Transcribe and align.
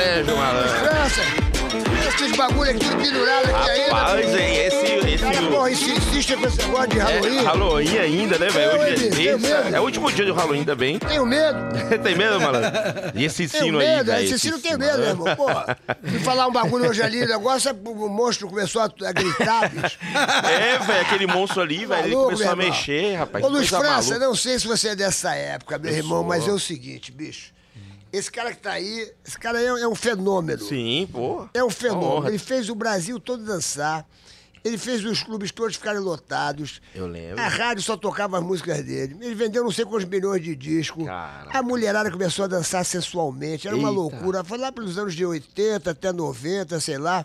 Malandro. 0.00 0.68
França. 0.78 1.22
Esses 2.06 2.36
bagulho 2.36 2.70
aqui 2.70 2.84
pendurado 2.84 3.44
aqui 3.50 3.70
ainda. 3.70 3.94
Rapaz, 3.94 4.34
é 4.34 4.66
esse, 4.66 5.08
esse. 5.08 5.24
Cara, 5.24 5.42
porra, 5.48 5.70
esse 5.70 5.90
insiste 5.90 6.36
com 6.36 6.46
esse 6.46 6.58
negócio 6.58 6.88
de 6.88 6.98
Halloween. 6.98 7.38
É, 7.38 7.42
Halloween 7.42 7.98
ainda, 7.98 8.38
né, 8.38 8.48
velho? 8.48 8.80
Hoje 8.80 9.06
é 9.06 9.10
terça. 9.38 9.76
É 9.76 9.80
o 9.80 9.84
último 9.84 10.12
dia 10.12 10.26
do 10.26 10.34
Halloween 10.34 10.64
também. 10.64 10.98
Tenho 10.98 11.24
medo. 11.24 11.58
Tem 12.02 12.14
medo, 12.14 12.38
malandro? 12.40 12.70
E 13.14 13.24
esse 13.24 13.48
Tenho 13.48 13.64
sino 13.64 13.78
aí, 13.78 13.86
medo. 13.86 14.06
velho? 14.12 14.24
Esse 14.24 14.38
sino 14.38 14.58
tem 14.58 14.76
medo, 14.76 14.98
né? 14.98 15.08
irmão. 15.08 15.34
Porra. 15.34 15.78
Fui 16.06 16.18
falar 16.20 16.46
um 16.46 16.52
bagulho 16.52 16.90
hoje 16.90 17.02
ali, 17.02 17.22
o 17.24 17.28
negócio, 17.28 17.72
o 17.72 18.08
monstro 18.08 18.48
começou 18.48 18.82
a, 18.82 18.84
a 18.84 19.12
gritar, 19.12 19.70
bicho. 19.70 19.98
É, 20.44 20.78
velho, 20.78 21.00
aquele 21.00 21.26
monstro 21.26 21.62
ali, 21.62 21.86
velho, 21.86 22.04
ele 22.06 22.14
começou 22.14 22.50
a 22.50 22.56
meu 22.56 22.66
mexer, 22.66 23.14
rapaz. 23.16 23.42
Ô, 23.44 23.48
Luiz 23.48 23.68
França, 23.68 24.10
maluca. 24.10 24.18
não 24.18 24.34
sei 24.34 24.58
se 24.58 24.66
você 24.66 24.88
é 24.88 24.96
dessa 24.96 25.34
época, 25.34 25.78
meu 25.78 25.90
Eu 25.90 25.96
irmão, 25.96 26.18
sou. 26.18 26.26
mas 26.28 26.46
é 26.46 26.52
o 26.52 26.58
seguinte, 26.58 27.10
bicho. 27.10 27.55
Esse 28.12 28.30
cara 28.30 28.52
que 28.52 28.58
tá 28.58 28.72
aí, 28.72 29.12
esse 29.26 29.38
cara 29.38 29.60
é, 29.60 29.66
é 29.66 29.88
um 29.88 29.94
fenômeno. 29.94 30.62
Sim, 30.62 31.08
pô. 31.12 31.48
É 31.52 31.62
um 31.62 31.70
fenômeno. 31.70 32.12
honra. 32.12 32.28
Ele 32.28 32.38
fez 32.38 32.68
o 32.68 32.74
Brasil 32.74 33.18
todo 33.20 33.44
dançar. 33.44 34.06
Ele 34.64 34.78
fez 34.78 35.04
os 35.04 35.22
clubes 35.22 35.52
todos 35.52 35.76
ficarem 35.76 36.00
lotados. 36.00 36.80
Eu 36.92 37.06
lembro. 37.06 37.40
A 37.40 37.46
rádio 37.46 37.84
só 37.84 37.96
tocava 37.96 38.38
as 38.38 38.42
músicas 38.42 38.84
dele. 38.84 39.16
Ele 39.20 39.34
vendeu 39.34 39.62
não 39.62 39.70
sei 39.70 39.84
quantos 39.84 40.08
milhões 40.08 40.42
de 40.42 40.56
discos. 40.56 41.04
Caraca. 41.04 41.56
A 41.56 41.62
mulherada 41.62 42.10
começou 42.10 42.46
a 42.46 42.48
dançar 42.48 42.84
sensualmente. 42.84 43.68
Era 43.68 43.76
uma 43.76 43.90
Eita. 43.90 44.00
loucura. 44.00 44.42
Foi 44.42 44.58
lá 44.58 44.72
pelos 44.72 44.98
anos 44.98 45.14
de 45.14 45.24
80 45.24 45.88
até 45.88 46.12
90, 46.12 46.80
sei 46.80 46.98
lá. 46.98 47.24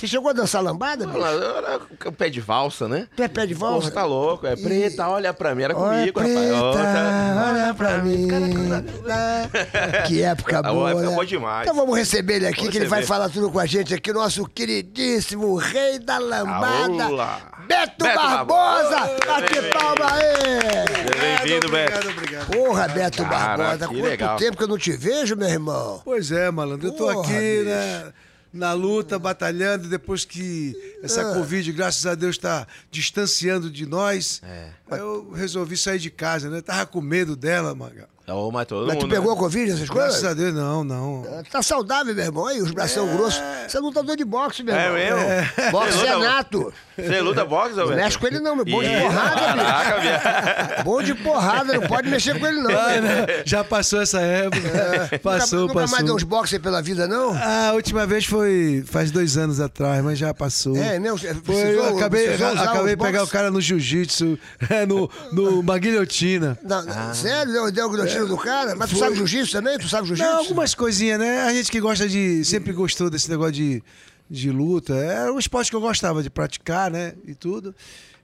Você 0.00 0.06
chegou 0.06 0.30
a 0.30 0.32
dançar 0.32 0.62
lambada, 0.62 1.06
bicho? 1.06 1.18
Era 1.22 1.78
o 2.06 2.12
pé 2.12 2.30
de 2.30 2.40
valsa, 2.40 2.88
né? 2.88 3.06
Tu 3.14 3.22
é 3.22 3.28
pé 3.28 3.44
de 3.44 3.52
valsa? 3.52 3.90
Porra, 3.90 3.90
tá 4.00 4.04
louco. 4.06 4.46
É 4.46 4.56
preta, 4.56 5.06
olha 5.06 5.34
pra 5.34 5.54
mim. 5.54 5.62
Era 5.64 5.76
Olha, 5.76 6.10
comigo, 6.10 6.20
preta, 6.20 6.56
rapaz. 6.56 6.74
Tá- 6.94 7.50
olha 7.52 7.74
pra 7.74 7.98
mim. 7.98 8.26
Que 10.08 10.22
época 10.22 10.58
A 10.58 10.62
boa, 10.62 10.90
época 10.90 11.06
né? 11.06 11.12
boa 11.14 11.26
demais. 11.26 11.62
Então 11.62 11.74
vamos 11.76 11.98
receber 11.98 12.36
ele 12.36 12.46
aqui, 12.46 12.56
Vamos 12.60 12.72
que 12.72 12.78
ele 12.78 12.86
vai 12.86 13.00
receber. 13.00 13.14
falar 13.18 13.28
tudo 13.28 13.50
com 13.50 13.58
a 13.58 13.66
gente 13.66 13.92
aqui, 13.92 14.10
nosso 14.12 14.46
queridíssimo 14.46 15.54
rei 15.56 15.98
da 15.98 16.16
lambada, 16.18 17.04
Aula. 17.04 17.38
Beto, 17.68 18.02
Beto 18.02 18.16
Barbosa. 18.16 18.98
Bate 19.26 19.52
Bem-vindo. 19.54 19.78
palma 19.78 20.14
aí. 20.14 21.20
Bem-vindo, 21.44 21.68
Beto. 21.70 21.92
Obrigado, 21.98 22.10
obrigado. 22.16 22.46
Porra, 22.50 22.88
Beto 22.88 23.22
Cara, 23.24 23.56
Barbosa, 23.56 23.86
quanto 23.88 24.02
legal. 24.02 24.36
tempo 24.38 24.56
que 24.56 24.62
eu 24.64 24.68
não 24.68 24.78
te 24.78 24.92
vejo, 24.92 25.36
meu 25.36 25.48
irmão? 25.48 26.00
Pois 26.04 26.32
é, 26.32 26.50
malandro. 26.50 26.88
Eu 26.88 26.92
tô 26.92 27.04
Porra, 27.12 27.20
aqui, 27.20 27.32
bicho. 27.58 27.64
né? 27.68 28.04
Na 28.52 28.72
luta, 28.72 29.16
batalhando, 29.18 29.86
depois 29.88 30.24
que 30.24 30.74
essa 31.02 31.20
Ah. 31.30 31.34
Covid, 31.34 31.70
graças 31.72 32.04
a 32.04 32.14
Deus, 32.16 32.34
está 32.36 32.66
distanciando 32.90 33.70
de 33.70 33.86
nós. 33.86 34.40
É. 34.44 34.68
Aí 34.90 34.98
eu 34.98 35.30
resolvi 35.32 35.76
sair 35.76 35.98
de 36.00 36.10
casa, 36.10 36.50
né? 36.50 36.60
Tava 36.60 36.84
com 36.86 37.00
medo 37.00 37.36
dela, 37.36 37.74
Magal. 37.74 38.08
Ô, 38.26 38.50
mas 38.52 38.66
todo 38.66 38.86
Mas 38.86 38.96
tu 38.96 39.02
mundo. 39.02 39.10
pegou 39.10 39.32
a 39.32 39.34
né? 39.34 39.40
Covid, 39.40 39.72
essas 39.72 39.88
Graças 39.88 40.12
coisas? 40.20 40.24
a 40.24 40.34
Deus, 40.34 40.54
não, 40.54 40.84
não. 40.84 41.24
Tá 41.50 41.62
saudável, 41.62 42.14
meu 42.14 42.24
irmão. 42.24 42.46
Aí, 42.46 42.60
os 42.62 42.70
bração 42.70 43.08
grossos. 43.16 43.42
Você 43.68 43.76
é 43.76 43.80
lutador 43.80 44.16
de 44.16 44.24
boxe, 44.24 44.62
meu 44.62 44.72
É 44.74 44.84
irmão. 45.04 45.18
mesmo? 45.28 45.70
Boxe 45.72 45.98
Você 45.98 46.06
é 46.06 46.16
nato. 46.16 46.72
Você 47.02 47.20
luta 47.20 47.44
boxe, 47.44 47.74
Não 47.74 47.88
mexe 47.88 48.18
com 48.18 48.26
ele 48.26 48.40
não, 48.40 48.56
meu. 48.56 48.64
Bom 48.64 48.82
de 48.82 48.88
Ih, 48.88 49.00
porrada, 49.00 49.52
bicho. 49.52 49.56
Caraca, 49.56 50.00
viado. 50.00 50.84
Bom 50.84 51.02
de 51.02 51.14
porrada, 51.14 51.74
não 51.74 51.88
pode 51.88 52.08
mexer 52.08 52.38
com 52.38 52.46
ele 52.46 52.60
não. 52.60 52.70
Ah, 52.70 53.00
né? 53.00 53.26
Já 53.44 53.64
passou 53.64 54.00
essa 54.00 54.20
época. 54.20 55.18
Passou, 55.22 55.60
nunca, 55.60 55.80
nunca 55.80 55.90
mais 55.90 56.04
deu 56.04 56.14
uns 56.14 56.22
boxers 56.22 56.62
pela 56.62 56.80
vida, 56.82 57.06
não? 57.06 57.32
A 57.34 57.72
última 57.74 58.06
vez 58.06 58.24
foi 58.24 58.82
faz 58.86 59.10
dois 59.10 59.36
anos 59.36 59.60
atrás, 59.60 60.02
mas 60.02 60.18
já 60.18 60.32
passou. 60.32 60.76
É 60.76 60.98
mesmo? 60.98 61.18
Foi, 61.44 61.54
eu 61.54 61.96
acabei, 61.96 62.34
acabei 62.34 62.96
pegar 62.96 63.24
o 63.24 63.28
cara 63.28 63.50
no 63.50 63.60
jiu-jitsu, 63.60 64.38
é, 64.68 64.86
no, 64.86 65.10
no, 65.32 65.60
uma 65.60 65.78
guilhotina. 65.78 66.58
Não, 66.62 66.82
não, 66.82 67.14
Sério? 67.14 67.70
Deu, 67.72 67.86
o 67.86 67.90
guilhotina 67.90 68.24
do 68.26 68.36
cara? 68.36 68.74
Mas 68.74 68.90
tu 68.90 68.96
sabe 68.98 69.16
jiu-jitsu 69.16 69.52
também? 69.52 69.78
Tu 69.78 69.88
sabe 69.88 70.06
jiu-jitsu? 70.06 70.30
Não, 70.30 70.38
algumas 70.38 70.74
coisinhas, 70.74 71.18
né? 71.18 71.42
A 71.42 71.52
gente 71.52 71.70
que 71.70 71.80
gosta 71.80 72.08
de. 72.08 72.44
Sempre 72.44 72.72
gostou 72.72 73.10
desse 73.10 73.30
negócio 73.30 73.52
de, 73.52 73.82
de 74.30 74.50
luta. 74.50 74.94
Era 74.94 75.32
um 75.32 75.38
esporte 75.38 75.70
que 75.70 75.76
eu 75.76 75.80
gostava 75.80 76.22
de 76.22 76.30
praticar, 76.30 76.90
né? 76.90 77.14
E 77.26 77.34
tudo. 77.34 77.74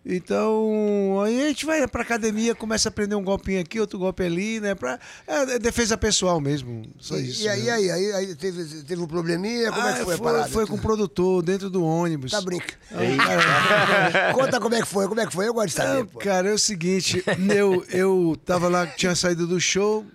Então, 0.09 1.21
aí 1.25 1.43
a 1.43 1.49
gente 1.49 1.67
vai 1.67 1.85
pra 1.89 2.03
academia, 2.03 2.55
começa 2.55 2.89
a 2.89 2.91
aprender 2.91 3.17
um 3.17 3.25
golpinho 3.25 3.61
aqui, 3.61 3.81
outro 3.81 3.99
golpe 3.99 4.23
ali, 4.23 4.61
né? 4.61 4.73
Pra, 4.73 5.01
é, 5.27 5.55
é 5.55 5.59
defesa 5.59 5.99
pessoal 5.99 6.41
mesmo. 6.41 6.83
Só 7.01 7.17
E, 7.17 7.29
isso. 7.29 7.43
e 7.43 7.49
aí, 7.49 7.63
né? 7.65 7.71
aí, 7.73 7.91
aí, 7.91 8.13
aí 8.13 8.35
teve, 8.37 8.65
teve 8.85 9.03
um 9.03 9.07
probleminha? 9.09 9.73
Como 9.73 9.85
é 9.85 9.95
que 9.95 10.01
Ah, 10.03 10.05
foi 10.05 10.15
a 10.15 10.19
parada? 10.19 10.49
Foi 10.49 10.65
com 10.65 10.77
o 10.77 10.81
produtor, 10.81 11.43
dentro 11.43 11.69
do 11.69 11.83
ônibus. 11.85 12.31
Tá 12.31 12.41
brincando. 12.41 12.73
Aí, 12.93 13.17
cara, 13.17 14.33
Conta 14.35 14.61
como 14.61 14.77
é 14.77 14.81
que 14.81 14.87
foi, 14.87 15.09
como 15.09 15.21
é 15.21 15.27
que 15.27 15.33
foi? 15.33 15.49
Eu 15.49 15.55
gosto 15.55 15.67
de 15.69 15.73
saber, 15.75 15.99
Não, 15.99 16.07
pô. 16.07 16.21
cara, 16.21 16.51
é 16.51 16.53
o 16.53 16.59
seguinte, 16.59 17.25
eu, 17.53 17.85
eu 17.91 18.39
tava 18.45 18.69
lá, 18.69 18.87
tinha 18.87 19.15
saído 19.17 19.45
do 19.45 19.59
show, 19.61 20.07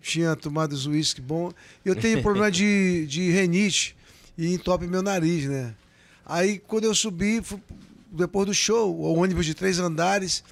tinha 0.00 0.34
tomado 0.34 0.72
os 0.72 0.86
uísque 0.86 1.20
bom, 1.20 1.52
e 1.84 1.88
eu 1.88 1.94
tenho 1.94 2.20
problema 2.22 2.50
de, 2.50 3.06
de 3.06 3.30
renite 3.30 3.96
e 4.36 4.52
entope 4.54 4.86
meu 4.86 5.02
nariz, 5.02 5.46
né? 5.46 5.74
Aí 6.24 6.58
quando 6.58 6.84
eu 6.84 6.94
subi, 6.94 7.42
depois 8.10 8.46
do 8.46 8.54
show, 8.54 8.94
o 8.94 9.14
ônibus 9.14 9.46
de 9.46 9.54
três 9.54 9.78
andares, 9.78 10.44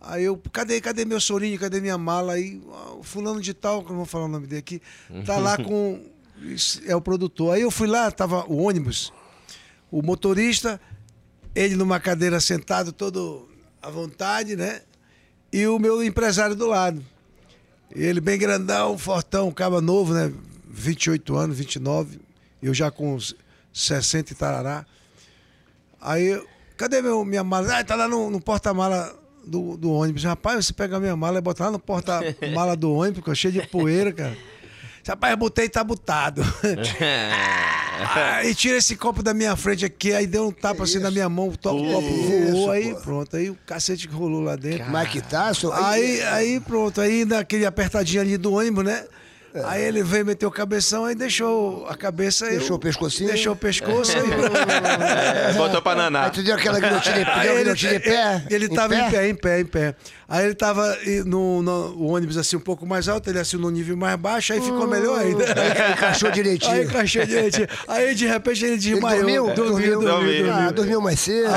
aí 0.00 0.24
eu, 0.24 0.40
cadê, 0.52 0.80
cadê 0.80 1.04
meu 1.04 1.20
sorinho, 1.20 1.58
cadê 1.58 1.80
minha 1.80 1.98
mala? 1.98 2.34
Aí, 2.34 2.60
ah, 2.72 2.94
o 2.98 3.02
fulano 3.02 3.40
de 3.40 3.52
tal, 3.52 3.82
que 3.82 3.86
eu 3.86 3.90
não 3.90 3.98
vou 3.98 4.06
falar 4.06 4.24
o 4.24 4.28
nome 4.28 4.46
dele 4.46 4.60
aqui, 4.60 4.82
tá 5.24 5.38
lá 5.38 5.56
com, 5.56 6.00
é 6.86 6.94
o 6.94 7.00
produtor. 7.00 7.54
Aí 7.54 7.62
eu 7.62 7.70
fui 7.70 7.86
lá, 7.86 8.10
tava 8.10 8.44
o 8.46 8.62
ônibus, 8.62 9.12
o 9.90 10.02
motorista, 10.02 10.80
ele 11.54 11.76
numa 11.76 11.98
cadeira 11.98 12.40
sentado 12.40 12.92
todo 12.92 13.48
à 13.82 13.90
vontade, 13.90 14.56
né? 14.56 14.82
E 15.52 15.66
o 15.66 15.78
meu 15.78 16.02
empresário 16.02 16.54
do 16.54 16.66
lado. 16.66 17.04
Ele 17.90 18.20
bem 18.20 18.38
grandão, 18.38 18.96
fortão, 18.96 19.50
caba 19.50 19.80
novo, 19.80 20.14
né? 20.14 20.32
28 20.68 21.36
anos, 21.36 21.58
29. 21.58 22.20
Eu 22.62 22.74
já 22.74 22.90
com 22.90 23.14
uns 23.14 23.34
60 23.72 24.32
e 24.32 24.36
tarará. 24.36 24.84
Aí, 26.00 26.40
cadê 26.76 27.02
meu, 27.02 27.24
minha 27.24 27.44
mala? 27.44 27.78
Ah, 27.78 27.84
tá 27.84 27.94
lá 27.94 28.08
no, 28.08 28.30
no 28.30 28.40
porta-mala 28.40 29.14
do, 29.44 29.76
do 29.76 29.92
ônibus. 29.92 30.24
Rapaz, 30.24 30.66
você 30.66 30.72
pega 30.72 30.96
a 30.96 31.00
minha 31.00 31.16
mala 31.16 31.38
e 31.38 31.40
bota 31.40 31.64
lá 31.64 31.70
no 31.70 31.78
porta-mala 31.78 32.76
do 32.76 32.92
ônibus, 32.92 33.18
porque 33.18 33.30
eu 33.30 33.34
cheio 33.34 33.52
de 33.52 33.66
poeira, 33.66 34.12
cara. 34.12 34.36
Rapaz, 35.06 35.32
eu 35.32 35.36
botei 35.36 35.64
e 35.64 35.68
tá 35.68 35.82
botado. 35.82 36.42
Aí 38.14 38.54
tira 38.54 38.78
esse 38.78 38.96
copo 38.96 39.22
da 39.22 39.34
minha 39.34 39.54
frente 39.56 39.84
aqui, 39.84 40.12
aí 40.12 40.26
deu 40.26 40.48
um 40.48 40.52
tapa 40.52 40.84
assim 40.84 40.98
na 40.98 41.10
minha 41.10 41.28
mão, 41.28 41.48
o 41.48 41.58
copo 41.58 41.78
voou, 41.78 42.70
aí 42.70 42.94
pô. 42.94 43.00
pronto, 43.00 43.36
aí 43.36 43.50
o 43.50 43.58
cacete 43.66 44.08
que 44.08 44.14
rolou 44.14 44.40
lá 44.40 44.56
dentro. 44.56 44.84
Como 44.84 44.96
é 44.96 45.04
que 45.04 45.20
tá? 45.20 45.52
Sou... 45.52 45.70
Aí, 45.72 46.22
aí 46.22 46.60
pronto, 46.60 46.98
aí 46.98 47.26
naquele 47.26 47.66
apertadinho 47.66 48.22
ali 48.22 48.38
do 48.38 48.54
ônibus, 48.54 48.84
né? 48.84 49.04
Aí 49.64 49.82
ele 49.82 50.02
veio 50.04 50.24
meter 50.24 50.46
o 50.46 50.50
cabeção, 50.50 51.04
aí 51.04 51.14
deixou 51.14 51.84
a 51.88 51.96
cabeça. 51.96 52.44
aí 52.46 52.52
Deixou 52.52 52.70
eu- 52.70 52.76
o 52.76 52.78
pescocinho? 52.78 53.28
Deixou 53.30 53.52
o 53.52 53.56
pescoço. 53.56 54.12
aí, 54.16 54.22
É, 55.50 55.52
botou 55.54 55.82
pra 55.82 55.92
Aí 55.92 55.98
nanar. 55.98 56.30
tu 56.30 56.42
deu 56.42 56.54
aquela 56.54 56.78
guilhotina, 56.78 57.16
deu 57.16 57.26
Aí 57.34 57.48
ele, 57.48 57.58
guilhotina 57.64 57.94
em 57.94 58.00
pé? 58.00 58.42
ele 58.48 58.68
tava 58.68 58.94
em 58.94 59.10
pé, 59.10 59.28
em 59.28 59.34
pé, 59.34 59.60
em 59.60 59.64
pé. 59.66 59.94
Aí 60.30 60.44
ele 60.46 60.54
tava 60.54 60.96
no, 61.26 61.60
no- 61.60 61.94
o 61.96 62.12
ônibus 62.14 62.38
assim 62.38 62.54
um 62.56 62.60
pouco 62.60 62.86
mais 62.86 63.08
alto, 63.08 63.28
ele 63.28 63.40
assim 63.40 63.56
no 63.56 63.68
nível 63.68 63.96
mais 63.96 64.14
baixo, 64.16 64.52
aí 64.52 64.60
ficou 64.60 64.86
melhor 64.86 65.18
ainda. 65.18 65.44
Aí 65.44 65.92
encaixou 65.92 66.30
direitinho. 66.30 66.72
Aí 66.72 66.84
encaixou 66.84 67.26
direitinho. 67.26 67.66
Aí 67.88 68.14
de 68.14 68.26
repente 68.28 68.64
ele 68.64 68.74
Ele 68.74 68.80
desmaiou. 68.80 69.22
dormiu? 69.24 69.46
dormiu, 69.54 70.00
dormiu, 70.00 70.44
Dormiu. 70.44 70.52
Ah, 70.52 70.70
dormiu 70.70 71.00
mais 71.00 71.18
cedo. 71.18 71.48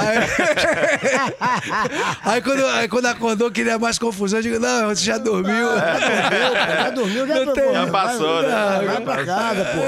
Aí 2.25 2.41
quando, 2.41 2.65
aí 2.65 2.87
quando 2.87 3.05
acordou, 3.05 3.51
queria 3.51 3.77
mais 3.77 3.99
confusão, 3.99 4.39
eu 4.39 4.43
digo, 4.43 4.59
não, 4.59 4.87
você 4.89 5.03
já 5.03 5.17
dormiu. 5.17 5.67
Já 6.83 6.89
dormiu, 6.89 7.27
já, 7.27 7.45
tem- 7.53 7.73
Já 7.73 7.85
vai- 7.85 7.91
passou, 7.91 8.41
né? 8.41 8.49
Vai, 8.49 8.85
vai 8.85 9.01
pra 9.01 9.25
casa, 9.25 9.65
pô. 9.65 9.81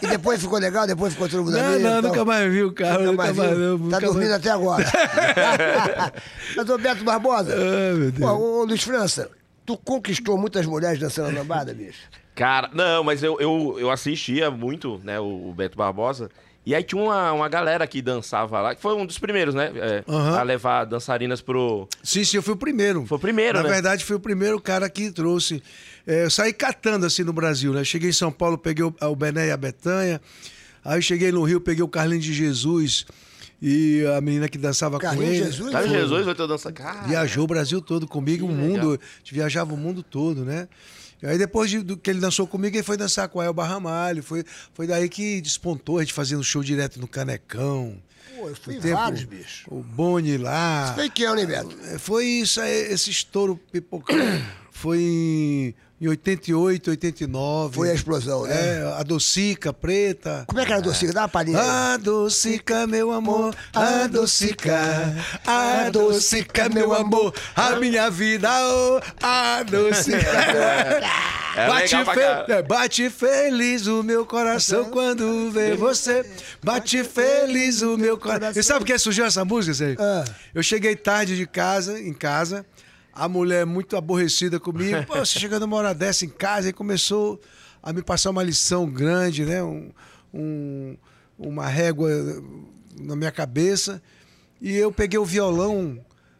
E 0.02 0.06
depois 0.08 0.40
ficou 0.40 0.58
legal? 0.58 0.86
Depois 0.86 1.12
ficou 1.12 1.28
mundo 1.44 1.52
Não, 1.52 1.70
não, 1.78 1.78
então? 1.98 2.02
nunca 2.02 2.24
mais 2.24 2.50
vi 2.50 2.62
o 2.64 2.72
carro. 2.72 3.00
Nunca 3.00 3.04
Nunca 3.12 3.22
mais 3.22 3.36
mais 3.36 3.56
viu? 3.58 3.78
vi. 3.78 3.90
Tá 3.90 3.98
dormindo 4.00 4.32
até 4.34 4.50
agora. 4.50 4.84
Mas, 6.56 6.68
Roberto 6.68 7.04
Barbosa, 7.04 7.41
Ai, 7.50 7.94
meu 7.94 8.10
Deus. 8.10 8.30
pô, 8.30 8.36
ô, 8.36 8.64
Luiz 8.64 8.82
França, 8.82 9.30
tu 9.66 9.76
conquistou 9.76 10.36
muitas 10.38 10.66
mulheres 10.66 10.98
dançando 10.98 11.34
lambada, 11.34 11.72
bicho? 11.74 11.98
Cara, 12.34 12.70
não, 12.72 13.02
mas 13.04 13.22
eu, 13.22 13.38
eu, 13.40 13.76
eu 13.78 13.90
assistia 13.90 14.50
muito, 14.50 15.00
né, 15.04 15.20
o, 15.20 15.48
o 15.50 15.54
Beto 15.54 15.76
Barbosa. 15.76 16.30
E 16.64 16.74
aí 16.76 16.82
tinha 16.84 17.02
uma, 17.02 17.32
uma 17.32 17.48
galera 17.48 17.84
que 17.88 18.00
dançava 18.00 18.60
lá, 18.60 18.74
que 18.74 18.80
foi 18.80 18.94
um 18.94 19.04
dos 19.04 19.18
primeiros, 19.18 19.52
né? 19.52 19.72
é, 19.74 20.04
Aham. 20.08 20.38
A 20.38 20.42
levar 20.44 20.84
dançarinas 20.84 21.40
pro. 21.40 21.88
Sim, 22.04 22.22
sim, 22.24 22.36
eu 22.36 22.42
fui 22.42 22.54
o 22.54 22.56
primeiro. 22.56 23.04
Foi 23.04 23.18
o 23.18 23.20
primeiro, 23.20 23.58
Na 23.58 23.64
né? 23.64 23.68
verdade, 23.70 24.04
fui 24.04 24.14
o 24.14 24.20
primeiro 24.20 24.60
cara 24.60 24.88
que 24.88 25.10
trouxe. 25.10 25.60
é, 26.06 26.24
eu 26.24 26.30
saí 26.30 26.52
catando 26.52 27.04
assim 27.04 27.24
no 27.24 27.32
Brasil, 27.32 27.72
né? 27.72 27.82
Cheguei 27.82 28.10
em 28.10 28.12
São 28.12 28.30
Paulo, 28.30 28.56
peguei 28.56 28.84
o, 28.84 28.94
o 29.00 29.16
Bené 29.16 29.48
e 29.48 29.50
a 29.50 29.56
Betanha. 29.56 30.20
Aí 30.84 31.02
cheguei 31.02 31.32
no 31.32 31.42
Rio, 31.42 31.60
peguei 31.60 31.82
o 31.82 31.88
Carlinhos 31.88 32.24
de 32.24 32.32
Jesus 32.32 33.06
e 33.62 34.04
a 34.16 34.20
menina 34.20 34.48
que 34.48 34.58
dançava 34.58 34.96
com 34.98 35.06
Carlinhos 35.06 35.36
ele. 35.36 35.44
Jesus? 35.44 35.70
Foi. 35.72 35.88
Jesus 35.88 36.24
vai 36.26 36.34
ter 36.34 36.48
dança. 36.48 36.72
Cara, 36.72 37.06
Viajou 37.06 37.44
o 37.44 37.46
Brasil 37.46 37.80
todo 37.80 38.08
comigo, 38.08 38.44
o 38.44 38.48
mundo. 38.50 38.90
legal. 38.90 38.92
A 38.94 39.18
gente 39.18 39.32
viajava 39.34 39.72
o 39.72 39.76
mundo 39.76 40.02
todo, 40.02 40.44
né? 40.44 40.68
E 41.22 41.26
aí 41.26 41.38
depois 41.38 41.70
de- 41.70 41.82
do 41.82 41.96
que 41.96 42.10
ele 42.10 42.18
dançou 42.18 42.48
comigo, 42.48 42.74
ele 42.76 42.82
foi 42.82 42.96
dançar 42.96 43.28
com 43.28 43.40
a 43.40 43.44
Elba 43.44 43.64
Ramalho. 43.64 44.20
Foi, 44.24 44.44
foi 44.74 44.88
daí 44.88 45.08
que 45.08 45.40
despontou, 45.40 45.98
a 45.98 46.00
gente 46.00 46.12
fazendo 46.12 46.42
show 46.42 46.64
direto 46.64 46.98
no 47.00 47.06
Canecão. 47.06 47.96
Pô, 48.36 48.48
eu 48.48 48.56
fui 48.56 48.74
tempo- 48.80 48.96
vários, 48.96 49.22
bicho. 49.22 49.66
O 49.70 49.80
Boni 49.84 50.36
lá. 50.36 50.92
Foi 50.96 51.08
que 51.08 51.22
ano, 51.22 51.38
hein, 51.40 51.46
Beto? 51.46 51.76
É, 51.84 51.98
Foi 51.98 52.24
isso 52.26 52.60
aí, 52.60 52.92
esse 52.92 53.10
estouro 53.10 53.56
pipocão. 53.70 54.16
Foi 54.72 54.98
em, 55.00 55.74
em 56.02 56.08
88, 56.08 56.90
89. 56.90 57.76
Foi 57.76 57.88
a 57.90 57.94
explosão, 57.94 58.42
né? 58.42 58.80
É, 58.80 58.94
a 58.98 59.04
docica 59.04 59.72
preta. 59.72 60.42
Como 60.48 60.58
é 60.58 60.66
que 60.66 60.72
era 60.72 60.80
a 60.80 60.84
docica? 60.84 61.12
Dá 61.12 61.22
uma 61.22 61.28
palhinha. 61.28 61.60
aí. 61.62 61.94
Adocica, 61.94 62.86
meu 62.88 63.12
amor, 63.12 63.54
adocica, 63.72 65.14
adocica, 65.46 66.68
meu 66.68 66.92
amor, 66.92 67.32
a 67.54 67.76
minha 67.76 68.10
vida, 68.10 68.48
oh, 68.50 69.00
adocica. 69.24 70.18
É 71.54 71.68
bate, 71.68 71.88
fe- 71.90 72.52
é, 72.52 72.62
bate 72.62 73.10
feliz 73.10 73.86
o 73.86 74.02
meu 74.02 74.24
coração 74.24 74.86
quando 74.86 75.50
vê 75.50 75.74
você. 75.74 76.24
Bate 76.62 77.04
feliz 77.04 77.82
o 77.82 77.98
meu 77.98 78.16
coração. 78.16 78.58
E 78.58 78.64
sabe 78.64 78.84
o 78.84 78.86
que 78.86 78.96
surgiu 78.96 79.26
essa 79.26 79.44
música, 79.44 79.74
Zé? 79.74 79.96
Ah. 79.98 80.24
Eu 80.54 80.62
cheguei 80.62 80.96
tarde 80.96 81.36
de 81.36 81.46
casa, 81.46 82.00
em 82.00 82.14
casa, 82.14 82.64
a 83.12 83.28
mulher 83.28 83.66
muito 83.66 83.96
aborrecida 83.96 84.58
comigo. 84.58 85.04
Pô, 85.06 85.14
você 85.18 85.38
chegando 85.38 85.64
uma 85.64 85.76
hora 85.76 85.94
dessa 85.94 86.24
em 86.24 86.28
casa 86.28 86.68
e 86.68 86.72
começou 86.72 87.40
a 87.82 87.92
me 87.92 88.02
passar 88.02 88.30
uma 88.30 88.42
lição 88.42 88.88
grande, 88.88 89.44
né? 89.44 89.62
Um, 89.62 89.90
um- 90.32 90.96
uma 91.38 91.66
régua 91.66 92.10
na 93.00 93.16
minha 93.16 93.30
cabeça. 93.32 94.00
E 94.60 94.72
eu 94.76 94.92
peguei 94.92 95.18
o 95.18 95.24
violão, 95.24 95.98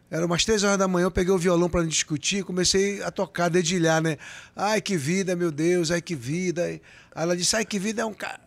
era 0.09 0.25
umas 0.25 0.45
três 0.45 0.63
horas 0.63 0.77
da 0.77 0.87
manhã, 0.87 1.05
eu 1.05 1.11
peguei 1.11 1.33
o 1.33 1.37
violão 1.37 1.69
para 1.69 1.83
discutir, 1.85 2.43
comecei 2.43 3.01
a 3.03 3.11
tocar, 3.11 3.49
dedilhar, 3.49 4.01
né? 4.01 4.17
Ai, 4.55 4.79
que 4.81 4.95
vida, 4.95 5.35
meu 5.35 5.51
Deus, 5.51 5.91
ai, 5.91 6.01
que 6.01 6.15
vida. 6.15 6.79
Aí 7.15 7.23
ela 7.23 7.35
disse, 7.37 7.55
ai, 7.55 7.63
que 7.65 7.77
vida 7.77 8.01
é 8.01 8.05
um 8.05 8.13
cara. 8.13 8.39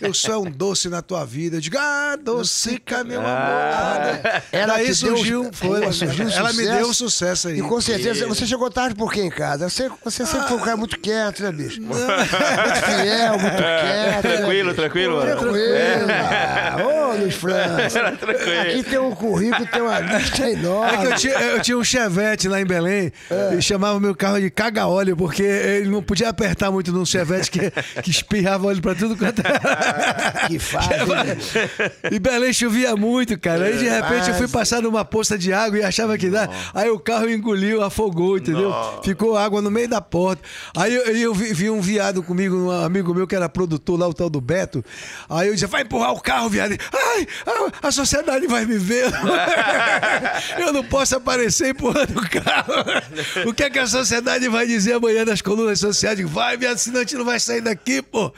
Eu 0.00 0.12
sou 0.14 0.34
é 0.34 0.38
um 0.38 0.50
doce 0.50 0.88
na 0.88 1.00
tua 1.02 1.24
vida. 1.24 1.56
Eu 1.56 1.60
digo, 1.60 1.76
ah, 1.78 2.16
docica, 2.22 3.02
meu 3.04 3.20
amor. 3.20 3.30
Ah. 3.30 4.20
Ah, 4.36 4.42
Ela 4.52 4.74
Daí 4.74 4.92
te 4.92 5.04
deu- 5.04 5.16
surgiu, 5.16 5.50
foi, 5.52 5.82
Ela 5.82 5.92
surgiu 5.92 6.28
ela 6.30 6.52
me 6.52 6.62
deu 6.64 6.88
um 6.88 6.92
sucesso 6.92 7.48
aí. 7.48 7.58
E 7.58 7.62
com 7.62 7.80
certeza, 7.80 8.26
você 8.26 8.46
chegou 8.46 8.70
tarde 8.70 8.94
por 8.94 9.12
quê 9.12 9.22
em 9.22 9.30
casa? 9.30 9.68
Você, 9.68 9.90
você 10.04 10.26
sempre 10.26 10.48
foi 10.48 10.56
um 10.56 10.60
cara 10.60 10.76
muito 10.76 10.98
quieto, 10.98 11.42
né, 11.42 11.52
bicho? 11.52 11.80
Muito 11.80 12.00
fiel, 12.00 13.38
muito 13.38 13.56
quieto. 13.56 14.24
né, 14.24 14.36
Tranquilo, 14.36 14.64
bicho? 14.70 14.74
tranquilo, 14.80 15.16
mano. 15.16 15.30
Tranquilo. 15.40 16.06
Ah, 16.10 16.76
Ô, 16.84 17.16
Luiz 17.16 17.34
França. 17.34 18.12
Tranquilo. 18.12 18.60
Aqui 18.60 18.82
tem 18.82 18.98
um 18.98 19.14
currículo, 19.14 19.66
tem 19.66 19.82
uma 19.82 20.00
lista 20.00 20.42
É 20.42 20.46
que 20.46 20.52
enorme. 20.52 21.04
eu 21.06 21.14
tinha, 21.16 21.32
eu 21.34 21.60
tinha 21.62 21.78
um 21.78 21.84
Chevette 21.84 22.48
lá 22.48 22.60
em 22.60 22.66
Belém 22.66 23.12
e 23.56 23.62
chamava 23.62 23.98
meu 24.00 24.14
carro 24.14 24.40
de 24.40 24.50
caga-óleo, 24.50 25.16
porque 25.16 25.42
ele 25.42 25.88
não 25.88 26.02
podia 26.02 26.28
apertar 26.28 26.70
muito 26.70 26.92
num 26.92 27.04
Chevette 27.06 27.50
que, 27.50 27.72
que 28.02 28.10
espirrava 28.10 28.66
óleo 28.66 28.80
pra 28.80 28.94
tudo 28.94 29.16
quanto 29.16 29.40
era. 29.40 29.56
Que 30.46 30.58
né? 30.58 32.10
E 32.12 32.18
Belém 32.18 32.52
chovia 32.52 32.94
muito, 32.94 33.38
cara. 33.38 33.64
Aí 33.64 33.78
de 33.78 33.88
repente 33.88 34.28
eu 34.28 34.34
fui 34.34 34.46
Fase. 34.46 34.52
passar 34.52 34.82
numa 34.82 35.04
poça 35.04 35.36
de 35.36 35.52
água 35.52 35.78
e 35.78 35.82
achava 35.82 36.16
que 36.16 36.28
dá. 36.28 36.48
Aí 36.72 36.88
o 36.90 36.98
carro 36.98 37.28
engoliu, 37.28 37.82
afogou, 37.82 38.38
entendeu? 38.38 38.72
Ficou 39.02 39.36
água 39.36 39.60
no 39.60 39.70
meio 39.70 39.88
da 39.88 40.00
porta. 40.00 40.42
Aí 40.76 40.94
eu, 40.94 41.02
eu 41.16 41.34
vi, 41.34 41.52
vi 41.52 41.70
um 41.70 41.80
viado 41.80 42.22
comigo, 42.22 42.56
um 42.56 42.70
amigo 42.70 43.14
meu 43.14 43.26
que 43.26 43.34
era 43.34 43.48
produtor 43.48 43.98
lá, 43.98 44.06
o 44.08 44.14
tal 44.14 44.30
do 44.30 44.40
Beto. 44.40 44.84
Aí 45.28 45.48
eu 45.48 45.54
dizia, 45.54 45.68
vai 45.68 45.82
empurrar 45.82 46.12
o 46.12 46.20
carro, 46.20 46.48
viado. 46.48 46.72
Ele, 46.72 46.80
Ai, 46.92 47.26
a, 47.46 47.88
a 47.88 47.90
sociedade 47.90 48.46
vai 48.46 48.64
me 48.64 48.78
ver. 48.78 49.06
eu 50.58 50.72
não 50.72 50.84
posso 50.84 51.16
aparecer 51.16 51.70
empurrando 51.70 52.18
o 52.18 52.30
carro. 52.30 53.48
O 53.48 53.54
que 53.54 53.64
é 53.64 53.70
que 53.70 53.78
a 53.78 53.86
sociedade 53.86 54.48
vai 54.48 54.66
dizer 54.66 54.94
amanhã 54.94 55.24
nas 55.24 55.40
colunas 55.42 55.78
sociais? 55.78 56.20
Vai, 56.20 56.56
viado, 56.56 56.78
senão 56.78 56.98
a 56.98 57.02
gente 57.02 57.16
não 57.16 57.24
vai 57.24 57.40
sair 57.40 57.60
daqui, 57.60 57.75
pô. 58.10 58.32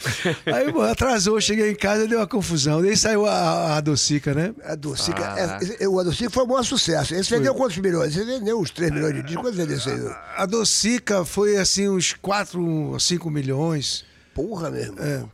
Aí, 0.47 0.73
pô, 0.73 0.83
atrasou, 0.83 1.41
cheguei 1.41 1.71
em 1.71 1.75
casa, 1.75 2.07
deu 2.07 2.19
uma 2.19 2.27
confusão. 2.27 2.81
Daí 2.83 2.97
saiu 2.97 3.27
a, 3.27 3.77
a 3.77 3.81
docica, 3.81 4.35
né? 4.35 4.55
A 4.65 4.75
Dulcica, 4.75 5.23
Ah. 5.25 5.59
é, 5.63 5.85
é, 5.85 5.89
o 5.89 5.99
Adocica 5.99 6.31
foi 6.31 6.45
um 6.45 6.47
bom 6.47 6.63
sucesso. 6.63 7.15
Esse 7.15 7.31
vendeu 7.31 7.55
quantos 7.55 7.79
milhões? 7.79 8.15
Você 8.15 8.25
vendeu 8.25 8.59
uns 8.61 8.71
3 8.71 8.91
milhões 8.93 9.15
de 9.15 9.23
discos. 9.23 9.43
Quanto 9.43 9.57
vendeu 9.57 9.77
isso 9.77 9.89
aí? 9.91 10.01
A 10.37 10.47
docica 10.47 11.25
foi 11.25 11.57
assim 11.57 11.89
uns 11.89 12.13
4, 12.21 12.97
5 12.99 13.31
milhões. 13.31 14.05
Porra, 14.35 14.71
meu 14.71 14.81
irmão. 14.83 15.31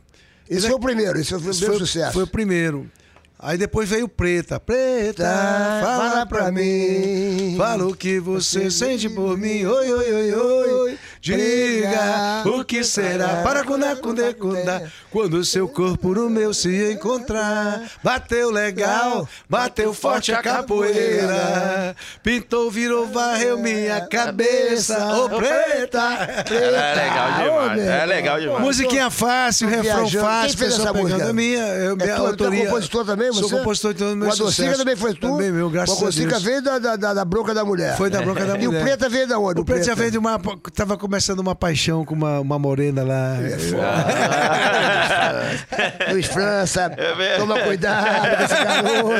Esse 0.49 0.67
foi 0.67 0.75
o 0.75 0.79
primeiro, 0.79 1.19
esse 1.19 1.29
foi 1.29 1.39
o 1.39 1.41
primeiro 1.41 1.65
foi, 1.67 1.79
sucesso. 1.79 2.13
foi 2.13 2.23
o 2.23 2.27
primeiro. 2.27 2.89
Aí 3.37 3.57
depois 3.57 3.87
veio 3.89 4.07
Preta. 4.07 4.59
Preta, 4.59 5.23
Tá, 5.23 5.81
fala 5.83 6.25
pra 6.25 6.51
mim. 6.51 7.55
Fala 7.57 7.85
o 7.85 7.95
que 7.95 8.19
você 8.19 8.71
sente 8.71 9.09
por 9.09 9.37
mim. 9.37 9.65
Oi, 9.65 9.91
oi, 9.91 10.13
oi, 10.13 10.33
oi. 10.33 10.97
Diga 11.25 12.43
o 12.45 12.63
que 12.63 12.83
será. 12.83 13.41
Para 13.41 13.63
cundá, 13.63 13.95
cundê, 13.95 14.31
cundá. 14.35 14.83
Quando 15.09 15.35
o 15.35 15.43
seu 15.43 15.67
corpo 15.67 16.13
no 16.13 16.29
meu 16.29 16.53
se 16.53 16.91
encontrar. 16.91 17.81
Bateu 18.03 18.51
legal, 18.51 19.27
bateu 19.49 19.91
forte 19.91 20.31
a 20.31 20.41
capoeira. 20.43 21.95
Pintou, 22.21 22.69
virou, 22.69 23.07
varreu 23.07 23.57
minha 23.57 24.01
cabeça. 24.07 25.13
Ô, 25.15 25.29
Preta. 25.29 25.99
É 26.51 26.95
legal 26.95 27.31
demais. 27.43 27.81
É 27.81 28.05
legal 28.05 28.39
demais. 28.39 28.61
Musiquinha 28.61 29.09
fácil, 29.09 29.67
refrão 29.67 30.05
viajando. 30.05 30.25
fácil, 30.25 30.49
Quem 30.49 30.57
fez 30.57 30.73
pessoal 30.75 30.93
essa 30.95 31.01
música? 31.03 31.29
a 31.29 31.33
minha, 31.33 31.59
eu, 31.59 31.93
É 31.93 31.95
minha 31.95 32.15
tu, 32.15 32.21
tu 32.21 32.27
autoria. 32.27 32.61
é 32.61 32.65
compositor 32.65 33.05
também, 33.05 33.27
você? 33.29 33.39
Sou 33.39 33.49
compositor 33.49 33.93
de 33.93 33.99
todo 33.99 34.13
o 34.13 34.15
meu 34.15 34.29
O 34.29 34.31
Adocica 34.31 34.77
também 34.77 34.95
foi 34.95 35.13
tu? 35.15 35.21
Também 35.31 35.51
meu, 35.51 35.69
graças 35.71 35.95
o 35.95 35.97
a 35.99 36.01
Adocica 36.03 36.29
Deus. 36.29 36.43
veio 36.43 36.61
da, 36.61 36.77
da, 36.77 36.95
da, 36.95 37.13
da 37.15 37.25
bronca 37.25 37.51
da 37.53 37.65
mulher. 37.65 37.97
Foi 37.97 38.11
da 38.11 38.21
bronca 38.21 38.45
da 38.45 38.55
E 38.59 38.67
mulher. 38.67 38.79
o 38.81 38.83
Preta 38.83 39.09
veio 39.09 39.27
da 39.27 39.39
onde? 39.39 39.59
O 39.61 39.65
Preto 39.65 39.85
já 39.85 39.95
veio 39.95 40.11
de 40.11 40.17
uma... 40.19 40.39
Tava 40.75 40.95
começando 40.97 41.14
uma 41.41 41.55
paixão 41.55 42.03
com 42.05 42.13
uma, 42.13 42.39
uma 42.39 42.59
morena 42.59 43.03
lá. 43.03 43.37
Luiz 46.11 46.25
França, 46.27 46.91
É 46.97 47.37
toma 47.37 47.59
cuidado 47.59 48.37
com 48.37 48.43
esse 48.43 48.63
garoto. 48.63 49.15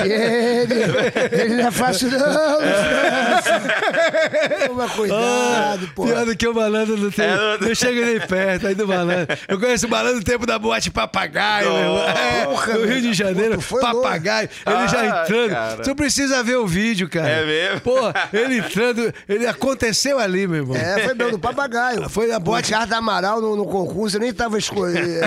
Ele, 0.10 1.42
ele 1.42 1.54
não 1.56 1.68
é 1.68 1.70
fácil 1.70 2.10
não, 2.10 2.58
Luiz 2.58 2.76
França. 3.40 3.60
Toma 4.68 4.88
cuidado, 4.88 5.88
pô. 5.94 6.06
Pior 6.06 6.24
do 6.26 6.36
que 6.36 6.46
o 6.46 6.54
malandro 6.54 6.96
não 6.96 7.10
tem. 7.10 7.26
É, 7.26 7.36
não- 7.36 7.58
não... 7.58 7.74
chega 7.74 8.04
nem 8.06 8.20
perto 8.20 8.66
aí 8.66 8.74
do 8.74 8.86
malandro. 8.86 9.36
Eu 9.48 9.58
conheço 9.58 9.86
o 9.86 9.90
malandro 9.90 10.20
do 10.20 10.24
tempo 10.24 10.46
da 10.46 10.58
boate 10.58 10.90
papagaio, 10.90 11.68
meu 11.70 11.78
irmão. 11.78 12.08
É, 12.08 12.44
Porra, 12.44 12.74
no 12.74 12.86
Rio 12.86 13.00
de 13.02 13.12
Janeiro, 13.14 13.60
foi 13.60 13.80
papagaio. 13.80 14.48
Ele 14.66 14.88
já 14.88 15.00
Ah, 15.00 15.22
entrando. 15.24 15.50
cara. 15.50 15.76
Tu 15.82 15.94
precisa 15.94 16.42
ver 16.42 16.56
o 16.56 16.66
vídeo, 16.66 17.08
cara. 17.08 17.28
É 17.28 17.44
mesmo? 17.44 17.80
Pô, 17.80 17.96
ele 18.32 18.58
entrando. 18.58 19.12
Ele 19.28 19.46
aconteceu 19.46 20.18
ali, 20.18 20.46
meu 20.46 20.58
irmão. 20.62 20.76
É, 20.80 21.04
foi 21.04 21.14
meu, 21.14 21.30
do 21.30 21.38
papagaio. 21.38 22.08
Foi 22.08 22.26
na 22.26 22.38
boate- 22.38 22.70
O 22.70 22.74
Ricardo 22.74 22.92
Amaral 22.94 23.40
no, 23.40 23.56
no 23.56 23.64
concurso, 23.66 24.16
eu 24.16 24.20
nem 24.20 24.32
tava 24.32 24.58
eh, 24.58 24.60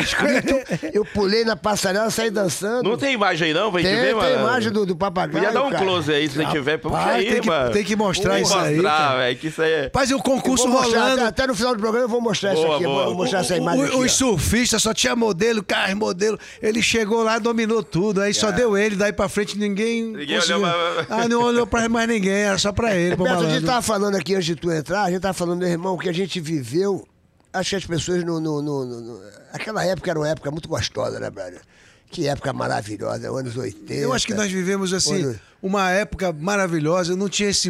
escrito. 0.02 0.56
Eu 0.94 1.06
pulei 1.06 1.44
na 1.46 1.56
passarela, 1.56 2.10
saí 2.10 2.30
dançando. 2.30 2.90
Não 2.90 2.98
tem 2.98 3.14
imagem 3.14 3.48
aí 3.50 3.54
não 3.54 3.72
gente 3.72 3.84
tem, 3.84 3.96
ver, 3.96 4.06
tem 4.08 4.16
mano? 4.16 4.40
imagem 4.40 4.72
do, 4.72 4.86
do 4.86 4.96
papagaio. 4.96 5.44
Podia 5.46 5.52
dar 5.52 5.66
um 5.68 5.72
cara. 5.72 5.84
close 5.84 6.12
aí 6.12 6.28
se 6.30 6.36
você 6.36 6.46
tiver. 6.48 6.78
Puxa 6.78 6.98
aí, 7.06 7.26
tem 7.32 7.42
que- 7.42 7.48
mano. 7.48 7.72
tem 7.72 7.84
que 7.84 7.96
mostrar 7.96 8.34
Tem 8.34 8.44
isso 8.44 8.58
aí, 8.58 8.76
mostrar, 8.76 8.98
cara. 8.98 9.18
velho, 9.20 9.38
que 9.38 9.48
isso 9.48 9.62
aí 9.62 9.72
é... 9.72 9.92
Mas 9.94 10.12
o 10.12 10.20
concurso 10.20 10.68
mostrar, 10.68 11.00
rolando. 11.02 11.14
até, 11.22 11.28
até 11.28 11.48
no 11.48 11.56
final 11.56 11.74
do 11.76 11.80
programa 11.80 12.06
eu 12.06 12.10
vou 12.10 12.22
mostrar 12.22 12.54
isso 12.54 12.64
Boa, 12.64 12.76
aqui. 12.76 12.86
boa. 12.86 13.06
Vou 13.06 13.16
mostrar 13.16 13.40
essa 13.40 13.54
O- 13.54 13.58
imagem 13.58 13.82
o- 13.82 13.86
aqui. 13.88 13.96
ó. 13.96 14.00
Os 14.00 14.12
surfistas 14.14 14.82
só 14.82 14.94
tinha 14.94 15.16
modelo, 15.16 15.64
carro, 15.64 15.96
modelo. 15.98 16.38
Ele 16.62 16.82
chegou 16.82 17.24
lá, 17.24 17.40
dominou 17.40 17.84
tudo. 17.84 18.22
Aí 18.22 18.34
só 18.34 18.52
deu 18.52 18.78
ele, 18.78 18.96
daí 18.96 19.12
pra 19.14 19.28
frente 19.30 19.58
ninguém. 19.58 20.04
Ninguém 20.04 20.36
conseguiu. 20.38 20.58
olhou 20.58 21.04
pra- 21.06 21.06
Ah, 21.18 21.28
não 21.28 21.42
olhou 21.44 21.68
pra 21.68 21.88
mais 21.90 22.08
ninguém, 22.08 22.34
era 22.34 22.58
só 22.58 22.72
pra 22.72 22.96
ele. 22.96 23.16
Pra 23.16 23.26
Beto, 23.34 23.46
a 23.46 23.50
gente 23.50 23.66
tava 23.66 23.82
falando 23.82 24.16
aqui 24.16 24.34
antes 24.36 24.46
de 24.46 24.56
tu 24.56 24.72
entrar, 24.72 25.04
a 25.04 25.10
gente 25.12 25.22
tava 25.22 25.34
falando, 25.34 25.43
meu 25.46 25.68
irmão, 25.68 25.98
que 25.98 26.10
a 26.10 26.14
gente 26.14 26.40
viveu. 26.40 27.08
Acho 27.52 27.72
que 27.72 27.76
as 27.76 27.86
pessoas 27.86 28.24
no. 28.24 28.40
no, 28.40 28.62
no- 28.62 28.86
no- 28.86 29.22
aquela 29.52 29.86
época 29.86 30.10
era 30.10 30.20
uma 30.20 30.28
época 30.30 30.50
muito 30.50 30.68
gostosa, 30.68 31.20
né, 31.20 31.30
brother? 31.30 31.62
Que 32.10 32.28
época 32.28 32.52
maravilhosa, 32.54 33.30
anos 33.30 33.56
80. 33.56 33.94
Eu 33.94 34.14
acho 34.14 34.26
que 34.28 34.34
nós 34.34 34.52
vivemos 34.52 34.94
assim 34.94 35.24
Quando- 35.24 35.40
uma 35.62 35.90
época 35.92 36.32
maravilhosa. 36.32 37.16
Não 37.16 37.28
tinha 37.28 37.50
esse, 37.50 37.70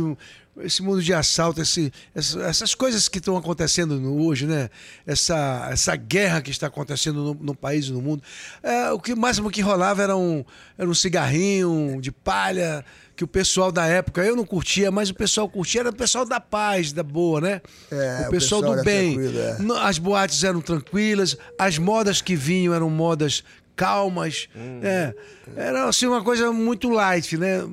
esse 0.58 0.82
mundo 0.82 1.02
de 1.02 1.14
assalto, 1.14 1.62
esse, 1.62 1.92
essa- 2.14 2.42
essas 2.44 2.76
coisas 2.76 3.08
que 3.10 3.20
estão 3.20 3.36
acontecendo 3.38 4.02
hoje, 4.22 4.46
né? 4.46 4.70
Essa, 5.06 5.68
essa 5.72 5.96
guerra 5.96 6.42
que 6.42 6.52
está 6.52 6.68
acontecendo 6.68 7.22
no, 7.22 7.34
no 7.36 7.56
país 7.56 7.86
e 7.88 7.92
no 7.92 8.02
mundo. 8.02 8.22
É, 8.62 8.92
o 8.92 9.00
que 9.00 9.16
máximo 9.16 9.50
que 9.50 9.62
rolava 9.62 10.02
era 10.04 10.16
um, 10.16 10.44
era 10.78 10.90
um 10.90 10.94
cigarrinho 10.94 12.00
de 12.02 12.12
palha 12.12 12.84
que 13.24 13.26
o 13.26 13.28
pessoal 13.28 13.72
da 13.72 13.86
época 13.86 14.24
eu 14.24 14.36
não 14.36 14.46
curtia, 14.46 14.92
mas 14.92 15.10
o 15.10 15.14
pessoal 15.16 15.48
curtia 15.48 15.82
era 15.82 15.90
o 15.90 15.96
pessoal 15.96 16.26
da 16.26 16.40
paz, 16.40 16.92
da 16.92 17.04
boa, 17.04 17.40
né? 17.40 17.62
É, 17.90 18.24
o 18.26 18.28
o 18.28 18.30
pessoal, 18.32 18.62
pessoal 18.62 18.78
do 18.78 18.84
bem. 18.84 19.18
é. 19.20 19.58
As 19.82 19.98
boates 19.98 20.44
eram 20.44 20.60
tranquilas, 20.60 21.38
as 21.58 21.78
modas 21.78 22.22
que 22.22 22.36
vinham 22.36 22.74
eram 22.74 22.90
modas 22.90 23.44
calmas. 23.76 24.48
Hum. 24.56 24.82
É, 24.84 25.14
era 25.56 25.86
assim 25.86 26.06
uma 26.06 26.24
coisa 26.24 26.52
muito 26.52 26.90
light, 26.90 27.38
né? 27.38 27.66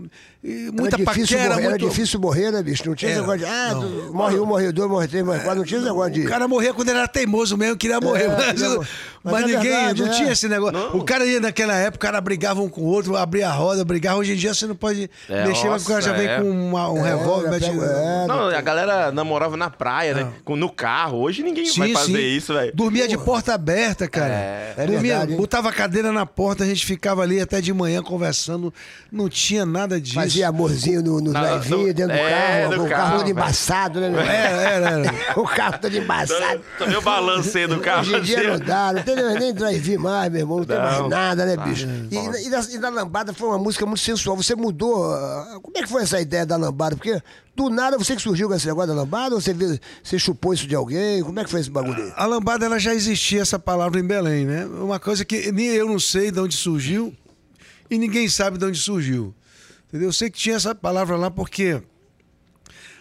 E 0.42 0.71
muita 0.73 0.97
era 0.97 1.04
paquera, 1.04 1.49
morrer, 1.50 1.52
muito... 1.52 1.66
era 1.66 1.78
difícil 1.78 2.19
morrer, 2.19 2.50
né, 2.50 2.62
bicho? 2.62 2.87
Não 2.87 2.95
tinha 2.95 3.11
Era. 3.11 3.21
negócio 3.21 3.40
de. 3.40 3.45
Ah, 3.45 3.75
Não. 3.75 4.12
morre 4.14 4.38
um, 4.38 4.47
morre 4.47 4.73
dois, 4.73 4.88
morre 4.90 5.07
três, 5.07 5.23
morre 5.23 5.40
quatro. 5.40 5.59
Não 5.59 5.64
tinha 5.66 5.78
esse 5.80 5.87
negócio 5.87 6.12
de. 6.14 6.21
O 6.23 6.28
cara 6.28 6.49
morria 6.49 6.73
quando 6.73 6.88
ele 6.88 6.99
era 6.99 7.07
teimoso 7.09 7.59
mesmo, 7.59 7.76
queria 7.76 8.00
morrer. 8.00 8.28
mas 8.28 8.52
queria 8.54 8.69
morrer. 8.71 8.88
Mas 9.22 9.32
Mas 9.34 9.42
é 9.42 9.46
ninguém, 9.46 9.70
verdade, 9.70 10.02
não 10.02 10.08
é. 10.08 10.12
tinha 10.16 10.32
esse 10.32 10.48
negócio. 10.48 10.96
O 10.96 11.04
cara 11.04 11.26
ia 11.26 11.40
naquela 11.40 11.74
época, 11.74 11.96
o 11.96 12.10
cara 12.10 12.20
brigava 12.20 12.60
um 12.62 12.68
com 12.68 12.80
o 12.80 12.84
outro, 12.86 13.16
abria 13.16 13.48
a 13.48 13.52
roda, 13.52 13.84
brigava. 13.84 14.18
Hoje 14.18 14.32
em 14.32 14.36
dia 14.36 14.54
você 14.54 14.66
não 14.66 14.74
pode 14.74 15.10
É, 15.28 15.46
mexer, 15.46 15.68
mas 15.68 15.84
o 15.84 15.88
cara 15.88 16.00
já 16.00 16.10
nossa, 16.12 16.22
vem 16.22 16.30
é. 16.32 16.40
com 16.40 16.50
uma- 16.50 16.90
um 16.90 17.04
É, 17.06 17.10
revólver, 17.16 17.50
mete... 17.50 17.64
é, 17.66 18.26
Não, 18.26 18.48
a 18.48 18.60
galera 18.60 19.12
namorava 19.12 19.56
na 19.56 19.68
praia, 19.68 20.14
né? 20.14 20.28
Com- 20.44 20.56
No 20.56 20.70
carro. 20.70 21.18
Hoje 21.20 21.42
ninguém 21.42 21.70
vai 21.76 21.92
fazer 21.92 22.20
isso, 22.20 22.54
velho. 22.54 22.72
Dormia 22.74 23.06
de 23.08 23.18
porta 23.18 23.52
aberta, 23.54 24.08
cara. 24.08 24.32
É. 24.34 24.74
É 24.76 24.86
Dormia, 24.86 25.18
verdade, 25.18 25.36
botava 25.36 25.68
a 25.68 25.72
cadeira 25.72 26.10
na 26.12 26.24
porta, 26.24 26.64
a 26.64 26.66
gente 26.66 26.84
ficava 26.86 27.22
ali 27.22 27.40
até 27.40 27.60
de 27.60 27.72
manhã 27.72 28.02
conversando. 28.02 28.72
Não 29.12 29.28
tinha 29.28 29.66
nada 29.66 30.00
disso. 30.00 30.14
fazia 30.14 30.48
amorzinho 30.48 31.02
no, 31.02 31.20
no 31.20 31.32
Na- 31.32 31.56
no- 31.56 31.92
dentro 31.92 32.06
do 32.06 32.12
é, 32.12 32.30
carro, 32.30 32.70
do 32.70 32.76
com 32.76 32.82
o 32.86 32.88
carro, 32.88 33.18
todo 33.18 33.30
embaçado, 33.30 34.00
né? 34.00 34.08
Era, 34.08 34.62
era, 34.62 34.90
era. 35.08 35.40
o 35.40 35.44
carro 35.44 35.78
todo 35.80 35.96
embaçado. 35.96 36.60
Também 36.78 36.96
o 36.96 37.02
balancei 37.02 37.66
do 37.66 37.80
carro. 37.80 38.00
Hoje 38.02 38.16
em 38.16 38.20
dia 38.22 38.38
assim, 38.38 38.46
não 38.48 38.58
dá, 38.58 38.92
não 38.92 39.02
tem 39.14 39.38
nem 39.38 39.54
drive-in 39.54 39.96
mais, 39.96 40.30
meu 40.30 40.40
irmão, 40.40 40.58
não, 40.58 40.64
tem 40.64 40.76
mais 40.78 41.08
nada, 41.08 41.46
né, 41.46 41.54
Ah, 41.58 41.64
bicho? 41.64 41.86
E, 42.10 42.14
foda. 42.14 42.30
na- 42.30 42.40
e, 42.40 42.48
na, 42.48 42.60
e 42.72 42.78
na 42.78 42.88
lambada 42.88 43.32
foi 43.32 43.48
uma 43.48 43.58
música 43.58 43.84
muito 43.86 44.00
sensual. 44.00 44.36
Você 44.36 44.54
mudou. 44.54 45.12
ah, 45.12 45.58
Como 45.62 45.76
é 45.76 45.82
que 45.82 45.88
foi 45.88 46.02
essa 46.02 46.20
ideia 46.20 46.44
da 46.46 46.56
lambada? 46.56 46.96
Porque 46.96 47.20
do 47.54 47.68
nada 47.70 47.98
você 47.98 48.16
que 48.16 48.22
surgiu 48.22 48.48
com 48.48 48.54
esse 48.54 48.66
negócio 48.66 48.88
da 48.88 48.94
lambada 48.94 49.34
ou 49.34 49.40
você, 49.40 49.54
você 50.02 50.18
chupou 50.18 50.54
isso 50.54 50.66
de 50.66 50.74
alguém? 50.74 51.22
Como 51.22 51.38
é 51.38 51.44
que 51.44 51.50
foi 51.50 51.60
esse 51.60 51.70
bagulho 51.70 52.02
aí? 52.02 52.12
A 52.16 52.26
lambada 52.26 52.64
ela 52.66 52.78
já 52.78 52.94
existia 52.94 53.42
essa 53.42 53.58
palavra 53.58 54.00
em 54.00 54.04
Belém, 54.06 54.44
né? 54.46 54.64
Uma 54.66 54.98
coisa 55.00 55.24
que 55.24 55.50
nem 55.52 55.66
eu 55.66 55.86
não 55.88 55.98
sei 55.98 56.30
de 56.30 56.40
onde 56.40 56.54
surgiu 56.56 57.14
e 57.90 57.98
ninguém 57.98 58.28
sabe 58.28 58.56
de 58.58 58.64
onde 58.64 58.78
surgiu. 58.78 59.34
Entendeu? 59.88 60.08
Eu 60.08 60.12
sei 60.12 60.30
que 60.30 60.38
tinha 60.38 60.56
essa 60.56 60.74
palavra 60.74 61.16
lá 61.16 61.30
porque 61.30 61.82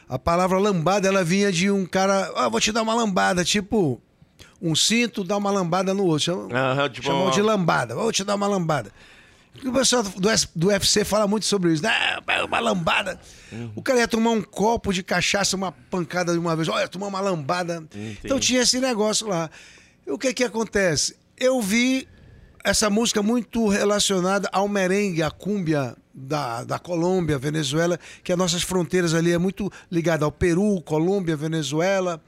a 0.07 0.17
palavra 0.17 0.57
lambada 0.57 1.07
ela 1.07 1.23
vinha 1.23 1.51
de 1.51 1.69
um 1.69 1.85
cara, 1.85 2.31
ah, 2.35 2.49
vou 2.49 2.59
te 2.59 2.71
dar 2.71 2.81
uma 2.81 2.95
lambada, 2.95 3.45
tipo 3.45 4.01
um 4.61 4.75
cinto 4.75 5.23
dá 5.23 5.37
uma 5.37 5.51
lambada 5.51 5.93
no 5.93 6.03
outro. 6.05 6.25
Chama, 6.25 6.47
Aham, 6.57 6.89
tipo 6.89 7.05
chamam 7.07 7.23
uma- 7.23 7.31
de 7.31 7.41
lambada. 7.41 7.95
Vou 7.95 8.11
te 8.11 8.23
dar 8.23 8.35
uma 8.35 8.47
lambada. 8.47 8.91
O 9.65 9.71
pessoal 9.73 10.03
do, 10.03 10.29
do 10.55 10.67
UFC 10.67 11.03
fala 11.03 11.27
muito 11.27 11.45
sobre 11.45 11.73
isso. 11.73 11.83
Ah, 11.85 12.21
uma 12.45 12.59
lambada. 12.59 13.19
O 13.75 13.81
cara 13.81 13.99
ia 13.99 14.07
tomar 14.07 14.31
um 14.31 14.41
copo 14.41 14.93
de 14.93 15.03
cachaça, 15.03 15.55
uma 15.55 15.71
pancada 15.71 16.31
de 16.31 16.39
uma 16.39 16.55
vez. 16.55 16.67
Olha, 16.69 16.87
tomar 16.87 17.07
uma 17.07 17.19
lambada. 17.19 17.83
Então 18.23 18.39
tinha 18.39 18.61
esse 18.61 18.79
negócio 18.79 19.27
lá. 19.27 19.49
E 20.07 20.11
o 20.11 20.17
que 20.17 20.33
que 20.33 20.43
acontece? 20.43 21.15
Eu 21.37 21.61
vi 21.61 22.07
essa 22.63 22.89
música 22.89 23.21
muito 23.23 23.67
relacionada 23.67 24.47
ao 24.51 24.67
merengue, 24.67 25.23
à 25.23 25.31
cúmbia 25.31 25.95
da, 26.13 26.63
da 26.63 26.77
Colômbia, 26.79 27.37
Venezuela, 27.37 27.99
que 28.23 28.31
as 28.31 28.37
nossas 28.37 28.61
fronteiras 28.61 29.13
ali 29.13 29.31
é 29.31 29.37
muito 29.37 29.71
ligada 29.91 30.25
ao 30.25 30.31
Peru, 30.31 30.79
Colômbia, 30.81 31.35
Venezuela 31.35 32.21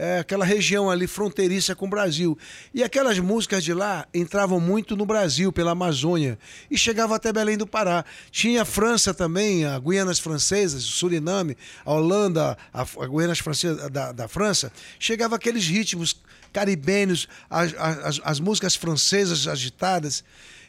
é, 0.00 0.18
aquela 0.20 0.46
região 0.46 0.90
ali 0.90 1.06
fronteiriça 1.06 1.76
com 1.76 1.84
o 1.84 1.90
Brasil. 1.90 2.36
E 2.72 2.82
aquelas 2.82 3.18
músicas 3.18 3.62
de 3.62 3.74
lá 3.74 4.08
entravam 4.14 4.58
muito 4.58 4.96
no 4.96 5.04
Brasil, 5.04 5.52
pela 5.52 5.72
Amazônia, 5.72 6.38
e 6.70 6.78
chegavam 6.78 7.14
até 7.14 7.30
Belém 7.30 7.58
do 7.58 7.66
Pará. 7.66 8.02
Tinha 8.30 8.62
a 8.62 8.64
França 8.64 9.12
também, 9.12 9.66
a 9.66 9.78
Guianas 9.78 10.18
Francesas, 10.18 10.86
o 10.86 10.92
Suriname, 10.92 11.54
a 11.84 11.92
Holanda, 11.92 12.56
a, 12.72 12.80
a 12.80 13.06
Guianas 13.06 13.40
Francesa 13.40 13.90
da, 13.90 14.10
da 14.10 14.26
França. 14.26 14.72
Chegava 14.98 15.36
aqueles 15.36 15.66
ritmos 15.66 16.16
caribenhos, 16.50 17.28
as, 17.50 17.74
as, 17.74 18.20
as 18.24 18.40
músicas 18.40 18.74
francesas 18.74 19.46
agitadas. 19.46 20.24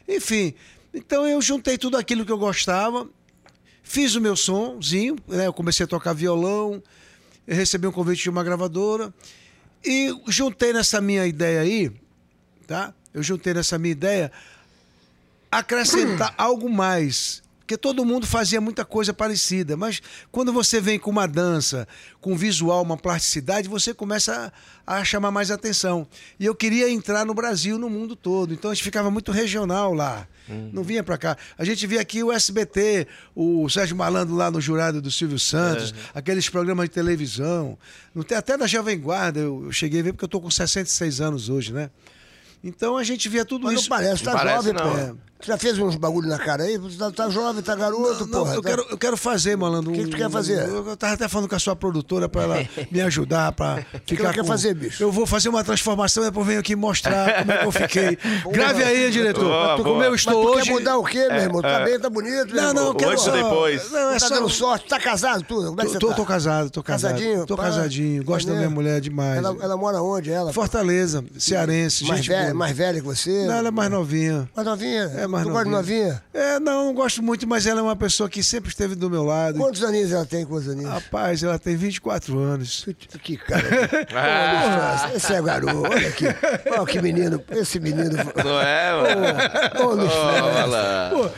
Enfim, 0.06 0.52
então 0.92 1.26
eu 1.26 1.40
juntei 1.40 1.78
tudo 1.78 1.96
aquilo 1.96 2.26
que 2.26 2.32
eu 2.32 2.38
gostava, 2.38 3.08
Fiz 3.82 4.14
o 4.14 4.20
meu 4.20 4.36
somzinho, 4.36 5.16
né? 5.26 5.46
Eu 5.48 5.52
comecei 5.52 5.84
a 5.84 5.88
tocar 5.88 6.12
violão, 6.12 6.80
eu 7.46 7.56
recebi 7.56 7.86
um 7.86 7.92
convite 7.92 8.22
de 8.22 8.30
uma 8.30 8.44
gravadora 8.44 9.12
e 9.84 10.14
juntei 10.28 10.72
nessa 10.72 11.00
minha 11.00 11.26
ideia 11.26 11.60
aí, 11.60 11.92
tá? 12.66 12.94
Eu 13.12 13.22
juntei 13.22 13.52
nessa 13.52 13.78
minha 13.78 13.92
ideia 13.92 14.32
acrescentar 15.50 16.34
algo 16.38 16.70
mais. 16.70 17.42
Porque 17.72 17.80
todo 17.80 18.04
mundo 18.04 18.26
fazia 18.26 18.60
muita 18.60 18.84
coisa 18.84 19.14
parecida, 19.14 19.78
mas 19.78 20.02
quando 20.30 20.52
você 20.52 20.78
vem 20.78 20.98
com 20.98 21.10
uma 21.10 21.26
dança, 21.26 21.88
com 22.20 22.34
um 22.34 22.36
visual, 22.36 22.82
uma 22.82 22.98
plasticidade, 22.98 23.66
você 23.66 23.94
começa 23.94 24.52
a, 24.86 24.98
a 24.98 25.04
chamar 25.04 25.30
mais 25.30 25.50
atenção. 25.50 26.06
E 26.38 26.44
eu 26.44 26.54
queria 26.54 26.90
entrar 26.90 27.24
no 27.24 27.32
Brasil, 27.32 27.78
no 27.78 27.88
mundo 27.88 28.14
todo. 28.14 28.52
Então 28.52 28.70
a 28.70 28.74
gente 28.74 28.84
ficava 28.84 29.10
muito 29.10 29.32
regional 29.32 29.94
lá. 29.94 30.28
Não 30.70 30.82
vinha 30.82 31.02
pra 31.02 31.16
cá. 31.16 31.34
A 31.56 31.64
gente 31.64 31.86
via 31.86 32.02
aqui 32.02 32.22
o 32.22 32.30
SBT, 32.30 33.06
o 33.34 33.66
Sérgio 33.70 33.96
Malandro 33.96 34.34
lá 34.34 34.50
no 34.50 34.60
jurado 34.60 35.00
do 35.00 35.10
Silvio 35.10 35.38
Santos, 35.38 35.94
aqueles 36.14 36.46
programas 36.50 36.90
de 36.90 36.90
televisão. 36.90 37.78
Não 38.14 38.22
tem, 38.22 38.36
até 38.36 38.58
da 38.58 38.66
Jovem 38.66 39.00
Guarda 39.00 39.40
eu, 39.40 39.64
eu 39.64 39.72
cheguei 39.72 40.00
a 40.00 40.02
ver 40.02 40.12
porque 40.12 40.26
eu 40.26 40.28
tô 40.28 40.42
com 40.42 40.50
66 40.50 41.22
anos 41.22 41.48
hoje, 41.48 41.72
né? 41.72 41.88
Então 42.62 42.96
a 42.96 43.02
gente 43.02 43.28
via 43.28 43.44
tudo 43.44 43.64
Mas 43.64 43.74
não 43.74 43.80
isso. 43.80 43.88
parece, 43.88 44.22
tá 44.22 44.30
Não 44.32 44.38
parece, 44.38 44.56
jovem, 44.56 44.72
não. 44.74 44.90
pô. 44.90 44.98
É. 44.98 45.14
Você 45.42 45.50
já 45.50 45.58
fez 45.58 45.76
uns 45.78 45.96
bagulho 45.96 46.28
na 46.28 46.38
cara 46.38 46.62
aí? 46.62 46.78
Você 46.78 46.96
tá, 46.96 47.10
tá 47.10 47.28
jovem, 47.28 47.62
tá 47.62 47.74
garoto, 47.74 48.26
Não, 48.26 48.40
porra. 48.44 48.54
eu, 48.54 48.62
tá- 48.62 48.68
quero, 48.70 48.86
eu 48.90 48.96
quero 48.98 49.16
fazer, 49.16 49.56
malandro. 49.56 49.90
O 49.90 49.94
que 49.94 50.04
que 50.04 50.10
tu 50.10 50.16
quer 50.16 50.30
fazer? 50.30 50.68
Eu, 50.68 50.88
eu 50.90 50.96
tava 50.96 51.14
até 51.14 51.26
falando 51.26 51.48
com 51.48 51.56
a 51.56 51.58
sua 51.58 51.74
produtora 51.74 52.28
pra 52.28 52.42
ela 52.42 52.56
me 52.92 53.00
ajudar, 53.00 53.50
pra 53.52 53.84
ficar. 54.06 54.24
ela 54.24 54.32
quer 54.34 54.42
com- 54.42 54.46
fazer, 54.46 54.74
bicho? 54.74 55.02
Eu 55.02 55.10
vou 55.10 55.26
fazer 55.26 55.48
uma 55.48 55.64
transformação, 55.64 56.22
depois 56.22 56.46
venho 56.46 56.60
aqui 56.60 56.76
mostrar 56.76 57.38
como 57.40 57.52
é 57.52 57.58
que 57.58 57.66
eu 57.66 57.72
fiquei. 57.72 58.18
Grave 58.52 58.84
aí, 58.84 59.10
diretor. 59.10 59.42
Boa, 59.44 59.76
como 59.78 59.84
boa. 59.94 60.04
eu 60.04 60.10
Mas 60.12 60.20
estou 60.20 60.42
tu 60.46 60.52
hoje. 60.58 60.66
quer 60.66 60.72
mudar 60.74 60.96
o 60.98 61.04
quê, 61.04 61.26
meu 61.28 61.36
irmão? 61.38 61.60
Tá 61.62 61.80
bem, 61.84 61.98
tá 61.98 62.08
bonito, 62.08 62.54
Não, 62.54 62.72
não, 62.72 62.86
eu 62.88 62.94
quero. 62.94 63.10
Antes 63.10 63.26
ou 63.26 63.32
depois? 63.32 63.90
Não, 63.90 64.10
é 64.10 64.12
tá 64.14 64.28
só. 64.28 64.34
dando 64.36 64.48
sorte, 64.48 64.88
tá 64.88 65.00
casado, 65.00 65.42
tudo? 65.42 65.70
Como 65.70 65.80
é 65.80 65.84
que 65.86 65.88
Tô, 65.88 65.92
você 65.94 65.98
tô, 65.98 66.08
tá? 66.08 66.14
tô 66.14 66.24
casado, 66.24 66.70
tô 66.70 66.82
casado. 66.84 67.12
Casadinho? 67.14 67.46
Tô 67.46 67.56
casadinho, 67.56 68.22
gosto 68.24 68.46
da 68.46 68.54
minha 68.54 68.70
mulher 68.70 69.00
demais. 69.00 69.38
Ela, 69.38 69.56
ela 69.60 69.76
mora 69.76 70.00
onde, 70.02 70.30
ela? 70.30 70.52
Fortaleza, 70.52 71.24
cearense, 71.36 72.04
mais, 72.04 72.20
gente 72.20 72.28
velha, 72.28 72.42
boa. 72.44 72.54
mais 72.54 72.76
velha 72.76 73.00
que 73.00 73.06
você? 73.06 73.44
Não, 73.46 73.54
ela 73.54 73.68
é 73.68 73.70
mais 73.72 73.90
novinha. 73.90 74.48
Mais 74.54 74.66
novinha? 74.68 75.10
É 75.16 75.26
mais 75.32 75.44
tu 75.44 75.50
gosta 75.50 75.64
de 75.64 75.70
novinha? 75.70 76.22
É, 76.32 76.60
não, 76.60 76.86
não 76.86 76.94
gosto 76.94 77.22
muito, 77.22 77.46
mas 77.48 77.66
ela 77.66 77.80
é 77.80 77.82
uma 77.82 77.96
pessoa 77.96 78.28
que 78.28 78.42
sempre 78.42 78.70
esteve 78.70 78.94
do 78.94 79.10
meu 79.10 79.24
lado. 79.24 79.58
Quantos 79.58 79.82
aninhos 79.82 80.12
ela 80.12 80.26
tem, 80.26 80.44
quantos 80.44 80.68
aninhos? 80.68 80.90
Rapaz, 80.90 81.42
ela 81.42 81.58
tem 81.58 81.74
24 81.74 82.38
anos. 82.38 82.86
Que, 83.22 83.36
cara. 83.36 83.62
Ô, 84.06 84.98
França, 85.00 85.16
esse 85.16 85.32
é 85.32 85.42
garoto. 85.42 85.82
Olha 85.82 86.08
aqui. 86.08 86.26
Olha 86.70 86.86
que 86.86 87.00
menino. 87.00 87.42
Esse 87.50 87.80
menino. 87.80 88.10
Não 88.44 88.60
é, 88.60 88.92
mano? 88.92 89.88
Ô, 89.88 89.94
Luiz. 89.94 91.32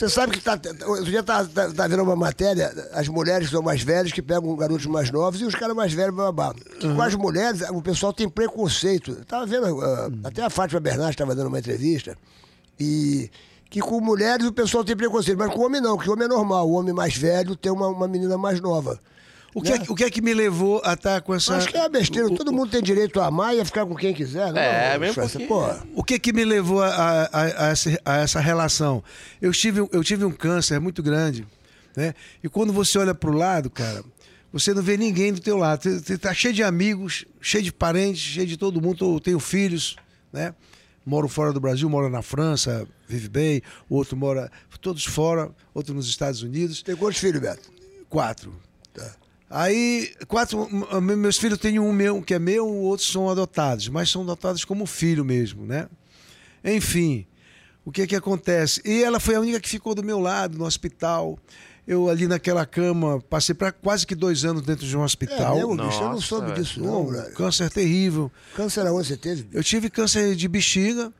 Você 0.00 0.08
sabe 0.08 0.32
que 0.32 0.40
tá, 0.40 0.58
outro 0.86 1.04
dia 1.04 1.22
tá, 1.22 1.44
tá, 1.44 1.70
tá 1.70 1.86
vendo 1.86 2.02
uma 2.02 2.16
matéria, 2.16 2.72
as 2.94 3.06
mulheres 3.06 3.48
que 3.48 3.52
são 3.52 3.62
mais 3.62 3.82
velhas 3.82 4.10
que 4.10 4.22
pegam 4.22 4.56
garotos 4.56 4.86
mais 4.86 5.10
novos 5.10 5.42
e 5.42 5.44
os 5.44 5.54
caras 5.54 5.76
mais 5.76 5.92
velhos 5.92 6.14
babá. 6.14 6.54
Que 6.54 6.88
Com 6.88 7.02
as 7.02 7.14
mulheres, 7.14 7.60
o 7.68 7.82
pessoal 7.82 8.10
tem 8.10 8.26
preconceito. 8.26 9.16
Tava 9.26 9.44
vendo, 9.44 9.78
ah, 9.78 10.08
até 10.24 10.42
a 10.42 10.48
Fátima 10.48 10.80
Bernardes 10.80 11.10
estava 11.10 11.34
dando 11.34 11.48
uma 11.48 11.58
entrevista, 11.58 12.16
e 12.80 13.30
que 13.68 13.80
com 13.80 14.00
mulheres 14.00 14.46
o 14.46 14.52
pessoal 14.52 14.82
tem 14.82 14.96
preconceito, 14.96 15.38
mas 15.38 15.52
com 15.52 15.60
homem 15.60 15.80
não, 15.80 15.96
que 15.96 16.08
o 16.08 16.12
homem 16.12 16.24
é 16.24 16.28
normal. 16.28 16.68
O 16.68 16.72
homem 16.72 16.92
mais 16.94 17.16
velho 17.16 17.54
tem 17.54 17.70
uma, 17.70 17.86
uma 17.88 18.08
menina 18.08 18.36
mais 18.38 18.60
nova. 18.60 18.98
O 19.54 19.60
que, 19.60 19.72
é, 19.72 19.78
que- 19.80 19.90
o 19.90 19.94
que 19.96 20.04
é 20.04 20.10
que 20.10 20.22
me 20.22 20.32
levou 20.32 20.80
a 20.84 20.92
estar 20.94 21.20
com 21.22 21.34
essa. 21.34 21.56
Acho 21.56 21.68
que 21.68 21.76
é 21.76 21.80
uma 21.80 21.88
besteira. 21.88 22.28
o- 22.28 22.36
Todo 22.36 22.52
mundo 22.52 22.70
tem 22.70 22.80
direito 22.82 23.20
a 23.20 23.26
amar 23.26 23.54
e 23.54 23.60
a 23.60 23.64
ficar 23.64 23.84
com 23.84 23.96
quem 23.96 24.14
quiser. 24.14 24.52
Não, 24.52 24.60
É, 24.60 24.96
mesmo 24.96 25.14
porque- 25.20 25.46
Pô, 25.46 25.64
O 25.94 26.04
que 26.04 26.18
que 26.20 26.32
me 26.32 26.44
levou 26.44 26.80
a, 26.82 26.88
a- 26.88 27.22
a- 27.32 27.66
a 27.66 27.68
essa, 27.70 28.00
a 28.04 28.16
essa 28.18 28.38
relação? 28.40 29.02
Eu 29.42 29.50
tive, 29.52 29.80
eu 29.92 30.04
tive 30.04 30.24
um 30.24 30.30
câncer 30.30 30.78
muito 30.80 31.02
grande, 31.02 31.44
né? 31.96 32.14
E 32.44 32.48
quando 32.48 32.72
você 32.72 32.96
olha 32.98 33.12
pro 33.12 33.32
lado, 33.32 33.68
cara, 33.68 34.04
você 34.52 34.72
não 34.72 34.82
vê 34.82 34.96
ninguém 34.96 35.32
do 35.32 35.40
teu 35.40 35.56
lado. 35.56 35.82
Você, 35.82 35.98
você 35.98 36.16
tá 36.16 36.32
cheio 36.32 36.54
de 36.54 36.62
amigos, 36.62 37.24
cheio 37.40 37.62
de 37.64 37.72
parentes, 37.72 38.20
cheio 38.20 38.46
de 38.46 38.56
todo 38.56 38.80
mundo. 38.80 39.14
Eu 39.14 39.20
tenho 39.20 39.40
filhos, 39.40 39.96
né? 40.32 40.54
Moro 41.10 41.26
fora 41.26 41.52
do 41.52 41.58
Brasil, 41.58 41.90
moro 41.90 42.08
na 42.08 42.22
França, 42.22 42.86
vive 43.08 43.28
bem. 43.28 43.62
O 43.88 43.96
outro 43.96 44.16
mora, 44.16 44.48
todos 44.80 45.04
fora, 45.04 45.50
outro 45.74 45.92
nos 45.92 46.08
Estados 46.08 46.40
Unidos. 46.40 46.84
tem 46.84 46.94
quantos 46.94 47.18
filhos, 47.18 47.40
Beto? 47.40 47.68
Quatro. 48.08 48.54
Tá. 48.94 49.16
Aí, 49.50 50.14
quatro, 50.28 50.68
meus 51.02 51.36
filhos 51.36 51.58
têm 51.58 51.80
um 51.80 51.92
meu 51.92 52.22
que 52.22 52.32
é 52.32 52.38
meu, 52.38 52.64
outros 52.64 53.10
são 53.10 53.28
adotados, 53.28 53.88
mas 53.88 54.08
são 54.08 54.22
adotados 54.22 54.64
como 54.64 54.86
filho 54.86 55.24
mesmo, 55.24 55.66
né? 55.66 55.88
Enfim, 56.62 57.26
o 57.84 57.90
que 57.90 58.06
que 58.06 58.14
acontece? 58.14 58.80
E 58.84 59.02
ela 59.02 59.18
foi 59.18 59.34
a 59.34 59.40
única 59.40 59.58
que 59.58 59.68
ficou 59.68 59.96
do 59.96 60.04
meu 60.04 60.20
lado 60.20 60.56
no 60.56 60.64
hospital. 60.64 61.36
Eu 61.90 62.08
ali 62.08 62.28
naquela 62.28 62.64
cama, 62.64 63.20
passei 63.28 63.52
para 63.54 63.72
quase 63.72 64.06
que 64.06 64.14
dois 64.14 64.44
anos 64.44 64.62
dentro 64.62 64.86
de 64.86 64.96
um 64.96 65.00
É, 65.02 65.04
hospital. 65.04 65.56
mesmo, 65.56 65.76
bicho, 65.76 66.00
eu 66.02 66.08
não 66.10 66.20
soube 66.20 66.46
velho. 66.52 66.62
disso, 66.62 66.80
não, 66.80 67.10
Não, 67.10 67.32
câncer 67.32 67.68
terrível. 67.70 68.30
Câncer 68.54 68.86
aonde 68.86 69.08
você 69.08 69.16
teve? 69.16 69.42
bicho? 69.42 69.56
Eu 69.58 69.64
tive 69.64 69.90
câncer 69.90 70.36
de 70.36 70.46
bexiga, 70.46 71.12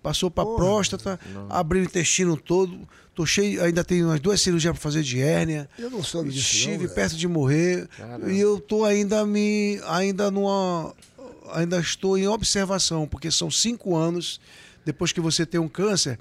passou 0.00 0.30
para 0.30 0.44
próstata, 0.44 1.18
abriu 1.50 1.82
o 1.82 1.84
intestino 1.84 2.36
todo. 2.36 2.78
Tô 3.14 3.26
cheio, 3.26 3.62
ainda 3.64 3.82
tenho 3.82 4.06
umas 4.06 4.20
duas 4.20 4.40
cirurgias 4.40 4.72
para 4.72 4.80
fazer 4.80 5.02
de 5.02 5.20
hérnia. 5.20 5.68
Eu 5.78 5.90
não 5.90 6.02
soube 6.04 6.30
disso, 6.30 6.52
não, 6.54 6.58
Estive 6.60 6.76
velho. 6.84 6.94
perto 6.94 7.16
de 7.16 7.26
morrer 7.28 7.88
e 8.28 8.38
eu 8.38 8.60
tô 8.60 8.84
ainda 8.84 9.26
me 9.26 9.80
ainda 9.86 10.30
numa 10.30 10.94
ainda 11.52 11.78
estou 11.80 12.16
em 12.16 12.26
observação 12.28 13.06
porque 13.08 13.30
são 13.30 13.50
cinco 13.50 13.94
anos 13.96 14.40
depois 14.84 15.12
que 15.12 15.20
você 15.20 15.44
tem 15.44 15.60
um 15.60 15.68
câncer 15.68 16.18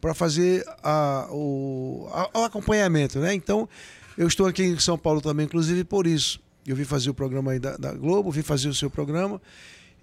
para 0.00 0.14
fazer 0.14 0.64
a, 0.82 1.28
o, 1.30 2.08
a- 2.12 2.38
o 2.40 2.44
acompanhamento, 2.44 3.18
né? 3.18 3.34
Então 3.34 3.68
eu 4.16 4.26
estou 4.28 4.46
aqui 4.46 4.62
em 4.62 4.78
São 4.78 4.96
Paulo 4.98 5.20
também, 5.20 5.46
inclusive 5.46 5.84
por 5.84 6.06
isso. 6.06 6.40
Eu 6.66 6.76
vim 6.76 6.84
fazer 6.84 7.10
o 7.10 7.14
programa 7.14 7.52
aí 7.52 7.58
da, 7.58 7.76
da 7.76 7.92
Globo, 7.92 8.30
vim 8.30 8.42
fazer 8.42 8.68
o 8.68 8.74
seu 8.74 8.90
programa 8.90 9.40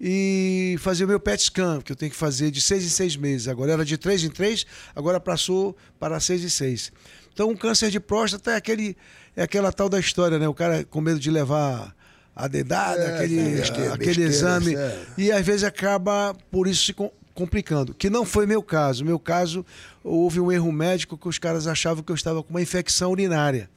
e 0.00 0.76
fazer 0.80 1.04
o 1.04 1.08
meu 1.08 1.18
PET 1.18 1.42
scan, 1.44 1.80
que 1.80 1.90
eu 1.92 1.96
tenho 1.96 2.10
que 2.10 2.16
fazer 2.16 2.50
de 2.50 2.60
seis 2.60 2.84
em 2.84 2.88
seis 2.88 3.16
meses. 3.16 3.48
Agora 3.48 3.72
era 3.72 3.84
de 3.84 3.96
três 3.96 4.22
em 4.22 4.30
três, 4.30 4.64
agora 4.94 5.18
passou 5.18 5.76
para 5.98 6.20
seis 6.20 6.42
em 6.44 6.48
seis. 6.48 6.92
Então, 7.32 7.50
o 7.50 7.56
câncer 7.56 7.90
de 7.90 8.00
próstata 8.00 8.52
é, 8.52 8.56
aquele, 8.56 8.96
é 9.36 9.42
aquela 9.42 9.72
tal 9.72 9.88
da 9.88 9.98
história, 10.00 10.38
né? 10.38 10.48
O 10.48 10.54
cara 10.54 10.84
com 10.84 11.00
medo 11.00 11.18
de 11.20 11.30
levar 11.30 11.94
a 12.34 12.46
dedada, 12.48 13.00
É, 13.02 13.14
aquele, 13.16 13.42
besteira, 13.56 13.94
aquele 13.94 14.06
besteira, 14.06 14.30
exame. 14.30 14.74
é. 14.74 15.06
E 15.16 15.32
às 15.32 15.44
vezes 15.44 15.64
acaba, 15.64 16.34
por 16.50 16.66
isso, 16.68 16.84
se 16.84 16.94
complicando. 17.38 17.94
Que 17.94 18.10
não 18.10 18.24
foi 18.24 18.46
meu 18.46 18.60
caso. 18.62 19.04
Meu 19.04 19.18
caso, 19.18 19.64
houve 20.02 20.40
um 20.40 20.50
erro 20.50 20.72
médico 20.72 21.16
que 21.16 21.28
os 21.28 21.38
caras 21.38 21.68
achavam 21.68 22.02
que 22.02 22.10
eu 22.10 22.16
estava 22.16 22.42
com 22.42 22.50
uma 22.50 22.60
infecção 22.62 23.12
urinária. 23.12 23.70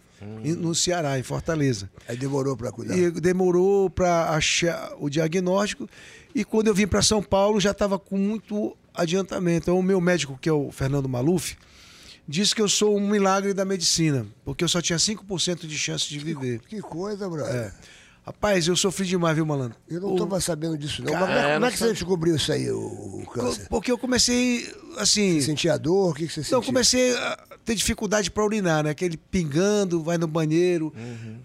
em- 0.44 0.54
No 0.54 0.76
Ceará, 0.76 1.18
em 1.18 1.24
Fortaleza. 1.24 1.90
Aí 2.08 2.16
demorou 2.16 2.56
pra 2.56 2.72
cuidar. 2.72 2.96
E 2.96 3.10
demorou 3.10 3.90
para 3.90 4.30
achar 4.30 4.92
o 5.00 5.10
diagnóstico. 5.10 5.90
E 6.36 6.44
quando 6.46 6.68
eu 6.68 6.76
vim 6.76 6.86
para 6.86 7.02
São 7.02 7.24
Paulo, 7.24 7.60
já 7.60 7.72
estava 7.72 7.98
com 7.98 8.18
muito 8.18 8.78
adiantamento. 8.94 9.64
Então, 9.64 9.80
o 9.80 9.84
meu 9.84 10.00
médico, 10.00 10.38
que 10.40 10.48
é 10.48 10.54
o 10.54 10.72
Fernando 10.72 11.10
Maluf, 11.10 11.56
disse 12.28 12.54
que 12.54 12.62
eu 12.62 12.70
sou 12.70 12.96
um 12.96 13.10
milagre 13.10 13.52
da 13.52 13.66
medicina, 13.66 14.28
porque 14.46 14.64
eu 14.64 14.68
só 14.70 14.80
tinha 14.80 15.00
5% 15.00 15.66
de 15.66 15.76
chance 15.78 16.08
de 16.08 16.20
viver. 16.20 16.60
Que 16.70 16.82
coisa, 16.82 17.28
brother. 17.28 17.56
É. 17.56 17.74
Rapaz, 18.32 18.66
eu 18.68 18.76
sofri 18.78 19.06
demais, 19.06 19.36
viu, 19.36 19.46
malandro? 19.46 19.78
Eu 19.90 20.00
não 20.00 20.10
O- 20.12 20.14
estava 20.14 20.40
sabendo 20.40 20.78
disso, 20.78 21.04
não. 21.04 21.12
Cara, 21.12 21.26
Mas 21.26 21.30
como 21.30 21.40
é, 21.40 21.44
como 21.50 21.60
não 21.60 21.68
é 21.68 21.72
que 21.72 21.78
você 21.78 21.92
descobriu 21.94 22.36
isso 22.38 22.52
aí, 22.52 22.72
o, 22.72 22.78
o 22.80 23.26
câncer? 23.32 23.68
Porque 23.70 23.92
eu 23.92 23.98
comecei, 23.98 24.74
assim... 24.98 25.42
Sentia 25.42 25.78
dor? 25.78 26.12
O 26.12 26.14
que, 26.14 26.28
que 26.28 26.34
você 26.34 26.42
sentia? 26.44 26.58
Não, 26.58 26.64
comecei 26.64 27.14
a 27.18 27.38
ter 27.66 27.76
dificuldade 27.76 28.32
para 28.32 28.44
urinar, 28.46 28.84
né? 28.86 28.92
Aquele 28.92 29.18
pingando, 29.18 30.02
vai 30.02 30.18
no 30.18 30.28
banheiro. 30.28 30.94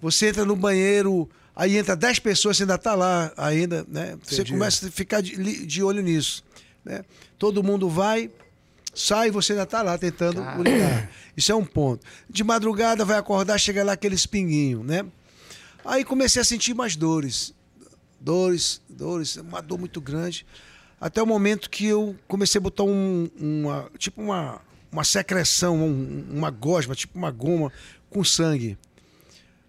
Você 0.01 0.29
entra 0.29 0.45
no 0.45 0.55
banheiro, 0.55 1.29
aí 1.57 1.77
entra 1.77 1.97
10 1.97 2.21
pessoas, 2.21 2.57
você 2.57 2.63
ainda 2.63 2.79
tá 2.79 2.95
lá 2.95 3.33
ainda, 3.37 3.85
né? 3.89 4.17
Você 4.23 4.37
Entendi. 4.37 4.53
começa 4.53 4.87
a 4.87 4.91
ficar 4.91 5.21
de, 5.21 5.67
de 5.67 5.83
olho 5.83 6.01
nisso, 6.03 6.45
né? 6.85 7.05
Todo 7.37 7.63
mundo 7.65 7.89
vai, 7.91 8.31
sai, 8.95 9.31
você 9.33 9.53
ainda 9.55 9.67
tá 9.67 9.83
lá 9.83 9.99
tentando 9.99 10.41
urinar. 10.59 11.11
Isso 11.37 11.51
é 11.51 11.55
um 11.55 11.65
ponto. 11.65 12.07
De 12.31 12.45
madrugada 12.45 13.05
vai 13.05 13.19
acordar, 13.19 13.59
chega 13.59 13.83
lá 13.85 13.93
aquele 13.93 14.15
espinguinho, 14.15 14.85
né? 14.85 15.05
Aí 15.87 16.05
comecei 16.05 16.43
a 16.43 16.45
sentir 16.45 16.75
mais 16.75 16.97
dores. 16.97 17.55
Dores, 18.21 18.81
dores, 18.89 19.37
uma 19.37 19.61
dor 19.61 19.79
muito 19.79 20.01
grande. 20.01 20.45
Até 21.01 21.23
o 21.23 21.27
momento 21.27 21.71
que 21.71 21.87
eu 21.87 22.17
comecei 22.27 22.59
a 22.59 22.63
botar 22.63 22.83
um, 22.85 23.29
uma, 23.39 23.91
tipo 23.99 24.21
uma, 24.21 24.61
uma 24.91 25.05
secreção, 25.05 25.77
um- 25.77 26.27
uma 26.31 26.51
gosma, 26.51 26.95
tipo 26.95 27.17
uma 27.17 27.31
goma 27.31 27.73
com 28.11 28.25
sangue. 28.25 28.77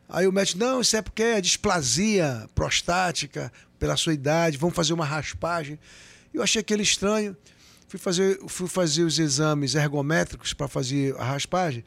Aí 0.09 0.25
o 0.25 0.31
médico, 0.31 0.57
não, 0.59 0.79
isso 0.81 0.95
é 0.95 1.01
porque 1.01 1.21
é 1.21 1.41
displasia 1.41 2.50
prostática 2.55 3.51
pela 3.77 3.97
sua 3.97 4.13
idade, 4.13 4.57
vamos 4.57 4.75
fazer 4.75 4.93
uma 4.93 5.05
raspagem. 5.05 5.77
Eu 6.33 6.41
achei 6.41 6.62
aquele 6.62 6.81
estranho. 6.81 7.36
Fui 7.89 8.00
fazer, 8.00 8.39
fui 8.47 8.67
fazer 8.67 9.03
os 9.03 9.19
exames 9.19 9.75
ergométricos 9.75 10.53
para 10.53 10.67
fazer 10.67 11.15
a 11.17 11.24
raspagem. 11.24 11.83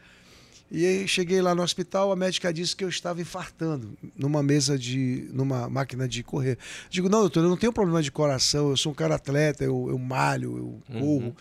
E 0.70 0.86
aí 0.86 1.08
cheguei 1.08 1.42
lá 1.42 1.52
no 1.52 1.62
hospital, 1.62 2.12
a 2.12 2.16
médica 2.16 2.52
disse 2.52 2.76
que 2.76 2.84
eu 2.84 2.88
estava 2.88 3.20
infartando 3.20 3.98
numa 4.16 4.40
mesa 4.42 4.78
de. 4.78 5.28
numa 5.32 5.68
máquina 5.68 6.06
de 6.06 6.22
correr. 6.22 6.56
Digo, 6.88 7.08
não, 7.08 7.20
doutor, 7.20 7.42
eu 7.42 7.48
não 7.48 7.56
tenho 7.56 7.72
problema 7.72 8.00
de 8.00 8.12
coração, 8.12 8.70
eu 8.70 8.76
sou 8.76 8.92
um 8.92 8.94
cara 8.94 9.16
atleta, 9.16 9.64
eu, 9.64 9.86
eu 9.88 9.98
malho, 9.98 10.82
eu 10.88 11.00
corro. 11.00 11.36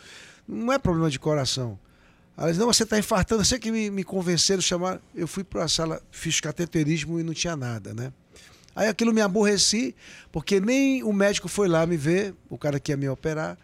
Não 0.48 0.74
é 0.74 0.80
problema 0.80 1.12
de 1.12 1.20
coração. 1.20 1.78
Ela 2.36 2.48
disse, 2.48 2.60
não, 2.60 2.68
você 2.68 2.84
está 2.84 2.98
infartando, 2.98 3.44
você 3.44 3.60
que 3.60 3.70
me, 3.70 3.92
me 3.92 4.04
convenceram, 4.04 4.62
chamaram. 4.62 5.00
Eu 5.14 5.28
fui 5.28 5.44
para 5.44 5.66
a 5.66 5.68
sala, 5.68 6.02
fiz 6.10 6.40
cateterismo 6.40 7.20
e 7.20 7.24
não 7.24 7.34
tinha 7.34 7.56
nada, 7.56 7.94
né? 7.94 8.14
Aí 8.76 8.88
aquilo 8.88 9.14
me 9.14 9.20
aborreci, 9.20 9.94
porque 10.32 10.60
nem 10.60 11.04
o 11.04 11.12
médico 11.12 11.50
foi 11.50 11.68
lá 11.68 11.86
me 11.86 11.98
ver, 11.98 12.34
o 12.50 12.58
cara 12.58 12.80
que 12.80 12.92
ia 12.94 12.98
me 12.98 13.10
operar. 13.10 13.58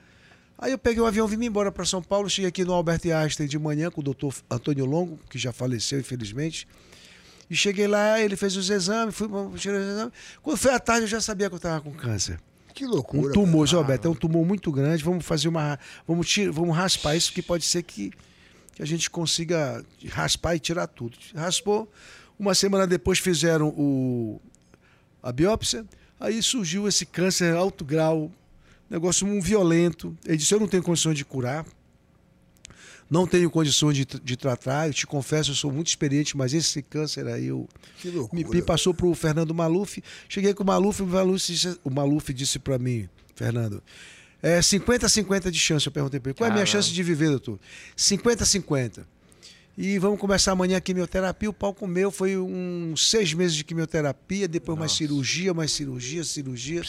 Aí 0.58 0.72
eu 0.72 0.78
peguei 0.78 1.02
o 1.02 1.06
avião, 1.06 1.28
vim 1.28 1.44
embora 1.44 1.72
para 1.72 1.86
São 1.86 2.02
Paulo, 2.02 2.30
cheguei 2.30 2.48
aqui 2.48 2.64
no 2.64 2.74
Albert 2.74 3.02
Einstein 3.06 3.48
de 3.48 3.60
manhã 3.60 3.92
com 3.92 4.02
o 4.02 4.04
doutor 4.04 4.34
Antônio 4.50 4.86
Longo, 4.86 5.20
que 5.30 5.38
já 5.38 5.52
faleceu, 5.52 6.00
infelizmente. 6.00 6.68
E 7.50 7.56
cheguei 7.56 7.88
lá, 7.88 8.20
ele 8.20 8.36
fez 8.36 8.56
os 8.56 8.70
exames, 8.70 9.14
fui 9.14 9.28
tirei 9.58 9.80
os 9.80 9.88
exames. 9.88 10.14
Quando 10.42 10.58
foi 10.58 10.74
à 10.74 10.80
tarde, 10.80 11.04
eu 11.04 11.08
já 11.08 11.22
sabia 11.22 11.48
que 11.50 11.56
eu 11.56 11.58
estava 11.58 11.82
com 11.82 11.92
câncer. 11.92 12.40
Que 12.74 12.86
Um 12.86 12.90
loucura. 12.90 13.34
tumor, 13.34 13.68
Zé 13.68 13.76
Alberto, 13.76 14.08
é 14.08 14.12
um 14.12 14.16
tumor 14.16 14.46
muito 14.46 14.72
grande. 14.72 15.04
Vamos 15.04 15.26
fazer 15.26 15.48
uma. 15.48 15.80
Vamos, 16.08 16.28
tirar, 16.28 16.52
vamos 16.52 16.76
raspar 16.76 17.16
isso, 17.16 17.32
que 17.32 17.42
pode 17.42 17.64
ser 17.64 17.84
que, 17.84 18.12
que 18.74 18.82
a 18.82 18.86
gente 18.86 19.10
consiga 19.10 19.84
raspar 20.10 20.56
e 20.56 20.60
tirar 20.60 20.88
tudo. 20.88 21.18
Raspou. 21.34 21.90
Uma 22.38 22.54
semana 22.54 22.86
depois 22.86 23.20
fizeram 23.20 23.70
o, 23.70 24.42
a 25.24 25.32
biópsia. 25.32 25.86
Aí 26.20 26.42
surgiu 26.42 26.88
esse 26.88 27.06
câncer 27.06 27.56
alto 27.56 27.86
grau, 27.86 28.32
negócio 28.90 29.28
um 29.28 29.42
violento. 29.42 30.16
Ele 30.26 30.38
disse: 30.38 30.54
Eu 30.54 30.60
não 30.60 30.68
tenho 30.68 30.84
condições 30.84 31.18
de 31.18 31.26
curar. 31.26 31.66
Não 33.10 33.28
tenho 33.28 33.50
condições 33.52 33.96
de, 33.96 34.06
de 34.06 34.36
tratar. 34.36 34.88
Eu 34.88 34.94
te 34.94 35.06
confesso, 35.06 35.52
eu 35.52 35.56
sou 35.56 35.72
muito 35.72 35.88
experiente, 35.88 36.36
mas 36.36 36.54
esse 36.54 36.82
câncer 36.82 37.28
aí 37.28 37.46
eu, 37.46 37.70
me, 38.34 38.44
me 38.44 38.62
passou 38.64 38.94
para 38.94 39.06
o 39.06 39.14
Fernando 39.14 39.54
Maluf. 39.54 40.02
Cheguei 40.28 40.54
com 40.54 40.64
o 40.64 40.66
Maluf, 40.66 41.04
o 41.04 41.06
Maluf 41.06 41.52
disse, 41.52 41.80
o 41.84 41.90
Maluf 41.92 42.34
disse 42.34 42.58
para 42.58 42.80
mim, 42.80 43.08
Fernando, 43.36 43.84
é 44.42 44.60
50-50 44.60 45.52
de 45.52 45.60
chance. 45.60 45.86
Eu 45.86 45.92
perguntei 45.92 46.20
para 46.20 46.32
ele, 46.32 46.38
qual 46.38 46.48
é 46.48 46.52
a 46.52 46.54
minha 46.54 46.66
chance 46.66 46.92
de 46.92 47.04
viver, 47.04 47.30
doutor? 47.30 47.60
50-50. 47.96 49.06
E 49.78 50.00
vamos 50.00 50.20
começar 50.20 50.54
amanhã 50.54 50.78
a 50.78 50.82
quimioterapia. 50.82 51.50
O 51.50 51.54
pau 51.54 51.74
comeu, 51.74 52.10
foi 52.10 52.38
uns 52.38 53.10
seis 53.10 53.34
meses 53.34 53.56
de 53.56 53.64
quimioterapia, 53.64 54.48
depois 54.48 54.80
mais 54.80 54.94
cirurgia, 54.94 55.54
mais 55.54 55.72
cirurgia, 55.72 56.24
cirurgia. 56.24 56.82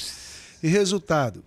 E 0.62 0.68
resultado, 0.68 1.44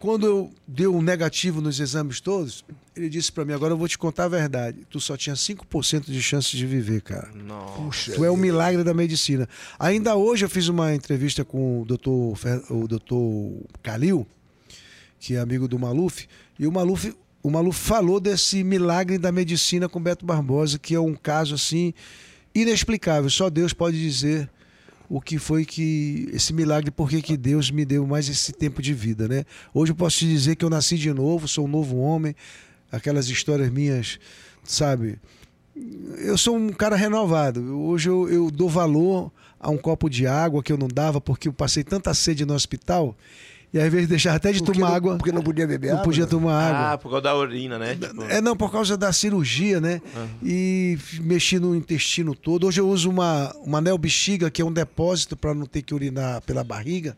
quando 0.00 0.26
eu 0.26 0.50
dei 0.66 0.86
um 0.86 1.02
negativo 1.02 1.60
nos 1.60 1.78
exames 1.78 2.20
todos, 2.20 2.64
ele 2.96 3.06
disse 3.10 3.30
para 3.30 3.44
mim, 3.44 3.52
agora 3.52 3.74
eu 3.74 3.76
vou 3.76 3.86
te 3.86 3.98
contar 3.98 4.24
a 4.24 4.28
verdade. 4.28 4.78
Tu 4.88 4.98
só 4.98 5.14
tinha 5.14 5.36
5% 5.36 6.06
de 6.06 6.22
chance 6.22 6.56
de 6.56 6.66
viver, 6.66 7.02
cara. 7.02 7.30
Nossa. 7.34 7.82
Puxa. 7.82 8.12
Tu 8.12 8.24
é 8.24 8.30
um 8.30 8.36
milagre 8.36 8.82
da 8.82 8.94
medicina. 8.94 9.46
Ainda 9.78 10.16
hoje 10.16 10.46
eu 10.46 10.48
fiz 10.48 10.68
uma 10.68 10.94
entrevista 10.94 11.44
com 11.44 11.82
o 11.82 11.84
doutor, 11.84 12.34
o 12.70 12.88
doutor 12.88 13.52
Calil, 13.82 14.26
que 15.18 15.34
é 15.34 15.38
amigo 15.38 15.68
do 15.68 15.78
Maluf, 15.78 16.26
e 16.58 16.66
o 16.66 16.72
Maluf, 16.72 17.14
o 17.42 17.50
Maluf 17.50 17.78
falou 17.78 18.18
desse 18.18 18.64
milagre 18.64 19.18
da 19.18 19.30
medicina 19.30 19.86
com 19.86 20.00
Beto 20.00 20.24
Barbosa, 20.24 20.78
que 20.78 20.94
é 20.94 21.00
um 21.00 21.14
caso 21.14 21.54
assim 21.54 21.92
inexplicável. 22.54 23.28
Só 23.28 23.50
Deus 23.50 23.74
pode 23.74 24.00
dizer 24.00 24.48
o 25.10 25.20
que 25.20 25.38
foi 25.38 25.64
que 25.64 26.30
esse 26.32 26.52
milagre, 26.52 26.90
por 26.90 27.10
que 27.10 27.20
que 27.20 27.36
Deus 27.36 27.70
me 27.70 27.84
deu 27.84 28.06
mais 28.06 28.28
esse 28.28 28.52
tempo 28.52 28.80
de 28.80 28.94
vida, 28.94 29.26
né? 29.26 29.44
Hoje 29.74 29.90
eu 29.90 29.96
posso 29.96 30.20
te 30.20 30.26
dizer 30.26 30.54
que 30.54 30.64
eu 30.64 30.70
nasci 30.70 30.96
de 30.96 31.12
novo, 31.12 31.48
sou 31.48 31.64
um 31.64 31.68
novo 31.68 31.98
homem, 31.98 32.34
aquelas 32.92 33.28
histórias 33.28 33.68
minhas, 33.70 34.20
sabe? 34.62 35.18
eu 36.18 36.36
sou 36.36 36.56
um 36.56 36.70
cara 36.70 36.96
renovado. 36.96 37.60
Hoje 37.80 38.08
eu, 38.08 38.28
eu 38.28 38.50
dou 38.50 38.68
valor 38.68 39.32
a 39.58 39.70
um 39.70 39.76
copo 39.76 40.08
de 40.08 40.26
água 40.26 40.62
que 40.62 40.72
eu 40.72 40.78
não 40.78 40.88
dava 40.88 41.20
porque 41.20 41.48
eu 41.48 41.52
passei 41.52 41.84
tanta 41.84 42.12
sede 42.14 42.44
no 42.44 42.54
hospital 42.54 43.16
e 43.72 43.78
às 43.78 43.90
vezes 43.92 44.08
deixava 44.08 44.36
até 44.36 44.50
de 44.52 44.58
Porque 44.62 44.72
tomar 44.78 44.88
não- 44.88 44.96
água. 44.96 45.16
Porque 45.16 45.30
não 45.32 45.42
podia 45.42 45.66
beber 45.66 45.88
não 45.88 45.94
água? 45.94 46.04
podia 46.04 46.24
né? 46.24 46.30
tomar 46.30 46.60
água. 46.60 46.92
Ah, 46.92 46.98
por 46.98 47.08
causa 47.10 47.22
da 47.22 47.36
urina, 47.36 47.78
né? 47.78 47.94
Tipo, 47.94 48.22
É, 48.24 48.40
não, 48.40 48.56
por 48.56 48.70
causa 48.72 48.96
da 48.96 49.12
cirurgia, 49.12 49.80
né? 49.80 50.00
E 50.42 50.98
mexi 51.20 51.58
no 51.58 51.74
intestino 51.74 52.34
todo. 52.34 52.66
Hoje 52.66 52.80
eu 52.80 52.88
uso 52.88 53.08
uma, 53.08 53.54
uma 53.64 53.78
anel 53.78 53.96
bexiga, 53.96 54.50
que 54.50 54.60
é 54.60 54.64
um 54.64 54.72
depósito 54.72 55.36
para 55.36 55.54
não 55.54 55.66
ter 55.66 55.82
que 55.82 55.94
urinar 55.94 56.40
pela 56.42 56.64
barriga. 56.64 57.16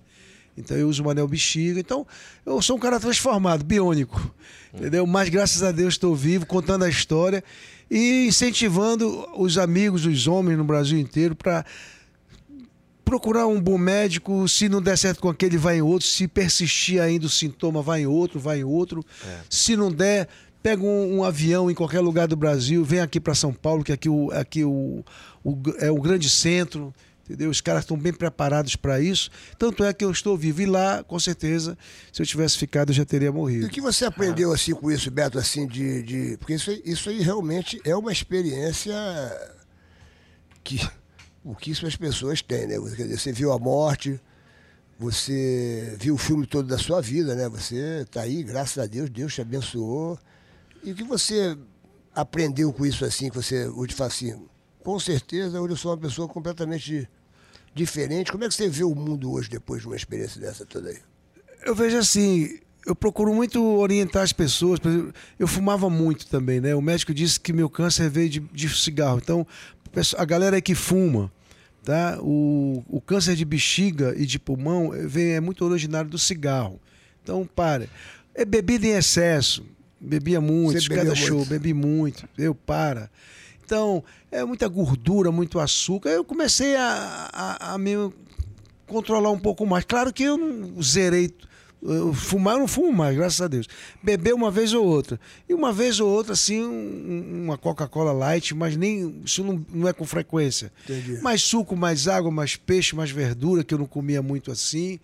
Então 0.57 0.77
eu 0.77 0.87
uso 0.89 1.03
uma 1.03 1.13
anel 1.13 1.27
bexiga. 1.27 1.81
Então 1.81 2.07
eu 2.45 2.61
sou 2.61 2.77
um 2.77 2.81
cara 2.81 3.01
transformado, 3.01 3.65
biônico. 3.65 4.35
Entendeu? 4.75 5.07
Mas 5.07 5.29
graças 5.31 5.63
a 5.63 5.73
Deus 5.73 5.95
estou 5.95 6.15
vivo, 6.15 6.45
contando 6.47 6.85
a 6.85 6.89
história 6.89 7.43
e 7.91 8.27
incentivando 8.27 9.27
os 9.37 9.57
amigos, 9.59 10.05
os 10.07 10.27
homens 10.27 10.57
no 10.59 10.65
Brasil 10.65 10.99
inteiro 10.99 11.35
para 11.35 11.65
procurar 13.13 13.47
um 13.47 13.61
bom 13.61 13.77
médico, 13.77 14.49
se 14.49 14.71
não 14.71 14.81
der 14.81 14.97
certo 14.97 15.21
com 15.21 15.29
aquele, 15.29 15.59
vai 15.59 15.77
em 15.77 15.83
outro, 15.83 16.09
se 16.09 16.27
persistir 16.27 16.99
ainda 16.99 17.27
o 17.27 17.29
sintoma, 17.29 17.83
vai 17.83 18.01
em 18.01 18.07
outro, 18.07 18.41
vai 18.41 18.61
em 18.61 18.65
outro. 18.65 19.05
Se 19.51 19.77
não 19.77 19.93
der, 19.93 20.27
pega 20.63 20.83
um, 20.83 21.19
um 21.19 21.23
avião 21.25 21.71
em 21.71 21.75
qualquer 21.75 22.01
lugar 22.01 22.27
do 22.27 22.37
Brasil, 22.37 22.83
vem 22.83 23.01
aqui 23.01 23.21
para 23.21 23.35
São 23.35 23.53
Paulo, 23.53 23.85
que 23.85 23.93
aqui, 23.93 24.09
o, 24.09 24.31
aqui 24.33 24.65
o, 24.65 25.05
o- 25.45 25.59
é 25.79 25.91
o 25.91 26.01
grande 26.01 26.31
centro, 26.31 26.91
entendeu? 27.27 27.51
Os 27.51 27.61
caras 27.61 27.83
estão 27.83 27.99
bem 27.99 28.15
preparados 28.15 28.77
para 28.77 28.99
isso. 28.99 29.29
Tanto 29.59 29.85
é 29.85 29.93
que 29.93 30.03
eu 30.07 30.11
estou 30.11 30.35
vivo. 30.35 30.63
E 30.63 30.67
lá, 30.67 31.05
com 31.05 31.21
certeza, 31.21 31.77
se 32.11 32.23
eu 32.23 32.25
tivesse 32.27 32.57
ficado, 32.57 32.93
eu 32.93 32.95
já 32.95 33.05
teria 33.05 33.27
E 33.27 33.31
o 33.31 33.35
morrido. 33.35 33.69
que 33.69 33.81
você 33.83 34.07
aprendeu 34.07 34.55
assim 34.55 34.73
com 34.73 34.91
isso, 34.91 35.11
Beto, 35.11 35.39
assim, 35.39 35.67
de. 35.67 36.03
de- 36.03 36.37
porque 36.39 36.55
isso, 36.55 36.71
isso 36.83 37.11
aí 37.11 37.21
realmente 37.21 37.79
é 37.85 37.95
uma 37.95 38.11
experiência 38.11 38.95
que 40.65 40.81
pouquíssimas 41.43 41.97
pessoas 41.97 42.41
têm, 42.43 42.67
né? 42.67 42.77
Quer 42.97 43.05
dizer, 43.05 43.19
você 43.19 43.33
viu 43.33 43.53
a 43.53 43.59
morte, 43.59 44.21
você 44.99 45.97
viu 45.99 46.15
o 46.15 46.19
filme 46.19 46.47
todo 46.47 46.69
da 46.69 46.79
sua 46.79 47.01
vida, 47.01 47.35
né? 47.35 47.49
Você 47.49 48.07
tá 48.11 48.23
aí, 48.23 48.43
graças 48.43 48.79
a 48.79 48.87
Deus, 48.87 49.11
Deus 49.11 49.35
te 49.35 49.41
abençoou. 49.41 50.19
E 50.83 50.93
o 50.93 50.95
que 50.95 51.05
você 51.05 51.57
aprendeu 52.15 52.73
com 52.73 52.87
isso 52.87 53.05
assim, 53.05 53.29
que 53.29 53.37
você 53.37 53.67
hoje 53.69 53.95
fala 53.95 54.09
assim, 54.09 54.47
com 54.83 54.99
certeza 55.01 55.61
hoje 55.61 55.73
eu 55.73 55.77
sou 55.77 55.91
uma 55.93 55.99
pessoa 55.99 56.29
completamente 56.29 57.09
diferente. 57.75 58.31
Como 58.31 58.45
é 58.45 58.49
que 58.49 58.55
você 58.55 58.69
vê 58.69 58.85
o 58.85 58.95
mundo 58.95 59.33
hoje 59.33 59.49
depois 59.49 59.81
de 59.81 59.89
uma 59.89 59.97
experiência 59.97 60.41
dessa 60.41 60.65
toda 60.65 60.91
aí? 60.91 60.99
Eu 61.65 61.75
vejo 61.75 61.97
assim, 61.97 62.59
eu 62.87 62.95
procuro 62.95 63.35
muito 63.35 63.63
orientar 63.63 64.23
as 64.23 64.33
pessoas. 64.33 64.81
Eu 65.39 65.47
fumava 65.47 65.89
muito 65.89 66.27
também, 66.27 66.61
né? 66.61 66.75
O 66.75 66.83
médico 66.83 67.15
disse 67.15 67.39
que 67.39 67.53
meu 67.53 67.71
câncer 67.71 68.11
veio 68.11 68.29
de, 68.29 68.41
de 68.41 68.69
cigarro. 68.69 69.19
Então, 69.23 69.47
a 70.17 70.25
galera 70.25 70.57
aí 70.57 70.63
que 70.63 70.75
fuma, 70.75 71.31
tá? 71.85 72.19
O, 72.21 72.83
o 72.89 73.01
câncer 73.01 73.37
de 73.37 73.45
bexiga 73.45 74.15
e 74.17 74.27
de 74.27 74.39
pulmão 74.39 74.95
eh, 74.95 75.07
vem, 75.07 75.33
é 75.33 75.41
muito 75.41 75.65
originário 75.65 76.11
do 76.11 76.19
cigarro. 76.19 76.81
Então, 77.23 77.49
para. 77.55 77.89
É 78.35 78.45
bebida 78.45 78.87
em 78.87 78.97
excesso. 78.97 79.65
Bebia 80.01 80.41
muito, 80.41 80.89
cada 80.89 81.15
show, 81.15 81.45
bebi 81.45 81.73
muito. 81.73 82.29
Eu 82.37 82.55
para. 82.55 83.09
Então, 83.65 84.03
é 84.33 84.45
muita 84.45 84.67
gordura, 84.67 85.31
muito 85.31 85.61
açúcar. 85.61 86.11
Eu 86.11 86.25
comecei 86.25 86.75
a, 86.75 87.31
a, 87.33 87.75
a 87.75 87.79
me 87.79 87.93
controlar 88.89 89.31
um 89.31 89.39
pouco 89.39 89.65
mais. 89.65 89.85
Claro 89.85 90.13
que 90.13 90.25
eu 90.25 90.37
não 90.37 90.83
zerei. 90.83 91.33
Fumar 92.15 92.55
eu 92.55 92.61
não 92.61 92.69
fumo 92.69 92.93
mais, 92.93 93.17
graças 93.17 93.41
a 93.41 93.49
Deus. 93.49 93.67
Beber 94.03 94.35
uma 94.35 94.51
vez 94.51 94.73
ou 94.73 94.85
outra. 94.85 95.19
E 95.49 95.55
uma 95.55 95.73
vez 95.73 95.99
ou 96.01 96.09
outra, 96.09 96.33
assim, 96.35 96.63
um- 96.63 97.43
uma 97.45 97.59
Coca-Cola 97.59 98.13
light, 98.13 98.55
mas 98.55 98.77
nem. 98.77 99.21
Isso 99.25 99.43
não, 99.43 99.65
não 99.73 99.89
é 99.89 99.93
com 99.93 100.05
frequência. 100.05 100.73
Entendi. 100.85 101.21
Mais 101.23 101.43
suco, 101.43 101.77
mais 101.77 102.07
água, 102.09 102.31
mais 102.31 102.55
peixe, 102.57 102.95
mais 102.95 103.11
verdura, 103.11 103.65
que 103.65 103.75
eu 103.75 103.79
não 103.79 103.87
comia 103.87 104.23
muito 104.23 104.51
assim. 104.51 105.01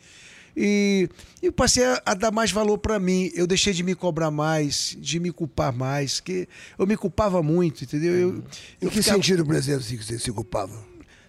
E 0.56 1.08
eu 1.40 1.52
passei 1.52 1.84
a, 1.84 2.02
a 2.04 2.14
dar 2.14 2.32
mais 2.32 2.50
valor 2.50 2.78
para 2.78 2.98
mim. 2.98 3.30
Eu 3.34 3.46
deixei 3.46 3.72
de 3.72 3.82
me 3.84 3.94
cobrar 3.94 4.30
mais, 4.30 4.96
de 4.98 5.20
me 5.20 5.30
culpar 5.30 5.72
mais, 5.72 6.18
que 6.18 6.48
eu 6.76 6.84
me 6.86 6.96
culpava 6.96 7.42
muito, 7.42 7.84
entendeu? 7.84 8.12
Eu, 8.12 8.28
Em 8.30 8.42
eu 8.82 8.90
que 8.90 8.98
ficava- 8.98 9.16
sentido, 9.18 9.44
por 9.46 9.54
exemplo, 9.54 9.82
se 9.82 9.96
você 9.96 10.18
se 10.18 10.32
culpava? 10.32 10.74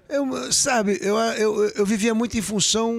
Eu, 0.10 0.52
sabe, 0.52 0.98
eu, 1.02 1.16
eu, 1.18 1.70
eu 1.70 1.86
vivia 1.86 2.16
muito 2.16 2.36
em 2.36 2.42
função 2.42 2.96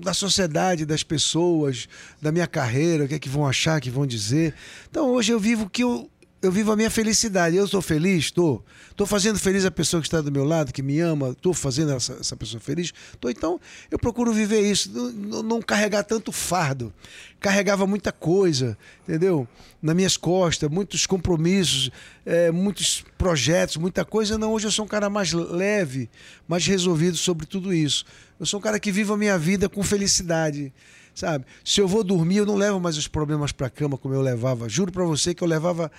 da 0.00 0.14
sociedade, 0.14 0.86
das 0.86 1.02
pessoas, 1.02 1.88
da 2.20 2.30
minha 2.30 2.46
carreira, 2.46 3.04
o 3.04 3.08
que 3.08 3.14
é 3.14 3.18
que 3.18 3.28
vão 3.28 3.46
achar, 3.46 3.78
o 3.78 3.82
que 3.82 3.90
vão 3.90 4.06
dizer. 4.06 4.54
Então 4.88 5.10
hoje 5.10 5.32
eu 5.32 5.40
vivo 5.40 5.64
o 5.64 5.68
que 5.68 5.82
eu, 5.82 6.08
eu 6.42 6.50
vivo 6.50 6.72
a 6.72 6.76
minha 6.76 6.90
felicidade. 6.90 7.56
Eu 7.56 7.64
estou 7.64 7.80
feliz? 7.80 8.24
Estou. 8.24 8.64
Estou 8.90 9.06
fazendo 9.06 9.38
feliz 9.38 9.64
a 9.64 9.70
pessoa 9.70 10.00
que 10.00 10.08
está 10.08 10.20
do 10.20 10.30
meu 10.30 10.44
lado, 10.44 10.72
que 10.72 10.82
me 10.82 10.98
ama, 11.00 11.30
estou 11.30 11.54
fazendo 11.54 11.92
essa, 11.92 12.14
essa 12.14 12.36
pessoa 12.36 12.60
feliz? 12.60 12.92
Estou. 13.14 13.30
Então 13.30 13.60
eu 13.90 13.98
procuro 13.98 14.32
viver 14.32 14.60
isso, 14.60 14.90
não, 14.92 15.42
não- 15.42 15.62
carregar 15.62 16.02
tanto 16.02 16.32
fardo. 16.32 16.92
Carregava 17.40 17.86
muita 17.86 18.12
coisa, 18.12 18.76
entendeu? 19.08 19.48
Nas 19.80 19.94
minhas 19.96 20.16
costas, 20.16 20.68
muitos 20.68 21.06
compromissos, 21.06 21.90
eh, 22.26 22.50
muitos 22.50 23.04
projetos, 23.16 23.76
muita 23.76 24.04
coisa. 24.04 24.36
Não, 24.36 24.52
hoje 24.52 24.66
eu 24.66 24.70
sou 24.70 24.84
um 24.84 24.88
cara 24.88 25.08
mais 25.08 25.32
leve, 25.32 26.10
mais 26.46 26.66
resolvido 26.66 27.16
sobre 27.16 27.46
tudo 27.46 27.72
isso. 27.72 28.04
Eu 28.38 28.46
sou 28.46 28.60
um 28.60 28.62
cara 28.62 28.78
que 28.78 28.92
vive 28.92 29.10
a 29.12 29.16
minha 29.16 29.38
vida 29.38 29.68
com 29.68 29.82
felicidade, 29.82 30.72
sabe? 31.14 31.44
Se 31.64 31.80
eu 31.80 31.88
vou 31.88 32.04
dormir, 32.04 32.38
eu 32.38 32.46
não 32.46 32.56
levo 32.56 32.78
mais 32.78 32.96
os 32.96 33.08
problemas 33.08 33.52
para 33.52 33.70
cama 33.70 33.96
como 33.96 34.14
eu 34.14 34.20
levava. 34.20 34.68
Juro 34.68 34.92
para 34.92 35.04
você 35.04 35.34
que 35.34 35.42
eu 35.42 35.48
levava 35.48 35.90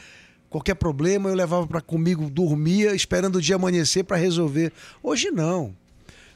qualquer 0.53 0.75
problema, 0.75 1.29
eu 1.29 1.35
levava 1.35 1.65
para 1.65 1.81
comigo, 1.81 2.29
dormia, 2.29 2.93
esperando 2.93 3.37
o 3.37 3.41
dia 3.41 3.55
amanhecer 3.55 4.03
para 4.03 4.17
resolver. 4.17 4.71
Hoje 5.01 5.31
não. 5.31 5.75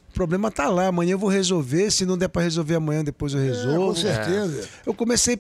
O 0.10 0.13
problema 0.13 0.49
tá 0.49 0.67
lá, 0.69 0.88
amanhã 0.88 1.12
eu 1.12 1.19
vou 1.19 1.30
resolver, 1.30 1.91
se 1.91 2.03
não 2.03 2.17
der 2.17 2.27
para 2.27 2.41
resolver 2.41 2.73
amanhã, 2.75 3.03
depois 3.03 3.34
eu 3.34 3.39
É, 3.39 3.43
resolvo. 3.43 3.88
com 3.89 3.95
certeza. 3.95 4.67
Eu 4.86 4.93
comecei 4.95 5.39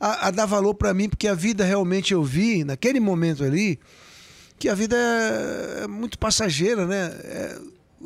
a, 0.00 0.28
a 0.28 0.30
dar 0.30 0.46
valor 0.46 0.74
para 0.74 0.94
mim, 0.94 1.08
porque 1.08 1.28
a 1.28 1.34
vida 1.34 1.64
realmente 1.64 2.14
eu 2.14 2.24
vi, 2.24 2.64
naquele 2.64 2.98
momento 2.98 3.44
ali, 3.44 3.78
que 4.58 4.70
a 4.70 4.74
vida 4.74 4.96
é, 4.96 5.84
é 5.84 5.86
muito 5.86 6.18
passageira, 6.18 6.86
né? 6.86 7.12
É, 7.24 7.58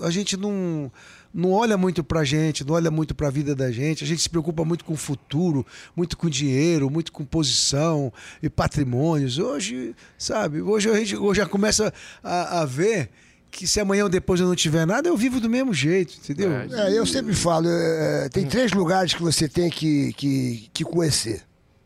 a 0.02 0.10
gente 0.10 0.36
não, 0.36 0.90
não 1.32 1.52
olha 1.52 1.76
muito 1.76 2.02
pra 2.02 2.24
gente, 2.24 2.64
não 2.64 2.74
olha 2.74 2.90
muito 2.90 3.14
pra 3.14 3.30
vida 3.30 3.54
da 3.54 3.70
gente. 3.70 4.04
A 4.04 4.06
gente 4.06 4.22
se 4.22 4.28
preocupa 4.28 4.64
muito 4.64 4.84
com 4.84 4.94
o 4.94 4.96
futuro, 4.96 5.66
muito 5.94 6.16
com 6.16 6.28
dinheiro, 6.28 6.90
muito 6.90 7.12
com 7.12 7.24
posição 7.24 8.12
e 8.42 8.48
patrimônios. 8.48 9.38
Hoje, 9.38 9.94
sabe, 10.16 10.60
hoje 10.62 10.90
a 10.90 10.94
gente 10.94 11.16
hoje 11.16 11.40
já 11.40 11.46
começa 11.46 11.92
a, 12.22 12.60
a 12.60 12.64
ver 12.64 13.10
que 13.50 13.66
se 13.66 13.80
amanhã 13.80 14.04
ou 14.04 14.10
depois 14.10 14.40
eu 14.40 14.46
não 14.46 14.54
tiver 14.54 14.86
nada, 14.86 15.08
eu 15.08 15.16
vivo 15.16 15.40
do 15.40 15.48
mesmo 15.48 15.72
jeito, 15.72 16.14
entendeu? 16.18 16.52
É. 16.52 16.66
É, 16.88 16.98
eu 16.98 17.06
sempre 17.06 17.34
falo, 17.34 17.68
é, 17.68 18.28
tem 18.28 18.46
três 18.46 18.72
lugares 18.72 19.14
que 19.14 19.22
você 19.22 19.48
tem 19.48 19.70
que, 19.70 20.12
que, 20.14 20.70
que 20.72 20.84
conhecer. 20.84 21.42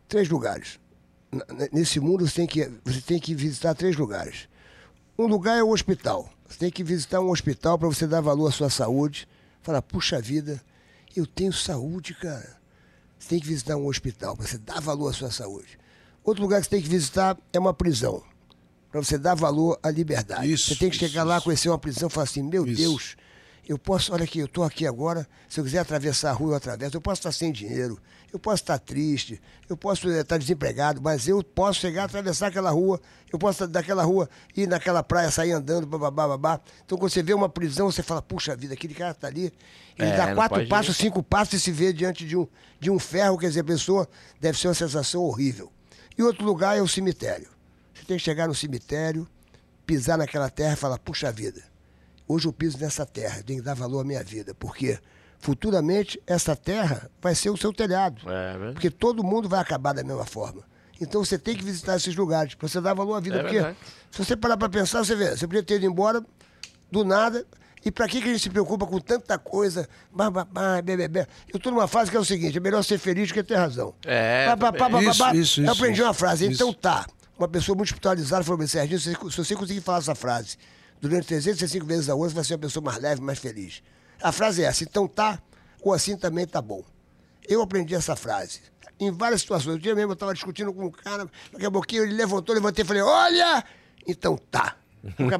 Três 0.07 0.29
lugares. 0.29 0.79
Nesse 1.71 1.99
mundo 1.99 2.27
você 2.27 2.35
tem, 2.35 2.47
que, 2.47 2.69
você 2.83 3.01
tem 3.01 3.19
que 3.19 3.33
visitar 3.33 3.73
três 3.73 3.95
lugares. 3.95 4.47
Um 5.17 5.25
lugar 5.25 5.57
é 5.57 5.63
o 5.63 5.69
hospital. 5.69 6.29
Você 6.47 6.59
tem 6.59 6.69
que 6.69 6.83
visitar 6.83 7.19
um 7.19 7.29
hospital 7.29 7.79
para 7.79 7.87
você 7.87 8.05
dar 8.05 8.21
valor 8.21 8.47
à 8.47 8.51
sua 8.51 8.69
saúde. 8.69 9.27
Falar, 9.63 9.81
puxa 9.81 10.21
vida, 10.21 10.61
eu 11.15 11.25
tenho 11.25 11.53
saúde, 11.53 12.13
cara. 12.13 12.61
Você 13.17 13.29
tem 13.29 13.39
que 13.39 13.47
visitar 13.47 13.77
um 13.77 13.87
hospital 13.87 14.35
para 14.35 14.45
você 14.45 14.57
dar 14.57 14.81
valor 14.81 15.09
à 15.09 15.13
sua 15.13 15.31
saúde. 15.31 15.79
Outro 16.23 16.43
lugar 16.43 16.59
que 16.59 16.65
você 16.65 16.71
tem 16.71 16.81
que 16.81 16.89
visitar 16.89 17.37
é 17.51 17.57
uma 17.57 17.73
prisão. 17.73 18.21
Para 18.91 19.01
você 19.01 19.17
dar 19.17 19.33
valor 19.33 19.79
à 19.81 19.89
liberdade. 19.89 20.51
Isso, 20.51 20.67
você 20.67 20.75
tem 20.75 20.89
que 20.89 20.97
chegar 20.97 21.21
isso, 21.21 21.29
lá, 21.29 21.41
conhecer 21.41 21.69
uma 21.69 21.79
prisão 21.79 22.07
e 22.07 22.11
falar 22.11 22.25
assim, 22.25 22.43
meu. 22.43 22.65
Deus, 22.65 23.15
eu 23.67 23.77
posso, 23.77 24.13
olha 24.13 24.25
aqui, 24.25 24.39
eu 24.39 24.45
estou 24.45 24.63
aqui 24.63 24.85
agora, 24.85 25.27
se 25.47 25.59
eu 25.59 25.63
quiser 25.63 25.79
atravessar 25.79 26.31
a 26.31 26.33
rua, 26.33 26.51
eu 26.51 26.55
atravesso. 26.57 26.97
Eu 26.97 27.01
posso 27.01 27.19
estar 27.19 27.31
sem 27.31 27.51
dinheiro, 27.51 27.97
eu 28.31 28.37
posso 28.37 28.61
estar 28.61 28.77
triste, 28.77 29.41
eu 29.69 29.77
posso 29.77 30.09
eh, 30.09 30.19
estar 30.19 30.37
desempregado, 30.37 31.01
mas 31.01 31.27
eu 31.27 31.41
posso 31.41 31.79
chegar 31.79 32.01
a 32.01 32.05
atravessar 32.05 32.47
aquela 32.47 32.71
rua, 32.71 32.99
eu 33.31 33.39
posso 33.39 33.65
daquela 33.65 34.03
rua 34.03 34.29
ir 34.55 34.67
naquela 34.67 35.01
praia, 35.01 35.31
sair 35.31 35.53
andando, 35.53 35.87
babá, 35.87 36.27
babá. 36.27 36.59
Então 36.85 36.97
quando 36.97 37.11
você 37.11 37.23
vê 37.23 37.33
uma 37.33 37.47
prisão, 37.47 37.89
você 37.89 38.03
fala, 38.03 38.21
puxa 38.21 38.55
vida, 38.55 38.73
aquele 38.73 38.93
cara 38.93 39.11
está 39.11 39.27
ali, 39.27 39.53
ele 39.97 40.09
É, 40.09 40.17
dá 40.17 40.35
quatro 40.35 40.67
passos, 40.67 40.97
cinco 40.97 41.23
passos 41.23 41.53
e 41.53 41.59
se 41.59 41.71
vê 41.71 41.93
diante 41.93 42.25
de 42.25 42.35
um, 42.35 42.47
de 42.79 42.91
um 42.91 42.99
ferro, 42.99 43.37
quer 43.37 43.47
dizer, 43.47 43.61
a 43.61 43.65
pessoa 43.65 44.09
deve 44.41 44.57
ser 44.57 44.67
uma 44.67 44.73
sensação 44.73 45.21
horrível. 45.21 45.71
E 46.17 46.21
outro 46.21 46.45
lugar 46.45 46.77
é 46.77 46.81
o 46.81 46.87
cemitério. 46.87 47.47
Você 47.93 48.03
tem 48.05 48.17
que 48.17 48.23
chegar 48.23 48.47
no 48.47 48.53
cemitério, 48.55 49.27
pisar 49.85 50.17
naquela 50.17 50.49
terra 50.49 50.73
e 50.73 50.75
falar, 50.75 50.99
puxa 50.99 51.31
vida, 51.31 51.63
hoje 52.27 52.47
eu 52.47 52.53
piso 52.53 52.77
nessa 52.79 53.05
terra, 53.05 53.37
eu 53.39 53.43
tenho 53.43 53.59
que 53.59 53.65
dar 53.65 53.73
valor 53.73 54.01
à 54.01 54.03
minha 54.03 54.23
vida, 54.23 54.53
porque 54.55 54.97
futuramente 55.39 56.21
essa 56.25 56.55
terra 56.55 57.09
vai 57.21 57.35
ser 57.35 57.49
o 57.49 57.57
seu 57.57 57.73
telhado. 57.73 58.21
É, 58.29 58.57
né? 58.57 58.71
Porque 58.73 58.89
todo 58.89 59.23
mundo 59.23 59.49
vai 59.49 59.59
acabar 59.59 59.93
da 59.93 60.03
mesma 60.03 60.25
forma. 60.25 60.63
Então 61.01 61.23
você 61.23 61.37
tem 61.37 61.55
que 61.55 61.63
visitar 61.63 61.97
esses 61.97 62.15
lugares, 62.15 62.55
para 62.55 62.67
você 62.67 62.79
dar 62.79 62.93
valor 62.93 63.15
à 63.15 63.19
vida. 63.19 63.37
É 63.37 63.41
porque 63.41 63.55
verdade. 63.55 63.77
se 64.11 64.23
você 64.23 64.37
parar 64.37 64.55
para 64.55 64.69
pensar, 64.69 65.03
você 65.03 65.15
vê, 65.15 65.35
você 65.35 65.45
podia 65.45 65.63
ter 65.63 65.75
ido 65.75 65.85
embora 65.85 66.23
do 66.89 67.03
nada. 67.03 67.45
E 67.85 67.91
para 67.91 68.07
que, 68.07 68.21
que 68.21 68.29
a 68.29 68.31
gente 68.31 68.41
se 68.43 68.49
preocupa 68.49 68.85
com 68.87 68.97
tanta 68.99 69.37
coisa? 69.37 69.89
Eu 71.51 71.57
estou 71.57 71.69
numa 71.71 71.87
fase 71.87 72.09
que 72.09 72.15
é 72.15 72.19
o 72.19 72.23
seguinte: 72.23 72.57
é 72.57 72.61
melhor 72.61 72.81
ser 72.83 72.97
feliz 72.97 73.27
do 73.27 73.33
que 73.33 73.43
ter 73.43 73.55
razão. 73.55 73.93
É, 74.05 74.55
Bah, 74.55 74.71
bah, 74.71 74.89
bah, 74.89 75.03
Isso, 75.03 75.19
bah. 75.19 75.35
isso, 75.35 75.59
Eu 75.59 75.65
isso, 75.65 75.73
aprendi 75.73 76.01
uma 76.01 76.13
frase. 76.13 76.45
isso. 76.45 76.53
Então 76.63 76.71
tá. 76.73 77.05
Uma 77.37 77.47
pessoa 77.49 77.75
muito 77.75 77.87
espiritualizada 77.87 78.41
falou 78.43 78.59
para 78.59 78.67
Serginho: 78.67 78.99
se 78.99 79.11
se 79.11 79.37
você 79.37 79.55
conseguir 79.55 79.81
falar 79.81 79.97
essa 79.97 80.15
frase 80.15 80.57
durante 81.03 81.27
365 81.27 81.85
vezes 81.85 82.09
ao 82.09 82.17
ano, 82.17 82.29
você 82.29 82.35
vai 82.35 82.43
ser 82.45 82.53
uma 82.53 82.59
pessoa 82.59 82.83
mais 82.83 82.97
leve, 82.97 83.21
mais 83.21 83.37
feliz. 83.37 83.83
A 84.21 84.31
frase 84.31 84.63
é 84.63 84.67
essa: 84.67 84.83
então 84.85 85.05
tá, 85.05 85.37
ou 85.81 85.91
assim 85.91 86.15
também 86.15 86.47
tá 86.47 86.61
bom. 86.61 86.81
Eu 87.47 87.61
aprendi 87.61 87.93
essa 87.93 88.15
frase. 88.15 88.61
Em 88.97 89.11
várias 89.11 89.41
situações. 89.41 89.75
Um 89.75 89.79
dia 89.79 89.93
mesmo 89.93 90.11
eu 90.11 90.13
estava 90.13 90.33
discutindo 90.33 90.73
com 90.73 90.85
um 90.85 90.91
cara, 90.91 91.29
daqui 91.51 91.65
a 91.65 91.71
pouquinho 91.71 92.03
ele 92.03 92.13
levantou, 92.13 92.55
levantei 92.55 92.85
e 92.85 92.87
falei: 92.87 93.01
olha, 93.01 93.65
então 94.07 94.37
tá. 94.49 94.77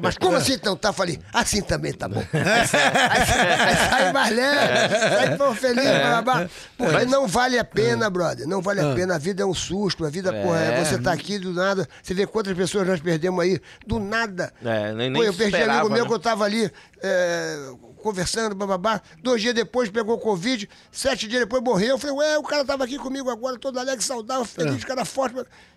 Mas 0.02 0.18
como 0.18 0.36
assim 0.36 0.52
então 0.54 0.76
tá? 0.76 0.92
Falei, 0.92 1.18
assim 1.32 1.62
também 1.62 1.92
tá 1.92 2.06
bom. 2.06 2.22
Aí, 2.34 2.40
aí, 2.40 3.76
sai 3.88 4.12
mais 4.12 4.34
leve, 4.36 4.98
sai 4.98 5.36
tão 5.38 5.54
feliz, 5.54 5.84
blá, 5.84 6.22
blá. 6.22 6.48
Porque 6.76 7.04
não 7.06 7.26
vale 7.26 7.58
a 7.58 7.64
pena, 7.64 8.10
brother. 8.10 8.46
Não 8.46 8.60
vale 8.60 8.80
a 8.80 8.94
pena. 8.94 9.14
A 9.14 9.18
vida 9.18 9.42
é 9.42 9.46
um 9.46 9.54
susto. 9.54 10.04
A 10.04 10.10
vida, 10.10 10.32
porra, 10.32 10.60
é 10.60 10.80
É. 10.80 10.84
você 10.84 10.98
tá 10.98 11.12
aqui 11.12 11.38
do 11.38 11.52
nada. 11.54 11.88
Você 12.02 12.12
vê 12.12 12.26
quantas 12.26 12.54
pessoas 12.54 12.86
nós 12.86 13.00
perdemos 13.00 13.42
aí, 13.42 13.58
do 13.86 13.98
nada. 13.98 14.52
É, 14.62 14.92
nem- 14.92 15.12
Pô, 15.12 15.18
nem 15.20 15.26
eu 15.28 15.32
perdi 15.34 15.54
esperava, 15.56 15.80
amigo 15.80 15.94
meu 15.94 16.02
né? 16.04 16.08
que 16.08 16.14
eu 16.14 16.18
tava 16.18 16.44
ali 16.44 16.70
é, 17.02 17.56
conversando, 18.04 18.54
bababá. 18.54 19.00
Dois 19.22 19.40
dias 19.42 19.54
depois 19.54 19.90
pegou 19.90 20.16
Covid, 20.18 20.68
sete 20.92 21.26
dias 21.26 21.40
depois 21.40 21.62
morreu. 21.62 21.88
Eu 21.90 21.98
falei, 21.98 22.14
ué, 22.16 22.38
o 22.38 22.42
cara 22.42 22.64
tava 22.64 22.84
aqui 22.84 22.98
comigo 22.98 23.28
agora, 23.30 23.58
todo 23.58 23.78
alegre, 23.78 24.04
saudável, 24.04 24.44
feliz, 24.44 24.84
cara 24.84 25.04
forte. 25.04 25.34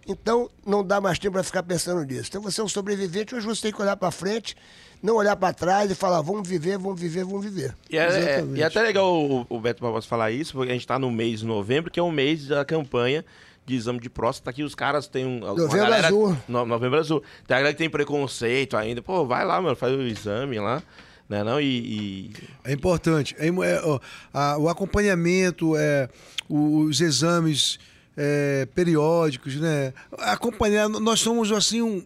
Então, 0.07 0.49
não 0.65 0.83
dá 0.83 1.01
mais 1.01 1.17
tempo 1.17 1.33
pra 1.33 1.43
ficar 1.43 1.63
pensando 1.63 2.03
nisso. 2.03 2.25
Então, 2.29 2.41
você 2.41 2.61
é 2.61 2.63
um 2.63 2.67
sobrevivente, 2.67 3.33
hoje 3.33 3.45
você 3.45 3.63
tem 3.63 3.71
que 3.71 3.81
olhar 3.81 3.97
pra 3.97 4.11
frente, 4.11 4.55
não 5.01 5.15
olhar 5.15 5.35
pra 5.35 5.51
trás 5.53 5.89
e 5.89 5.95
falar, 5.95 6.21
vamos 6.21 6.47
viver, 6.47 6.77
vamos 6.77 6.99
viver, 6.99 7.23
vamos 7.23 7.43
viver. 7.43 7.73
E 7.89 7.97
é, 7.97 8.03
é- 8.05 8.45
e 8.55 8.61
é 8.61 8.65
até 8.65 8.81
legal 8.81 9.13
o, 9.13 9.45
o 9.49 9.59
Beto 9.59 9.81
Barbosa 9.81 10.05
falar 10.07 10.31
isso, 10.31 10.53
porque 10.53 10.71
a 10.71 10.73
gente 10.73 10.85
tá 10.87 10.99
no 10.99 11.09
mês 11.09 11.39
de 11.39 11.45
novembro, 11.45 11.89
que 11.91 11.99
é 11.99 12.03
o 12.03 12.11
mês 12.11 12.47
da 12.47 12.63
campanha 12.63 13.23
de 13.65 13.75
exame 13.75 13.99
de 13.99 14.09
próstata, 14.09 14.53
que 14.53 14.63
os 14.63 14.73
caras 14.73 15.07
têm 15.09 15.25
um. 15.25 15.39
Novembro 15.39 15.77
galera- 15.77 16.07
Azul. 16.07 16.37
No- 16.47 16.65
novembro 16.65 16.97
Azul. 16.99 17.21
Tem 17.45 17.55
a 17.55 17.59
galera 17.59 17.73
que 17.73 17.77
tem 17.79 17.89
preconceito 17.89 18.77
ainda. 18.77 19.01
Pô, 19.01 19.25
vai 19.25 19.43
lá, 19.45 19.61
mano, 19.61 19.75
faz 19.75 19.91
o 19.93 20.01
exame 20.03 20.57
lá. 20.57 20.81
Né, 21.29 21.43
não? 21.43 21.59
E. 21.59 21.65
e- 21.65 22.31
É 22.63 22.71
importante. 22.73 23.35
É, 23.37 23.47
é, 23.47 23.81
ó, 23.83 23.99
a- 24.33 24.57
o 24.57 24.69
acompanhamento, 24.69 25.75
é, 25.75 26.09
os 26.49 27.01
exames 27.01 27.79
é, 28.15 28.65
periódicos, 28.73 29.55
né? 29.57 29.93
Acompanhar, 30.19 30.87
nós 30.89 31.19
somos 31.19 31.51
assim 31.51 31.81
um, 31.81 32.03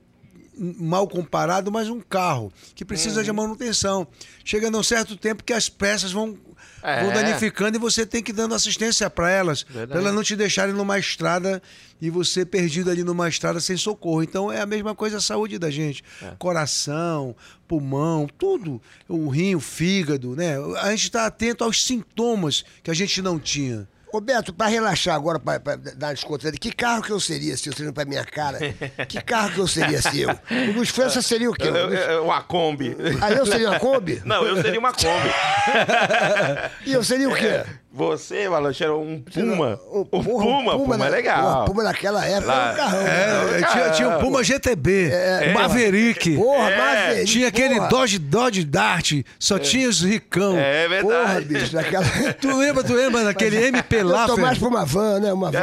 mal 0.58 1.08
comparado, 1.08 1.72
mas 1.72 1.88
um 1.90 2.02
carro 2.02 2.52
que 2.76 2.84
precisa 2.84 3.24
de 3.24 3.32
manutenção. 3.32 4.06
Chega 4.44 4.70
num 4.70 4.84
certo 4.84 5.16
tempo 5.16 5.44
que 5.44 5.54
as 5.54 5.70
peças 5.70 6.12
vão, 6.12 6.38
É. 6.84 7.04
vão 7.04 7.14
danificando 7.14 7.78
e 7.78 7.80
você 7.80 8.06
tem 8.06 8.24
que 8.24 8.32
ir 8.32 8.34
dando 8.34 8.56
assistência 8.56 9.10
para 9.10 9.30
elas, 9.30 9.64
para 9.64 10.00
elas 10.00 10.14
não 10.14 10.24
te 10.24 10.36
deixarem 10.36 10.74
numa 10.74 10.98
estrada 10.98 11.62
e 12.02 12.10
você 12.10 12.46
perdido 12.46 12.90
ali 12.90 13.04
numa 13.04 13.30
estrada 13.30 13.60
sem 13.60 13.78
socorro. 13.78 14.24
Então 14.24 14.52
é 14.52 14.60
a 14.60 14.66
mesma 14.66 14.96
coisa 14.96 15.18
a 15.18 15.22
saúde 15.22 15.60
da 15.60 15.70
gente. 15.70 16.04
Coração, 16.40 17.36
pulmão, 17.68 18.28
tudo. 18.38 18.82
O 19.08 19.30
rim, 19.30 19.56
o 19.56 19.60
fígado, 19.60 20.36
né? 20.36 20.56
A 20.82 20.90
gente 20.92 21.04
está 21.04 21.26
atento 21.26 21.64
aos 21.64 21.84
sintomas 21.84 22.66
que 22.82 22.90
a 22.90 22.94
gente 22.94 23.22
não 23.22 23.40
tinha. 23.40 23.88
Ô 24.14 24.20
Beto, 24.20 24.54
pra 24.54 24.68
relaxar 24.68 25.16
agora, 25.16 25.40
pra 25.40 25.58
dar 25.96 26.14
descontraída, 26.14 26.58
que 26.58 26.72
carro 26.72 27.02
que 27.02 27.12
eu 27.12 27.20
seria 27.20 27.56
se 27.56 27.70
eu 27.70 27.74
seria 27.74 27.94
pra 27.94 28.04
minha 28.04 28.26
cara? 28.26 28.60
Que 29.08 29.22
carro 29.22 29.52
que 29.54 29.60
eu 29.60 29.68
seria 29.68 30.02
se 30.02 30.22
eu? 30.22 30.30
O 30.30 30.72
Luiz 30.76 30.90
França 30.90 31.22
seria 31.22 31.50
o 31.50 31.54
quê? 31.54 31.68
Eu- 31.68 31.88
Luiz- 31.88 32.00
eu- 32.08 32.26
Uma 32.26 32.42
Kombi. 32.42 32.96
Aí 33.22 33.38
eu 33.38 33.46
seria 33.46 33.70
uma 33.70 33.80
Kombi? 33.80 34.22
Não, 34.26 34.44
eu 34.44 34.62
seria 34.62 34.80
uma 34.80 34.92
Kombi. 34.92 35.30
E 36.86 36.94
eu 36.94 37.04
seria 37.04 37.30
o 37.30 37.36
quê? 37.36 37.64
Você, 37.94 38.48
Malanche, 38.48 38.84
era 38.86 38.96
um 38.96 39.22
Puma. 39.22 39.78
O 39.90 40.00
O 40.00 40.06
Puma, 40.06 40.78
Puma, 40.78 41.06
é 41.08 41.10
legal. 41.10 41.64
O 41.64 41.66
Puma 41.66 41.84
naquela 41.84 42.26
época 42.26 42.48
Lá- 42.48 42.64
era 42.64 42.72
um 42.72 42.76
carrão. 42.78 43.02
É, 43.06 43.62
tinha, 43.70 43.90
tinha 43.90 44.10
o 44.10 44.20
Puma 44.22 44.42
GTB, 44.44 45.12
Maverick. 45.54 46.38
Porra, 46.38 46.70
É. 46.72 46.78
Maverick, 46.78 47.26
Tinha 47.32 47.48
aquele 47.50 47.76
porra. 47.76 47.88
Dodge 47.90 48.18
Dodge 48.20 48.64
Dart, 48.64 49.12
só 49.38 49.60
tinha 49.60 49.90
os 49.90 50.02
ricão. 50.02 50.58
É 50.58 50.88
Porra, 51.02 51.26
verdade. 51.26 51.46
bicho, 51.46 51.76
naquela... 51.76 52.06
Tu 52.40 52.56
lembra, 52.58 52.82
tu 52.82 52.94
lembra 52.94 53.26
daquele 53.26 53.58
MP 53.68 53.98
Eu 53.98 54.08
lá, 54.08 54.26
tô 54.26 54.38
mais 54.38 54.58
pra 54.58 54.68
uma 54.70 54.86
van, 54.86 55.20
né? 55.20 55.34
Uma 55.34 55.52
van. 55.52 55.60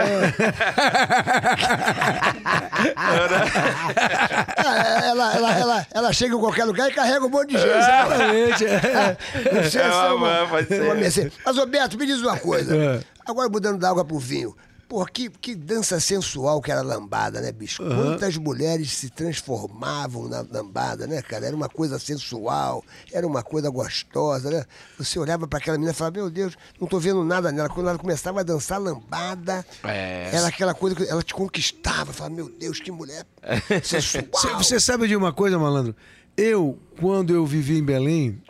Ah, 4.57 5.03
ela, 5.05 5.35
ela, 5.37 5.59
ela, 5.59 5.87
ela 5.93 6.13
chega 6.13 6.35
em 6.35 6.39
qualquer 6.39 6.65
lugar 6.65 6.89
e 6.91 6.93
carrega 6.95 7.25
um 7.25 7.29
monte 7.31 7.51
de 7.51 7.59
gente. 7.59 7.69
Exatamente. 7.77 8.65
é. 8.67 9.17
Não 9.53 9.65
sei 9.71 9.81
É 9.81 9.87
uma 9.87 9.95
é 10.07 10.13
uma, 10.13 10.45
van, 10.45 10.49
pode 10.49 10.75
é 10.75 10.81
uma 10.83 10.95
ser. 10.95 11.01
Mercedes. 11.01 11.33
Mas, 11.45 11.57
Roberto, 11.57 11.99
me 11.99 12.07
diz 12.07 12.18
uma 12.23 12.39
coisa. 12.39 12.75
É. 12.77 13.03
Agora 13.27 13.49
mudando 13.49 13.79
da 13.79 13.91
água 13.91 14.05
pro 14.05 14.19
vinho. 14.19 14.57
Porra, 14.89 15.07
que, 15.13 15.29
que 15.29 15.55
dança 15.55 16.01
sensual 16.01 16.63
que 16.63 16.71
era 16.73 16.81
a 16.81 16.83
lambada, 16.83 17.43
né, 17.43 17.53
bicho? 17.53 17.83
Quantas 17.85 18.39
mulheres 18.39 18.91
se 18.93 19.11
transformavam 19.11 20.27
na 20.29 20.41
lambada, 20.51 21.07
né, 21.07 21.21
cara? 21.21 21.45
Era 21.45 21.55
uma 21.55 21.69
coisa 21.69 21.99
sensual, 21.99 22.83
era 23.13 23.27
uma 23.27 23.43
coisa 23.43 23.69
gostosa, 23.69 24.49
né? 24.51 24.65
Você 24.97 25.19
olhava 25.19 25.47
pra 25.47 25.59
aquela 25.59 25.77
menina 25.77 25.93
e 25.93 25.95
falava, 25.95 26.17
meu 26.17 26.31
Deus, 26.31 26.57
não 26.81 26.89
tô 26.89 26.99
vendo 26.99 27.23
nada 27.23 27.53
nela. 27.53 27.69
Quando 27.69 27.91
ela 27.91 27.99
começava 27.99 28.41
a 28.41 28.43
dançar 28.43 28.81
lambada, 28.81 29.63
É. 29.85 30.31
era 30.33 30.47
aquela 30.47 30.73
coisa 30.73 30.97
que 30.97 31.03
ela 31.03 31.23
te 31.23 31.35
conquistava. 31.35 32.11
Falava, 32.15 32.35
meu 32.35 32.49
Deus, 32.49 32.81
que 32.81 32.91
mulher 32.91 33.27
sensual. 33.85 34.57
Você, 34.57 34.81
sabe 34.81 35.07
de 35.07 35.15
uma 35.15 35.35
coisa, 35.35 35.59
malandro? 35.59 35.95
Eu, 36.35 36.79
quando 36.99 37.35
eu 37.35 37.45
vivi 37.45 37.77
em 37.79 37.85
Belém, 37.85 38.41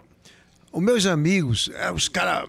os 0.70 0.80
meus 0.80 1.04
amigos, 1.04 1.68
eh, 1.74 1.90
os 1.90 2.08
caras 2.08 2.48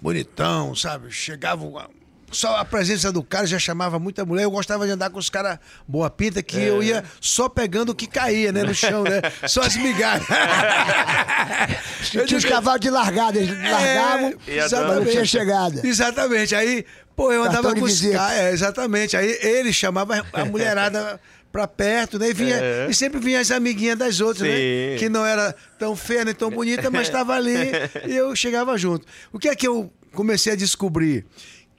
bonitão, 0.00 0.74
sabe? 0.74 1.10
Chegavam. 1.10 1.78
a- 1.78 1.88
Só 2.30 2.56
a 2.56 2.64
presença 2.64 3.10
do 3.10 3.22
cara 3.22 3.46
já 3.46 3.58
chamava 3.58 3.98
muita 3.98 4.22
mulher. 4.24 4.44
Eu 4.44 4.50
gostava 4.50 4.84
de 4.86 4.92
andar 4.92 5.08
com 5.08 5.18
os 5.18 5.30
caras 5.30 5.58
boa 5.86 6.10
pinta, 6.10 6.42
que 6.42 6.58
eu 6.60 6.82
ia 6.82 7.02
só 7.22 7.48
pegando 7.48 7.90
o 7.90 7.94
que 7.94 8.06
caía, 8.06 8.52
né? 8.52 8.62
No 8.64 8.74
chão, 8.74 9.02
né? 9.02 9.22
Só 9.48 9.62
as 9.62 9.76
migalhas. 9.76 10.26
Tinha 12.26 12.38
os 12.38 12.44
cavalos 12.44 12.80
de 12.80 12.90
largada, 12.90 13.38
eles 13.38 13.50
largavam, 13.70 14.34
E 14.46 14.60
a 14.60 14.68
não 14.68 15.04
tinha 15.06 15.24
chegada. 15.24 15.86
Exatamente. 15.86 16.54
Aí, 16.54 16.84
pô, 17.16 17.32
eu 17.32 17.42
Cartão 17.44 17.60
andava 17.60 17.74
com 17.80 17.84
os 17.86 18.00
caras. 18.00 18.38
É, 18.38 18.50
exatamente. 18.52 19.16
Aí 19.16 19.38
ele 19.42 19.72
chamava 19.72 20.24
a 20.32 20.44
mulherada 20.44 21.20
pra 21.58 21.66
perto, 21.66 22.20
né? 22.20 22.30
E, 22.30 22.32
vinha, 22.32 22.56
e 22.88 22.94
sempre 22.94 23.18
vinha 23.18 23.40
as 23.40 23.50
amiguinhas 23.50 23.98
das 23.98 24.20
outras, 24.20 24.48
né? 24.48 24.56
Sim. 24.56 24.96
Que 24.98 25.08
não 25.08 25.26
era 25.26 25.52
tão 25.76 25.96
feia 25.96 26.24
nem 26.24 26.32
tão 26.32 26.50
bonita, 26.50 26.88
mas 26.88 27.08
estava 27.08 27.34
ali 27.34 27.52
e 28.06 28.14
eu 28.14 28.34
chegava 28.36 28.78
junto. 28.78 29.04
O 29.32 29.40
que 29.40 29.48
é 29.48 29.56
que 29.56 29.66
eu 29.66 29.92
comecei 30.12 30.52
a 30.52 30.56
descobrir? 30.56 31.26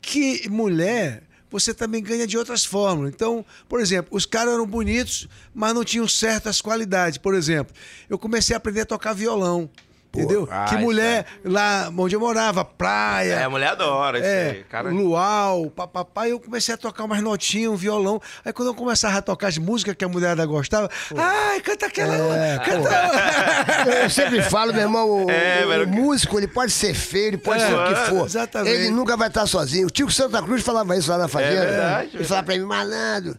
Que 0.01 0.49
mulher. 0.49 1.23
Você 1.49 1.73
também 1.73 2.03
ganha 2.03 2.27
de 2.27 2.37
outras 2.37 2.63
formas. 2.63 3.09
Então, 3.11 3.43
por 3.67 3.79
exemplo, 3.79 4.15
os 4.15 4.23
caras 4.23 4.53
eram 4.53 4.67
bonitos, 4.67 5.27
mas 5.51 5.73
não 5.73 5.83
tinham 5.83 6.07
certas 6.07 6.61
qualidades. 6.61 7.17
Por 7.17 7.33
exemplo, 7.33 7.73
eu 8.07 8.19
comecei 8.19 8.53
a 8.53 8.57
aprender 8.57 8.81
a 8.81 8.85
tocar 8.85 9.13
violão. 9.13 9.67
Entendeu? 10.13 10.47
ah, 10.51 10.65
que 10.67 10.75
mulher 10.77 11.25
lá 11.45 11.91
onde 11.97 12.15
eu 12.15 12.19
morava, 12.19 12.63
praia, 12.65 13.33
É, 13.33 13.43
a 13.43 13.49
mulher 13.49 13.69
adora 13.69 14.17
isso 14.19 14.27
é, 14.27 14.49
aí. 14.49 14.63
Cara... 14.63 14.89
luau, 14.89 15.69
papapá, 15.69 16.27
eu 16.27 16.39
comecei 16.39 16.73
a 16.73 16.77
tocar 16.77 17.03
umas 17.03 17.21
notinhas, 17.21 17.71
um 17.71 17.75
violão. 17.75 18.19
Aí 18.43 18.51
quando 18.53 18.69
eu 18.69 18.75
começava 18.75 19.17
a 19.17 19.21
tocar 19.21 19.47
as 19.47 19.57
músicas 19.57 19.95
que 19.95 20.03
a 20.05 20.07
mulherada 20.09 20.45
gostava, 20.45 20.89
ai, 21.17 21.59
canta 21.61 21.85
aquela. 21.87 22.15
É, 22.15 22.57
canta... 22.59 22.89
Eu 24.03 24.09
sempre 24.09 24.41
falo, 24.41 24.71
meu 24.73 24.81
irmão, 24.81 25.25
o, 25.25 25.29
É, 25.31 25.65
o- 25.65 25.83
o 25.83 25.87
músico, 25.87 26.37
ele 26.37 26.47
pode 26.47 26.71
ser 26.71 26.93
feio, 26.93 27.27
ele 27.27 27.37
pode 27.37 27.61
É, 27.61 27.67
ser 27.67 27.73
o 27.73 27.85
que 27.87 27.95
for. 28.09 28.25
exatamente. 28.25 28.75
Ele 28.75 28.89
nunca 28.89 29.15
vai 29.15 29.27
estar 29.27 29.45
sozinho. 29.47 29.87
O 29.87 29.89
Tico 29.89 30.11
Santa 30.11 30.41
Cruz 30.41 30.63
falava 30.63 30.95
isso 30.97 31.09
lá 31.09 31.17
na 31.17 31.27
fazenda. 31.27 31.65
verdade, 31.65 32.09
ele 32.15 32.23
falava 32.23 32.45
pra 32.45 32.57
mim, 32.57 32.65
malandro, 32.65 33.37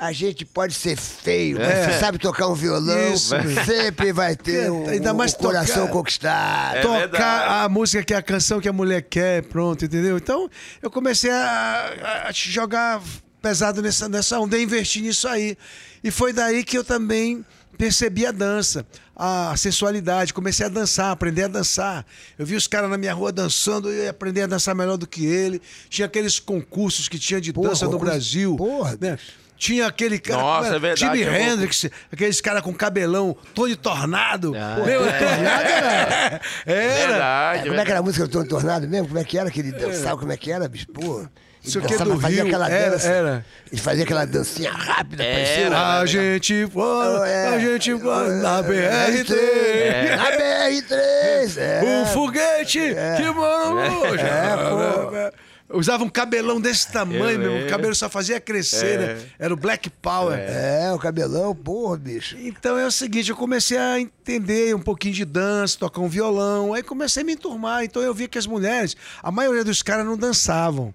a 0.00 0.12
gente 0.12 0.44
pode 0.46 0.72
ser 0.74 0.96
feio, 0.96 1.58
mas 1.58 1.84
você 1.92 1.98
sabe 2.00 2.18
tocar 2.18 2.48
um 2.48 2.54
violão, 2.54 2.96
É. 2.96 3.12
Isso. 3.12 3.34
sempre 3.66 4.12
vai 4.12 4.34
ter 4.34 4.70
um, 4.70 4.88
Ainda 4.88 5.12
mais 5.12 5.34
um 5.34 5.36
coração 5.38 5.82
tocar- 5.82 5.92
conquistado. 5.92 6.76
É 6.76 6.80
tocar 6.80 6.98
verdade. 6.98 7.64
a 7.64 7.68
música 7.68 8.02
que 8.02 8.14
é 8.14 8.16
a 8.16 8.22
canção 8.22 8.60
que 8.60 8.68
a 8.68 8.72
mulher 8.72 9.02
quer, 9.02 9.42
pronto, 9.44 9.84
entendeu? 9.84 10.16
Então 10.16 10.48
eu 10.82 10.90
comecei 10.90 11.30
a, 11.30 12.24
a 12.28 12.32
jogar 12.32 13.02
pesado 13.42 13.82
nessa, 13.82 14.08
nessa 14.08 14.40
onda, 14.40 14.56
a 14.56 14.60
investir 14.60 15.02
nisso 15.02 15.28
aí. 15.28 15.56
E 16.02 16.10
foi 16.10 16.32
daí 16.32 16.64
que 16.64 16.78
eu 16.78 16.84
também 16.84 17.44
percebi 17.76 18.26
a 18.26 18.32
dança, 18.32 18.84
a 19.16 19.54
sensualidade, 19.56 20.34
comecei 20.34 20.66
a 20.66 20.68
dançar, 20.68 21.10
aprender 21.10 21.44
a 21.44 21.48
dançar. 21.48 22.04
Eu 22.38 22.44
vi 22.44 22.54
os 22.54 22.66
caras 22.66 22.90
na 22.90 22.98
minha 22.98 23.12
rua 23.14 23.32
dançando, 23.32 23.90
eu 23.90 24.04
ia 24.04 24.10
aprender 24.10 24.42
a 24.42 24.46
dançar 24.46 24.74
melhor 24.74 24.96
do 24.98 25.06
que 25.06 25.24
ele. 25.26 25.60
Tinha 25.88 26.04
aqueles 26.06 26.38
concursos 26.38 27.08
que 27.08 27.18
tinha 27.18 27.40
de 27.40 27.52
Porra, 27.52 27.68
dança 27.70 27.86
no 27.86 27.98
Brasil. 27.98 28.56
porra, 28.56 28.98
né? 29.00 29.18
Tinha 29.60 29.86
aquele 29.86 30.18
cara. 30.18 30.40
Nossa, 30.40 30.66
era? 30.68 30.76
é 30.76 30.78
verdade, 30.78 31.00
Jimi 31.18 31.24
concurso. 31.26 31.50
Hendrix, 31.52 31.90
aqueles 32.10 32.40
caras 32.40 32.62
com 32.62 32.72
cabelão, 32.72 33.36
Tony 33.54 33.76
Tornado. 33.76 34.54
Ah, 34.56 34.82
Meu, 34.82 35.06
é. 35.06 35.12
Tornado 35.18 35.66
era. 35.66 36.40
era. 36.64 37.06
Verdade. 37.06 37.68
Como 37.68 37.78
é 37.80 37.84
que 37.84 37.90
era 37.90 38.00
a 38.00 38.02
música 38.02 38.24
do 38.26 38.30
Tony 38.32 38.48
Tornado 38.48 38.88
mesmo? 38.88 39.08
Como 39.08 39.18
é 39.18 39.24
que 39.24 39.36
era 39.36 39.50
que 39.50 39.60
ele 39.60 39.72
dançava? 39.72 40.16
Como 40.16 40.32
é 40.32 40.36
que 40.38 40.50
era, 40.50 40.66
bicho? 40.66 40.86
Pô. 40.88 41.20
Ele 41.20 41.68
Isso 41.68 41.78
aqui 41.78 41.92
é 41.92 41.98
do 41.98 42.18
fazia 42.18 42.38
Rio, 42.42 42.46
aquela 42.46 42.70
era, 42.70 42.90
dança. 42.92 43.06
era. 43.08 43.46
Ele 43.70 43.80
fazia 43.82 44.04
aquela 44.04 44.24
dancinha 44.24 44.72
rápida, 44.72 45.22
Era. 45.22 45.70
parecia. 45.76 45.78
A 45.78 46.06
gente 46.06 46.66
foi, 46.72 47.28
É. 47.28 47.46
a 47.48 47.58
gente 47.58 47.98
foi 47.98 48.28
na 48.36 48.62
BR3. 48.62 49.30
É. 49.30 50.16
Na 50.16 50.30
BR3. 50.30 51.58
É. 51.58 51.80
O 52.02 52.06
foguete 52.06 52.78
que 53.18 53.30
mora 53.34 53.92
hoje. 53.92 54.22
Usava 55.72 56.02
um 56.02 56.08
cabelão 56.08 56.60
desse 56.60 56.90
tamanho, 56.90 57.40
Eu 57.42 57.52
meu. 57.52 57.66
O 57.66 57.70
cabelo 57.70 57.94
só 57.94 58.08
fazia 58.08 58.40
crescer, 58.40 58.98
né? 58.98 59.22
Era 59.38 59.54
o 59.54 59.56
Black 59.56 59.88
Power. 59.88 60.36
É, 60.36 60.92
o 60.92 60.98
cabelão, 60.98 61.54
porra, 61.54 61.96
bicho. 61.96 62.36
Então 62.38 62.76
é 62.76 62.84
o 62.84 62.90
seguinte, 62.90 63.30
eu 63.30 63.36
comecei 63.36 63.78
a 63.78 64.00
entender 64.00 64.74
um 64.74 64.80
pouquinho 64.80 65.14
de 65.14 65.24
dança, 65.24 65.78
tocar 65.78 66.00
um 66.00 66.08
violão, 66.08 66.74
aí 66.74 66.82
comecei 66.82 67.22
a 67.22 67.26
me 67.26 67.34
enturmar. 67.34 67.84
Então 67.84 68.02
eu 68.02 68.12
vi 68.12 68.26
que 68.26 68.36
as 68.36 68.46
mulheres, 68.46 68.96
a 69.22 69.30
maioria 69.30 69.62
dos 69.62 69.80
caras 69.80 70.04
não 70.04 70.16
dançavam. 70.16 70.92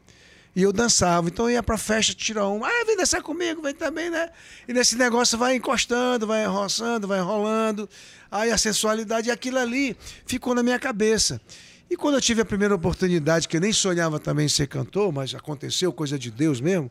E 0.54 0.62
eu 0.64 0.72
dançava. 0.72 1.28
Então 1.28 1.46
eu 1.46 1.52
ia 1.52 1.64
pra 1.64 1.78
festa 1.78 2.14
tirar 2.14 2.48
um. 2.48 2.64
Ah, 2.64 2.84
vem 2.86 2.96
dançar 2.96 3.22
comigo, 3.22 3.62
vem 3.62 3.74
também, 3.74 4.10
né? 4.10 4.30
E 4.68 4.74
nesse 4.74 4.98
negócio 4.98 5.38
vai 5.38 5.56
encostando, 5.56 6.26
vai 6.26 6.46
roçando, 6.46 7.08
vai 7.08 7.20
enrolando. 7.20 7.90
Aí 8.32 8.52
a 8.52 8.58
sensualidade, 8.58 9.30
aquilo 9.30 9.60
ali 9.60 9.96
ficou 10.26 10.56
na 10.56 10.64
minha 10.64 10.80
cabeça. 10.80 11.42
E 11.90 11.96
quando 11.96 12.16
eu 12.16 12.22
tive 12.22 12.42
a 12.42 12.46
primeira 12.46 12.74
oportunidade, 12.76 13.48
que 13.48 13.58
eu 13.58 13.62
nem 13.62 13.72
sonhava 13.72 14.20
também 14.20 14.48
ser 14.48 14.68
cantor, 14.68 15.12
mas 15.12 15.34
aconteceu, 15.36 15.94
coisa 15.94 16.18
de 16.18 16.32
Deus 16.32 16.60
mesmo. 16.60 16.90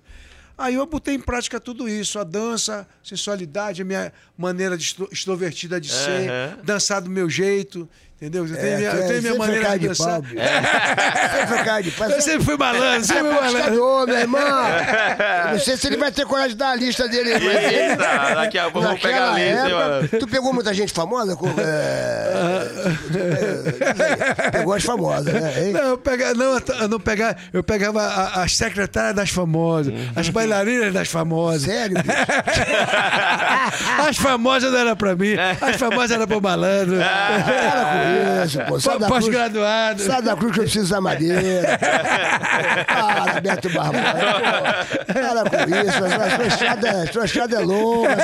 Aí 0.57 0.74
eu 0.76 0.87
botei 0.87 1.14
em 1.16 1.20
prática 1.20 1.59
tudo 1.59 1.88
isso, 1.88 2.16
a 2.16 2.22
dança, 2.22 2.83
a 3.02 3.07
sensualidade, 3.09 3.83
a 3.83 3.85
minha 3.85 4.12
maneira 4.38 4.76
de 4.78 4.85
extro- 4.85 5.09
extrovertida 5.11 5.80
de 5.80 5.90
ser, 5.90 6.30
Aham. 6.30 6.59
dançar 6.62 7.00
do 7.02 7.11
meu 7.11 7.28
jeito, 7.28 7.88
entendeu? 8.20 8.46
Eu 8.46 8.55
tenho, 8.57 8.66
É, 8.66 8.77
minha, 8.77 8.90
eu 8.90 9.03
é- 9.03 9.07
tenho 9.09 9.22
minha 9.22 9.35
maneira 9.35 9.79
de 9.79 9.88
de 9.88 9.96
pau, 9.98 10.22
bicho. 10.22 10.35
Sempre 11.31 11.46
foi 11.46 11.59
cara 11.64 11.83
de 11.83 11.90
pau. 11.90 12.09
Eu 12.11 12.20
sempre 12.22 12.44
fui 12.44 12.57
malandro, 12.57 13.05
sempre 13.05 13.22
fui 13.24 13.31
é 13.31 13.40
malandro. 13.40 14.07
meu 14.07 14.18
irmão. 14.18 14.40
Eu 15.46 15.53
não 15.53 15.59
sei 15.61 15.77
se 15.77 15.87
ele 15.88 15.96
vai 15.96 16.11
ter 16.12 16.24
coragem 16.27 16.50
de 16.50 16.57
dar 16.57 16.70
a 16.70 16.77
lista 16.77 17.09
dele. 17.09 17.33
Mas 17.35 17.44
ele, 17.64 17.74
Eita, 17.90 18.35
daqui 18.35 18.59
a 18.59 18.70
pouco 18.70 18.79
eu 18.79 18.90
vou 18.90 18.98
pegar 18.98 19.31
a 19.33 19.38
lista, 19.38 19.68
época, 19.68 20.18
tu 20.18 20.27
pegou 20.29 20.53
muita 20.53 20.72
gente 20.74 20.92
famosa? 20.92 21.37
Com, 21.37 21.48
é, 21.59 22.66
é, 24.46 24.50
pegou 24.50 24.72
as 24.74 24.83
famosas, 24.85 25.33
né? 25.33 25.53
hein? 25.66 25.72
Não, 25.72 25.83
eu 25.83 25.98
pegava, 25.98 26.35
não, 26.35 26.59
eu 26.81 26.88
não 26.88 27.00
pegava, 27.00 27.37
eu 27.53 27.62
pegava 27.62 28.03
a- 28.03 28.42
as 28.42 28.57
secretárias 28.57 29.14
das 29.14 29.31
famosas, 29.31 29.92
as 30.16 30.29
bailarinas 30.29 30.92
das 30.92 31.09
famosas. 31.09 31.62
Sério, 31.62 31.96
bicho? 31.96 32.14
As 34.09 34.16
famosas 34.16 34.70
não 34.70 34.79
era 34.79 34.94
pra 34.96 35.16
mim, 35.16 35.35
as 35.61 35.77
famosas 35.77 36.11
era 36.12 36.27
pro 36.27 36.40
malandro. 36.40 36.96
Com 38.03 38.03
isso, 38.46 38.58
pô. 38.68 38.80
Sai 38.80 38.98
da 38.98 39.06
cruz, 39.06 39.24
Pós-graduado. 39.24 40.02
sai 40.02 40.22
da 40.22 40.36
cruz 40.36 40.52
que 40.52 40.58
eu 40.60 40.64
preciso 40.64 40.84
usar 40.84 41.00
madeira. 41.00 41.78
Para, 42.86 43.40
Beto 43.40 43.68
Barbosa. 43.70 44.86
Para 45.12 45.50
com 45.50 45.70
isso. 45.70 46.04
A 46.04 46.30
sua 46.36 46.46
estrada, 46.46 46.90
a 47.02 47.06
sua 47.12 47.24
estrada 47.24 47.56
é 47.56 47.60
longa. 47.60 48.16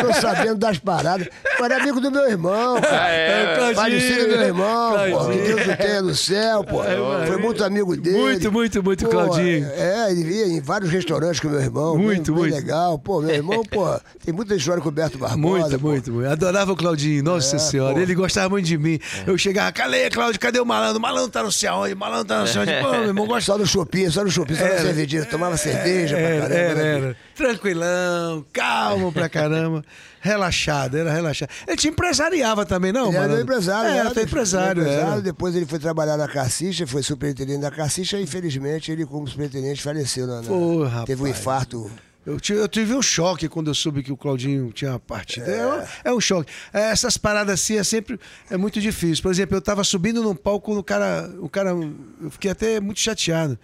Tô 0.00 0.12
sabendo 0.14 0.54
das 0.56 0.78
paradas. 0.78 1.28
Tu 1.56 1.64
era 1.64 1.76
amigo 1.76 2.00
do 2.00 2.10
meu 2.10 2.28
irmão, 2.28 2.80
cara. 2.80 3.02
Ah, 3.04 3.08
é, 3.10 3.54
Claudinho. 3.56 3.74
Falecido 3.76 4.28
meu 4.28 4.40
irmão, 4.42 4.92
pô. 5.10 5.28
Que. 5.30 5.38
Deus 5.40 5.66
o 5.66 5.76
tenha 5.76 6.02
no 6.02 6.14
céu, 6.14 6.64
pô. 6.64 6.82
Foi 7.26 7.36
muito 7.38 7.64
amigo 7.64 7.96
dele. 7.96 8.16
Muito, 8.18 8.52
muito, 8.52 8.82
muito, 8.82 9.04
Pô, 9.04 9.10
Claudinho. 9.10 9.66
É, 9.76 10.10
ele 10.10 10.32
ia 10.34 10.46
em 10.46 10.60
vários 10.60 10.90
restaurantes 10.90 11.40
com 11.40 11.48
meu 11.48 11.60
irmão. 11.60 11.96
Muito, 11.96 12.32
bem, 12.32 12.42
bem 12.42 12.52
muito. 12.52 12.54
legal. 12.66 12.98
Pô, 12.98 13.20
meu 13.20 13.34
irmão, 13.34 13.62
pô, 13.64 13.86
tem 14.24 14.32
muita 14.34 14.54
história 14.54 14.82
com 14.82 14.88
o 14.88 14.92
Beto 14.92 15.18
Barbosa. 15.18 15.38
Muito, 15.38 15.78
pô. 15.80 15.88
muito, 15.88 16.12
muito. 16.12 16.30
Adorava 16.30 16.72
o 16.72 16.76
Claudinho, 16.76 17.22
nossa 17.22 17.56
É, 17.56 17.58
senhora. 17.58 17.94
pô. 17.94 18.00
Ele 18.00 18.14
gostava 18.14 18.48
muito 18.48 18.66
de 18.66 18.78
mim. 18.78 18.98
Eu 19.26 19.36
chegava, 19.38 19.72
cadê, 19.72 20.08
Cláudio? 20.10 20.40
Cadê 20.40 20.60
o 20.60 20.64
malandro? 20.66 20.98
O 20.98 21.00
malandro 21.02 21.30
tá 21.30 21.42
no 21.42 21.52
céu 21.52 21.74
onde? 21.74 21.94
O 21.94 21.96
malandro 21.96 22.26
tá 22.26 22.40
no 22.40 22.46
céu 22.46 22.62
onde? 22.62 22.72
Pô, 22.80 22.90
meu 22.92 23.04
irmão, 23.06 23.26
gosta 23.26 23.52
Só 23.52 23.58
no 23.58 23.66
shopping, 23.66 24.10
só 24.10 24.24
no 24.24 24.30
shopping, 24.30 24.54
só 24.54 24.64
na 24.64 24.78
cervejinha. 24.78 25.24
Tomava 25.24 25.56
cerveja 25.56 26.16
pra 26.16 26.24
era, 26.24 26.40
caramba. 26.48 26.54
era, 26.60 26.74
né? 26.74 27.06
era. 27.06 27.16
Tranquilão, 27.34 28.44
calmo 28.52 29.12
pra 29.12 29.28
caramba. 29.28 29.84
relaxado, 30.20 30.96
era 30.98 31.10
relaxado. 31.12 31.48
Ele 31.66 31.76
te 31.76 31.88
empresariava 31.88 32.66
também, 32.66 32.92
não, 32.92 33.10
era 33.10 33.20
mano? 33.22 33.34
meu 33.34 33.42
empresário. 33.42 33.90
É, 33.90 33.98
era 33.98 34.10
era 34.10 34.22
empresário, 34.22 34.86
era. 34.86 35.20
Depois 35.20 35.54
ele 35.56 35.66
foi 35.66 35.78
trabalhar 35.78 36.16
na 36.16 36.28
Carcicha, 36.28 36.86
foi 36.86 37.02
superintendente 37.02 37.60
da 37.60 37.70
Carcicha 37.70 38.20
infelizmente 38.20 38.92
ele 38.92 39.06
como 39.06 39.26
superintendente 39.26 39.82
faleceu. 39.82 40.26
Na, 40.26 40.42
na- 40.42 40.48
Pô. 40.48 40.86
Teve 41.06 41.22
um 41.22 41.26
infarto. 41.26 41.90
Eu 42.30 42.40
tive, 42.40 42.58
eu 42.60 42.68
tive 42.68 42.94
um 42.94 43.02
choque 43.02 43.48
quando 43.48 43.68
eu 43.68 43.74
soube 43.74 44.02
que 44.02 44.12
o 44.12 44.16
Claudinho 44.16 44.72
tinha 44.72 44.98
partido. 44.98 45.50
É, 45.50 45.66
um- 45.66 45.86
é 46.04 46.12
um 46.14 46.20
choque. 46.20 46.50
É, 46.72 46.90
Essas 46.90 47.16
paradas 47.16 47.54
assim 47.60 47.76
é 47.76 47.84
sempre 47.84 48.18
é 48.50 48.56
muito 48.56 48.80
difícil. 48.80 49.22
Por 49.22 49.30
exemplo, 49.32 49.56
eu 49.56 49.60
tava 49.60 49.82
subindo 49.84 50.22
num 50.22 50.34
palco, 50.34 50.76
o 50.78 50.82
cara, 50.82 51.30
o 51.40 51.48
cara, 51.48 51.70
eu 51.70 52.30
fiquei 52.30 52.50
até 52.50 52.80
muito 52.80 53.00
chateado. 53.00 53.58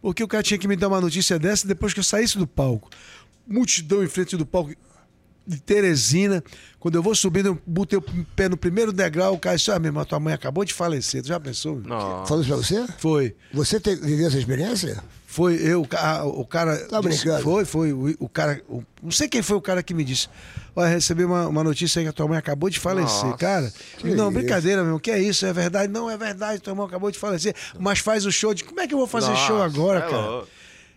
Porque 0.00 0.22
o 0.22 0.28
cara 0.28 0.42
tinha 0.42 0.58
que 0.58 0.68
me 0.68 0.76
dar 0.76 0.88
uma 0.88 1.00
notícia 1.00 1.38
dessa 1.38 1.66
depois 1.66 1.92
que 1.94 2.00
eu 2.00 2.04
saísse 2.04 2.36
do 2.38 2.46
palco. 2.46 2.90
Multidão 3.46 4.02
em 4.02 4.08
frente 4.08 4.36
do 4.36 4.44
palco 4.46 4.72
de 5.46 5.60
Teresina. 5.60 6.42
Quando 6.78 6.94
eu 6.96 7.02
vou 7.02 7.14
subindo, 7.14 7.46
eu 7.46 7.58
botei 7.66 7.98
o 7.98 8.02
pé 8.36 8.48
no 8.48 8.56
primeiro 8.56 8.92
degrau, 8.92 9.34
o 9.34 9.38
cara 9.38 9.56
disse: 9.56 9.70
Ah, 9.70 9.78
meu 9.78 9.88
irmão, 9.88 10.04
tua 10.04 10.20
mãe 10.20 10.34
acabou 10.34 10.64
de 10.64 10.72
falecer. 10.74 11.22
Tu 11.22 11.28
já 11.28 11.40
pensou? 11.40 11.80
Nossa. 11.80 12.26
Falou 12.28 12.42
isso 12.42 12.52
pra 12.52 12.56
você? 12.62 12.92
Foi. 12.98 13.34
Você 13.52 13.80
te, 13.80 13.94
viveu 13.96 14.26
essa 14.26 14.38
experiência? 14.38 15.02
Foi 15.34 15.54
eu, 15.56 15.82
o 15.82 15.88
ca- 15.88 16.24
o 16.24 16.46
cara. 16.46 16.76
Tá 16.86 17.00
disse- 17.00 17.24
brincando? 17.24 17.42
Foi, 17.42 17.64
foi. 17.64 17.92
O, 17.92 18.14
o 18.20 18.28
cara. 18.28 18.62
o- 18.68 18.84
não 19.02 19.10
sei 19.10 19.26
quem 19.28 19.42
foi 19.42 19.56
o 19.56 19.60
cara 19.60 19.82
que 19.82 19.92
me 19.92 20.04
disse. 20.04 20.28
Olha, 20.76 20.86
recebi 20.88 21.24
uma, 21.24 21.48
uma 21.48 21.64
notícia 21.64 21.98
aí 21.98 22.04
que 22.04 22.08
a 22.08 22.12
tua 22.12 22.28
mãe 22.28 22.38
acabou 22.38 22.70
de 22.70 22.78
falecer. 22.78 23.24
Nossa, 23.24 23.36
cara, 23.36 23.72
que 23.98 24.14
não, 24.14 24.28
isso? 24.28 24.38
brincadeira, 24.38 24.84
meu. 24.84 25.00
Que 25.00 25.10
é 25.10 25.18
isso? 25.18 25.44
É 25.44 25.52
verdade? 25.52 25.92
Não, 25.92 26.08
é 26.08 26.16
verdade. 26.16 26.62
Tua 26.62 26.72
mãe 26.72 26.86
acabou 26.86 27.10
de 27.10 27.18
falecer. 27.18 27.52
Mas 27.80 27.98
faz 27.98 28.24
o 28.24 28.30
show. 28.30 28.54
De, 28.54 28.62
como 28.62 28.80
é 28.80 28.86
que 28.86 28.94
eu 28.94 28.98
vou 28.98 29.08
fazer 29.08 29.30
Nossa, 29.30 29.44
show 29.44 29.60
agora, 29.60 29.98
é 29.98 30.02
cara? 30.02 30.16
louco. 30.24 30.48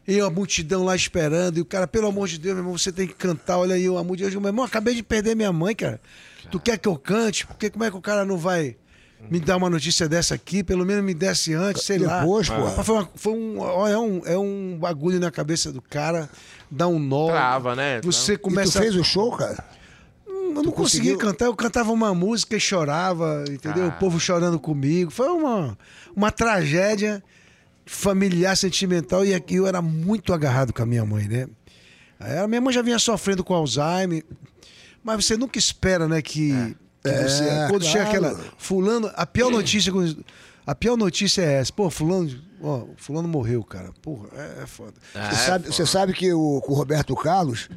E 0.08 0.19
a 0.19 0.30
multidão 0.30 0.84
lá 0.86 0.95
esperando. 0.95 1.58
E 1.58 1.62
o 1.62 1.65
cara, 1.65 1.88
pelo 1.88 2.06
amor 2.08 2.28
de 2.28 2.38
Deus, 2.38 2.54
meu 2.54 2.63
irmão, 2.63 2.78
você 2.78 2.91
tem 2.91 3.08
que 3.08 3.15
cantar. 3.15 3.58
Olha 3.58 3.73
aí, 3.73 3.89
o 3.89 3.97
amor 3.97 4.15
de 4.17 4.21
Deus. 4.21 4.36
Meu 4.36 4.45
irmão, 4.50 4.63
acabei 4.65 4.93
de 4.93 5.02
perder 5.02 5.36
minha 5.36 5.52
mãe, 5.52 5.73
cara. 5.76 6.00
Tu 6.52 6.60
quer 6.60 6.78
que 6.78 6.88
eu 6.88 6.95
cante? 6.95 7.47
Porque 7.47 7.71
como 7.71 7.84
é 7.84 7.89
que 7.89 7.97
o 7.97 8.02
cara 8.02 8.23
não 8.23 8.38
vai 8.38 8.78
me 9.30 9.39
dar 9.39 9.58
uma 9.58 9.69
notícia 9.69 10.08
dessa 10.08 10.36
aqui? 10.36 10.63
Pelo 10.63 10.86
menos 10.86 11.03
me 11.03 11.13
desse 11.13 11.53
antes, 11.53 11.84
sei 11.84 11.97
lá. 11.97 12.19
Depois, 12.21 12.49
pô. 12.49 12.67
Foi, 12.84 12.95
uma- 12.95 13.10
foi 13.15 13.34
um, 13.34 13.60
ó, 13.60 13.88
é, 13.88 13.97
um, 13.97 14.21
é 14.25 14.38
um 14.38 14.77
bagulho 14.80 15.19
na 15.19 15.30
cabeça 15.32 15.71
do 15.71 15.82
cara, 15.82 16.30
dá 16.69 16.88
um 16.88 16.99
nó. 16.99 17.27
Trava, 17.27 17.75
né? 17.75 17.99
Você 18.03 18.34
E 18.34 18.38
tu 18.38 18.41
começa. 18.41 18.80
fez 18.80 18.95
o 18.95 19.03
show, 19.03 19.36
cara? 19.36 19.63
Eu 20.27 20.53
não 20.53 20.63
tu 20.63 20.71
conseguia 20.71 21.12
conseguiu? 21.13 21.17
cantar, 21.17 21.45
eu 21.45 21.56
cantava 21.56 21.91
uma 21.91 22.13
música 22.15 22.56
e 22.56 22.60
chorava, 22.60 23.43
entendeu? 23.49 23.86
Ah. 23.86 23.88
O 23.89 23.91
povo 23.99 24.19
chorando 24.19 24.60
comigo. 24.60 25.12
Foi 25.12 25.27
uma, 25.27 25.77
uma 26.15 26.32
tragédia 26.32 27.21
familiar, 27.86 28.56
sentimental, 28.56 29.25
e 29.25 29.34
aqui 29.34 29.56
eu 29.56 29.67
era 29.67 29.82
muito 29.82 30.34
agarrado 30.34 30.73
com 30.73 30.82
a 30.82 30.86
minha 30.86 31.06
mãe, 31.06 31.27
né? 31.27 31.47
Aí 32.19 32.38
a 32.39 32.47
minha 32.47 32.60
mãe 32.62 32.73
já 32.73 32.82
vinha 32.82 32.97
sofrendo 32.99 33.43
com 33.43 33.53
Alzheimer, 33.53 34.23
mas 35.03 35.23
você 35.25 35.38
nunca 35.38 35.58
espera, 35.60 36.08
né, 36.08 36.21
que, 36.21 36.75
que 37.12 37.20
É, 37.20 37.28
você, 37.28 37.43
quando 37.70 37.84
chega 37.86 38.06
claro. 38.06 38.28
aquela 38.28 38.52
fulano, 38.58 39.12
a 39.15 39.26
pior 39.26 39.50
notícia, 39.52 39.91
a 40.65 40.76
pior 40.76 40.98
notícia 40.98 41.41
é 41.41 41.54
essa, 41.60 41.72
pô, 41.74 41.89
fulano, 41.89 42.30
ó, 42.62 42.86
fulano 42.98 43.28
morreu, 43.28 43.63
cara. 43.63 43.91
Porra, 44.02 44.28
é, 44.34 44.63
é 44.63 44.65
foda. 44.67 44.93
É, 45.15 45.30
Você 45.30 45.36
sabe, 45.46 45.65
pô. 45.65 45.72
você 45.74 45.86
sabe 45.86 46.13
que 46.13 46.34
o, 46.34 46.62
com 46.62 46.74
o 46.74 46.76
Roberto 46.76 47.15
Carlos, 47.15 47.70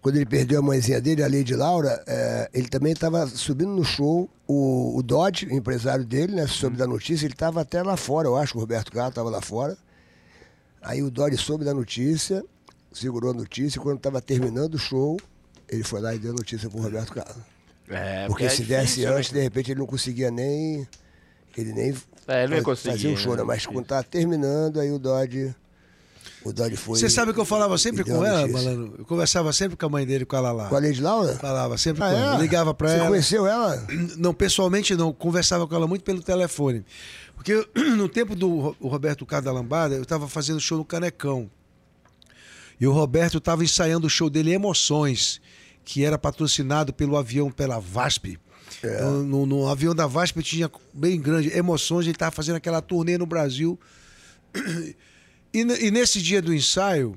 quando 0.00 0.16
ele 0.16 0.26
perdeu 0.26 0.58
a 0.58 0.62
mãezinha 0.62 1.00
dele, 1.00 1.22
a 1.22 1.28
Lady 1.28 1.54
Laura, 1.54 2.02
é, 2.06 2.50
ele 2.52 2.68
também 2.68 2.92
estava 2.92 3.26
subindo 3.26 3.70
no 3.70 3.84
show. 3.84 4.28
O, 4.48 4.98
o 4.98 5.02
Dodge, 5.02 5.46
o 5.46 5.52
empresário 5.54 6.04
dele, 6.04 6.34
né, 6.34 6.46
soube 6.46 6.76
da 6.76 6.86
notícia, 6.86 7.24
ele 7.26 7.34
estava 7.34 7.60
até 7.60 7.82
lá 7.82 7.96
fora, 7.96 8.28
eu 8.28 8.36
acho 8.36 8.52
que 8.52 8.58
o 8.58 8.60
Roberto 8.60 8.90
Carlos 8.92 9.10
estava 9.12 9.30
lá 9.30 9.40
fora. 9.40 9.76
Aí 10.82 11.02
o 11.02 11.10
Dodge 11.10 11.36
soube 11.38 11.64
da 11.64 11.72
notícia, 11.72 12.44
segurou 12.92 13.30
a 13.30 13.34
notícia, 13.34 13.78
e 13.78 13.80
quando 13.82 13.98
estava 13.98 14.20
terminando 14.20 14.74
o 14.74 14.78
show, 14.78 15.16
ele 15.68 15.84
foi 15.84 16.00
lá 16.00 16.14
e 16.14 16.18
deu 16.18 16.32
a 16.32 16.34
notícia 16.34 16.68
pro 16.68 16.80
Roberto 16.82 17.12
Carlos. 17.14 17.42
É, 17.88 18.26
Porque 18.26 18.44
é 18.44 18.48
se 18.48 18.62
desse 18.62 18.82
difícil, 18.96 19.10
né? 19.10 19.16
antes, 19.16 19.30
de 19.32 19.40
repente 19.40 19.70
ele 19.72 19.80
não 19.80 19.86
conseguia 19.86 20.30
nem. 20.30 20.86
Ele 21.56 21.72
nem 21.72 21.94
É, 22.28 22.44
ele 22.44 22.48
não 22.50 22.56
ia 22.56 22.62
faz- 22.62 22.64
conseguir, 22.64 22.96
fazer 22.96 23.08
o 23.08 23.16
show, 23.16 23.32
né? 23.32 23.38
né? 23.38 23.44
Mas 23.44 23.66
quando 23.66 23.84
tava 23.86 24.02
terminando, 24.04 24.80
aí 24.80 24.90
o 24.90 24.98
Dodge. 24.98 25.54
O 26.44 26.52
Dodge 26.52 26.76
foi. 26.76 26.98
Você 26.98 27.08
sabe 27.10 27.32
que 27.32 27.38
eu 27.38 27.44
falava 27.44 27.76
sempre 27.78 28.02
com 28.02 28.24
ela, 28.24 28.48
malandro? 28.48 28.94
Eu 28.98 29.04
conversava 29.04 29.52
sempre 29.52 29.76
com 29.76 29.86
a 29.86 29.88
mãe 29.88 30.04
dele, 30.06 30.24
com 30.24 30.34
a 30.34 30.40
Lala. 30.40 30.68
Com 30.68 30.74
a 30.76 30.80
Lady 30.80 31.00
Laura? 31.00 31.34
Falava 31.36 31.76
sempre 31.78 32.02
Ah, 32.02 32.10
com 32.10 32.16
ela. 32.16 32.34
é? 32.36 32.40
Ligava 32.40 32.74
pra 32.74 32.88
Você 32.88 32.94
ela. 32.96 33.08
conheceu 33.08 33.46
ela? 33.46 33.86
Não, 34.16 34.32
pessoalmente 34.34 34.94
não. 34.96 35.12
Conversava 35.12 35.66
com 35.68 35.74
ela 35.74 35.86
muito 35.86 36.02
pelo 36.02 36.20
telefone. 36.22 36.84
Porque 37.36 37.52
eu- 37.52 37.68
no 37.96 38.08
tempo 38.08 38.34
do 38.34 38.74
Roberto 38.80 39.24
Carlos 39.26 39.44
da 39.44 39.52
Lambada, 39.52 39.94
eu 39.94 40.02
estava 40.02 40.26
fazendo 40.28 40.58
show 40.60 40.78
no 40.78 40.84
Canecão. 40.84 41.48
E 42.80 42.86
o 42.86 42.92
Roberto 42.92 43.38
estava 43.38 43.62
ensaiando 43.62 44.06
o 44.08 44.10
show 44.10 44.28
dele 44.28 44.52
Emoções, 44.52 45.40
que 45.84 46.04
era 46.04 46.18
patrocinado 46.18 46.92
pelo 46.92 47.16
avião, 47.16 47.50
pela 47.50 47.78
VASP. 47.78 48.38
É. 48.82 48.94
Então, 48.94 49.22
no, 49.22 49.46
no 49.46 49.68
avião 49.68 49.94
da 49.94 50.06
VASP 50.06 50.42
tinha 50.42 50.70
bem 50.92 51.20
grande 51.20 51.56
Emoções, 51.56 52.06
ele 52.06 52.12
estava 52.12 52.30
fazendo 52.30 52.56
aquela 52.56 52.80
turnê 52.80 53.18
no 53.18 53.26
Brasil. 53.26 53.78
E, 55.54 55.60
e 55.60 55.90
nesse 55.90 56.22
dia 56.22 56.40
do 56.40 56.54
ensaio, 56.54 57.14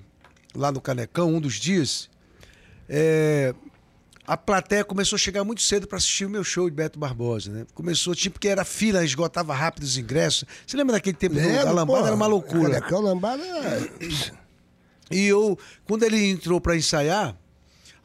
lá 0.54 0.72
no 0.72 0.82
Canecão, 0.82 1.34
um 1.34 1.40
dos 1.40 1.54
dias, 1.54 2.10
é, 2.90 3.56
a 4.28 4.36
plateia 4.36 4.84
começou 4.84 5.16
a 5.16 5.20
chegar 5.20 5.44
muito 5.44 5.62
cedo 5.62 5.88
para 5.88 5.98
assistir 5.98 6.26
o 6.26 6.30
meu 6.30 6.44
show 6.44 6.70
de 6.70 6.76
Beto 6.76 6.98
Barbosa, 6.98 7.52
né? 7.52 7.66
Começou, 7.74 8.16
tipo, 8.16 8.40
que 8.40 8.48
era 8.48 8.66
fila, 8.66 9.06
esgotava 9.06 9.54
rápido 9.54 9.84
os 9.84 9.98
ingressos. 9.98 10.46
Você 10.66 10.76
lembra 10.76 10.94
daquele 10.94 11.16
tempo? 11.16 11.36
Lembro, 11.36 11.68
a 11.68 11.72
lambada 11.72 12.00
pô, 12.02 12.06
era 12.08 12.16
uma 12.16 12.28
loucura. 12.28 12.80
Canecão, 12.82 13.02
lambada. 13.02 13.44
E 15.12 15.28
eu, 15.28 15.58
quando 15.86 16.04
ele 16.04 16.26
entrou 16.26 16.60
para 16.60 16.76
ensaiar, 16.76 17.38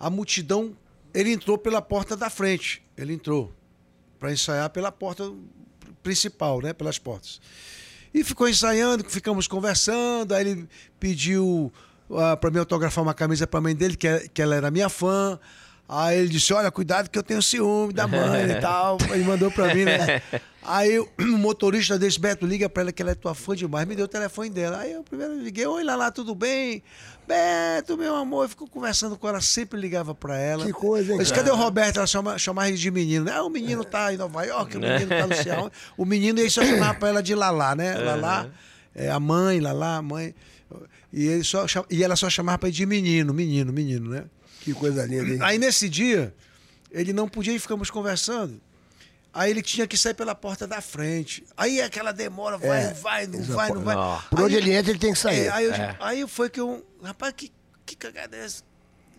a 0.01 0.09
multidão, 0.11 0.75
ele 1.15 1.31
entrou 1.31 1.59
pela 1.59 1.83
porta 1.83 2.17
da 2.17 2.29
frente. 2.31 2.83
Ele 2.97 3.13
entrou 3.13 3.53
para 4.19 4.33
ensaiar 4.33 4.71
pela 4.71 4.91
porta 4.91 5.31
principal, 6.03 6.61
né? 6.63 6.73
Pelas 6.73 6.99
portas. 6.99 7.41
E 8.13 8.25
ficou 8.25 8.49
ensaiando, 8.49 9.05
ficamos 9.09 9.47
conversando. 9.47 10.35
Aí 10.35 10.49
ele 10.49 10.69
pediu 10.99 11.73
para 12.41 12.51
mim 12.51 12.59
autografar 12.59 13.05
uma 13.05 13.15
camisa 13.15 13.47
para 13.47 13.59
a 13.59 13.61
mãe 13.61 13.77
dele, 13.77 13.97
que, 13.97 14.09
é- 14.09 14.27
que 14.29 14.41
ela 14.43 14.57
era 14.57 14.71
minha 14.71 14.89
fã. 14.89 15.39
Aí 15.92 16.18
ele 16.20 16.29
disse: 16.29 16.53
Olha, 16.55 16.70
cuidado 16.70 17.11
que 17.11 17.18
eu 17.18 17.22
tenho 17.22 17.42
ciúme 17.42 17.92
da 17.92 18.07
mãe 18.07 18.48
e 18.48 18.55
tal. 18.62 18.96
Ele 19.11 19.24
mandou 19.24 19.50
para 19.50 19.74
mim, 19.74 19.85
né? 19.85 20.22
Aí 20.62 21.00
o 21.00 21.09
motorista 21.37 21.98
desse, 21.98 22.20
Beto, 22.20 22.46
liga 22.46 22.68
para 22.68 22.83
ela 22.83 22.92
que 22.92 23.03
ela 23.03 23.11
é 23.11 23.14
tua 23.16 23.35
fã 23.35 23.57
demais. 23.57 23.88
Me 23.88 23.96
deu 23.96 24.05
o 24.05 24.09
telefone 24.09 24.50
dela. 24.50 24.79
Aí 24.79 24.92
eu 24.92 25.03
primeiro 25.03 25.35
liguei: 25.37 25.66
Oi, 25.66 25.83
Lala, 25.83 26.12
tudo 26.12 26.33
bem? 26.33 26.81
Beto, 27.26 27.96
meu 27.96 28.14
amor. 28.14 28.48
Ficou 28.48 28.68
conversando 28.68 29.16
com 29.18 29.29
ela, 29.29 29.40
sempre 29.40 29.81
ligava 29.81 30.14
para 30.14 30.38
ela. 30.38 30.64
Que 30.64 30.72
coisa, 30.72 31.11
hein, 31.12 31.18
Eu 31.18 31.22
disse, 31.22 31.33
cara? 31.33 31.44
Cadê 31.44 31.57
o 31.57 31.61
Roberto? 31.61 31.96
Ela 31.96 32.07
chama, 32.07 32.38
chamava 32.38 32.68
ele 32.68 32.76
de 32.79 32.90
menino. 32.90 33.24
né? 33.24 33.33
Ah, 33.35 33.42
o 33.42 33.50
menino 33.50 33.85
tá 33.85 34.12
em 34.14 34.16
Nova 34.16 34.44
York, 34.44 34.76
o 34.76 34.81
menino 34.81 35.09
tá 35.09 35.26
no 35.26 35.35
céu. 35.35 35.72
O 35.96 36.05
menino, 36.05 36.38
aí 36.38 36.48
só 36.48 36.64
chamava 36.64 36.94
pra 36.94 37.09
ela 37.09 37.22
de 37.22 37.35
Lalá, 37.35 37.74
né? 37.74 37.94
Lalá, 37.98 38.46
é, 38.94 39.11
a 39.11 39.18
mãe, 39.18 39.59
Lalá, 39.59 39.96
a 39.96 40.03
mãe. 40.03 40.35
E, 41.12 41.26
ele 41.26 41.42
só, 41.42 41.66
e 41.90 42.05
ela 42.05 42.14
só 42.14 42.31
chamava 42.31 42.59
pra 42.59 42.68
ele 42.68 42.76
de 42.76 42.87
menino, 42.87 43.35
menino, 43.35 43.72
menino, 43.72 44.09
né? 44.11 44.24
Que 44.61 44.73
coisa 44.75 45.05
linda, 45.07 45.35
hein? 45.35 45.38
Aí 45.42 45.59
nesse 45.59 45.88
dia, 45.88 46.35
ele 46.90 47.12
não 47.12 47.29
podia 47.29 47.55
e 47.55 47.59
ficamos 47.59 47.90
conversando. 47.90 48.61
Aí 49.33 49.51
ele 49.51 49.62
tinha 49.62 49.87
que 49.87 49.96
sair 49.96 50.14
pela 50.14 50.35
porta 50.35 50.66
da 50.66 50.81
frente. 50.81 51.44
Aí 51.57 51.81
aquela 51.81 52.12
demora, 52.12 52.59
vai, 52.59 52.85
É, 52.87 52.92
vai, 52.94 53.27
não 53.29 53.38
exa- 53.38 53.55
vai, 53.55 53.70
não 53.70 53.81
vai. 53.83 53.94
Não. 53.94 54.20
Por 54.29 54.40
onde 54.40 54.57
Aí- 54.57 54.61
ele 54.62 54.73
entra, 54.73 54.90
ele 54.90 54.99
tem 54.99 55.12
que 55.12 55.18
sair. 55.18 55.46
é, 55.46 55.49
aí, 55.51 55.64
eu, 55.66 55.73
É. 55.73 55.96
aí 56.01 56.27
foi 56.29 56.51
que 56.51 56.61
eu. 56.61 56.85
Rapaz, 57.03 57.33
que, 57.37 57.51
que 57.87 57.94
cagada 57.96 58.37
é 58.37 58.44
essa? 58.44 58.62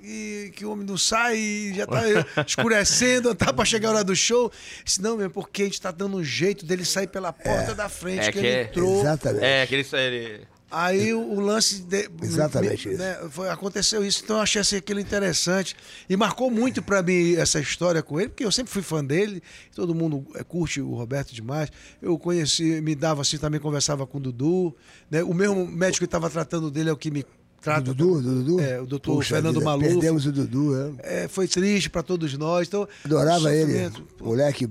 E 0.04 0.52
que 0.56 0.66
o 0.66 0.72
homem 0.72 0.86
não 0.86 0.98
sai 0.98 1.38
e 1.38 1.74
já 1.76 1.86
tá 1.88 2.02
escurecendo, 2.46 3.34
tá 3.36 3.54
pra 3.54 3.64
chegar 3.64 3.90
a 3.90 3.92
hora 3.94 4.04
do 4.04 4.16
show. 4.16 4.52
Disse, 4.84 5.02
não, 5.02 5.16
mesmo, 5.16 5.32
porque 5.32 5.62
a 5.62 5.66
gente 5.66 5.80
tá 5.80 5.92
dando 5.92 6.18
um 6.18 6.24
jeito 6.24 6.66
dele 6.66 6.84
sair 6.84 7.08
pela 7.08 7.32
porta 7.32 7.74
da 7.74 7.88
frente, 7.88 8.22
É 8.28 8.32
que, 8.32 8.32
que 8.34 8.38
ele 8.40 8.48
é- 8.48 8.64
entrou. 8.64 9.00
Exatamente. 9.02 9.44
É, 9.46 9.62
aquele. 9.62 9.88
Ele... 9.94 10.48
Aí 10.72 11.14
o, 11.14 11.20
o 11.22 11.40
lance. 11.40 11.82
De, 11.82 12.10
Exatamente 12.22 12.88
me- 12.88 12.94
isso. 12.96 13.04
né, 13.04 13.18
foi, 13.30 13.50
aconteceu 13.50 14.06
isso, 14.06 14.22
então 14.24 14.38
eu 14.38 14.42
achei 14.42 14.62
assim, 14.62 14.78
aquilo 14.78 15.00
interessante. 15.00 15.76
E 16.10 16.16
marcou 16.16 16.50
muito 16.50 16.82
pra 16.82 17.04
mim 17.04 17.36
essa 17.36 17.60
história 17.60 18.02
com 18.02 18.20
ele, 18.20 18.30
porque 18.30 18.46
eu 18.46 18.52
sempre 18.52 18.72
fui 18.72 18.82
fã 18.82 19.04
dele, 19.04 19.42
todo 19.76 19.94
mundo 19.94 20.26
eh, 20.36 20.44
curte 20.44 20.80
o 20.82 20.94
Roberto 20.96 21.34
demais. 21.34 21.70
Eu 22.02 22.18
conheci, 22.18 22.80
me 22.82 22.96
dava 22.96 23.22
assim, 23.22 23.38
também 23.38 23.60
conversava 23.60 24.08
com 24.08 24.18
o 24.18 24.22
Dudu. 24.22 24.76
Né? 25.10 25.22
O 25.24 25.34
mesmo 25.34 25.66
médico 25.68 26.00
que 26.00 26.06
estava 26.06 26.30
tratando 26.30 26.72
dele 26.72 26.90
é 26.90 26.94
o 26.94 26.98
que 26.98 27.12
me 27.12 27.26
trata. 27.62 27.82
Do 27.82 27.94
Dudu, 27.94 28.22
do 28.22 28.36
Dudu? 28.44 28.60
É, 28.62 28.80
o 28.82 28.86
doutor 28.86 29.16
Puxa 29.18 29.36
Fernando 29.36 29.56
vida, 29.56 29.66
Maluf. 29.66 29.88
Perdemos 29.90 30.26
o 30.26 30.32
Dudu, 30.32 30.76
é. 31.04 31.24
É, 31.24 31.28
foi 31.28 31.48
triste 31.48 31.90
pra 31.90 32.02
todos 32.02 32.36
nós. 32.38 32.68
Então, 32.68 32.88
Adorava 33.06 33.54
ele. 33.54 33.66
sofrimento. 33.66 34.08
Moleque, 34.22 34.70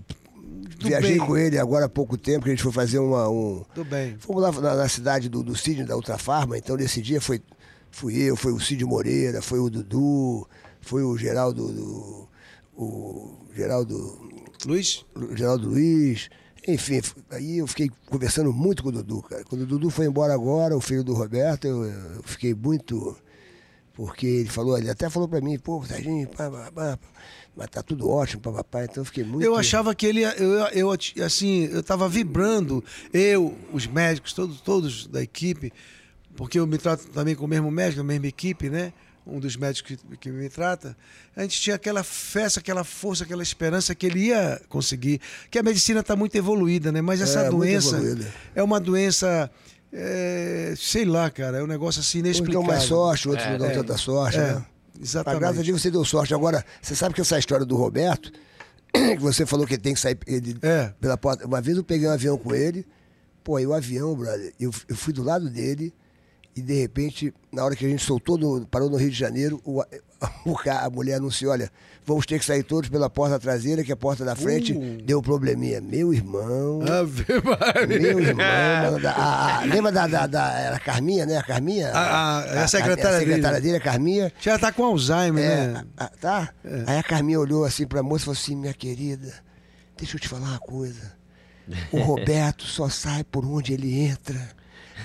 viajei 0.78 1.18
bem. 1.18 1.26
com 1.26 1.36
ele 1.36 1.58
agora 1.58 1.86
há 1.86 1.88
pouco 1.88 2.16
tempo, 2.16 2.44
que 2.44 2.50
a 2.50 2.52
gente 2.54 2.62
foi 2.62 2.72
fazer 2.72 2.98
uma, 2.98 3.28
um. 3.28 3.64
Tudo 3.74 3.88
bem. 3.90 4.16
Fomos 4.18 4.42
lá 4.42 4.52
na, 4.52 4.74
na 4.76 4.88
cidade 4.88 5.28
do, 5.28 5.42
do 5.42 5.56
Cid, 5.56 5.84
da 5.84 5.96
Ultrafarma, 5.96 6.56
então 6.56 6.76
nesse 6.76 7.00
dia 7.02 7.20
foi, 7.20 7.40
fui 7.90 8.16
eu, 8.16 8.36
foi 8.36 8.52
o 8.52 8.60
Cid 8.60 8.84
Moreira, 8.84 9.40
foi 9.42 9.58
o 9.58 9.68
Dudu, 9.70 10.46
foi 10.80 11.02
o 11.02 11.16
Geraldo. 11.16 11.68
do- 11.72 12.28
o 12.76 13.36
Geraldo. 13.54 14.30
Luiz? 14.64 15.04
Geraldo 15.34 15.68
Luiz. 15.68 16.28
Enfim, 16.68 17.00
aí 17.30 17.58
eu 17.58 17.66
fiquei 17.66 17.90
conversando 18.06 18.52
muito 18.52 18.82
com 18.82 18.90
o 18.90 18.92
Dudu, 18.92 19.22
cara. 19.22 19.42
Quando 19.44 19.62
o 19.62 19.66
Dudu 19.66 19.90
foi 19.90 20.06
embora 20.06 20.32
agora, 20.34 20.76
o 20.76 20.80
filho 20.80 21.02
do 21.02 21.14
Roberto, 21.14 21.66
eu, 21.66 21.84
eu 21.84 22.22
fiquei 22.24 22.54
muito. 22.54 23.16
Porque 23.94 24.26
ele 24.26 24.48
falou, 24.48 24.78
ele 24.78 24.88
até 24.88 25.10
falou 25.10 25.28
pra 25.28 25.40
mim, 25.40 25.58
pô, 25.58 25.84
Serginho, 25.84 26.26
pá, 26.28 26.50
pá, 26.50 26.70
pá, 26.74 26.98
mas 27.60 27.68
tá 27.68 27.82
tudo 27.82 28.08
ótimo, 28.08 28.40
papapá. 28.42 28.84
Então 28.84 29.02
eu 29.02 29.04
fiquei 29.04 29.22
muito. 29.22 29.44
Eu 29.44 29.54
achava 29.54 29.94
que 29.94 30.06
ele, 30.06 30.20
ia- 30.20 30.34
eu, 30.38 30.90
eu, 30.90 31.24
assim, 31.24 31.68
eu 31.70 31.82
tava 31.82 32.08
vibrando, 32.08 32.82
eu, 33.12 33.54
os 33.72 33.86
médicos, 33.86 34.32
todos, 34.32 34.60
todos 34.62 35.06
da 35.06 35.22
equipe, 35.22 35.70
porque 36.34 36.58
eu 36.58 36.66
me 36.66 36.78
trato 36.78 37.06
também 37.08 37.34
com 37.34 37.44
o 37.44 37.48
mesmo 37.48 37.70
médico, 37.70 38.00
a 38.00 38.04
mesma 38.04 38.26
equipe, 38.26 38.70
né? 38.70 38.92
Um 39.26 39.38
dos 39.38 39.54
médicos 39.56 39.96
que, 39.96 40.16
que 40.16 40.30
me 40.30 40.48
trata. 40.48 40.96
A 41.36 41.42
gente 41.42 41.60
tinha 41.60 41.76
aquela 41.76 42.02
festa, 42.02 42.58
aquela 42.58 42.82
força, 42.82 43.24
aquela 43.24 43.42
esperança 43.42 43.94
que 43.94 44.06
ele 44.06 44.28
ia 44.28 44.60
conseguir. 44.68 45.20
Que 45.50 45.58
a 45.58 45.62
medicina 45.62 46.00
está 46.00 46.16
muito 46.16 46.34
evoluída, 46.36 46.90
né? 46.90 47.02
Mas 47.02 47.20
essa 47.20 47.40
É, 47.40 47.50
doença 47.50 48.00
é 48.54 48.62
uma 48.62 48.80
doença, 48.80 49.50
é, 49.92 50.72
sei 50.76 51.04
lá, 51.04 51.30
cara, 51.30 51.58
é 51.58 51.62
um 51.62 51.66
negócio 51.66 52.00
assim 52.00 52.18
Uns 52.18 52.22
dão 52.22 52.30
inexplicável. 52.30 52.66
mais 52.66 52.82
sorte, 52.84 53.28
outros 53.28 53.46
não 53.48 53.58
dão 53.58 53.68
é. 53.68 53.72
tanta 53.72 53.96
sorte, 53.98 54.38
É, 54.38 54.54
né? 54.54 54.64
Mas 54.98 55.08
exatamente. 55.10 55.40
graças 55.40 55.58
a 55.58 55.62
Deus 55.62 55.82
você 55.82 55.90
deu 55.90 56.04
sorte. 56.04 56.34
Agora, 56.34 56.64
você 56.80 56.94
sabe 56.94 57.14
que 57.14 57.20
essa 57.20 57.38
história 57.38 57.64
do 57.66 57.76
Roberto, 57.76 58.32
que 58.92 59.18
você 59.18 59.46
falou 59.46 59.66
que 59.66 59.74
ele 59.74 59.82
tem 59.82 59.94
que 59.94 60.00
sair 60.00 60.18
ele, 60.26 60.56
É. 60.62 60.92
pela 61.00 61.16
porta. 61.16 61.46
Uma 61.46 61.60
vez 61.60 61.76
eu 61.76 61.84
peguei 61.84 62.08
um 62.08 62.12
avião 62.12 62.36
com 62.36 62.54
ele, 62.54 62.86
pô, 63.44 63.56
aí 63.56 63.66
o 63.66 63.72
avião, 63.74 64.14
brother, 64.14 64.52
eu, 64.58 64.70
eu 64.88 64.96
fui 64.96 65.12
do 65.12 65.22
lado 65.22 65.48
dele 65.48 65.92
e 66.56 66.60
de 66.62 66.74
repente, 66.80 67.32
na 67.52 67.64
hora 67.64 67.76
que 67.76 67.86
a 67.86 67.88
gente 67.88 68.02
soltou, 68.04 68.38
parou 68.70 68.90
no 68.90 68.96
Rio 68.96 69.10
de 69.10 69.16
Janeiro, 69.18 69.60
o, 69.64 69.80
a 69.82 70.90
mulher 70.90 71.14
anunciou: 71.14 71.52
olha, 71.52 71.70
vamos 72.04 72.26
ter 72.26 72.38
que 72.38 72.44
sair 72.44 72.62
todos 72.64 72.90
pela 72.90 73.08
porta 73.08 73.38
traseira, 73.38 73.84
que 73.84 73.92
a 73.92 73.96
porta 73.96 74.24
da 74.24 74.34
frente 74.34 74.72
Uh. 74.72 75.00
deu 75.02 75.20
um 75.20 75.22
probleminha. 75.22 75.80
Meu 75.80 76.12
irmão. 76.12 76.82
Ave 76.82 77.24
Maria. 77.44 77.98
Meu 78.00 78.20
irmão, 78.20 79.00
da- 79.00 79.12
a- 79.12 79.60
a- 79.60 79.64
lembra 79.64 79.92
da, 79.92 80.06
da, 80.06 80.26
da 80.26 80.52
era 80.58 80.76
a 80.76 80.80
Carminha, 80.80 81.24
né? 81.24 81.36
A 81.38 81.42
Carminha? 81.42 81.90
A- 81.92 82.40
a- 82.40 82.46
é 82.46 82.58
a 82.58 82.68
secretária 82.68 83.16
a 83.16 83.20
secretária 83.20 83.60
dele. 83.60 83.76
a 83.76 83.80
Carminha. 83.80 84.32
Já 84.40 84.58
tá 84.58 84.72
com 84.72 84.84
Alzheimer, 84.84 85.44
É, 85.44 85.66
né? 85.68 85.84
tá? 86.20 86.50
Aí 86.86 86.98
a 86.98 87.02
Carminha 87.02 87.38
olhou 87.38 87.64
assim 87.64 87.86
pra 87.86 88.02
moça 88.02 88.24
e 88.24 88.26
falou 88.26 88.38
assim: 88.38 88.56
minha 88.56 88.74
querida, 88.74 89.32
deixa 89.96 90.16
eu 90.16 90.20
te 90.20 90.28
falar 90.28 90.48
uma 90.48 90.58
coisa. 90.58 91.12
O 91.92 91.98
Roberto 92.02 92.64
só 92.64 92.88
sai 92.88 93.22
por 93.22 93.44
onde 93.46 93.72
ele 93.72 94.00
entra. 94.00 94.58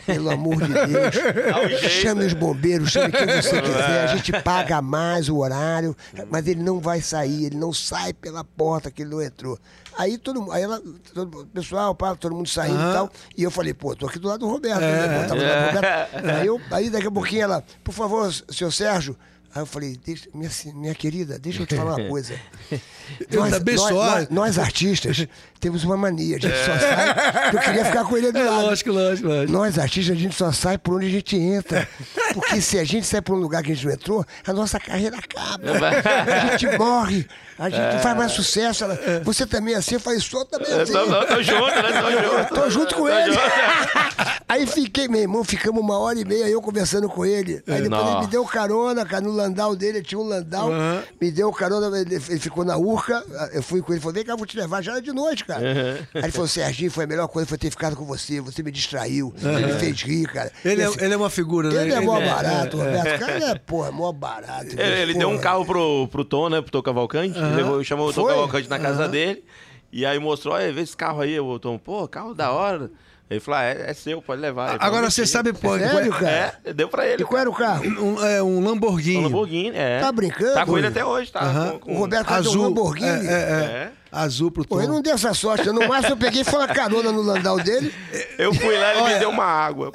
Pelo 0.05 0.29
amor 0.31 0.55
de 0.57 0.73
Deus. 0.73 1.13
jeito. 1.15 1.89
Chame 1.89 2.25
os 2.25 2.33
bombeiros, 2.33 2.91
chame 2.91 3.11
quem 3.11 3.25
você 3.27 3.61
quiser. 3.61 4.03
A 4.03 4.15
gente 4.15 4.31
paga 4.41 4.81
mais 4.81 5.29
o 5.29 5.37
horário, 5.37 5.95
mas 6.29 6.47
ele 6.47 6.61
não 6.61 6.79
vai 6.79 7.01
sair, 7.01 7.45
ele 7.45 7.57
não 7.57 7.73
sai 7.73 8.13
pela 8.13 8.43
porta 8.43 8.91
que 8.91 9.01
ele 9.01 9.09
não 9.11 9.21
entrou. 9.21 9.57
Aí 9.97 10.17
todo 10.17 10.41
mundo, 10.41 10.51
aí 10.51 10.61
ela, 10.63 10.81
todo, 11.13 11.39
o 11.41 11.45
pessoal, 11.45 11.95
pá, 11.95 12.15
todo 12.15 12.35
mundo 12.35 12.49
saindo 12.49 12.77
Aham. 12.77 12.89
e 12.89 12.93
tal. 12.93 13.11
E 13.37 13.43
eu 13.43 13.49
falei, 13.51 13.73
pô, 13.73 13.95
tô 13.95 14.05
aqui 14.07 14.19
do 14.19 14.27
lado 14.27 14.41
do 14.41 14.47
Roberto, 14.49 14.81
É. 14.81 15.07
né? 15.07 15.21
pô, 15.21 15.27
tava 15.29 15.39
do 15.39 15.45
lado 15.47 15.59
do 15.61 15.65
Roberto. 15.75 16.29
Aí, 16.37 16.47
eu, 16.47 16.61
aí 16.71 16.89
daqui 16.89 17.07
a 17.07 17.11
pouquinho 17.11 17.41
ela, 17.43 17.63
por 17.83 17.93
favor, 17.93 18.31
senhor 18.49 18.71
Sérgio. 18.71 19.15
Aí 19.55 19.61
eu 19.61 19.65
falei, 19.65 19.97
deixa, 20.05 20.27
minha, 20.33 20.51
minha 20.73 20.93
querida, 20.93 21.39
deixa 21.39 21.61
eu 21.61 21.65
te 21.65 21.75
falar 21.77 21.95
uma 21.95 22.07
coisa. 22.09 22.37
Eu 23.31 23.49
também 23.49 23.75
nós, 23.75 23.87
sou. 23.87 24.03
nós, 24.05 24.29
nós 24.29 24.59
artistas 24.59 25.25
temos 25.61 25.85
uma 25.85 25.95
mania, 25.95 26.35
a 26.35 26.39
gente 26.39 26.57
só 26.57 26.77
sai. 26.77 27.53
Eu 27.55 27.59
queria 27.61 27.85
ficar 27.85 28.03
com 28.03 28.17
ele 28.17 28.33
do 28.33 28.37
É 28.39 28.43
lado. 28.43 28.65
lógico, 28.65 28.91
lógico, 28.91 29.27
lógico. 29.29 29.51
Nós, 29.53 29.79
artistas, 29.79 30.13
a 30.17 30.19
gente 30.19 30.35
só 30.35 30.51
sai 30.51 30.77
por 30.77 30.95
onde 30.95 31.05
a 31.07 31.09
gente 31.09 31.37
entra. 31.37 31.87
Porque 32.33 32.59
se 32.59 32.77
a 32.77 32.83
gente 32.83 33.07
sai 33.07 33.21
por 33.21 33.33
um 33.37 33.39
lugar 33.39 33.63
que 33.63 33.71
a 33.71 33.75
gente 33.75 33.85
não 33.85 33.93
entrou, 33.93 34.25
a 34.45 34.51
nossa 34.51 34.77
carreira 34.77 35.17
acaba. 35.17 35.61
A 35.89 36.47
gente 36.57 36.77
morre. 36.77 37.25
A 37.57 37.69
gente 37.69 37.93
não 37.93 37.99
faz 37.99 38.17
mais 38.17 38.31
sucesso. 38.31 38.83
Ela, 38.83 38.99
Você 39.23 39.45
também 39.45 39.73
é 39.73 39.77
assim? 39.77 39.97
Falei, 39.99 40.19
sou 40.19 40.43
também 40.45 40.71
assim. 40.73 40.93
Tô, 40.93 41.41
junto, 41.43 41.65
né? 41.65 42.01
Tô 42.01 42.11
junto. 42.11 42.55
Tô 42.55 42.69
junto 42.69 42.95
com 42.95 43.07
ele. 43.09 43.35
Aí 44.47 44.65
fiquei, 44.67 45.07
meu 45.07 45.21
irmão, 45.21 45.43
ficamos 45.43 45.81
uma 45.81 45.97
hora 45.97 46.19
e 46.19 46.23
meia 46.25 46.47
eu 46.47 46.61
conversando 46.61 47.09
com 47.09 47.25
ele. 47.25 47.61
Aí 47.67 47.81
depois 47.81 48.07
ele 48.07 48.19
me 48.21 48.27
deu 48.27 48.45
carona, 48.45 49.05
cara, 49.05 49.21
no 49.21 49.31
landau 49.31 49.75
dele, 49.75 50.01
tinha 50.01 50.19
um 50.19 50.23
landau. 50.27 50.71
Aham. 50.71 51.01
Me 51.19 51.31
deu 51.31 51.51
carona, 51.51 51.97
ele, 51.99 52.15
ele 52.15 52.39
ficou 52.39 52.63
na 52.63 52.77
urca. 52.77 53.23
Eu 53.53 53.63
fui 53.63 53.81
com 53.81 53.91
ele, 53.91 54.01
falei, 54.01 54.15
vem 54.15 54.25
cá, 54.25 54.35
vou 54.35 54.45
te 54.45 54.55
levar. 54.57 54.81
Já 54.83 54.93
era 54.93 55.01
de 55.01 55.11
noite, 55.11 55.43
cara. 55.45 55.61
Aí 56.13 56.21
ele 56.23 56.31
falou, 56.31 56.47
Serginho, 56.47 56.91
foi 56.91 57.03
a 57.05 57.07
melhor 57.07 57.27
coisa 57.27 57.47
foi 57.47 57.57
ter 57.57 57.69
ficado 57.71 57.95
com 57.95 58.05
você. 58.05 58.39
Você 58.41 58.61
me 58.63 58.71
distraiu, 58.71 59.33
você 59.35 59.47
me 59.65 59.73
fez 59.73 60.01
rir, 60.01 60.27
cara. 60.27 60.51
Ele 60.63 60.81
é, 60.81 60.85
Esse- 60.87 61.03
ele 61.03 61.13
é 61.13 61.17
uma 61.17 61.29
figura, 61.29 61.69
né? 61.69 61.81
ele 61.83 61.93
é 61.93 61.99
mó 62.01 62.17
Ele- 62.17 62.29
barato, 62.29 62.77
Roberto. 62.77 63.15
O 63.15 63.19
cara 63.25 63.45
é, 63.51 63.55
porra, 63.55 63.91
mó 63.91 64.11
barato. 64.11 64.67
Ele, 64.79 65.01
ele 65.01 65.13
deu 65.15 65.29
um 65.29 65.37
carro 65.37 65.65
pro, 65.65 66.07
pro 66.09 66.23
Tom, 66.23 66.49
né? 66.49 66.61
Pro 66.61 66.71
Tom 66.71 66.81
Cavalcante. 66.83 67.37
Levou, 67.53 67.83
chamou 67.83 68.09
o 68.09 68.13
Tom? 68.13 68.25
Cavalcante 68.27 68.69
na 68.69 68.79
casa 68.79 69.07
dele. 69.07 69.43
E 69.91 70.05
aí 70.05 70.19
mostrou, 70.19 70.55
olha, 70.55 70.71
vê 70.73 70.81
esse 70.81 70.95
carro 70.95 71.21
aí. 71.21 71.39
O 71.39 71.57
Tom, 71.59 71.77
pô, 71.77 72.07
carro 72.07 72.33
da 72.33 72.51
hora. 72.51 72.91
Ele 73.27 73.39
falou, 73.39 73.59
ah, 73.59 73.63
é, 73.63 73.89
é 73.89 73.93
seu, 73.93 74.21
pode 74.21 74.39
levar. 74.39 74.69
Ele 74.69 74.77
falou, 74.79 74.87
Agora 74.95 75.09
você 75.09 75.25
sabe, 75.25 75.51
pô, 75.51 75.77
Sério, 75.79 76.09
qual 76.09 76.19
cara? 76.19 76.59
É, 76.63 76.73
deu 76.73 76.87
pra 76.87 77.07
ele. 77.07 77.23
E 77.23 77.25
qual 77.25 77.41
era 77.41 77.49
o 77.49 77.53
carro? 77.53 77.83
Um, 77.83 78.23
é 78.23 78.43
um 78.43 78.63
Lamborghini. 78.63 79.17
Um 79.17 79.23
Lamborghini, 79.23 79.75
é. 79.75 79.99
Tá 79.99 80.11
brincando? 80.11 80.53
Tá 80.53 80.63
com 80.65 80.77
ele 80.77 80.87
até 80.87 81.03
hoje, 81.03 81.31
tá? 81.31 81.39
Aham. 81.39 81.71
Com, 81.71 81.79
com... 81.79 81.95
O 81.95 81.97
Roberto 81.97 82.27
tem 82.27 82.35
um 82.35 82.39
Azul. 82.39 82.63
Lamborghini. 82.63 83.09
É, 83.09 83.13
é, 83.13 83.33
é. 83.33 83.91
É. 83.91 83.91
Azul 84.11 84.51
pro 84.51 84.63
Pô, 84.65 84.75
Tom. 84.75 84.81
eu 84.83 84.87
não 84.87 85.01
dei 85.01 85.11
essa 85.11 85.33
sorte. 85.33 85.67
No 85.71 85.87
máximo 85.87 86.13
eu 86.13 86.17
peguei 86.17 86.41
e 86.41 86.43
foi 86.45 86.59
uma 86.59 86.67
carona 86.67 87.11
no 87.11 87.21
landau 87.21 87.57
dele. 87.59 87.91
Eu 88.37 88.53
fui 88.53 88.77
lá 88.77 88.93
e 88.93 88.97
ele 88.97 89.01
Olha- 89.01 89.13
me 89.15 89.19
deu 89.19 89.29
uma 89.29 89.43
água. 89.43 89.91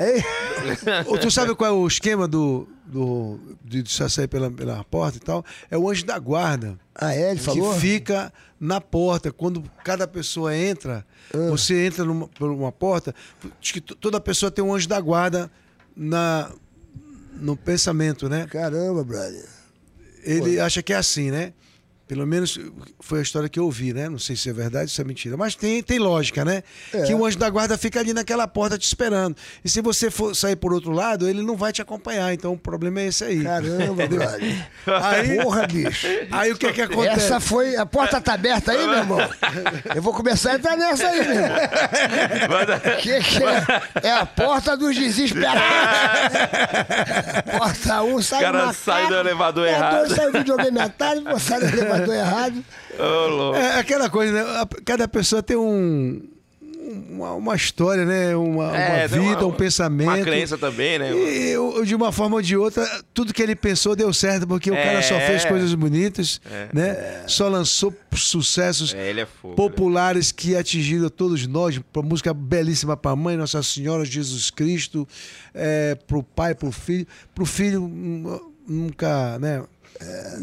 Ô, 1.07 1.17
Tu 1.17 1.31
sabe 1.31 1.55
qual 1.55 1.71
é 1.71 1.73
o 1.73 1.87
esquema 1.87 2.27
do, 2.29 2.69
do, 2.91 3.39
de 3.65 3.83
de 3.83 3.91
sair 3.91 4.29
pela, 4.29 4.51
pela 4.51 4.83
porta 4.85 5.17
e 5.17 5.21
tal? 5.21 5.45
É 5.71 5.79
o 5.79 5.89
anjo 5.89 6.05
da 6.05 6.19
guarda. 6.19 6.79
Ah, 6.95 7.15
é? 7.15 7.31
Ele 7.31 7.41
falou? 7.41 7.75
Que 7.75 7.81
fica 7.81 8.33
na 8.59 8.81
porta. 8.81 9.33
Quando 9.33 9.63
cada 9.85 10.07
pessoa 10.07 10.55
entra, 10.57 11.07
Ah. 11.33 11.49
você 11.51 11.87
entra 11.87 12.05
numa, 12.05 12.29
por 12.29 12.51
uma 12.51 12.73
porta, 12.73 13.15
diz 13.61 13.73
que 13.73 13.81
toda 13.81 14.21
pessoa 14.21 14.51
tem 14.51 14.65
um 14.65 14.75
anjo 14.75 14.89
da 14.89 15.01
guarda 15.01 15.51
na, 15.97 16.51
no 17.35 17.57
pensamento, 17.57 18.29
né? 18.29 18.47
Caramba, 18.51 19.03
brother. 19.05 19.45
Ele 20.23 20.61
acha 20.61 20.83
que 20.83 20.93
é 20.93 20.97
assim, 20.97 21.31
né? 21.31 21.53
Pelo 22.11 22.27
menos 22.27 22.59
foi 22.99 23.21
a 23.21 23.23
história 23.23 23.49
que 23.49 23.57
eu 23.57 23.67
ouvi, 23.67 23.93
né? 23.93 24.09
Não 24.09 24.19
sei 24.19 24.35
se 24.35 24.51
é 24.51 24.53
verdade 24.53 24.87
ou 24.87 24.89
se 24.89 25.01
é 25.01 25.05
mentira. 25.05 25.37
Mas 25.37 25.55
tem, 25.55 25.81
tem 25.81 26.01
lógica, 26.01 26.45
né? 26.45 26.65
É. 26.93 27.05
Que 27.05 27.15
o 27.15 27.25
anjo 27.25 27.39
da 27.39 27.49
guarda 27.49 27.79
fica 27.79 28.01
ali 28.01 28.13
naquela 28.13 28.49
porta 28.49 28.77
te 28.77 28.85
esperando. 28.85 29.37
E 29.65 29.69
se 29.69 29.81
você 29.81 30.11
for 30.11 30.35
sair 30.35 30.57
por 30.57 30.73
outro 30.73 30.91
lado, 30.91 31.29
ele 31.29 31.41
não 31.41 31.55
vai 31.55 31.73
te 31.73 31.81
acompanhar. 31.81 32.35
Então 32.35 32.55
o 32.55 32.59
problema 32.59 32.99
é 32.99 33.07
esse 33.07 33.23
aí. 33.23 33.45
Caramba, 33.45 34.09
brother. 34.09 34.69
Aí, 34.87 35.41
Porra, 35.41 35.69
bicho. 35.69 36.09
aí 36.33 36.51
o 36.51 36.59
que 36.59 36.67
é 36.67 36.73
que 36.73 36.83
acontece? 36.83 37.27
Essa 37.27 37.39
foi. 37.39 37.77
A 37.77 37.87
porta 37.87 38.21
tá 38.21 38.35
aberta 38.35 38.73
aí, 38.73 38.85
meu 38.89 38.97
irmão? 38.97 39.31
Eu 39.95 40.03
vou 40.03 40.13
começar 40.13 40.51
a 40.51 40.55
entrar 40.57 40.77
nessa 40.77 41.07
aí, 41.07 41.29
meu 41.29 41.37
irmão. 41.37 41.59
Que 43.01 43.21
que 43.21 43.45
é? 43.45 44.09
É 44.09 44.13
a 44.15 44.27
porta 44.27 44.77
dos 44.77 44.97
desesperados. 44.97 45.63
porta 47.57 48.03
1 48.03 48.15
um, 48.17 48.21
sai 48.21 48.41
O 48.41 48.43
cara 48.43 48.73
sai 48.73 49.07
do 49.07 49.15
elevador 49.15 49.69
é, 49.69 49.71
errado. 49.71 49.99
Dois 49.99 50.13
sai 50.13 50.27
do 50.27 50.39
videogame 50.39 50.81
à 50.81 50.89
tarde, 50.89 51.23
você 51.23 51.49
sai 51.49 51.61
do 51.61 51.67
elevador 51.67 52.00
errado. 52.09 52.65
Ô, 52.99 53.27
louco. 53.29 53.59
É 53.59 53.79
aquela 53.79 54.09
coisa, 54.11 54.33
né? 54.33 54.45
Cada 54.85 55.07
pessoa 55.09 55.43
tem 55.43 55.57
um. 55.57 56.23
Uma, 57.09 57.35
uma 57.35 57.55
história, 57.55 58.05
né? 58.05 58.35
Uma, 58.35 58.77
É, 58.77 59.07
uma 59.07 59.07
vida, 59.23 59.45
uma- 59.45 59.47
um 59.47 59.53
pensamento. 59.53 60.09
Uma 60.09 60.19
crença 60.23 60.59
também, 60.59 60.99
né? 60.99 61.13
E 61.13 61.51
eu, 61.51 61.85
de 61.85 61.95
uma 61.95 62.11
forma 62.11 62.37
ou 62.37 62.43
de 62.43 62.57
outra, 62.57 62.85
tudo 63.15 63.33
que 63.33 63.41
ele 63.41 63.55
pensou 63.55 63.95
deu 63.95 64.13
certo, 64.13 64.45
porque 64.47 64.71
o 64.71 64.75
É. 64.75 64.83
cara 64.83 65.03
só 65.03 65.15
fez 65.21 65.45
coisas 65.45 65.73
bonitas, 65.75 66.41
né? 66.73 67.23
Só 67.29 67.49
lançou 67.49 67.95
sucessos 68.13 68.93
É, 68.93 69.11
é 69.11 69.27
fogo. 69.27 69.55
populares 69.55 70.33
que 70.33 70.57
atingiram 70.57 71.09
todos 71.09 71.47
nós. 71.47 71.79
Uma 71.95 72.03
música 72.03 72.35
belíssima 72.35 72.97
para 72.97 73.13
a 73.13 73.17
mãe, 73.17 73.37
Nossa 73.37 73.63
Senhora 73.63 74.05
Jesus 74.05 74.51
Cristo, 74.51 75.07
é, 75.55 75.95
para 75.95 76.19
o 76.19 76.23
pai, 76.25 76.55
para 76.57 76.69
o 76.69 76.73
filho. 76.73 77.07
Para 77.33 77.45
o 77.45 77.47
filho, 77.47 77.83
hum, 77.85 78.41
nunca 78.67 79.39
né, 79.39 79.63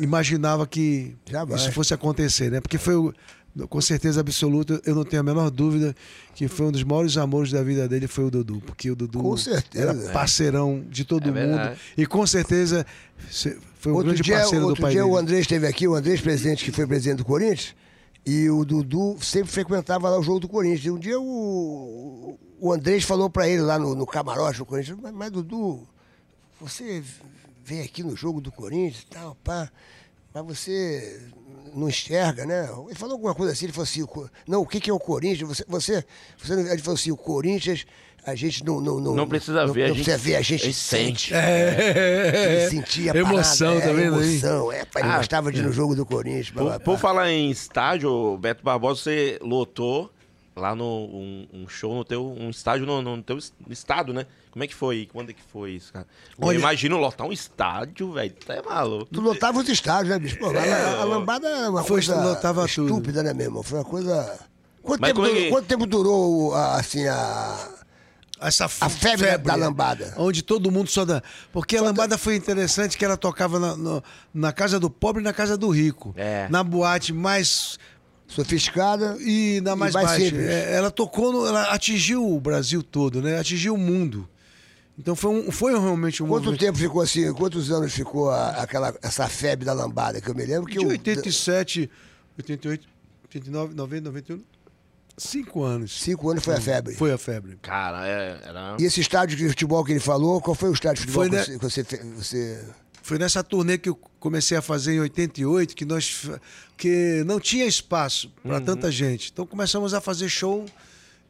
imaginava 0.01 0.65
que 0.67 1.15
Jamais. 1.29 1.61
isso 1.61 1.71
fosse 1.71 1.93
acontecer, 1.93 2.51
né? 2.51 2.61
Porque 2.61 2.77
foi, 2.77 2.95
o- 2.95 3.13
com 3.69 3.81
certeza 3.81 4.19
absoluta, 4.21 4.79
eu 4.85 4.93
não 4.93 5.03
tenho 5.03 5.19
a 5.19 5.23
menor 5.23 5.49
dúvida 5.49 5.95
que 6.35 6.47
foi 6.47 6.67
um 6.67 6.71
dos 6.71 6.83
maiores 6.83 7.17
amores 7.17 7.51
da 7.51 7.63
vida 7.63 7.87
dele, 7.87 8.07
foi 8.07 8.25
o 8.25 8.29
Dudu. 8.31 8.61
Porque 8.65 8.91
o 8.91 8.95
Dudu 8.95 9.19
Com 9.19 9.35
certeza. 9.35 9.89
era 9.89 10.11
parceirão 10.11 10.83
de 10.89 11.03
todo 11.03 11.23
É 11.29 11.31
mundo. 11.31 11.55
verdade. 11.57 11.79
E 11.97 12.05
com 12.05 12.25
certeza 12.27 12.85
foi 13.79 13.91
um 13.91 13.95
Outro 13.95 14.09
grande 14.11 14.21
dia, 14.21 14.35
parceiro 14.37 14.63
do 14.63 14.67
outro 14.69 14.81
pai 14.83 14.91
dia 14.91 15.01
dele. 15.01 15.13
o 15.13 15.17
Andrés 15.17 15.41
esteve 15.41 15.65
aqui, 15.65 15.87
o 15.87 15.95
Andrés, 15.95 16.21
presidente, 16.21 16.63
que 16.63 16.71
foi 16.71 16.85
presidente 16.85 17.17
do 17.17 17.25
Corinthians, 17.25 17.73
e 18.25 18.47
o 18.49 18.63
Dudu 18.63 19.17
sempre 19.21 19.51
frequentava 19.51 20.07
lá 20.09 20.19
o 20.19 20.23
jogo 20.23 20.39
do 20.41 20.47
Corinthians. 20.47 20.85
E 20.85 20.91
um 20.91 20.99
dia 20.99 21.19
o, 21.19 22.37
o 22.59 22.71
Andrés 22.73 23.03
falou 23.05 23.27
pra 23.29 23.47
ele 23.49 23.61
lá 23.61 23.79
no, 23.79 23.95
no 23.95 24.05
camarote 24.05 24.59
do 24.59 24.65
Corinthians, 24.65 24.99
mas, 25.01 25.13
mas, 25.13 25.31
Dudu, 25.31 25.87
você 26.61 27.01
vem 27.67 27.81
aqui 27.81 28.01
no 28.01 28.15
jogo 28.15 28.39
do 28.39 28.49
Corinthians 28.51 29.01
e 29.03 29.05
tal, 29.07 29.35
pá, 29.43 29.69
mas 30.33 30.45
você 30.45 31.21
não 31.75 31.89
enxerga, 31.89 32.45
né? 32.45 32.69
Ele 32.85 32.95
falou 32.95 33.13
alguma 33.15 33.35
coisa 33.35 33.51
assim, 33.51 33.65
ele 33.65 33.73
falou 33.73 33.83
assim, 33.83 34.05
não, 34.47 34.61
o 34.61 34.65
que, 34.65 34.79
que 34.79 34.89
é 34.89 34.93
o 34.93 34.99
Corinthians? 34.99 35.47
Você, 35.49 35.65
você, 35.67 36.05
você 36.37 36.55
não- 36.55 36.65
ele 36.71 36.81
falou 36.81 36.95
assim, 36.95 37.11
o 37.11 37.17
Corinthians, 37.17 37.85
A 38.25 38.35
gente 38.35 38.61
não. 38.65 38.81
Não, 38.81 38.99
não, 38.99 39.15
Não 39.15 39.25
precisa 39.27 39.65
ver, 39.67 39.85
a 39.85 39.87
não 39.87 39.95
gente- 39.95 40.03
precisa 40.03 40.17
ver, 40.17 40.35
a 40.35 40.41
gente 40.41 40.61
a 40.61 40.65
gente 40.65 40.75
sente. 40.77 41.29
sente. 41.29 41.33
É, 41.33 42.59
Ele 42.61 42.69
sentia 42.69 43.13
a 43.13 43.15
emoção, 43.15 43.79
parada, 43.79 43.93
tá 43.93 44.01
é, 44.01 44.05
emoção. 44.05 44.69
É, 44.71 44.83
pai, 44.83 45.01
ele 45.01 45.11
Ah, 45.13 45.17
gostava 45.17 45.49
de 45.49 45.59
ir 45.59 45.63
no 45.63 45.71
jogo 45.71 45.95
do 45.95 46.05
Corinthians. 46.05 46.49
Por, 46.49 46.55
blá, 46.55 46.63
blá, 46.71 46.79
por 46.79 46.91
blá. 46.91 46.97
falar 46.99 47.31
em 47.31 47.49
estádio, 47.49 48.37
Beto 48.37 48.61
Barbosa, 48.65 48.99
você 49.01 49.39
lotou 49.41 50.11
lá 50.57 50.75
no 50.75 50.83
um, 50.85 51.47
um 51.53 51.67
show 51.67 51.93
no 51.95 52.03
teu 52.03 52.25
um 52.27 52.49
estádio 52.49 52.85
no, 52.85 53.01
no 53.01 53.21
teu 53.23 53.37
es- 53.37 53.53
estado, 53.69 54.11
né? 54.13 54.25
Como 54.51 54.63
é 54.63 54.67
que 54.67 54.73
foi? 54.75 55.07
Quando 55.13 55.29
é 55.29 55.33
que 55.33 55.41
foi 55.51 55.71
isso, 55.71 55.93
cara? 55.93 56.05
Eu 56.39 56.47
Olha- 56.47 56.57
imagino 56.57 56.97
lotar 56.97 57.27
um 57.27 57.31
estádio, 57.31 58.11
velho. 58.13 58.33
Tu 58.33 58.51
é 58.51 58.61
maluco. 58.61 59.05
Tu 59.05 59.21
lotava 59.21 59.59
os 59.59 59.69
estádios, 59.69 60.09
né, 60.09 60.19
bicho? 60.19 60.37
Pô, 60.39 60.47
a- 60.47 60.51
a, 60.51 61.01
a 61.01 61.03
lambada 61.03 61.47
era 61.47 61.69
uma 61.69 61.81
Foi, 61.83 61.97
coisa 62.01 62.15
lotava 62.21 62.67
tudo. 62.67 62.87
estúpida, 62.89 63.21
né, 63.23 63.33
meu 63.33 63.45
irmão? 63.45 63.61
Foi 63.63 63.77
uma 63.79 63.85
coisa. 63.85 64.39
Quanto, 64.81 65.01
Mas 65.01 65.09
tempo, 65.11 65.25
é 65.25 65.27
durou, 65.29 65.41
que- 65.43 65.49
quanto 65.49 65.65
tempo 65.67 65.85
durou, 65.85 66.53
a- 66.55 66.75
assim, 66.79 67.05
a. 67.07 67.69
Essa 68.39 68.65
A 68.65 68.87
febre 68.89 69.31
da- 69.31 69.37
da 69.37 69.55
lambada. 69.55 70.13
Onde 70.15 70.43
todo 70.43 70.69
mundo 70.71 70.87
só 70.91 71.03
dá. 71.03 71.23
Porque 71.51 71.75
a 71.75 71.81
lambada 71.81 72.19
foi 72.19 72.35
interessante 72.35 72.95
que 72.95 73.03
ela 73.03 73.17
tocava 73.17 73.59
na, 73.59 73.75
no- 73.75 74.03
na 74.31 74.53
casa 74.53 74.79
do 74.79 74.91
pobre 74.91 75.21
e 75.21 75.23
na 75.23 75.33
casa 75.33 75.57
do 75.57 75.69
rico. 75.69 76.13
É. 76.15 76.47
Na 76.49 76.63
boate 76.63 77.11
mais. 77.11 77.79
Sofisticada. 78.27 79.17
E 79.19 79.61
na 79.61 79.75
mais, 79.75 79.93
mais 79.93 80.05
baixa. 80.07 80.35
É, 80.35 80.73
ela 80.75 80.91
tocou, 80.91 81.31
no- 81.31 81.45
ela 81.47 81.63
atingiu 81.73 82.25
o 82.29 82.39
Brasil 82.39 82.83
todo, 82.83 83.21
né? 83.21 83.39
Atingiu 83.39 83.73
o 83.73 83.77
mundo. 83.77 84.27
Então 84.99 85.15
foi, 85.15 85.31
um, 85.31 85.51
foi 85.51 85.71
realmente 85.79 86.23
um 86.23 86.27
Quanto 86.27 86.45
movimento. 86.45 86.59
tempo 86.59 86.77
ficou 86.77 87.01
assim? 87.01 87.31
Quantos 87.33 87.71
anos 87.71 87.93
ficou 87.93 88.29
a- 88.31 88.49
aquela, 88.63 88.95
essa 89.01 89.27
febre 89.27 89.63
da 89.65 89.73
lambada? 89.73 90.19
Que 90.19 90.29
eu 90.29 90.35
me 90.35 90.43
lembro 90.45 90.65
que 90.65 90.77
De 90.79 90.83
eu. 90.83 90.89
87, 90.89 91.89
88, 92.37 92.87
89, 93.25 93.73
90, 93.75 94.05
91. 94.09 94.43
Cinco 95.19 95.63
anos. 95.63 95.99
Cinco 95.99 96.29
anos 96.29 96.43
foi 96.43 96.55
a 96.55 96.61
febre. 96.61 96.93
Foi 96.95 97.11
a 97.11 97.17
febre. 97.17 97.57
Cara, 97.61 98.07
é, 98.07 98.39
era. 98.43 98.77
E 98.79 98.83
esse 98.85 98.99
estádio 99.01 99.35
de 99.37 99.47
futebol 99.49 99.83
que 99.83 99.91
ele 99.91 99.99
falou, 99.99 100.39
qual 100.41 100.53
foi 100.55 100.69
o 100.69 100.73
estádio 100.73 101.05
de 101.05 101.11
futebol 101.11 101.27
Foi, 101.29 101.45
que, 101.45 101.51
né? 101.51 101.57
você, 101.59 101.83
que 101.83 101.95
você, 101.95 102.05
você- 102.15 102.65
Foi 103.07 103.17
nessa 103.17 103.41
turnê 103.41 103.77
que 103.77 103.87
eu 103.87 103.95
comecei 104.19 104.57
a 104.57 104.61
fazer 104.61 104.95
em 104.95 104.99
88 104.99 105.73
que 105.77 105.85
nós 105.85 106.29
que 106.75 107.23
não 107.25 107.39
tinha 107.39 107.65
espaço 107.65 108.29
para 108.43 108.59
tanta 108.59 108.91
gente. 108.91 109.29
Então 109.31 109.47
começamos 109.47 109.93
a 109.93 110.01
fazer 110.01 110.27
show 110.27 110.65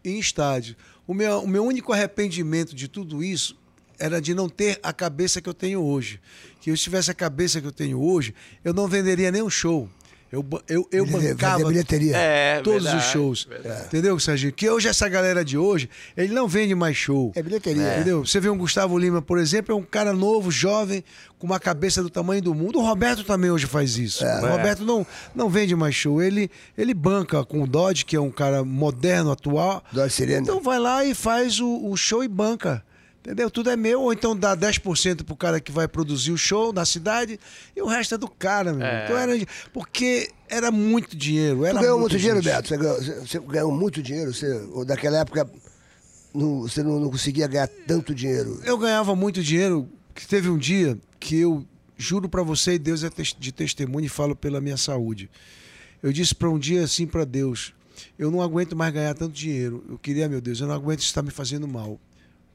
em 0.03 0.17
estádio. 0.17 0.75
O 1.05 1.13
meu, 1.13 1.43
o 1.43 1.47
meu 1.47 1.63
único 1.63 1.93
arrependimento 1.93 2.75
de 2.75 2.87
tudo 2.87 3.23
isso 3.23 3.55
era 3.99 4.19
de 4.19 4.33
não 4.33 4.49
ter 4.49 4.79
a 4.81 4.91
cabeça 4.91 5.39
que 5.39 5.47
eu 5.47 5.53
tenho 5.53 5.79
hoje. 5.83 6.19
Que 6.61 6.71
eu 6.71 6.75
se 6.75 6.81
tivesse 6.81 7.11
a 7.11 7.13
cabeça 7.13 7.61
que 7.61 7.67
eu 7.67 7.71
tenho 7.71 8.01
hoje, 8.01 8.33
eu 8.65 8.73
não 8.73 8.87
venderia 8.87 9.29
nem 9.29 9.43
um 9.43 9.49
show. 9.49 9.87
Eu, 10.31 10.45
eu, 10.67 10.87
eu 10.91 11.05
bancava 11.05 11.65
bilheteria. 11.65 12.17
É, 12.17 12.61
todos 12.61 12.83
verdade, 12.83 13.05
os 13.05 13.11
shows. 13.11 13.43
verdade. 13.45 13.85
Entendeu, 13.85 14.19
Serginho? 14.19 14.51
Que 14.51 14.69
hoje 14.69 14.89
essa 14.89 15.07
galera 15.07 15.43
de 15.43 15.57
hoje, 15.57 15.89
ele 16.17 16.33
não 16.33 16.47
vende 16.47 16.75
mais 16.75 16.97
show. 16.97 17.31
É 17.33 17.41
bilheteria. 17.41 17.95
Entendeu? 17.95 18.25
Você 18.25 18.39
vê 18.39 18.49
um 18.49 18.57
Gustavo 18.57 18.97
Lima, 18.97 19.21
por 19.21 19.39
exemplo, 19.39 19.73
é 19.73 19.77
um 19.77 19.83
cara 19.83 20.11
novo, 20.11 20.51
jovem, 20.51 21.03
com 21.39 21.47
uma 21.47 21.59
cabeça 21.59 22.03
do 22.03 22.09
tamanho 22.09 22.41
do 22.41 22.53
mundo. 22.53 22.79
O 22.79 22.81
Roberto 22.81 23.23
também 23.23 23.49
hoje 23.49 23.67
faz 23.67 23.97
isso. 23.97 24.25
É. 24.25 24.43
O 24.43 24.47
Roberto 24.47 24.83
não, 24.83 25.07
não 25.33 25.49
vende 25.49 25.75
mais 25.75 25.95
show. 25.95 26.21
Ele, 26.21 26.51
ele 26.77 26.93
banca 26.93 27.45
com 27.45 27.61
o 27.63 27.67
Dodge, 27.67 28.03
que 28.03 28.15
é 28.15 28.21
um 28.21 28.31
cara 28.31 28.65
moderno, 28.65 29.31
atual. 29.31 29.81
Dodge 29.93 30.13
Sirena. 30.13 30.41
Então 30.41 30.61
vai 30.61 30.79
lá 30.79 31.05
e 31.05 31.13
faz 31.13 31.59
o, 31.59 31.89
o 31.89 31.95
show 31.95 32.23
e 32.23 32.27
banca. 32.27 32.83
Entendeu? 33.27 33.51
Tudo 33.51 33.69
é 33.69 33.75
meu, 33.75 34.03
ou 34.03 34.13
então 34.13 34.33
dá 34.33 34.55
10% 34.55 35.25
pro 35.25 35.35
cara 35.35 35.59
que 35.59 35.69
vai 35.69 35.85
produzir 35.85 36.31
o 36.31 36.37
show 36.37 36.71
na 36.71 36.85
cidade 36.85 37.37
e 37.75 37.81
o 37.81 37.85
resto 37.85 38.15
é 38.15 38.17
do 38.17 38.29
cara, 38.29 38.71
meu. 38.71 38.87
É. 38.87 39.03
Então 39.03 39.17
era. 39.17 39.33
Porque 39.73 40.29
era 40.47 40.71
muito 40.71 41.13
dinheiro. 41.13 41.65
Era 41.65 41.77
Tu 41.77 41.81
ganhou 41.81 41.99
muita 41.99 42.13
muito 42.13 42.21
dinheiro, 42.21 42.41
gente. 42.41 42.53
Beto? 42.55 42.67
Você 42.69 42.77
ganhou, 42.77 42.95
você- 42.95 43.19
você 43.19 43.39
ganhou 43.41 43.71
muito 43.73 44.01
dinheiro? 44.01 44.33
Você, 44.33 44.49
ou 44.71 44.85
daquela 44.85 45.17
época 45.17 45.45
não- 46.33 46.61
você 46.61 46.81
não, 46.81 47.01
não 47.01 47.09
conseguia 47.09 47.47
ganhar 47.47 47.67
tanto 47.67 48.15
dinheiro? 48.15 48.61
Eu 48.63 48.77
ganhava 48.77 49.13
muito 49.13 49.43
dinheiro, 49.43 49.89
que 50.15 50.25
teve 50.25 50.49
um 50.49 50.57
dia 50.57 50.97
que 51.19 51.37
eu 51.37 51.65
juro 51.97 52.29
pra 52.29 52.43
você 52.43 52.75
e 52.75 52.79
Deus 52.79 53.03
é 53.03 53.09
de 53.37 53.51
testemunho 53.51 54.05
e 54.05 54.09
falo 54.09 54.37
pela 54.37 54.61
minha 54.61 54.77
saúde. 54.77 55.29
Eu 56.01 56.13
disse 56.13 56.33
pra 56.33 56.49
um 56.49 56.57
dia 56.57 56.81
assim 56.85 57.05
pra 57.05 57.25
Deus, 57.25 57.73
eu 58.17 58.31
não 58.31 58.41
aguento 58.41 58.73
mais 58.73 58.93
ganhar 58.93 59.13
tanto 59.15 59.33
dinheiro. 59.33 59.83
Eu 59.89 59.97
queria, 59.97 60.29
meu 60.29 60.39
Deus, 60.39 60.61
eu 60.61 60.67
não 60.67 60.75
aguento 60.75 60.99
isso 60.99 61.09
estar 61.09 61.21
me 61.23 61.31
fazendo 61.31 61.67
mal. 61.67 61.99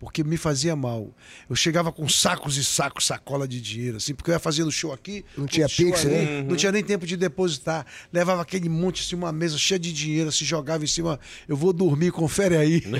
Porque 0.02 0.24
me 0.24 0.36
fazia 0.36 0.74
mal. 0.74 1.14
Eu 1.48 1.54
chegava 1.54 1.92
com 1.92 2.08
sacos 2.08 2.56
e 2.56 2.64
sacos, 2.64 3.06
sacola 3.06 3.46
de 3.46 3.60
dinheiro, 3.60 3.98
assim, 3.98 4.12
porque 4.12 4.32
eu 4.32 4.34
ia 4.34 4.40
fazendo 4.40 4.68
show 4.72 4.92
aqui. 4.92 5.24
Não 5.38 5.46
tinha 5.46 5.68
Pix, 5.68 6.02
né? 6.02 6.42
Não 6.42 6.56
tinha 6.56 6.72
nem 6.72 6.82
tempo 6.82 7.06
de 7.06 7.16
depositar. 7.16 7.86
Levava 8.12 8.42
aquele 8.42 8.68
monte, 8.68 9.02
assim, 9.02 9.14
uma 9.14 9.30
mesa 9.30 9.56
cheia 9.56 9.78
de 9.78 9.92
dinheiro, 9.92 10.32
se 10.32 10.44
jogava 10.44 10.82
em 10.82 10.88
cima. 10.88 11.20
Eu 11.46 11.56
vou 11.56 11.72
dormir, 11.72 12.10
confere 12.10 12.56
aí. 12.56 12.82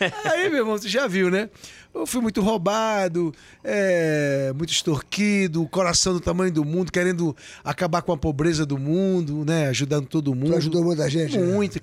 Aí, 0.24 0.48
meu 0.48 0.60
irmão, 0.60 0.76
você 0.76 0.88
já 0.88 1.06
viu, 1.06 1.30
né? 1.30 1.48
Eu 1.94 2.06
fui 2.06 2.20
muito 2.20 2.40
roubado, 2.40 3.32
é, 3.62 4.52
muito 4.56 4.72
extorquido, 4.72 5.64
coração 5.68 6.12
do 6.12 6.20
tamanho 6.20 6.50
do 6.50 6.64
mundo, 6.64 6.90
querendo 6.90 7.36
acabar 7.62 8.02
com 8.02 8.12
a 8.12 8.16
pobreza 8.16 8.66
do 8.66 8.76
mundo, 8.76 9.44
né? 9.44 9.68
Ajudando 9.68 10.06
todo 10.06 10.34
mundo. 10.34 10.50
Tu 10.50 10.56
ajudou 10.56 10.82
muita 10.82 11.08
gente? 11.08 11.38
né? 11.38 11.46
Muito, 11.46 11.78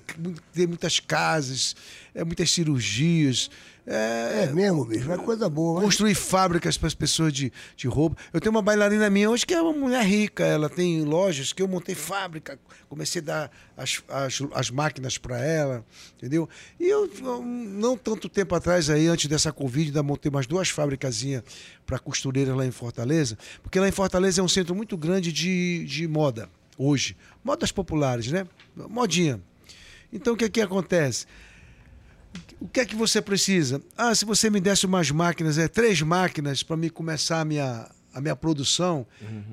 ter 0.52 0.66
muitas 0.68 1.00
casas, 1.00 1.74
é, 2.14 2.22
muitas 2.24 2.50
cirurgias. 2.50 3.50
É, 3.86 4.44
É 4.44 4.52
mesmo, 4.52 4.84
bicho. 4.84 5.06
Uma 5.06 5.18
coisa 5.18 5.48
boa. 5.48 5.80
construir 5.80 6.14
fábricas 6.14 6.78
para 6.78 6.86
as 6.86 6.94
pessoas 6.94 7.32
de, 7.32 7.52
de 7.76 7.88
roupa. 7.88 8.16
Eu 8.32 8.40
tenho 8.40 8.54
uma 8.54 8.62
bailarina 8.62 9.10
minha 9.10 9.28
hoje 9.28 9.44
que 9.44 9.54
é 9.54 9.60
uma 9.60 9.72
mulher 9.72 10.04
rica, 10.04 10.44
ela 10.44 10.68
tem 10.68 11.04
lojas 11.04 11.52
que 11.52 11.60
eu 11.60 11.66
montei 11.66 11.94
fábrica, 11.94 12.58
comecei 12.88 13.20
a 13.20 13.24
dar 13.24 13.50
as, 13.76 14.02
as, 14.08 14.42
as 14.54 14.70
máquinas 14.70 15.18
para 15.18 15.38
ela, 15.44 15.84
entendeu? 16.16 16.48
E 16.78 16.88
eu, 16.88 17.10
eu, 17.20 17.42
não 17.42 17.96
tanto 17.96 18.28
tempo 18.28 18.54
atrás 18.54 18.88
aí, 18.88 19.08
antes 19.08 19.26
dessa 19.26 19.52
Covid, 19.52 19.88
ainda 19.88 20.02
montei 20.02 20.30
mais 20.30 20.46
duas 20.46 20.68
fábricazinhas 20.68 21.42
para 21.84 21.98
costureiras 21.98 22.56
lá 22.56 22.64
em 22.64 22.70
Fortaleza, 22.70 23.36
porque 23.62 23.80
lá 23.80 23.88
em 23.88 23.92
Fortaleza 23.92 24.40
é 24.40 24.44
um 24.44 24.48
centro 24.48 24.74
muito 24.74 24.96
grande 24.96 25.32
de, 25.32 25.84
de 25.86 26.06
moda, 26.06 26.48
hoje. 26.78 27.16
Modas 27.42 27.72
populares, 27.72 28.30
né? 28.30 28.46
Modinha. 28.76 29.40
Então 30.12 30.34
o 30.34 30.36
que 30.36 30.44
é 30.44 30.48
que 30.48 30.60
acontece? 30.60 31.26
O 32.60 32.68
que 32.68 32.80
é 32.80 32.84
que 32.84 32.94
você 32.94 33.20
precisa? 33.20 33.82
Ah, 33.96 34.14
se 34.14 34.24
você 34.24 34.48
me 34.48 34.60
desse 34.60 34.86
umas 34.86 35.10
máquinas, 35.10 35.58
é 35.58 35.68
três 35.68 36.00
máquinas 36.00 36.62
para 36.62 36.76
me 36.76 36.88
começar 36.88 37.40
a 37.40 37.44
minha, 37.44 37.88
a 38.14 38.20
minha 38.20 38.36
produção. 38.36 39.06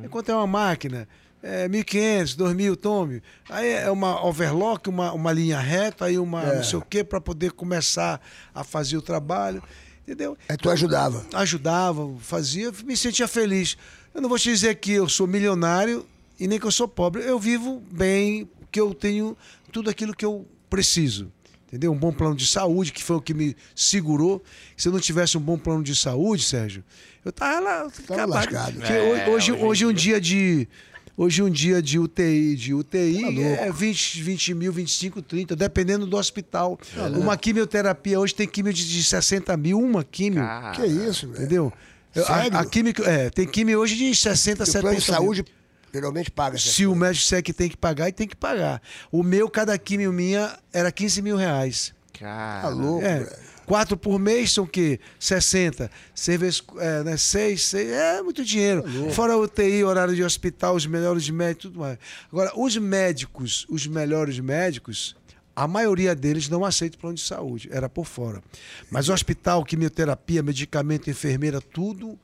Enquanto 0.04 0.30
é 0.30 0.36
uma 0.36 0.48
máquina, 0.48 1.08
é 1.42 1.68
1.500, 1.68 2.38
2.000, 2.38 2.76
tome. 2.76 3.24
Aí 3.50 3.68
é 3.72 3.90
uma 3.90 4.24
overlock, 4.26 4.88
uma, 4.90 5.12
uma 5.12 5.32
linha 5.32 5.60
reta, 5.60 6.06
aí 6.06 6.20
uma 6.20 6.44
É. 6.44 6.56
não 6.58 6.64
sei 6.64 6.78
o 6.78 6.82
quê, 6.82 7.04
para 7.04 7.20
poder 7.20 7.52
começar 7.52 8.22
a 8.54 8.64
fazer 8.64 8.98
o 8.98 9.02
trabalho. 9.02 9.62
Entendeu? 10.04 10.38
Aí 10.48 10.58
tu 10.58 10.70
ajudava. 10.70 11.26
ajudava, 11.34 12.10
fazia, 12.20 12.72
me 12.84 12.96
sentia 12.98 13.28
feliz. 13.28 13.78
Eu 14.14 14.22
não 14.22 14.30
vou 14.30 14.40
te 14.40 14.50
dizer 14.50 14.76
que 14.76 14.92
eu 14.92 15.08
sou 15.08 15.28
milionário 15.28 16.06
e 16.40 16.48
nem 16.48 16.60
que 16.60 16.66
eu 16.66 16.72
sou 16.72 16.88
pobre. 16.88 17.24
Eu 17.24 17.38
vivo 17.40 17.82
bem, 17.92 18.50
que 18.72 18.80
eu 18.80 18.94
tenho 18.94 19.38
tudo 19.72 19.90
aquilo 19.90 20.16
que 20.16 20.26
eu 20.26 20.48
preciso. 20.70 21.32
Entendeu? 21.70 21.92
Um 21.92 21.98
bom 21.98 22.12
plano 22.12 22.36
de 22.36 22.48
saúde, 22.48 22.92
que 22.92 23.04
foi 23.04 23.16
o 23.18 23.22
que 23.22 23.34
me 23.34 23.56
segurou. 23.76 24.44
Se 24.76 24.88
eu 24.88 24.92
não 24.92 25.00
tivesse 25.00 25.38
um 25.38 25.42
bom 25.42 25.58
plano 25.58 25.84
de 25.84 25.96
saúde, 25.96 26.44
Sérgio, 26.44 26.84
eu 27.24 27.32
tava 27.32 27.60
lá 27.60 27.82
acabado. 27.86 28.30
lascado. 28.30 28.74
Porque 28.74 28.92
É, 28.92 29.02
hoje, 29.04 29.30
hoje, 29.30 29.52
hoje 29.52 29.52
em 29.52 29.64
hoje 29.66 29.86
um 29.86 29.94
dia. 29.94 30.20
de. 30.20 30.68
Hoje 31.16 31.44
um 31.44 31.50
dia 31.50 31.82
de 31.82 32.00
UTI, 32.00 32.56
de 32.56 32.74
UTI 32.74 33.20
Tá 33.22 33.28
louco. 33.28 33.42
é 33.42 33.70
20, 33.74 34.22
20 34.24 34.54
mil, 34.54 34.72
25, 34.72 35.22
30, 35.22 35.54
dependendo 35.54 36.08
do 36.08 36.16
hospital. 36.16 36.80
Uma 37.18 37.36
quimioterapia 37.36 38.18
hoje 38.18 38.34
tem 38.34 38.48
quimio 38.48 38.72
de, 38.72 38.88
de 38.88 39.04
60 39.04 39.56
mil, 39.58 39.78
uma 39.80 40.02
quimio. 40.02 40.40
Cara, 40.42 40.72
Que 40.72 40.86
isso, 40.86 41.28
velho? 41.28 41.40
Entendeu? 41.40 41.74
Eu- 42.16 42.26
Sério? 42.26 42.56
A, 42.58 42.62
a 42.62 42.66
química, 42.66 43.04
é, 43.04 43.30
tem 43.30 43.46
química 43.46 43.78
hoje 43.78 43.96
de 43.98 44.16
60, 44.16 44.64
E 44.64 44.64
o 44.64 44.66
70 44.66 44.82
plano 45.06 45.34
de 45.36 45.42
mil. 45.42 45.46
Geralmente 45.94 46.30
paga. 46.32 46.58
Se 46.58 46.86
o 46.86 46.90
coisas. 46.90 46.98
médico 47.02 47.22
disser 47.24 47.44
que 47.44 47.54
tem 47.54 47.70
que 47.70 47.78
pagar, 47.78 48.10
e 48.10 48.12
tem 48.12 48.28
que 48.28 48.36
pagar. 48.36 48.82
O 49.12 49.24
meu, 49.24 49.50
cada 49.50 49.78
químio 49.78 50.12
minha, 50.14 50.58
era 50.74 50.92
15 50.92 51.22
mil 51.22 51.36
reais. 51.38 51.94
cara. 52.18 52.62
Tá 52.64 52.70
louco, 52.70 53.06
É, 53.06 53.20
velho. 53.20 53.32
quatro 53.66 53.96
por 53.96 54.20
mês 54.20 54.52
são 54.52 54.64
o 54.66 54.68
quê? 54.68 55.00
60. 55.20 55.90
Seis 56.14 56.40
vezes, 56.40 56.64
é, 56.78 57.04
né? 57.04 57.18
Seis, 57.18 57.66
seis, 57.66 57.90
é 57.90 58.22
muito 58.22 58.44
dinheiro. 58.44 58.84
Fora 59.12 59.38
UTI, 59.38 59.84
horário 59.84 60.16
de 60.16 60.24
hospital, 60.24 60.76
os 60.76 60.86
melhores 60.86 61.30
médicos, 61.30 61.64
tudo 61.64 61.80
mais. 61.80 61.98
Agora, 62.32 62.52
os 62.60 62.76
médicos, 62.78 63.66
os 63.70 63.88
melhores 63.88 64.40
médicos, 64.40 65.16
a 65.56 65.68
maioria 65.68 66.16
deles 66.16 66.48
não 66.50 66.64
aceita 66.66 66.98
plano 66.98 67.16
de 67.16 67.22
saúde, 67.24 67.70
era 67.72 67.88
por 67.90 68.06
fora. 68.06 68.42
Mas 68.90 69.08
o 69.10 69.14
hospital, 69.14 69.64
quimioterapia, 69.64 70.42
medicamento, 70.44 71.10
enfermeira, 71.10 71.60
tudo, 71.62 72.18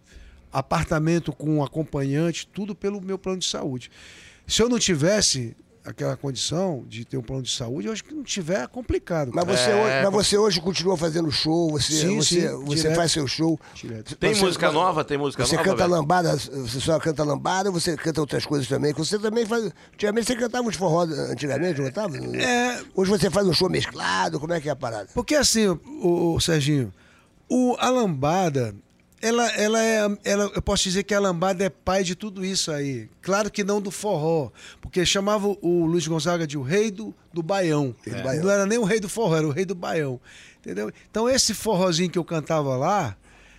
apartamento 0.59 1.31
com 1.33 1.63
acompanhante, 1.63 2.47
tudo 2.47 2.73
pelo 2.75 3.01
meu 3.01 3.17
plano 3.17 3.39
de 3.39 3.45
saúde. 3.45 3.89
Se 4.47 4.61
eu 4.61 4.69
não 4.69 4.77
tivesse, 4.79 5.55
aquela 5.83 6.15
condição 6.15 6.83
de 6.87 7.03
ter 7.05 7.17
um 7.17 7.21
plano 7.21 7.41
de 7.43 7.51
saúde, 7.51 7.87
eu 7.87 7.93
acho 7.93 8.03
que 8.03 8.13
não 8.13 8.23
tiver 8.23 8.61
é 8.63 8.67
complicado. 8.67 9.31
Mas 9.33 9.45
você, 9.45 9.69
É, 9.69 9.75
hoje, 9.75 10.03
mas 10.03 10.11
você 10.13 10.37
hoje 10.37 10.61
continua 10.61 10.95
fazendo 10.97 11.29
show, 11.31 11.69
você, 11.71 11.93
Sim, 11.93 12.15
você, 12.15 12.41
sim, 12.49 12.63
você 12.65 12.75
direto. 12.83 12.95
faz 12.95 13.11
seu 13.11 13.27
show. 13.27 13.59
Direto. 13.75 14.15
Tem 14.15 14.33
Você- 14.33 14.45
música 14.45 14.71
nova? 14.71 15.03
Tem 15.03 15.17
música 15.17 15.45
Você 15.45 15.55
nova? 15.55 15.67
canta 15.69 15.83
velho? 15.83 15.91
lambada, 15.91 16.35
você 16.37 16.79
só 16.79 16.97
canta 16.99 17.23
lambada 17.23 17.69
ou 17.69 17.73
você 17.79 17.95
canta 17.97 18.21
outras 18.21 18.45
coisas 18.45 18.67
também? 18.67 18.93
Você 18.93 19.19
também 19.19 19.45
faz. 19.45 19.71
Antigamente 19.93 20.27
você 20.27 20.35
cantava 20.35 20.67
uns 20.67 20.75
forró 20.75 21.01
antigamente, 21.03 21.79
não 21.81 21.87
cantava? 21.87 22.17
É. 22.17 22.81
Hoje 22.95 23.11
você 23.11 23.29
faz 23.29 23.45
um 23.47 23.53
show 23.53 23.69
mesclado, 23.69 24.39
como 24.39 24.53
é 24.53 24.61
que 24.61 24.69
é 24.69 24.71
a 24.71 24.75
parada? 24.75 25.09
Porque 25.13 25.35
assim, 25.35 25.67
o, 25.67 26.33
o 26.35 26.39
Serginho, 26.39 26.91
o, 27.49 27.75
a 27.77 27.89
lambada, 27.89 28.73
ela, 29.25 29.51
ela 29.53 29.83
é. 29.83 30.17
Ela, 30.23 30.51
eu 30.53 30.61
posso 30.61 30.83
dizer 30.83 31.03
que 31.03 31.13
a 31.13 31.19
lambada 31.19 31.63
é 31.63 31.69
pai 31.69 32.03
de 32.03 32.13
tudo 32.13 32.45
isso 32.45 32.71
aí. 32.71 33.09
Claro 33.23 33.49
que 33.49 33.63
não 33.63 33.81
do 33.81 33.89
forró. 33.89 34.51
Porque 34.79 35.03
chamava 35.03 35.47
o 35.47 35.85
Luiz 35.85 36.07
Gonzaga 36.07 36.45
de 36.45 36.57
o 36.57 36.61
rei 36.61 36.91
do, 36.91 37.13
do 37.33 37.41
baião. 37.41 37.95
Baião. 38.23 38.43
Não 38.43 38.51
era 38.51 38.65
nem 38.67 38.77
o 38.77 38.83
rei 38.83 38.99
do 38.99 39.09
forró, 39.09 39.37
era 39.37 39.47
o 39.47 39.51
rei 39.51 39.65
do 39.65 39.73
baião. 39.73 40.19
Entendeu? 40.59 40.91
Então 41.09 41.27
esse 41.27 41.55
forrozinho 41.55 42.09
que 42.09 42.19
eu 42.19 42.23
cantava 42.23 42.75
lá. 42.77 43.17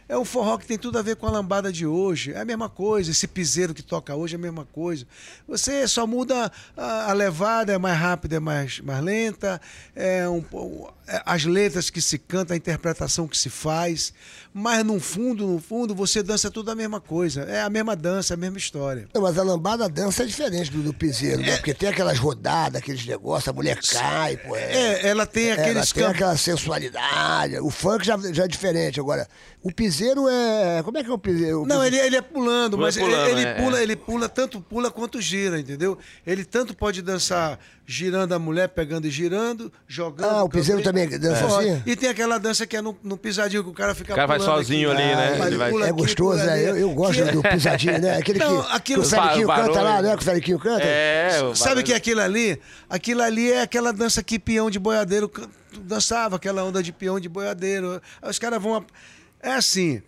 É 0.09 0.17
um 0.17 0.25
forró 0.25 0.57
que 0.57 0.67
tem 0.67 0.79
tudo 0.79 0.99
a 0.99 1.03
ver 1.03 1.17
com 1.17 1.27
a 1.27 1.31
lambada 1.31 1.73
de 1.73 1.85
hoje. 1.87 2.33
É 2.33 2.41
a 2.41 2.45
mesma 2.45 2.69
coisa. 2.69 3.11
Esse 3.11 3.27
piseiro 3.27 3.75
que 3.75 3.83
toca 3.83 4.15
hoje 4.15 4.35
é 4.35 4.39
a 4.39 4.41
mesma 4.41 4.65
coisa. 4.65 5.05
Você 5.49 5.87
só 5.89 6.07
muda 6.07 6.51
a, 6.77 7.11
a 7.11 7.13
levada, 7.13 7.73
é 7.73 7.79
mais 7.79 7.99
rápida, 7.99 8.37
é 8.37 8.41
mais, 8.41 8.79
mais 8.81 9.03
lenta. 9.03 9.61
É 9.95 10.29
um, 10.29 10.45
é 11.09 11.23
as 11.27 11.45
letras 11.45 11.91
que 11.91 12.01
se 12.01 12.19
canta, 12.19 12.55
a 12.55 12.57
interpretação 12.57 13.27
que 13.27 13.37
se 13.37 13.51
faz. 13.51 14.13
Mas 14.55 14.85
no 14.85 14.99
fundo, 15.01 15.47
no 15.47 15.59
fundo, 15.61 15.95
você 15.95 16.23
dança 16.23 16.51
tudo 16.51 16.71
a 16.71 16.75
mesma 16.75 17.01
coisa. 17.01 17.43
É 17.43 17.61
a 17.63 17.69
mesma 17.69 17.95
dança, 17.97 18.35
a 18.35 18.37
mesma 18.37 18.59
história. 18.59 19.09
Não, 19.13 19.21
mas 19.23 19.37
a 19.37 19.43
lambada 19.43 19.89
dança 19.89 20.23
é 20.23 20.27
diferente 20.27 20.71
do, 20.71 20.83
do 20.83 20.95
piseiro, 20.95 21.43
né? 21.43 21.57
Porque 21.57 21.75
tem 21.75 21.89
aquelas 21.89 22.19
rodadas, 22.19 22.81
aqueles 22.81 23.05
negócios, 23.05 23.49
a 23.49 23.53
mulher 23.53 23.79
cai, 23.83 24.37
pô. 24.37 24.55
É, 24.57 25.07
ela 25.09 25.27
tem 25.27 25.51
Ela 25.51 25.63
aqueles 25.63 25.93
tem 25.93 26.03
cam- 26.05 26.11
aquela 26.13 26.37
sensualidade. 26.37 27.59
O 27.61 27.71
funk 27.71 28.07
já, 28.07 28.17
já 28.33 28.45
é 28.45 28.49
diferente. 28.49 28.99
Agora, 29.01 29.29
o 29.67 29.73
piseiro 29.73 30.29
é. 30.29 30.83
Como 30.85 30.97
é 30.99 31.03
que 31.05 31.11
é 31.11 31.13
o 31.13 31.19
piseiro? 31.19 31.63
O 31.63 31.67
Não, 31.67 31.77
piseiro- 31.77 31.97
ele, 31.97 32.07
ele 32.07 32.17
é 32.17 32.23
pulando, 32.23 32.73
Pula 32.73 32.87
mas 32.87 32.97
ele- 32.97 33.07
pulando, 33.07 33.29
ele, 33.29 33.41
é, 33.45 33.55
pula, 33.55 33.79
é. 33.79 33.83
ele 33.83 33.97
pula, 33.97 34.29
tanto 34.29 34.61
pula 34.61 34.91
quanto 34.91 35.21
gira, 35.21 35.59
entendeu? 35.59 35.99
Ele 36.27 36.45
tanto 36.45 36.75
pode 36.75 37.03
dançar 37.03 37.59
girando 37.89 38.33
a 38.33 38.39
mulher, 38.39 38.69
pegando 38.69 39.07
e 39.07 39.11
girando, 39.11 39.73
jogando. 39.87 40.29
Ah, 40.31 40.43
o 40.45 40.49
piseiro 40.49 40.83
também 40.83 41.09
dança 41.09 41.47
Pode. 41.47 41.69
assim? 41.71 41.83
E 41.87 41.95
tem 41.95 42.09
aquela 42.09 42.37
dança 42.39 42.67
que 42.67 42.77
é 42.77 42.83
no, 42.83 42.97
no 43.03 43.17
pisadinho 43.17 43.63
que 43.63 43.71
o 43.71 43.73
cara 43.73 43.95
fica 43.95 44.13
O 44.13 44.17
cara 44.17 44.27
vai 44.27 44.39
pulando 44.39 44.55
sozinho 44.57 44.91
aqui. 44.91 45.03
ali, 45.03 45.15
né? 45.15 45.39
Ah, 45.41 45.47
Ele 45.47 45.57
vai- 45.57 45.71
pula 45.71 45.87
É 45.87 45.91
aqui, 45.91 45.99
gostoso, 46.01 46.39
pula 46.41 46.45
né? 46.45 46.69
Eu, 46.71 46.77
eu 46.77 46.91
gosto 46.95 47.23
Que- 47.25 47.31
do 47.33 47.43
pisadinho, 47.43 48.01
né? 48.01 48.17
Aquele 48.19 48.39
Não, 48.41 48.63
que, 48.63 48.73
aquilo- 48.73 49.03
que 49.03 49.07
o 49.07 49.11
Feliquinho 49.11 49.47
canta 49.49 49.83
lá, 49.83 50.03
né? 50.03 50.17
Que 50.17 50.23
o 50.23 50.25
Feliquinho 50.25 50.59
canta. 50.59 50.83
É, 50.85 51.43
o 51.43 51.55
Sabe 51.55 51.81
o 51.81 51.85
que 51.85 51.93
é 51.93 51.97
aquilo 51.97 52.21
ali? 52.21 52.61
Aquilo 52.91 53.23
ali 53.23 53.53
é 53.53 53.63
aquela 53.63 53.93
dança 53.93 54.23
que 54.23 54.39
peão 54.39 54.69
de 54.71 54.79
boiadeiro 54.79 55.31
dançava, 55.83 56.37
aquela 56.37 56.65
onda 56.65 56.83
de 56.83 56.91
peão 56.93 57.21
de 57.21 57.29
boiadeiro. 57.29 58.01
Aí 58.23 58.31
os 58.31 58.39
caras 58.39 58.61
vão. 58.61 58.85
É 59.47 59.53
assim: 59.53 60.03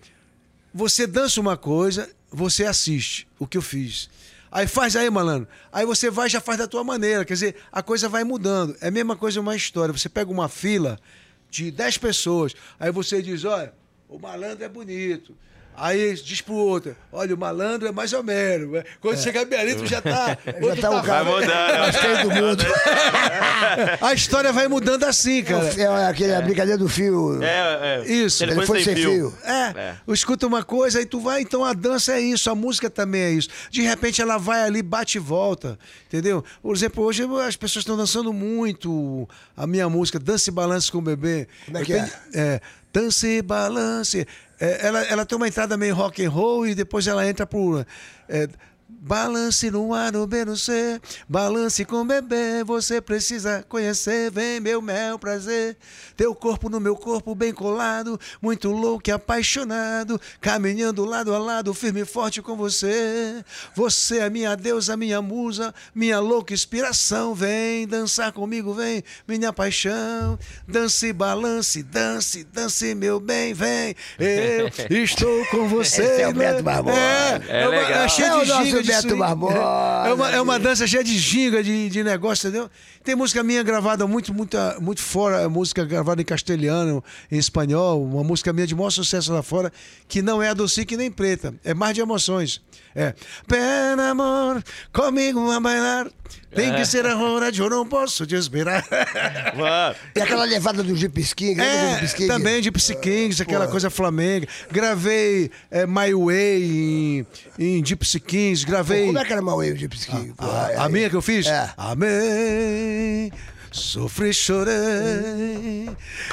você 0.75 1.07
dança 1.07 1.41
uma 1.41 1.57
coisa, 1.57 2.11
você 2.29 2.65
assiste 2.65 3.29
o 3.39 3.47
que 3.47 3.57
eu 3.57 3.63
fiz. 3.63 4.11
Aí 4.51 4.67
faz 4.67 4.97
aí, 4.97 5.09
malandro. 5.09 5.47
Aí 5.73 5.87
você 5.87 6.11
vai 6.11 6.29
já 6.29 6.41
faz 6.41 6.59
da 6.59 6.67
tua 6.67 6.83
maneira. 6.83 7.25
Quer 7.25 7.35
dizer, 7.35 7.57
a 7.71 7.81
coisa 7.81 8.09
vai 8.09 8.25
mudando. 8.25 8.77
É 8.81 8.89
a 8.89 8.91
mesma 8.91 9.15
coisa 9.15 9.41
uma 9.41 9.55
história. 9.55 9.93
Você 9.93 10.09
pega 10.09 10.29
uma 10.29 10.49
fila 10.49 10.99
de 11.49 11.71
10 11.71 11.99
pessoas, 11.99 12.53
aí 12.81 12.91
você 12.91 13.23
diz: 13.23 13.45
olha, 13.45 13.73
o 14.09 14.19
malandro 14.19 14.65
é 14.65 14.69
bonito. 14.69 15.37
Aí 15.81 16.15
diz 16.15 16.41
pro 16.41 16.55
outro, 16.55 16.97
olha, 17.13 17.35
o 17.35 17.39
malandro 17.39 17.87
é 17.89 17.93
mais 17.93 18.13
ou 18.13 18.23
menos. 18.23 18.83
Quando 19.01 19.17
chega 19.19 19.43
a 19.43 19.45
minha 19.45 19.61
ali, 19.61 19.75
tu 19.77 19.87
já 19.87 20.01
tá. 20.03 20.37
Já 20.69 20.77
tá 20.77 20.91
o 20.91 21.03
cara 21.03 21.23
Vai 21.25 21.41
mudando. 21.41 21.79
mais 21.79 21.97
feio 21.97 22.23
do 22.23 22.31
mundo. 22.35 22.65
A 24.01 24.13
história 24.15 24.53
vai 24.53 24.69
mudando 24.69 25.05
assim, 25.05 25.43
cara. 25.43 25.65
É 25.81 26.07
aquele, 26.07 26.35
a 26.35 26.41
brincadeira 26.41 26.79
do 26.79 26.89
fio. 26.89 27.43
É, 27.43 28.03
é. 28.05 28.11
Isso. 28.13 28.43
Ele 28.43 28.55
foi 28.67 28.83
sem 28.83 28.95
fio. 28.97 29.33
É, 29.45 29.79
É. 29.79 29.95
escuta 30.09 30.47
uma 30.47 30.63
coisa 30.65 31.01
e 31.01 31.07
tu 31.07 31.21
vai, 31.21 31.41
então 31.43 31.65
a 31.65 31.73
dança 31.73 32.13
é 32.15 32.21
isso, 32.21 32.51
a 32.51 32.55
música 32.55 32.91
também 32.91 33.21
é 33.23 33.31
isso. 33.31 33.49
De 33.71 33.83
repente 33.83 34.21
ela 34.21 34.37
vai 34.39 34.63
ali, 34.63 34.83
bate 34.83 35.19
e 35.19 35.21
volta, 35.21 35.79
entendeu? 36.07 36.45
Por 36.63 36.75
exemplo, 36.75 37.05
hoje 37.05 37.23
as 37.47 37.57
pessoas 37.57 37.83
estão 37.83 37.97
dançando 37.97 38.33
muito 38.33 39.29
a 39.57 39.67
minha 39.67 39.89
música, 39.89 40.19
Dance 40.19 40.51
e 40.51 40.53
Balance 40.53 40.91
com 40.91 40.99
o 40.99 41.03
Bebê. 41.03 41.47
Como 41.67 41.79
é 41.79 41.85
que 41.85 41.93
tenho- 41.93 42.09
é? 42.35 42.61
Dance 42.93 43.27
e 43.27 43.43
Balance. 43.43 44.27
É, 44.61 44.87
ela, 44.87 45.03
ela 45.03 45.27
tem 45.27 45.37
uma 45.37 45.49
entrada 45.49 45.77
meio 45.77 45.95
rock 45.95 46.25
and 46.25 46.31
roll 46.31 46.67
e 46.67 46.75
depois 46.75 47.07
ela 47.07 47.27
entra 47.29 47.47
por... 47.47 47.87
é, 48.29 48.49
Balance 49.01 49.71
no 49.71 49.95
A, 49.95 50.11
no 50.11 50.27
B, 50.27 50.45
no 50.45 50.57
C, 50.57 51.01
balance 51.29 51.85
com 51.85 52.05
bebê, 52.07 52.65
você 52.65 53.01
precisa 53.01 53.65
conhecer, 53.69 54.31
vem 54.31 54.59
meu 54.61 54.83
mel 54.83 55.19
prazer, 55.19 55.77
teu 56.17 56.35
corpo 56.35 56.69
no 56.69 56.81
meu 56.81 56.97
corpo 56.97 57.35
bem 57.35 57.53
colado, 57.53 58.19
muito 58.43 58.71
louco 58.71 59.09
e 59.09 59.13
apaixonado, 59.13 60.21
caminhando 60.41 61.05
lado 61.05 61.33
a 61.35 61.39
lado, 61.39 61.73
firme 61.73 62.01
e 62.01 62.05
forte 62.05 62.43
com 62.43 62.57
você, 62.57 63.45
você 63.75 64.19
é 64.19 64.29
minha 64.31 64.57
deusa, 64.57 64.97
minha 64.97 65.23
musa, 65.23 65.73
minha 65.95 66.19
louca 66.19 66.53
inspiração, 66.53 67.35
vem 67.35 67.87
dançar 67.87 68.33
comigo, 68.33 68.75
vem, 68.75 69.05
minha 69.29 69.53
paixão, 69.53 70.37
dance, 70.67 71.13
balance, 71.13 71.83
dance, 71.85 72.43
dance 72.45 72.95
meu 72.97 73.21
bem, 73.21 73.55
vem, 73.55 73.95
eu 74.19 74.69
estou 75.05 75.47
com 75.47 75.69
você. 75.69 76.03
Esse 76.03 76.23
é 76.23 76.29
o 76.29 76.33
Beto 76.35 76.63
Barbosa. 76.63 76.99
É, 76.99 77.41
É 77.49 77.63
é, 77.63 77.69
uma- 77.69 77.79
legal. 77.81 78.05
é 78.05 78.09
cheio 78.09 78.27
É 78.29 78.37
o 78.37 78.41
de 78.45 78.47
ginga, 78.65 78.83
de 78.83 78.88
Beto. 78.89 79.17
Barbosa, 79.17 79.59
É 80.07 80.13
uma, 80.13 80.31
é 80.31 80.41
uma 80.41 80.59
dança 80.59 80.87
cheia 80.87 81.05
de 81.05 81.17
ginga, 81.19 81.63
de, 81.63 81.89
de 81.89 82.05
negócio, 82.05 82.49
entendeu? 82.49 82.71
Tem 83.05 83.15
música 83.15 83.43
minha 83.43 83.63
gravada 83.63 84.07
muito, 84.07 84.35
muito, 84.35 84.57
muito 84.81 85.01
fora, 85.01 85.43
é 85.43 85.49
música 85.49 85.85
gravada 85.85 86.21
em 86.21 86.25
castelhano, 86.25 87.03
em 87.31 87.39
espanhol, 87.39 88.05
uma 88.05 88.25
música 88.25 88.53
minha 88.53 88.67
de 88.67 88.75
maior 88.75 88.91
sucesso 88.91 89.33
lá 89.33 89.43
fora, 89.43 89.73
que 90.07 90.21
não 90.23 90.43
é 90.43 90.49
adocique 90.49 90.97
nem 90.97 91.11
preta, 91.11 91.55
é 91.65 91.73
mais 91.75 91.95
de 91.95 92.01
emoções. 92.01 92.61
É, 92.95 93.15
pena 93.47 94.11
amor, 94.11 94.63
comigo 94.93 95.51
a 95.51 95.61
bailar, 95.61 96.09
tem 96.55 96.75
que 96.75 96.85
ser 96.87 97.05
a 97.07 97.17
hora 97.17 97.53
de 97.53 97.61
eu 97.61 97.69
não 97.71 97.87
posso 97.87 98.27
te 98.27 98.35
esperar. 98.35 98.85
Mano, 99.57 99.95
E 100.17 100.21
aquela 100.21 100.45
levada 100.45 100.83
do 100.83 100.97
Jeep 100.97 101.23
King, 101.35 101.61
lembra 101.61 101.77
do 101.77 101.97
É, 101.97 102.01
Jeep 102.01 102.15
King? 102.15 102.29
também 102.29 102.57
de 102.61 102.65
Gypsy 102.65 102.95
Kings, 102.97 103.43
aquela 103.43 103.67
Pô. 103.67 103.73
coisa 103.73 103.91
flamenga. 103.91 104.47
Gravei 104.71 105.51
é, 105.71 105.87
My 105.87 106.13
Way 106.15 106.63
em, 107.59 107.79
em 107.79 107.85
Gypsy 107.85 108.21
Kings, 108.21 108.65
Pô, 108.65 108.73
gravei... 108.73 109.07
Como 109.07 109.19
é 109.19 109.25
que 109.25 109.33
era 109.33 109.43
mal 109.43 109.61
aí 109.61 109.73
o 109.73 109.77
Jeep 109.77 109.97
King? 109.99 110.33
Pô, 110.37 110.45
A, 110.45 110.67
aí- 110.67 110.77
a 110.77 110.89
minha 110.89 111.11
que 111.11 111.17
eu 111.17 111.23
fiz? 111.23 111.47
É. 111.47 111.71
Amém. 111.77 113.31
Sofri, 113.79 114.35
chorei 114.35 115.89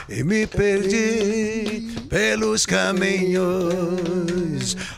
e 0.10 0.24
me 0.24 0.48
perdi 0.48 1.96
pelos 2.10 2.66
caminhos. 2.66 3.46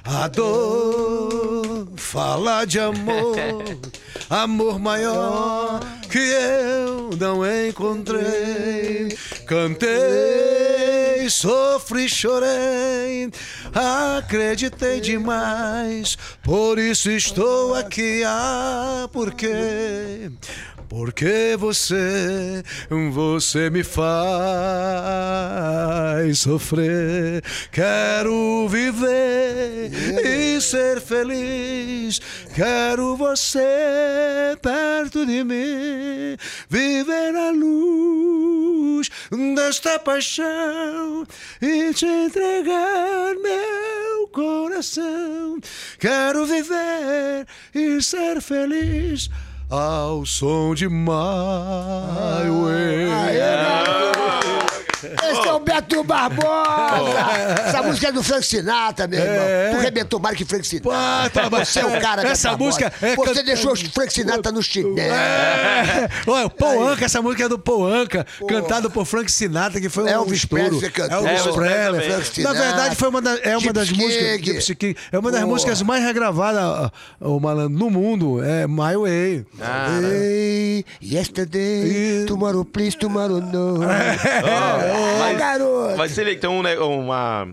A 0.06 0.30
dor 0.30 1.90
fala 1.98 2.64
de 2.64 2.80
amor, 2.80 3.36
amor 4.30 4.80
maior 4.80 5.82
que 6.10 6.20
eu 6.20 7.10
não 7.20 7.46
encontrei. 7.46 9.10
Cantei, 9.46 11.30
sofri, 11.30 12.08
chorei, 12.08 13.30
acreditei 14.18 15.02
demais, 15.02 16.18
por 16.42 16.80
isso 16.80 17.12
estou 17.12 17.76
aqui. 17.76 18.24
Ah, 18.26 19.10
por 19.12 19.34
quê? 19.34 20.32
Porque 20.90 21.56
você, 21.58 22.64
você 23.12 23.70
me 23.70 23.84
faz 23.84 24.08
sofrer. 26.40 27.44
Quero 27.72 28.68
viver 28.70 29.92
e 30.24 30.62
ser 30.62 31.02
feliz. 31.02 32.22
Quero 32.56 33.18
você 33.18 34.58
perto 34.62 35.26
de 35.26 35.44
mim. 35.44 36.38
Viver 36.70 37.36
a 37.36 37.52
luz 37.52 39.10
desta 39.56 40.00
paixão 40.00 41.26
e 41.62 41.94
te 41.94 42.06
entregar 42.06 43.36
meu 43.36 44.28
coração. 44.32 45.60
Quero 46.00 46.46
viver 46.46 47.46
e 47.76 48.02
ser 48.02 48.42
feliz 48.42 49.30
ao 49.70 50.26
som 50.26 50.74
de 50.74 50.88
My 50.88 52.50
Way. 52.50 53.08
Esse 55.04 55.48
é 55.48 55.54
o 55.54 55.60
Beto 55.60 56.04
Barbosa! 56.04 56.48
Essa 57.66 57.84
música 57.84 58.08
é 58.08 58.12
do 58.12 58.24
Frank 58.24 58.46
Sinatra, 58.46 59.08
meu 59.08 59.20
irmão. 59.20 59.36
É. 59.48 59.72
Tu 59.72 59.78
rebentou 59.82 60.20
mais 60.20 60.36
que 60.38 60.46
Frank 60.46 60.66
Sinatra. 60.66 61.30
Pô, 61.32 61.50
tá, 61.50 61.66
Você 61.66 61.80
é 61.80 61.86
o 61.86 62.02
cara, 62.02 62.22
Beto 62.22 62.34
Essa 62.34 62.50
Barbosa. 62.50 62.68
música 62.70 62.94
é 63.02 63.16
Você 63.16 63.34
can- 63.36 63.44
deixou 63.44 63.74
o 63.74 63.76
Frank 63.76 64.14
Sinatra 64.14 64.52
no 64.52 64.62
chinelo. 64.64 64.98
É. 65.00 66.10
Olha, 66.26 66.46
o 66.48 66.50
Paul 66.50 66.88
Anka, 66.88 67.06
essa 67.06 67.22
música 67.22 67.46
é 67.46 67.50
do 67.50 67.60
Paul 67.60 67.86
Anka, 67.88 68.26
cantado 68.48 68.90
por 68.90 69.06
Frank 69.06 69.32
Sinatra, 69.32 69.80
que 69.80 69.90
foi 69.90 70.04
um 70.04 70.08
Elvis. 70.08 70.46
Presley 70.46 70.90
cantou. 70.92 71.28
Elvis 71.28 71.42
Presley. 71.54 72.02
Presley 72.08 72.44
também. 72.46 72.54
Na 72.54 72.54
verdade, 72.68 72.96
foi 72.96 73.10
uma 73.10 73.22
da- 73.22 73.38
é 73.44 73.58
uma 73.58 73.74
das 73.74 73.90
músicas. 73.92 74.70
É 75.12 75.20
uma 75.20 75.32
das 75.32 75.44
músicas 75.44 75.82
mais 75.82 76.04
regravadas 76.04 76.62
ah, 76.62 76.92
o 77.22 77.40
malandro, 77.40 77.78
no 77.78 77.90
mundo. 77.90 78.44
É 78.44 78.66
My 78.68 78.96
Way. 78.98 79.46
Ah, 79.62 80.00
yesterday, 81.02 82.26
tomorrow 82.26 82.64
please, 82.66 82.98
tomorrow 82.98 83.40
no. 83.42 83.78
Ó, 84.92 85.32
Ô, 85.32 85.38
garoto. 85.38 85.98
Mas 85.98 86.16
tem 86.16 86.50
um, 86.50 86.62
ne- 86.62 86.78
uma. 86.78 87.50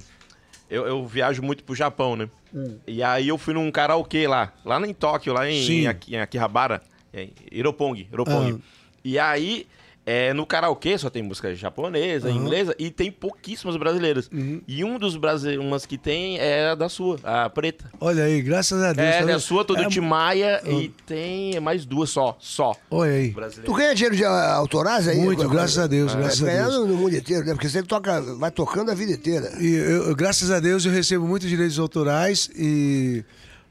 Eu, 0.70 0.86
eu 0.86 1.06
viajo 1.06 1.42
muito 1.42 1.62
pro 1.62 1.74
Japão, 1.74 2.16
né? 2.16 2.28
Hum. 2.54 2.78
E 2.86 3.02
aí 3.02 3.28
eu 3.28 3.36
fui 3.38 3.54
num 3.54 3.70
karaokê 3.70 4.26
lá, 4.26 4.52
lá 4.64 4.80
em 4.86 4.94
Tóquio, 4.94 5.32
lá 5.32 5.48
em, 5.48 5.60
em, 5.84 5.86
em 6.08 6.18
Akihabara, 6.20 6.82
em 7.12 7.32
Iropong, 7.52 8.08
Iropong. 8.12 8.60
Ah. 8.60 8.84
E 9.04 9.18
aí, 9.18 9.66
é, 10.06 10.34
no 10.34 10.44
karaokê 10.44 10.98
só 10.98 11.08
tem 11.08 11.22
música 11.22 11.54
japonesa, 11.54 12.30
inglesa, 12.30 12.74
e 12.78 12.90
tem 12.90 13.10
pouquíssimas 13.10 13.76
brasileiras. 13.76 14.28
Uhum. 14.32 14.60
E 14.68 14.84
um 14.84 14.98
dos 14.98 15.16
brasileiros, 15.16 15.64
umas 15.64 15.86
que 15.86 15.96
tem 15.96 16.38
é 16.38 16.68
a 16.70 16.74
da 16.74 16.88
sua, 16.88 17.18
a 17.24 17.48
preta. 17.48 17.90
Olha 18.00 18.24
aí, 18.24 18.42
graças 18.42 18.82
a 18.82 18.92
Deus. 18.92 19.06
É, 19.08 19.12
tá 19.12 19.20
da 19.20 19.26
vendo? 19.26 19.40
sua, 19.40 19.64
tudo 19.64 19.82
É, 19.82 19.88
de 19.88 20.00
Maia, 20.00 20.60
e 20.66 20.88
tem 21.06 21.58
mais 21.60 21.84
duas 21.86 22.10
só, 22.10 22.36
só. 22.38 22.74
Olha 22.90 23.12
aí. 23.12 23.34
Tu 23.64 23.72
ganha 23.72 23.94
dinheiro 23.94 24.16
de 24.16 24.24
ah, 24.24 24.54
autorais 24.54 25.08
aí? 25.08 25.18
Muito, 25.18 25.48
graças 25.48 25.78
a 25.78 25.86
Deus, 25.86 26.14
graças 26.14 26.42
a 26.42 26.46
Ganhando 26.46 26.70
Deus. 26.72 26.88
no 26.88 26.96
mundo 26.96 27.16
inteiro, 27.16 27.46
né? 27.46 27.52
Porque 27.54 27.68
você 27.68 27.82
toca, 27.82 28.20
vai 28.36 28.50
tocando 28.50 28.90
a 28.90 28.94
vida 28.94 29.12
inteira. 29.12 29.52
E 29.60 29.74
eu- 29.74 30.14
graças 30.14 30.50
a 30.50 30.60
Deus 30.60 30.84
eu 30.84 30.92
recebo 30.92 31.26
muitos 31.26 31.48
direitos 31.48 31.78
autorais 31.78 32.50
e 32.56 33.24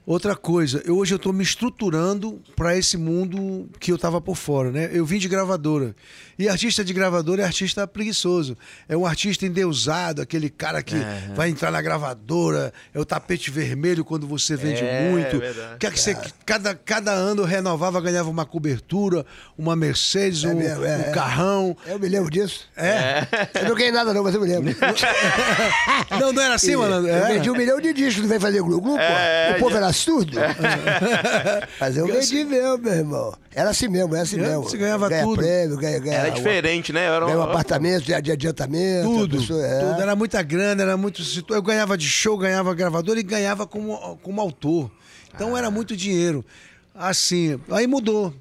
outra 0.06 0.36
coisa, 0.36 0.82
eu, 0.86 0.98
hoje 0.98 1.14
eu 1.14 1.18
estou 1.18 1.32
me 1.34 1.44
estruturando 1.44 2.42
para 2.56 2.78
esse 2.78 2.98
mundo 2.98 3.70
que 3.80 3.92
eu 3.92 3.96
estava 3.96 4.20
por 4.20 4.36
fora, 4.36 4.72
né? 4.72 4.90
Eu 4.94 5.06
vim 5.06 5.18
de 5.18 5.28
gravadora 5.28 5.96
e 6.38 6.50
artista 6.50 6.84
de 6.84 6.92
gravadora 6.94 7.44
é 7.44 7.46
artista 7.46 7.88
preguiçoso, 7.88 8.58
é 8.90 8.98
um 8.98 9.06
artista 9.06 9.46
endeusado, 9.46 10.22
aquele 10.22 10.50
cara 10.50 10.82
que 10.82 10.96
vai 11.36 11.50
entrar 11.50 11.72
na 11.72 11.82
gravadora, 11.82 12.74
é 12.94 13.00
o 13.00 13.06
tapete 13.06 13.52
vermelho 13.52 14.04
quando 14.04 14.28
você 14.28 14.56
vende 14.56 14.82
É, 14.84 15.10
muito, 15.12 15.40
verdade. 15.40 15.78
quer 15.80 15.92
que 15.92 16.00
você 16.00 16.18
cada 16.46 16.74
cada 16.76 17.12
ano 17.12 17.44
eu 17.44 17.46
renovava 17.46 18.02
ganhava 18.02 18.30
uma 18.30 18.46
cobertura, 18.46 19.26
uma 19.58 19.76
Mercedes, 19.76 20.44
um, 20.44 20.56
mesmo, 20.56 20.84
é, 20.84 20.98
um 20.98 21.02
é. 21.02 21.12
carrão. 21.12 21.78
Eu 21.86 22.00
me 22.00 22.08
lembro 22.10 22.30
disso. 22.32 22.68
É. 22.76 23.26
Eu 23.62 23.70
não 23.70 23.76
ganhei 23.76 23.92
nada 23.92 24.14
não, 24.14 24.24
mas 24.24 24.34
eu 24.36 24.42
me 24.42 24.48
lembro. 24.48 24.74
Não, 26.20 26.32
não 26.32 26.42
era 26.42 26.56
assim, 26.56 26.76
mano. 26.76 27.08
Eu 27.08 27.16
É. 27.26 27.34
vendi 27.34 27.50
um 27.50 27.56
milhão 27.56 27.80
de 27.80 27.94
discos, 27.94 28.22
não 28.22 28.30
vem 28.30 28.40
fazer 28.40 28.62
glu-glu, 28.62 28.94
pô. 28.96 29.00
É, 29.02 29.54
o 29.56 29.60
povo 29.60 29.72
já- 29.72 29.80
era 29.94 30.02
surdo. 30.02 30.38
Mas 31.80 31.98
eu 31.98 32.08
vendi 32.08 32.44
mesmo, 32.44 32.78
meu 32.80 32.94
irmão. 32.94 33.34
Era 33.54 33.70
assim 33.70 33.88
mesmo, 33.88 34.14
era 34.14 34.24
assim 34.24 34.38
É, 34.40 34.42
mesmo. 34.48 34.64
você 34.64 34.78
ganhava 34.78 35.08
ganha 35.08 35.24
tudo. 35.24 35.38
prêmio, 35.38 35.78
ganha, 35.78 36.00
ganha, 36.00 36.18
Era 36.18 36.30
diferente, 36.32 36.92
né? 36.92 37.06
Era 37.06 37.26
Ganha 37.26 37.38
um 37.38 37.42
um- 37.42 37.44
apartamento 37.44 38.04
de, 38.04 38.22
de 38.22 38.32
adiantamento. 38.32 39.08
Tudo, 39.10 39.38
pessoa- 39.38 39.66
é. 39.66 39.80
tudo. 39.80 40.02
Era 40.02 40.16
muita 40.16 40.42
grana, 40.42 40.82
era 40.82 40.98
muito. 40.98 41.22
Eu 41.50 41.62
ganhava 41.62 41.98
de 41.98 42.08
show, 42.08 42.38
ganhava 42.38 42.74
gravador 42.74 43.18
e 43.18 43.24
ganhava 43.24 43.66
como, 43.68 44.18
como 44.24 44.42
autor. 44.42 44.92
Então 45.34 45.56
era 45.58 45.70
muito 45.72 45.96
dinheiro. 45.96 46.44
Assim, 46.96 47.60
aí 47.72 47.88
mudou. 47.88 48.34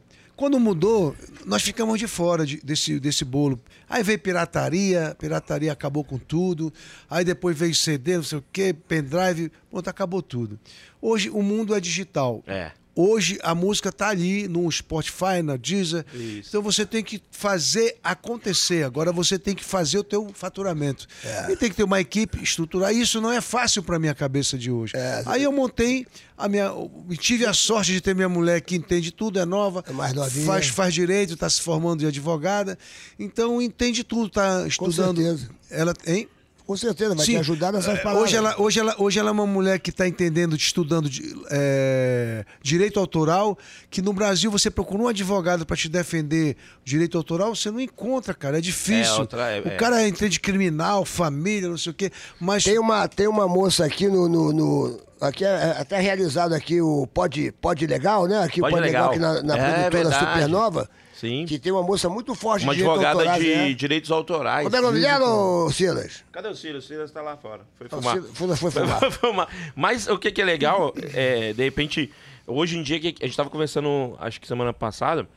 Quando 0.42 0.58
mudou, 0.58 1.14
nós 1.46 1.62
ficamos 1.62 2.00
de 2.00 2.08
fora 2.08 2.44
de- 2.44 2.60
desse, 2.64 2.98
desse 2.98 3.24
bolo. 3.24 3.60
Aí 3.88 4.02
veio 4.02 4.18
pirataria, 4.18 5.14
pirataria 5.16 5.70
acabou 5.70 6.02
com 6.02 6.18
tudo. 6.18 6.72
Aí 7.08 7.24
depois 7.24 7.56
veio 7.56 7.72
CD, 7.72 8.16
não 8.16 8.24
sei 8.24 8.38
o 8.38 8.44
quê, 8.52 8.74
pendrive, 8.74 9.52
pronto, 9.70 9.88
acabou 9.88 10.20
tudo. 10.20 10.58
Hoje 11.00 11.30
o 11.30 11.44
mundo 11.44 11.72
é 11.76 11.80
digital. 11.80 12.42
É. 12.44 12.72
Hoje 12.94 13.38
a 13.42 13.54
música 13.54 13.90
tá 13.90 14.08
ali 14.08 14.46
no 14.46 14.70
Spotify, 14.70 15.42
na 15.42 15.56
Deezer. 15.56 16.04
Isso. 16.14 16.48
Então 16.50 16.60
você 16.62 16.84
tem 16.84 17.02
que 17.02 17.22
fazer 17.30 17.96
acontecer. 18.04 18.84
Agora 18.84 19.10
você 19.10 19.38
tem 19.38 19.54
que 19.54 19.64
fazer 19.64 19.98
o 19.98 20.04
teu 20.04 20.30
faturamento. 20.34 21.06
E 21.50 21.56
tem 21.56 21.70
que 21.70 21.76
ter 21.76 21.84
uma 21.84 22.00
equipe 22.00 22.42
estruturar. 22.42 22.92
Isso 22.94 23.20
não 23.20 23.32
é 23.32 23.40
fácil 23.40 23.82
para 23.82 23.98
minha 23.98 24.14
cabeça 24.14 24.58
de 24.58 24.70
hoje. 24.70 24.92
É. 24.94 25.22
Aí 25.24 25.42
eu 25.42 25.52
montei 25.52 26.06
a 26.36 26.48
minha, 26.48 26.70
tive 27.18 27.46
a 27.46 27.52
sorte 27.54 27.92
de 27.92 28.00
ter 28.00 28.14
minha 28.14 28.28
mulher 28.28 28.60
que 28.60 28.76
entende 28.76 29.10
tudo, 29.10 29.38
é 29.38 29.44
nova, 29.44 29.82
É 29.88 29.92
mais 29.92 30.12
novinha. 30.12 30.44
faz 30.44 30.68
faz 30.68 30.92
direito, 30.92 31.34
está 31.34 31.48
se 31.48 31.62
formando 31.62 32.00
de 32.00 32.06
advogada. 32.06 32.78
Então 33.18 33.62
entende 33.62 34.04
tudo, 34.04 34.26
está 34.26 34.66
estudando. 34.66 35.16
certeza. 35.16 35.48
Ela, 35.70 35.94
hein? 36.06 36.28
Com 36.66 36.76
certeza, 36.76 37.14
vai 37.14 37.26
Sim. 37.26 37.32
te 37.32 37.38
ajudar 37.38 37.72
nessas 37.72 37.98
É, 37.98 38.02
palavras. 38.02 38.24
Hoje 38.28 38.36
ela, 38.36 38.54
hoje, 38.58 38.80
ela, 38.80 38.94
hoje 38.98 39.18
ela 39.18 39.28
é 39.30 39.32
uma 39.32 39.46
mulher 39.46 39.78
que 39.80 39.90
está 39.90 40.06
entendendo, 40.06 40.54
estudando 40.54 41.08
de- 41.10 41.34
é, 41.50 42.44
direito 42.62 43.00
autoral, 43.00 43.58
que 43.90 44.00
no 44.00 44.12
Brasil 44.12 44.50
você 44.50 44.70
procura 44.70 45.02
um 45.02 45.08
advogado 45.08 45.66
para 45.66 45.76
te 45.76 45.88
defender 45.88 46.56
direito 46.84 47.18
autoral, 47.18 47.54
você 47.54 47.70
não 47.70 47.80
encontra, 47.80 48.32
cara. 48.32 48.58
É 48.58 48.60
difícil. 48.60 49.16
É, 49.16 49.18
outra- 49.18 49.50
é- 49.50 49.60
o 49.60 49.68
é. 49.68 49.76
cara 49.76 50.06
entende 50.06 50.38
criminal, 50.38 51.04
família, 51.04 51.68
não 51.68 51.76
sei 51.78 51.90
o 51.90 51.94
quê. 51.94 52.10
Mas 52.40 52.64
Tem 52.64 52.78
uma, 52.78 53.08
tem 53.08 53.26
uma 53.26 53.48
moça 53.48 53.84
aqui 53.84 54.06
no. 54.08 54.28
no- 54.28 54.52
no- 54.52 55.00
aqui 55.20 55.44
é 55.44 55.48
é 55.48 55.80
até 55.80 55.98
realizado 56.00 56.52
aqui 56.54 56.80
o 56.80 57.06
Pode, 57.12 57.52
Pode 57.60 57.86
Legal, 57.86 58.26
né? 58.26 58.38
Aqui 58.42 58.60
o 58.60 58.62
Pode 58.62 58.74
Pode 58.74 58.86
Legal, 58.86 59.10
Legal. 59.10 59.32
aqui 59.32 59.42
na, 59.42 59.56
na 59.56 59.58
É, 59.62 59.72
produtora 59.88 60.02
verdade. 60.10 60.32
Supernova. 60.32 60.88
Sim. 61.22 61.46
Que 61.46 61.56
tem 61.56 61.70
uma 61.70 61.84
moça 61.84 62.08
muito 62.08 62.34
forte 62.34 62.64
Uma 62.64 62.72
de 62.74 62.78
direito 62.80 62.90
advogada 62.98 63.20
autorais, 63.20 63.44
de 63.44 63.54
né? 63.54 63.72
direitos 63.74 64.10
autorais. 64.10 64.64
Como 64.64 64.74
é 64.76 64.80
o 64.80 64.82
nome 64.82 65.00
dela, 65.00 65.70
Silas? 65.70 66.24
Cadê 66.32 66.48
o 66.48 66.54
Silas? 66.56 66.82
O 66.84 66.86
Silas 66.88 67.10
tá 67.12 67.22
lá 67.22 67.36
fora. 67.36 67.60
Foi 67.76 67.86
O 67.86 67.90
fumar. 67.90 68.20
Silas 68.34 68.58
foi, 68.58 68.70
foi 68.72 68.82
Foi 68.82 68.86
fumar. 68.88 69.12
fumar. 69.12 69.72
Mas 69.76 70.08
o 70.08 70.18
que, 70.18 70.32
que 70.32 70.42
é 70.42 70.44
legal, 70.44 70.92
é, 71.14 71.52
de 71.52 71.62
repente, 71.62 72.10
hoje 72.44 72.76
em 72.76 72.82
dia, 72.82 72.98
que 72.98 73.14
a 73.22 73.26
gente 73.26 73.36
tava 73.36 73.48
conversando, 73.48 74.16
acho 74.18 74.40
que 74.40 74.48
semana 74.48 74.72
passada, 74.72 75.28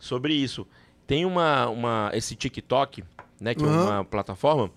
sobre 0.00 0.32
isso. 0.32 0.66
Tem 1.06 1.26
uma, 1.26 1.68
uma 1.68 2.10
esse 2.14 2.34
TikTok, 2.34 3.04
né, 3.38 3.54
que 3.54 3.62
é 3.62 3.66
Uhum. 3.66 3.82
uma 3.84 4.04
plataforma, 4.06 4.70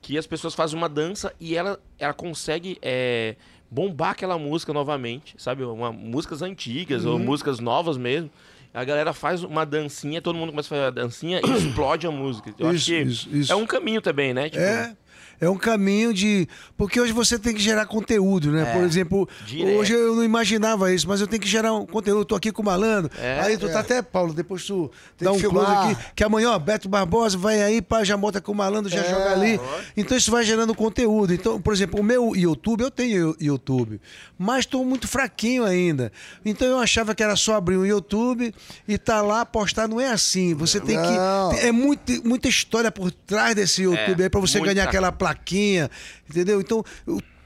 que 0.00 0.16
as 0.16 0.26
pessoas 0.26 0.54
fazem 0.54 0.78
uma 0.78 0.88
dança 0.88 1.30
e 1.38 1.54
ela, 1.54 1.78
ela 1.98 2.14
consegue 2.14 2.78
é, 2.80 3.36
bombar 3.70 4.12
aquela 4.12 4.38
música 4.38 4.72
novamente, 4.72 5.34
sabe? 5.36 5.62
Uma, 5.62 5.92
músicas 5.92 6.40
antigas 6.40 7.04
Uhum. 7.04 7.12
ou 7.12 7.18
músicas 7.18 7.60
novas 7.60 7.98
mesmo. 7.98 8.30
A 8.76 8.84
galera 8.84 9.14
faz 9.14 9.42
uma 9.42 9.64
dancinha, 9.64 10.20
todo 10.20 10.36
mundo 10.36 10.50
começa 10.50 10.66
a 10.66 10.76
fazer 10.76 10.84
a 10.84 10.90
dancinha 10.90 11.40
e 11.42 11.50
explode 11.56 12.06
a 12.06 12.10
música. 12.10 12.52
Eu 12.58 12.68
acho 12.68 12.76
Isso, 12.76 12.86
que 12.92 13.00
isso, 13.00 13.36
isso. 13.36 13.52
é 13.52 13.56
um 13.56 13.64
caminho 13.66 14.02
também, 14.02 14.34
né? 14.34 14.50
Tipo, 14.50 14.62
É. 14.62 14.94
É 15.40 15.48
um 15.48 15.56
caminho 15.56 16.12
de. 16.14 16.48
Porque 16.76 17.00
hoje 17.00 17.12
você 17.12 17.38
tem 17.38 17.54
que 17.54 17.60
gerar 17.60 17.86
conteúdo, 17.86 18.50
né? 18.50 18.62
É, 18.62 18.72
Por 18.74 18.82
exemplo, 18.84 19.28
direto. 19.46 19.78
hoje 19.78 19.92
eu 19.92 20.14
não 20.16 20.24
imaginava 20.24 20.92
isso, 20.92 21.06
mas 21.08 21.20
eu 21.20 21.26
tenho 21.26 21.42
que 21.42 21.48
gerar 21.48 21.72
um 21.74 21.84
conteúdo. 21.86 22.20
Eu 22.20 22.24
tô 22.24 22.34
aqui 22.34 22.50
com 22.52 22.62
o 22.62 22.64
malandro. 22.64 23.10
É, 23.18 23.40
aí 23.40 23.56
tu 23.58 23.66
tá 23.68 23.78
é. 23.78 23.80
até, 23.80 24.02
Paulo, 24.02 24.32
depois 24.32 24.64
tu 24.64 24.90
Tem 25.16 25.26
dá 25.26 25.32
um 25.32 25.36
que 25.38 25.48
close 25.48 25.70
aqui. 25.70 25.96
Que 26.14 26.24
amanhã, 26.24 26.50
ó, 26.52 26.58
Beto 26.58 26.88
Barbosa 26.88 27.36
vai 27.36 27.62
aí, 27.62 27.82
pá, 27.82 28.02
já 28.04 28.16
bota 28.16 28.40
com 28.40 28.52
o 28.52 28.54
malandro, 28.54 28.90
já 28.90 29.00
É. 29.00 29.10
joga 29.10 29.32
ali. 29.32 29.60
Então 29.96 30.16
isso 30.16 30.30
vai 30.30 30.42
gerando 30.44 30.74
conteúdo. 30.74 31.32
Então, 31.34 31.60
por 31.60 31.72
exemplo, 31.74 32.00
o 32.00 32.02
meu 32.02 32.34
YouTube, 32.34 32.82
eu 32.82 32.90
tenho 32.90 33.36
YouTube, 33.40 34.00
mas 34.38 34.64
tô 34.66 34.84
muito 34.84 35.06
fraquinho 35.06 35.64
ainda. 35.64 36.10
Então 36.44 36.66
eu 36.66 36.78
achava 36.78 37.14
que 37.14 37.22
era 37.22 37.36
só 37.36 37.56
abrir 37.56 37.76
um 37.76 37.84
YouTube 37.86 38.54
e 38.88 38.98
tá 38.98 39.20
lá, 39.22 39.44
postar. 39.44 39.86
Não 39.88 40.00
é 40.00 40.08
assim. 40.10 40.54
Você 40.54 40.80
tem 40.80 40.96
Não. 40.96 41.50
que. 41.50 41.60
É 41.60 41.72
muito, 41.72 42.26
muita 42.26 42.48
história 42.48 42.90
por 42.90 43.10
trás 43.10 43.54
desse 43.54 43.82
YouTube 43.82 44.20
É, 44.20 44.24
aí 44.24 44.30
pra 44.30 44.40
você 44.40 44.58
muita. 44.58 44.74
ganhar 44.74 44.88
aquela 44.88 45.12
plaquinha, 45.26 45.90
entendeu? 46.30 46.60
Então, 46.60 46.84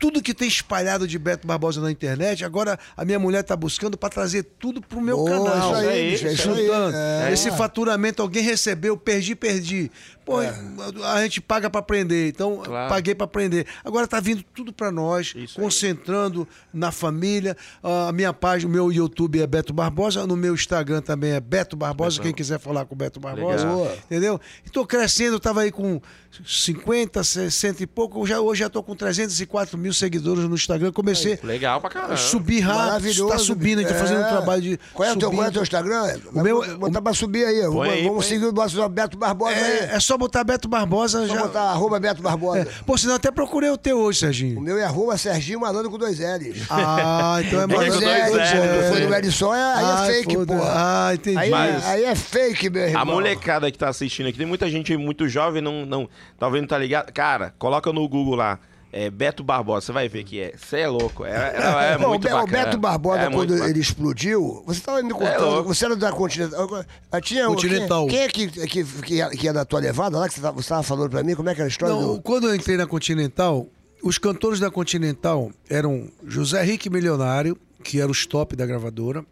tudo 0.00 0.22
que 0.22 0.32
tem 0.34 0.48
espalhado 0.48 1.06
de 1.06 1.18
Beto 1.18 1.46
Barbosa 1.46 1.78
na 1.80 1.90
internet, 1.90 2.42
agora 2.44 2.78
a 2.96 3.04
minha 3.04 3.18
mulher 3.18 3.42
tá 3.44 3.54
buscando 3.54 3.98
pra 3.98 4.08
trazer 4.08 4.42
tudo 4.58 4.80
pro 4.80 4.98
meu 5.00 5.18
Boa, 5.18 5.30
canal. 5.30 5.72
isso 5.72 5.88
aí, 5.88 5.88
é 5.98 6.14
isso 6.14 6.26
aí. 6.26 6.36
Juntando. 6.36 6.96
É. 6.96 7.32
Esse 7.32 7.50
faturamento 7.52 8.22
alguém 8.22 8.42
recebeu, 8.42 8.96
perdi, 8.96 9.34
perdi. 9.36 9.90
Pô, 10.24 10.36
a 10.38 11.22
gente 11.22 11.40
paga 11.40 11.68
pra 11.68 11.80
aprender, 11.80 12.28
então 12.28 12.58
Claro. 12.64 12.88
paguei 12.88 13.14
pra 13.14 13.24
aprender. 13.24 13.66
Agora 13.84 14.06
tá 14.06 14.20
vindo 14.20 14.44
tudo 14.54 14.72
pra 14.72 14.90
nós, 14.92 15.34
Isso 15.34 15.58
aí. 15.58 15.64
concentrando 15.64 16.46
na 16.72 16.90
família. 16.92 17.56
A 17.82 18.12
minha 18.12 18.32
página, 18.32 18.68
o 18.70 18.72
meu 18.72 18.92
YouTube 18.92 19.40
é 19.40 19.46
Beto 19.46 19.72
Barbosa, 19.72 20.26
no 20.26 20.36
meu 20.36 20.54
Instagram 20.54 21.00
também 21.02 21.32
é 21.32 21.40
Beto 21.40 21.76
Barbosa, 21.76 22.16
Beto. 22.18 22.22
quem 22.22 22.32
quiser 22.34 22.60
falar 22.60 22.84
com 22.86 22.94
o 22.94 22.96
Beto 22.96 23.18
Barbosa. 23.18 23.64
Legal. 23.68 23.92
Entendeu? 24.06 24.40
Estou 24.64 24.86
crescendo, 24.86 25.36
estava 25.38 25.62
aí 25.62 25.72
com 25.72 26.00
50, 26.46 27.24
60 27.24 27.82
e 27.82 27.86
pouco, 27.86 28.24
já, 28.26 28.40
hoje 28.40 28.60
já 28.60 28.66
estou 28.68 28.82
com 28.84 28.94
304 28.94 29.76
mil 29.76 29.89
mil 29.90 29.94
seguidores 29.94 30.44
no 30.44 30.54
Instagram. 30.54 30.92
Comecei 30.92 31.38
Legal 31.42 31.80
pra 31.80 31.90
caramba. 31.90 32.14
a 32.14 32.16
subir 32.16 32.60
rápido. 32.60 32.84
Maravilhoso. 32.86 33.28
Tá 33.28 33.38
subindo, 33.38 33.78
a 33.78 33.82
gente 33.82 33.92
tá 33.92 33.98
fazendo 33.98 34.20
um 34.24 34.28
trabalho 34.28 34.62
de. 34.62 34.80
Qual 34.94 35.08
é 35.08 35.12
o 35.12 35.16
teu, 35.16 35.30
qual 35.30 35.44
é 35.44 35.48
o 35.48 35.52
teu 35.52 35.62
Instagram? 35.62 36.18
O 36.32 36.40
meu- 36.42 36.60
Vou 36.64 36.78
botar 36.78 37.02
pra 37.02 37.12
subir 37.14 37.44
aí. 37.44 37.60
Vamos, 37.62 37.82
aí, 37.88 38.02
vamos 38.04 38.18
põe. 38.18 38.26
seguir 38.26 38.46
o 38.46 38.52
nosso 38.52 38.88
Beto 38.88 39.16
Barbosa 39.18 39.54
aí. 39.56 39.62
É, 39.62 39.90
é 39.94 40.00
só 40.00 40.16
botar 40.16 40.44
Beto 40.44 40.68
Barbosa 40.68 41.26
Só 41.26 41.34
já. 41.34 41.40
botar 41.42 41.62
arroba 41.62 41.98
Beto 41.98 42.22
Barbosa. 42.22 42.66
Pô, 42.86 42.96
senão 42.96 43.12
eu 43.14 43.16
até 43.16 43.30
procurei 43.30 43.70
o 43.70 43.76
teu 43.76 43.98
hoje, 43.98 44.18
O 44.18 44.20
Serginho. 44.20 44.60
meu 44.60 44.78
é 44.78 44.84
arroba 44.84 45.16
Serginho 45.18 45.60
Malandro 45.60 45.90
com 45.90 45.98
dois 45.98 46.18
L's. 46.18 46.66
Ah, 46.70 47.38
então 47.44 47.60
é 47.60 47.66
mais 47.66 47.94
com 47.94 48.00
Dois 48.00 48.32
L's. 48.32 48.88
Foi 48.90 49.00
no 49.06 49.14
Edson, 49.14 49.54
é, 49.54 49.58
aí 49.74 49.84
Ah, 49.84 50.06
é 50.06 50.12
fake, 50.12 50.46
porra. 50.46 50.72
Ah, 50.74 51.14
entendi. 51.14 51.36
Aí, 51.38 51.50
Mas- 51.50 51.86
aí 51.86 52.04
é 52.04 52.14
fake, 52.14 52.70
meu 52.70 52.82
irmão. 52.84 53.02
A 53.02 53.04
molecada 53.04 53.70
que 53.70 53.78
tá 53.78 53.88
assistindo 53.88 54.28
aqui, 54.28 54.38
tem 54.38 54.46
muita 54.46 54.68
gente 54.70 54.96
muito 54.96 55.28
jovem, 55.28 55.60
não, 55.62 55.84
não, 55.86 56.08
talvez 56.38 56.60
não 56.62 56.68
tá 56.68 56.78
ligado. 56.78 57.12
Cara, 57.12 57.54
coloca 57.58 57.92
no 57.92 58.06
Google 58.08 58.34
lá, 58.36 58.58
é 58.92 59.08
Beto 59.10 59.44
Barbosa, 59.44 59.86
você 59.86 59.92
vai 59.92 60.08
ver 60.08 60.24
que 60.24 60.40
é. 60.40 60.54
Você 60.56 60.80
é 60.80 60.88
louco, 60.88 61.24
é, 61.24 61.30
é, 61.30 61.92
é 61.94 61.98
muito 61.98 62.26
o 62.26 62.30
bacana. 62.30 62.42
o 62.42 62.46
Beto 62.46 62.78
Barbosa, 62.78 63.20
É 63.22 63.30
quando 63.30 63.50
bacana. 63.50 63.70
ele 63.70 63.80
explodiu, 63.80 64.62
você 64.66 64.78
estava 64.80 65.02
me 65.02 65.10
É 65.10 65.12
contando, 65.12 65.64
você 65.64 65.84
era 65.84 65.96
da 65.96 66.10
Continental. 66.12 66.84
ah, 67.12 67.20
Tinha, 67.20 67.48
um- 67.48 67.54
Continental. 67.54 68.06
Quem, 68.08 68.28
quem 68.28 68.44
é 68.46 68.48
que, 68.48 68.66
que, 68.66 68.84
que, 69.02 69.28
que 69.36 69.44
ia 69.46 69.52
da 69.52 69.64
tua 69.64 69.80
levada 69.80 70.18
lá, 70.18 70.28
que 70.28 70.38
você 70.40 70.60
estava 70.60 70.82
falando 70.82 71.10
pra 71.10 71.22
mim? 71.22 71.34
Como 71.34 71.48
é 71.48 71.54
que 71.54 71.60
era 71.60 71.68
a 71.68 71.70
história? 71.70 71.94
Não, 71.94 72.16
do... 72.16 72.22
quando 72.22 72.48
eu 72.48 72.54
entrei 72.54 72.76
na 72.76 72.86
Continental, 72.86 73.66
os 74.02 74.18
cantores 74.18 74.58
da 74.58 74.70
Continental 74.70 75.50
eram 75.68 76.08
José 76.26 76.62
Henrique 76.64 76.90
Milionário, 76.90 77.56
que 77.84 78.00
era 78.00 78.08
o 78.08 78.12
stop 78.12 78.56
da 78.56 78.66
gravadora, 78.66 79.24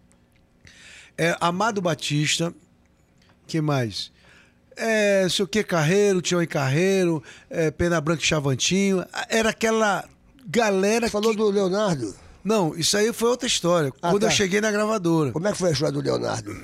é, 1.16 1.36
Amado 1.40 1.80
Batista, 1.82 2.54
que 3.46 3.60
mais? 3.60 4.12
É, 4.78 5.26
sei 5.28 5.44
o 5.44 5.48
que, 5.48 5.62
Carreiro, 5.64 6.22
Tião 6.22 6.42
e 6.42 6.46
Carreiro, 6.46 7.22
é, 7.50 7.70
Pena 7.70 8.00
Branca 8.00 8.22
e 8.22 8.26
Chavantinho. 8.26 9.04
Era 9.28 9.50
aquela 9.50 10.04
galera 10.46 11.06
Você 11.06 11.12
falou 11.12 11.32
que... 11.32 11.36
do 11.36 11.50
Leonardo. 11.50 12.14
Não, 12.44 12.74
isso 12.76 12.96
aí 12.96 13.12
foi 13.12 13.28
outra 13.28 13.46
história. 13.46 13.92
Ah, 14.00 14.10
quando 14.10 14.22
tá. 14.22 14.28
eu 14.28 14.30
cheguei 14.30 14.60
na 14.60 14.70
gravadora. 14.70 15.32
Como 15.32 15.46
é 15.46 15.52
que 15.52 15.58
foi 15.58 15.70
a 15.70 15.72
história 15.72 15.92
do 15.92 16.00
Leonardo? 16.00 16.54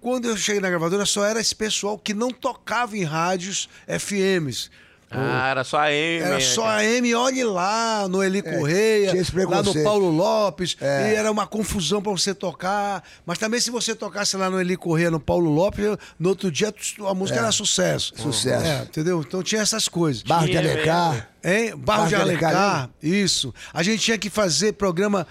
Quando 0.00 0.28
eu 0.28 0.36
cheguei 0.36 0.60
na 0.60 0.68
gravadora, 0.68 1.06
só 1.06 1.24
era 1.24 1.40
esse 1.40 1.54
pessoal 1.54 1.98
que 1.98 2.12
não 2.12 2.30
tocava 2.30 2.96
em 2.96 3.04
rádios 3.04 3.68
FMs. 3.86 4.70
Ah, 5.14 5.48
era 5.50 5.64
só 5.64 5.78
a 5.78 5.92
M. 5.92 6.22
Era 6.24 6.34
né, 6.34 6.40
só 6.40 6.66
a 6.66 6.84
M, 6.84 7.14
olhe 7.14 7.44
lá, 7.44 8.06
no 8.08 8.22
Eli 8.22 8.42
Correia, 8.42 9.06
É, 9.06 9.10
tinha 9.10 9.22
esse 9.22 9.36
lá 9.44 9.62
no. 9.62 9.82
Paulo 9.82 10.10
Lopes, 10.10 10.76
É. 10.80 11.12
e 11.12 11.14
era 11.14 11.30
uma 11.30 11.46
confusão 11.46 12.00
pra 12.02 12.12
você 12.12 12.34
tocar. 12.34 13.02
Mas 13.26 13.38
também 13.38 13.60
se 13.60 13.70
você 13.70 13.94
tocasse 13.94 14.36
lá 14.36 14.48
no 14.50 14.60
Eli 14.60 14.76
Correia, 14.76 15.10
no 15.10 15.20
Paulo 15.20 15.50
Lopes, 15.50 15.96
no 16.18 16.28
outro 16.30 16.50
dia 16.50 16.72
a 17.08 17.14
música 17.14 17.38
era 17.38 17.52
sucesso. 17.52 18.12
É. 18.16 18.22
Sucesso. 18.22 18.64
É, 18.66 18.82
entendeu? 18.82 19.20
Então 19.20 19.42
tinha 19.42 19.60
essas 19.62 19.88
coisas. 19.88 20.22
Barro 20.22 20.46
de 20.46 20.56
Alencar. 20.56 21.10
mesmo. 21.12 21.26
Hein? 21.44 21.70
Barro, 21.70 21.78
Barro 21.78 22.02
de 22.04 22.14
de 22.14 22.14
Alencar, 22.22 22.90
isso. 23.02 23.52
A 23.74 23.82
gente 23.82 23.98
tinha 24.00 24.16
que 24.16 24.30
fazer 24.30 24.74
programa. 24.74 25.26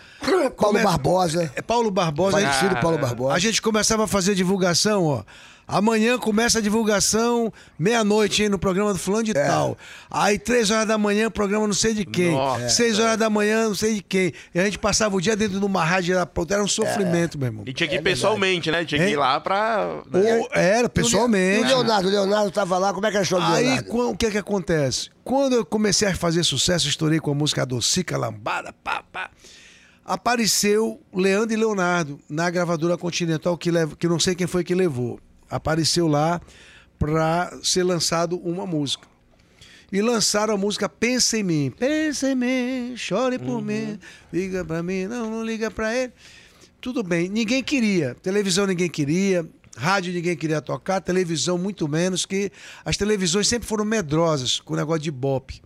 Paulo 0.57 0.79
Barbosa. 0.83 1.51
É 1.55 1.61
Paulo 1.61 1.89
Barbosa. 1.89 2.37
a 2.37 2.41
gente- 2.41 2.51
Falecido 2.53 2.81
Paulo 2.81 2.97
Barbosa. 2.97 3.33
a 3.33 3.39
gente 3.39 3.61
começava 3.61 4.03
a 4.03 4.07
fazer 4.07 4.35
divulgação, 4.35 5.05
ó. 5.05 5.23
Amanhã 5.71 6.17
começa 6.19 6.59
a 6.59 6.61
divulgação, 6.61 7.51
meia-noite, 7.79 8.43
hein, 8.43 8.49
no 8.49 8.59
programa 8.59 8.91
do 8.91 8.99
fulano 8.99 9.21
É. 9.23 9.25
de 9.25 9.33
tal. 9.33 9.77
Aí, 10.09 10.37
três 10.37 10.69
horas 10.69 10.85
da 10.87 10.97
manhã, 10.97 11.31
programa 11.31 11.65
não 11.65 11.73
sei 11.73 11.93
de 11.93 12.05
quem. 12.05 12.31
Nossa. 12.33 12.67
Seis 12.69 12.99
horas 12.99 13.17
da 13.17 13.29
manhã, 13.29 13.69
não 13.69 13.75
sei 13.75 13.95
de 13.95 14.01
quem. 14.03 14.33
E 14.53 14.59
a 14.59 14.65
gente 14.65 14.77
passava 14.77 15.15
o 15.15 15.21
dia 15.21 15.35
dentro 15.35 15.57
de 15.59 15.65
uma 15.65 15.83
rádio, 15.85 16.13
era, 16.13 16.29
era 16.49 16.63
um 16.63 16.67
sofrimento, 16.67 17.37
meu 17.39 17.47
irmão. 17.47 17.63
E 17.65 17.71
tinha 17.73 17.87
que 17.87 17.95
ir 17.95 18.01
pessoalmente, 18.01 18.69
né? 18.69 18.83
Tinha 18.83 19.03
que 19.03 19.11
ir 19.11 19.15
lá 19.15 19.39
pra. 19.39 20.01
Ou 20.13 20.49
era, 20.51 20.87
E 20.87 20.89
pessoalmente. 20.89 21.63
o 21.63 21.67
Leonardo, 21.67 22.07
o 22.07 22.11
Leonardo 22.11 22.49
estava 22.49 22.77
lá, 22.77 22.93
como 22.93 23.05
é 23.07 23.09
que 23.09 23.15
era 23.15 23.21
a 23.21 23.23
história 23.23 23.45
do 23.47 23.53
Aí, 23.53 23.79
o 23.87 24.15
que 24.17 24.25
é 24.25 24.31
que 24.31 24.37
acontece? 24.37 25.09
Quando 25.23 25.53
eu 25.53 25.65
comecei 25.65 26.07
a 26.07 26.15
fazer 26.15 26.43
sucesso, 26.43 26.87
estourei 26.89 27.19
com 27.19 27.31
a 27.31 27.35
música 27.35 27.65
Docica 27.65 28.17
Lambada, 28.17 28.73
pá, 28.83 29.03
pá. 29.11 29.29
Apareceu 30.05 30.99
Leandro 31.13 31.53
e 31.53 31.55
Leonardo 31.55 32.19
na 32.29 32.49
gravadora 32.49 32.97
Continental, 32.97 33.57
que, 33.57 33.69
lev- 33.71 33.93
que 33.95 34.07
não 34.07 34.19
sei 34.19 34.35
quem 34.35 34.47
foi 34.47 34.63
que 34.63 34.73
levou. 34.75 35.19
Apareceu 35.51 36.07
lá 36.07 36.41
pra 36.97 37.51
ser 37.61 37.83
lançado 37.83 38.37
uma 38.37 38.65
música. 38.65 39.07
E 39.91 40.01
lançaram 40.01 40.53
a 40.53 40.57
música 40.57 40.87
Pensa 40.87 41.37
em 41.37 41.43
Mim. 41.43 41.73
Pensa 41.77 42.31
em 42.31 42.35
mim, 42.35 42.93
chore 42.95 43.37
por 43.37 43.61
mim, 43.61 43.99
liga 44.31 44.63
pra 44.63 44.81
mim, 44.81 45.05
não, 45.05 45.29
não 45.29 45.43
liga 45.43 45.69
pra 45.69 45.93
ele. 45.93 46.13
Tudo 46.79 47.03
bem, 47.03 47.27
ninguém 47.27 47.61
queria. 47.61 48.15
Televisão 48.15 48.65
ninguém 48.65 48.89
queria, 48.89 49.45
rádio 49.75 50.13
ninguém 50.13 50.35
queria 50.35 50.61
tocar, 50.61 51.01
televisão 51.01 51.57
muito 51.57 51.87
menos, 51.87 52.25
que 52.25 52.51
as 52.85 52.95
televisões 52.95 53.47
sempre 53.47 53.67
foram 53.67 53.83
medrosas 53.83 54.59
com 54.59 54.73
o 54.73 54.77
negócio 54.77 55.01
de 55.01 55.11
bope. 55.11 55.61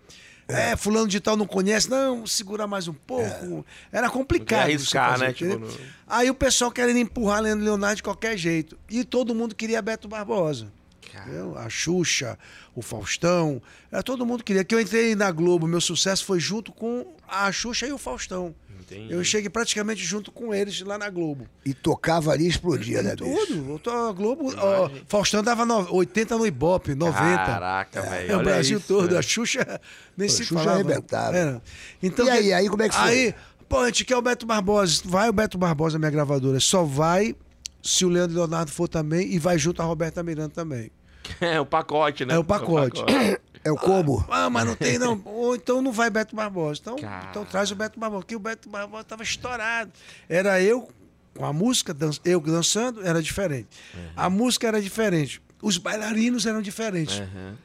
É, 0.48 0.76
fulano 0.76 1.08
de 1.08 1.20
tal 1.20 1.36
não 1.36 1.48
conhece, 1.48 1.90
não, 1.90 2.26
segura 2.28 2.68
mais 2.68 2.88
um 2.88 2.94
pouco. 2.94 3.66
Era 3.92 4.10
complicado. 4.10 4.62
Arriscar, 4.64 5.18
você 5.18 5.26
né? 5.26 5.34
Tipo, 5.34 5.58
no- 5.60 5.68
Aí 6.08 6.30
o 6.30 6.36
pessoal 6.36 6.72
querendo 6.72 6.98
empurrar 7.00 7.42
Leandro 7.42 7.66
Leonardo 7.66 7.96
de 7.98 8.04
qualquer 8.04 8.38
jeito. 8.38 8.78
E 8.90 9.04
todo 9.04 9.34
mundo 9.34 9.56
queria 9.56 9.82
Beto 9.82 10.08
Barbosa. 10.08 10.72
Entendeu? 11.08 11.58
A 11.58 11.70
Xuxa, 11.70 12.38
o 12.76 12.82
Faustão. 12.82 13.62
Era, 13.92 14.04
todo 14.04 14.26
mundo 14.26 14.44
queria. 14.44 14.64
Que 14.64 14.76
eu 14.76 14.80
entrei 14.80 15.16
na 15.16 15.32
Globo, 15.32 15.66
meu 15.66 15.80
sucesso 15.82 16.26
foi 16.26 16.40
junto 16.40 16.72
com 16.74 17.16
a 17.28 17.52
Xuxa 17.52 17.88
e 17.88 17.92
o 17.92 17.98
Faustão. 17.98 18.54
Entendi. 18.88 19.12
Eu 19.14 19.24
cheguei 19.24 19.50
praticamente 19.50 20.04
junto 20.04 20.32
com 20.32 20.54
eles 20.54 20.80
lá 20.82 20.98
na 20.98 21.10
Globo. 21.10 21.48
E 21.66 21.74
tocava 21.74 22.32
ali 22.32 22.46
e 22.46 22.48
explodia, 22.48 23.02
né? 23.02 23.16
Tudo. 23.16 23.72
Eu 23.72 23.80
tô- 23.80 23.90
A 23.90 24.12
Globo. 24.12 24.54
ó, 24.58 24.90
Faustão 25.08 25.42
dava 25.42 25.66
no- 25.66 25.92
80 25.94 26.38
no 26.38 26.46
Ibope, 26.46 26.94
90. 26.94 27.20
Caraca, 27.38 28.02
velho. 28.02 28.32
É, 28.32 28.38
o 28.38 28.44
Brasil 28.44 28.78
isso, 28.78 28.88
todo. 28.88 29.12
né? 29.14 29.18
A 29.18 29.22
Xuxa 29.22 29.82
nem 30.16 30.28
Pô, 30.28 30.34
se 30.34 30.42
a 30.44 30.46
Xuxa 30.46 30.60
falava. 30.64 30.80
arrebentava. 30.80 31.36
Era. 31.36 31.62
Então, 32.02 32.26
E 32.26 32.30
aí, 32.30 32.54
aí 32.54 32.70
como 32.70 32.84
é 32.84 32.90
que 32.90 32.96
foi? 32.96 33.04
Aí, 33.10 33.36
pô, 33.68 33.80
a 33.80 33.86
gente 33.88 34.06
quer 34.06 34.18
o 34.18 34.22
Beto 34.22 34.46
Barbosa. 34.46 35.02
Vai 35.06 35.30
o 35.30 35.34
Beto 35.34 35.58
Barbosa, 35.58 35.98
minha 35.98 36.12
gravadora. 36.12 36.60
Só 36.60 36.84
vai 36.84 37.36
se 37.82 38.06
o 38.06 38.10
Leandro 38.10 38.36
Leonardo 38.38 38.72
for 38.72 38.88
também 38.88 39.34
e 39.34 39.40
vai 39.40 39.58
junto 39.58 39.82
a 39.82 39.86
Roberta 39.86 40.22
Miranda 40.22 40.50
também. 40.50 40.92
É 41.42 41.60
o 41.60 41.66
pacote, 41.66 42.24
né? 42.24 42.36
É 42.36 42.38
o 42.38 42.44
pacote. 42.44 43.02
É 43.12 43.34
o 43.34 43.40
combo. 43.74 44.24
Ah, 44.30 44.48
mas 44.50 44.66
não 44.66 44.76
tem 44.76 45.00
não. 45.00 45.20
Ou 45.26 45.56
então 45.56 45.82
não 45.82 45.92
vai 45.92 46.10
Beto 46.12 46.36
Barbosa. 46.36 46.80
Então, 46.82 46.96
então 47.30 47.44
traz 47.46 47.72
o 47.72 47.76
Beto 47.76 48.00
Barbosa. 48.00 48.22
Porque 48.22 48.36
o 48.36 48.40
Beto 48.40 48.70
Barbosa 48.70 49.02
estava 49.02 49.24
estourado. 49.24 49.92
Era 50.30 50.62
eu 50.62 50.88
com 51.36 51.44
a 51.46 51.52
música, 51.52 51.94
dan- 51.94 52.12
eu 52.24 52.40
dançando, 52.40 53.06
era 53.06 53.22
diferente. 53.22 53.68
A 54.16 54.30
música 54.30 54.68
era 54.68 54.80
diferente. 54.82 55.42
Os 55.62 55.78
bailarinos 55.78 56.46
eram 56.46 56.62
diferentes. 56.62 57.18
Uhum. 57.20 57.56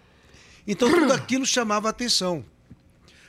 Então 0.67 0.91
tudo 0.91 1.13
aquilo 1.13 1.45
chamava 1.45 1.89
atenção. 1.89 2.43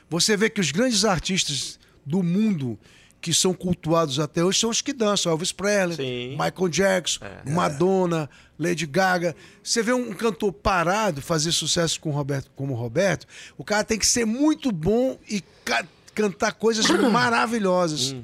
Você 0.08 0.36
vê 0.36 0.48
que 0.48 0.60
os 0.60 0.70
grandes 0.70 1.04
artistas 1.04 1.78
do 2.06 2.22
mundo 2.22 2.78
que 3.22 3.32
são 3.32 3.54
cultuados 3.54 4.18
até 4.18 4.44
hoje 4.44 4.58
são 4.58 4.68
os 4.68 4.82
que 4.82 4.92
dançam. 4.92 5.30
Elvis 5.32 5.52
Presley, 5.52 5.96
Sim. 5.96 6.30
Michael 6.32 6.68
Jackson, 6.68 7.20
Madonna, 7.48 8.28
Lady 8.58 8.84
Gaga. 8.84 9.34
Você 9.62 9.82
vê 9.82 9.92
um 9.92 10.12
cantor 10.12 10.52
parado 10.52 11.22
fazer 11.22 11.52
sucesso 11.52 12.00
com 12.00 12.10
o 12.10 12.12
Roberto, 12.12 12.50
como 12.56 12.74
o 12.74 12.76
Roberto, 12.76 13.26
o 13.56 13.64
cara 13.64 13.84
tem 13.84 13.98
que 13.98 14.06
ser 14.06 14.24
muito 14.26 14.72
bom 14.72 15.16
e 15.28 15.40
ca- 15.64 15.86
cantar 16.14 16.52
coisas 16.54 16.84
maravilhosas 17.10 18.14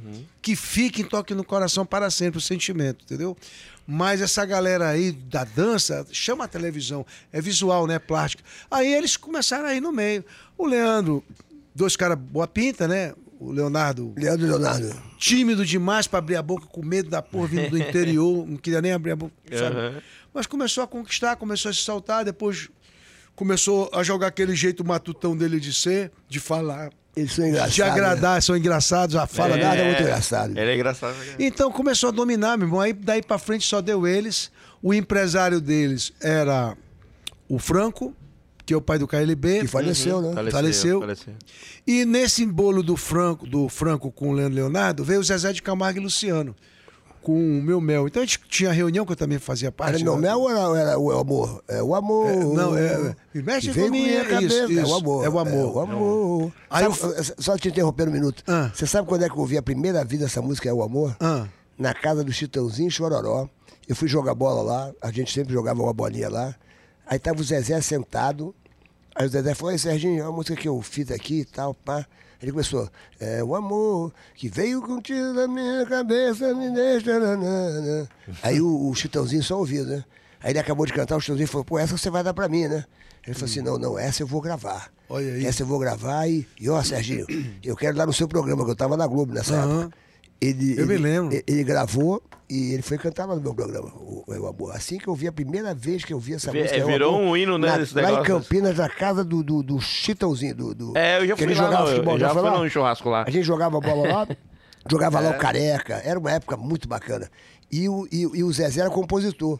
que 0.42 0.57
fiquem, 0.57 1.05
toquem 1.05 1.36
no 1.36 1.44
coração 1.44 1.86
para 1.86 2.11
sempre 2.11 2.38
o 2.38 2.42
sentimento, 2.42 3.05
entendeu? 3.05 3.36
Mas 3.86 4.20
essa 4.20 4.44
galera 4.44 4.88
aí 4.88 5.12
da 5.12 5.44
dança 5.44 6.07
chama 6.12 6.44
a 6.44 6.49
televisão, 6.49 7.07
é 7.32 7.40
visual, 7.40 7.86
né? 7.86 7.99
Plástica. 7.99 8.42
Aí 8.70 8.92
eles 8.92 9.16
começaram 9.16 9.66
aí 9.68 9.80
no 9.80 9.90
meio. 9.92 10.22
O 10.59 10.66
Leandro, 10.66 11.24
dois 11.74 11.96
caras 11.96 12.18
boa 12.18 12.46
pinta, 12.46 12.86
né? 12.86 13.14
O 13.41 13.53
Leonardo 13.53 14.12
Leandro 14.16 14.47
Leonardo. 14.47 14.95
tímido 15.16 15.64
demais 15.64 16.07
para 16.07 16.18
abrir 16.18 16.36
a 16.36 16.43
boca, 16.43 16.66
com 16.66 16.84
medo 16.84 17.09
da 17.09 17.22
porra 17.22 17.47
vindo 17.47 17.70
do 17.70 17.78
interior, 17.78 18.47
não 18.47 18.57
queria 18.57 18.82
nem 18.82 18.93
abrir 18.93 19.12
a 19.12 19.16
boca, 19.16 19.32
sabe? 19.53 19.76
Aham. 19.76 20.03
Mas 20.34 20.47
começou 20.47 20.82
a 20.82 20.86
conquistar, 20.86 21.36
começou 21.36 21.70
a 21.70 21.72
se 21.74 21.82
saltar, 21.82 22.24
depois 22.24 22.68
começou 23.36 23.89
a 23.95 24.03
jogar 24.03 24.26
aquele 24.28 24.55
jeito 24.55 24.84
matutão 24.84 25.36
dele 25.36 25.61
de 25.61 25.72
ser, 25.72 26.11
de 26.28 26.41
falar, 26.41 26.91
Eles 27.16 27.32
são 27.32 27.47
engraçados. 27.47 27.74
de 27.74 27.82
agradar, 27.82 28.43
são 28.43 28.57
engraçados, 28.57 29.14
a 29.16 29.26
fala 29.26 29.57
nada 29.57 29.70
dele. 29.76 29.82
é 29.82 29.86
muito 29.86 30.03
engraçado. 30.03 30.59
Ele 30.59 30.70
é 30.70 30.74
engraçado. 30.74 31.14
né? 31.16 31.34
Então 31.39 31.70
começou 31.70 32.09
a 32.09 32.12
dominar, 32.12 32.57
meu 32.59 32.66
irmão. 32.66 32.80
Aí 32.80 32.93
daí 32.93 33.22
pra 33.22 33.39
frente 33.39 33.64
só 33.66 33.80
deu 33.80 34.07
eles. 34.07 34.51
O 34.82 34.93
empresário 34.93 35.61
deles 35.61 36.12
era 36.20 36.76
o 37.49 37.59
Franco, 37.59 38.14
que 38.69 38.75
é 38.75 38.77
o 38.77 38.83
pai 38.83 38.99
do 38.99 39.09
KLB. 39.09 39.61
Que 39.61 39.66
faleceu, 39.66 40.21
né? 40.21 40.29
Uhum. 40.29 40.51
Faleceu. 40.51 41.01
faleceu. 41.01 41.33
E 41.87 42.05
nesse 42.05 42.45
bolo 42.45 42.83
do 42.83 42.99
Franco, 42.99 43.47
do 43.47 43.66
Franco 43.66 44.12
com 44.12 44.29
o 44.29 44.33
Leandro 44.33 44.57
Leonardo, 44.57 45.03
veio 45.03 45.21
o 45.21 45.25
Zezé 45.25 45.55
de 45.55 45.62
Camargo 45.62 45.99
e 45.99 46.03
Luciano. 46.03 46.55
Com 47.23 47.33
o 47.33 47.62
meu 47.62 47.81
mel. 47.81 48.07
Então 48.07 48.23
a 48.23 48.27
gente 48.27 48.41
tinha 48.47 48.71
reunião 48.71 49.07
que 49.07 49.12
eu 49.12 49.16
também 49.16 49.39
fazia 49.39 49.73
parte. 49.73 49.95
Era 49.95 50.05
meu 50.05 50.16
né? 50.16 50.29
mel 50.29 50.41
ou 50.41 50.51
era, 50.51 50.79
era 50.91 50.99
o 50.99 51.11
amor? 51.19 51.64
É 51.66 51.83
o 51.83 51.95
amor. 51.95 52.27
É, 52.31 52.37
não, 52.37 52.77
é- 52.77 53.14
é- 53.35 53.43
mexe 53.43 53.71
Vem 53.71 53.85
com 53.87 53.91
minha 53.91 54.25
cabeça. 54.27 54.45
isso, 54.45 54.59
É 54.62 54.66
o 54.66 54.71
isso, 54.85 54.95
amor. 54.95 55.25
é 55.25 55.29
o 55.31 55.39
amor. 55.39 55.53
É 55.53 55.64
o 55.64 55.81
amor. 55.81 56.53
Aí 56.69 56.93
Sabe- 56.95 57.35
Só 57.39 57.57
te 57.57 57.69
interromper 57.69 58.07
um 58.07 58.12
minuto. 58.12 58.43
Ah. 58.47 58.71
Você 58.75 58.87
sabe 58.87 59.09
quando 59.09 59.23
é 59.23 59.29
que 59.31 59.35
eu 59.35 59.41
ouvi 59.41 59.57
a 59.57 59.62
primeira 59.62 60.05
vez 60.05 60.21
essa 60.21 60.43
música 60.43 60.69
É 60.69 60.73
o 60.75 60.83
Amor? 60.83 61.16
Ah. 61.21 61.47
Na 61.79 61.95
casa 61.95 62.23
do 62.23 62.31
Chitãozinho 62.31 62.91
Chororó. 62.91 63.49
Eu 63.89 63.97
fui 63.97 64.09
jogar 64.09 64.35
bola 64.35 64.61
lá, 64.61 64.93
a 65.01 65.11
gente 65.11 65.33
sempre 65.33 65.55
jogava 65.55 65.83
uma 65.83 65.95
bolinha 65.95 66.29
lá. 66.29 66.55
Aí 67.09 67.19
tava 67.19 67.41
o 67.41 67.45
Zezé 67.45 67.81
sentado, 67.81 68.55
Aí 69.15 69.27
o 69.27 69.29
Zezé 69.29 69.53
falou, 69.53 69.73
"Ei, 69.73 69.79
Serginho, 69.79 70.21
é 70.21 70.23
uma 70.23 70.31
música 70.37 70.55
que 70.55 70.69
eu 70.69 70.81
fiz 70.81 71.11
aqui 71.11 71.41
e 71.41 71.45
tal, 71.45 71.75
pá. 71.75 72.07
Ele 72.41 72.53
começou, 72.53 72.89
é 73.19 73.43
o 73.43 73.57
amor 73.57 74.13
que 74.37 74.49
veio 74.49 74.81
contigo 74.81 75.35
da 75.35 75.49
minha 75.49 75.85
cabeça, 75.87 76.55
me 76.55 76.71
deixa. 76.73 77.19
nanana." 77.19 78.09
Aí 78.45 78.61
o, 78.61 78.89
o 78.89 78.95
Chitãozinho 78.95 79.43
só 79.43 79.59
ouviu, 79.59 79.85
né? 79.85 80.05
Aí 80.41 80.53
ele 80.53 80.61
acabou 80.61 80.87
de 80.87 80.93
cantar, 80.93 81.17
o 81.17 81.21
Chitãozinho 81.21 81.49
falou, 81.49 81.65
pô, 81.65 81.81
essa 81.81 81.99
você 81.99 82.09
vai 82.11 82.23
dar 82.23 82.33
pra 82.33 82.49
mim, 82.49 82.69
né? 82.69 82.85
Ele 83.27 83.35
falou 83.35 83.51
assim, 83.51 83.61
não, 83.61 83.77
não, 83.77 83.99
essa 83.99 84.23
eu 84.23 84.27
vou 84.27 84.41
gravar. 84.41 84.89
Olha 85.09 85.35
aí. 85.35 85.45
Essa 85.45 85.63
eu 85.63 85.67
vou 85.67 85.81
gravar 85.81 86.29
e, 86.29 86.47
e 86.61 86.71
ó, 86.71 86.81
Serginho, 86.83 87.27
eu 87.65 87.75
quero 87.77 87.97
dar 87.97 88.07
no 88.07 88.13
seu 88.13 88.29
programa, 88.29 88.65
que 88.65 88.71
eu 88.71 88.77
tava 88.77 88.97
na 88.97 89.07
Globo 89.09 89.35
nessa 89.35 89.55
Aham. 89.57 89.81
época. 89.83 89.97
Ele, 90.41 90.78
Eu 90.80 90.86
me 90.86 90.95
ele- 90.95 91.03
lembro. 91.03 91.34
Ele, 91.34 91.45
ele 91.47 91.64
gravou 91.64 92.22
e 92.49 92.72
ele 92.72 92.82
foi 92.82 92.97
cantar 92.97 93.26
lá 93.26 93.34
no 93.34 93.41
meu 93.41 93.53
programa, 93.55 93.89
o, 93.89 94.24
o 94.26 94.47
Amor. 94.47 94.72
Assim 94.74 94.97
que 94.99 95.09
eu 95.09 95.14
vi, 95.14 95.26
a 95.26 95.32
primeira 95.32 95.74
vez 95.74 96.05
que 96.05 96.12
eu 96.14 96.18
vi 96.20 96.34
essa 96.34 96.51
Vi- 96.53 96.61
música. 96.61 96.76
é, 96.78 96.82
Eu 96.82 96.86
virou 96.86 97.14
Amor, 97.16 97.26
um 97.28 97.36
hino, 97.36 97.59
né, 97.59 97.68
na- 97.68 97.78
desse 97.78 97.95
Lá 97.95 98.12
em. 98.20 98.22
Campinas, 98.22 98.76
na 98.76 98.89
casa 98.89 99.24
do, 99.24 99.43
do, 99.43 99.62
do 99.62 99.80
Chitãozinho. 99.80 100.55
Do, 100.55 100.74
do- 100.74 100.97
É, 100.97 101.18
eu 101.20 101.26
já 101.26 101.34
que 101.34 101.43
fui 101.43 101.53
ele 101.53 101.61
lá, 101.61 101.64
jogava 101.66 101.84
não, 101.84 101.91
futebol, 101.93 102.14
eu 102.14 102.20
já 102.20 102.30
foi 102.30 102.43
fui 102.43 102.51
lá? 102.51 102.59
num 102.59 102.68
churrasco 102.70 103.09
lá. 103.11 103.24
A 103.26 103.30
gente 103.30 103.45
jogava 103.45 103.80
bola 103.80 104.09
lá, 104.12 104.28
jogava 104.89 105.18
É. 105.18 105.20
lá 105.22 105.30
o 105.30 105.39
Careca. 105.39 105.95
Era 106.05 106.18
uma 106.18 106.30
época 106.30 106.57
muito 106.57 106.86
bacana. 106.89 107.28
E 107.70 107.89
o, 107.89 108.07
e, 108.12 108.20
e 108.22 108.45
o 108.45 108.53
Zezé 108.53 108.80
era 108.80 108.91
compositor. 108.91 109.59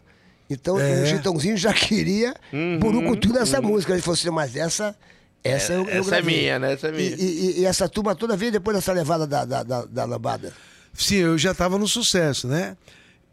Então 0.49 0.79
É. 0.79 1.03
o 1.03 1.05
Chitãozinho 1.05 1.55
já 1.57 1.73
queria 1.73 2.33
Uhum, 2.53 2.79
burucutu 2.79 3.31
nessa 3.33 3.61
música. 3.61 3.91
Ele 3.93 4.01
falou 4.01 4.13
assim, 4.15 4.29
mas 4.31 4.55
essa... 4.55 4.95
Essa, 5.43 5.71
eu, 5.73 5.81
eu 5.85 6.01
essa 6.01 6.15
é 6.17 6.21
gravei." 6.21 6.37
minha, 6.39 6.59
né? 6.59 6.73
Essa 6.73 6.87
é 6.87 6.91
minha. 6.91 7.09
E, 7.11 7.21
e- 7.21 7.59
e 7.61 7.65
essa 7.65 7.87
turma 7.87 8.13
toda 8.15 8.35
veio 8.35 8.51
depois 8.51 8.75
dessa 8.75 8.91
levada 8.91 9.25
da, 9.27 9.45
da, 9.45 9.63
da, 9.63 9.85
da 9.85 10.05
lambada. 10.05 10.51
Sim, 10.93 11.15
eu 11.15 11.37
já 11.37 11.51
estava 11.51 11.77
no 11.77 11.87
sucesso, 11.87 12.47
né? 12.47 12.75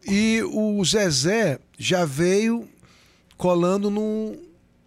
E 0.05 0.41
o 0.43 0.83
Zezé 0.85 1.59
já 1.77 2.05
veio 2.05 2.67
colando 3.37 3.89
no, 3.89 4.37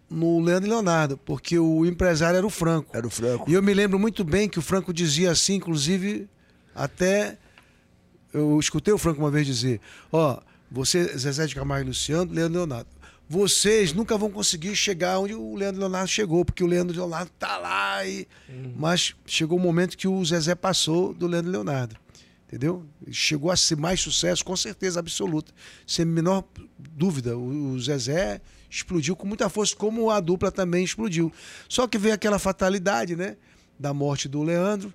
no 0.09 0.39
Leandro 0.39 0.67
e 0.67 0.71
Leonardo, 0.71 1.17
porque 1.17 1.57
o 1.57 1.85
empresário 1.85 2.37
era 2.37 2.45
o 2.45 2.49
Franco. 2.49 2.95
Era 2.95 3.05
o 3.05 3.09
Franco. 3.09 3.49
E 3.49 3.53
eu 3.53 3.61
me 3.61 3.73
lembro 3.73 3.99
muito 3.99 4.23
bem 4.23 4.49
que 4.49 4.59
o 4.59 4.61
Franco 4.61 4.93
dizia 4.93 5.31
assim, 5.31 5.55
inclusive, 5.55 6.27
até. 6.75 7.37
Eu 8.33 8.59
escutei 8.59 8.93
o 8.93 8.97
Franco 8.97 9.19
uma 9.19 9.31
vez 9.31 9.45
dizer: 9.45 9.79
Ó, 10.11 10.39
você, 10.69 11.17
Zezé 11.17 11.45
de 11.45 11.55
Camargo 11.55 11.85
e 11.85 11.89
Luciano, 11.89 12.31
Leandro 12.31 12.53
e 12.53 12.57
Leonardo. 12.57 12.89
Vocês 13.27 13.93
nunca 13.93 14.17
vão 14.17 14.29
conseguir 14.29 14.75
chegar 14.75 15.19
onde 15.19 15.33
o 15.33 15.55
Leandro 15.55 15.79
Leonardo 15.79 16.09
chegou, 16.09 16.43
porque 16.43 16.63
o 16.63 16.67
Leandro 16.67 16.93
Leonardo 16.97 17.31
tá 17.39 17.57
lá. 17.57 18.05
E... 18.05 18.27
Mas 18.75 19.15
chegou 19.25 19.57
o 19.57 19.61
momento 19.61 19.97
que 19.97 20.05
o 20.05 20.25
Zezé 20.25 20.53
passou 20.53 21.13
do 21.13 21.27
Leandro 21.27 21.49
Leonardo. 21.49 21.95
Entendeu? 22.51 22.85
Chegou 23.09 23.49
a 23.49 23.55
ser 23.55 23.77
mais 23.77 24.01
sucesso, 24.01 24.43
com 24.43 24.57
certeza 24.57 24.99
absoluta. 24.99 25.53
Sem 25.87 26.03
menor 26.03 26.43
dúvida. 26.77 27.37
O 27.37 27.71
o 27.71 27.79
Zezé 27.79 28.41
explodiu 28.69 29.15
com 29.15 29.25
muita 29.25 29.47
força, 29.47 29.73
como 29.73 30.09
a 30.09 30.19
dupla 30.19 30.51
também 30.51 30.83
explodiu. 30.83 31.31
Só 31.69 31.87
que 31.87 31.97
veio 31.97 32.13
aquela 32.13 32.37
fatalidade, 32.37 33.15
né? 33.15 33.37
Da 33.79 33.93
morte 33.93 34.27
do 34.27 34.43
Leandro. 34.43 34.93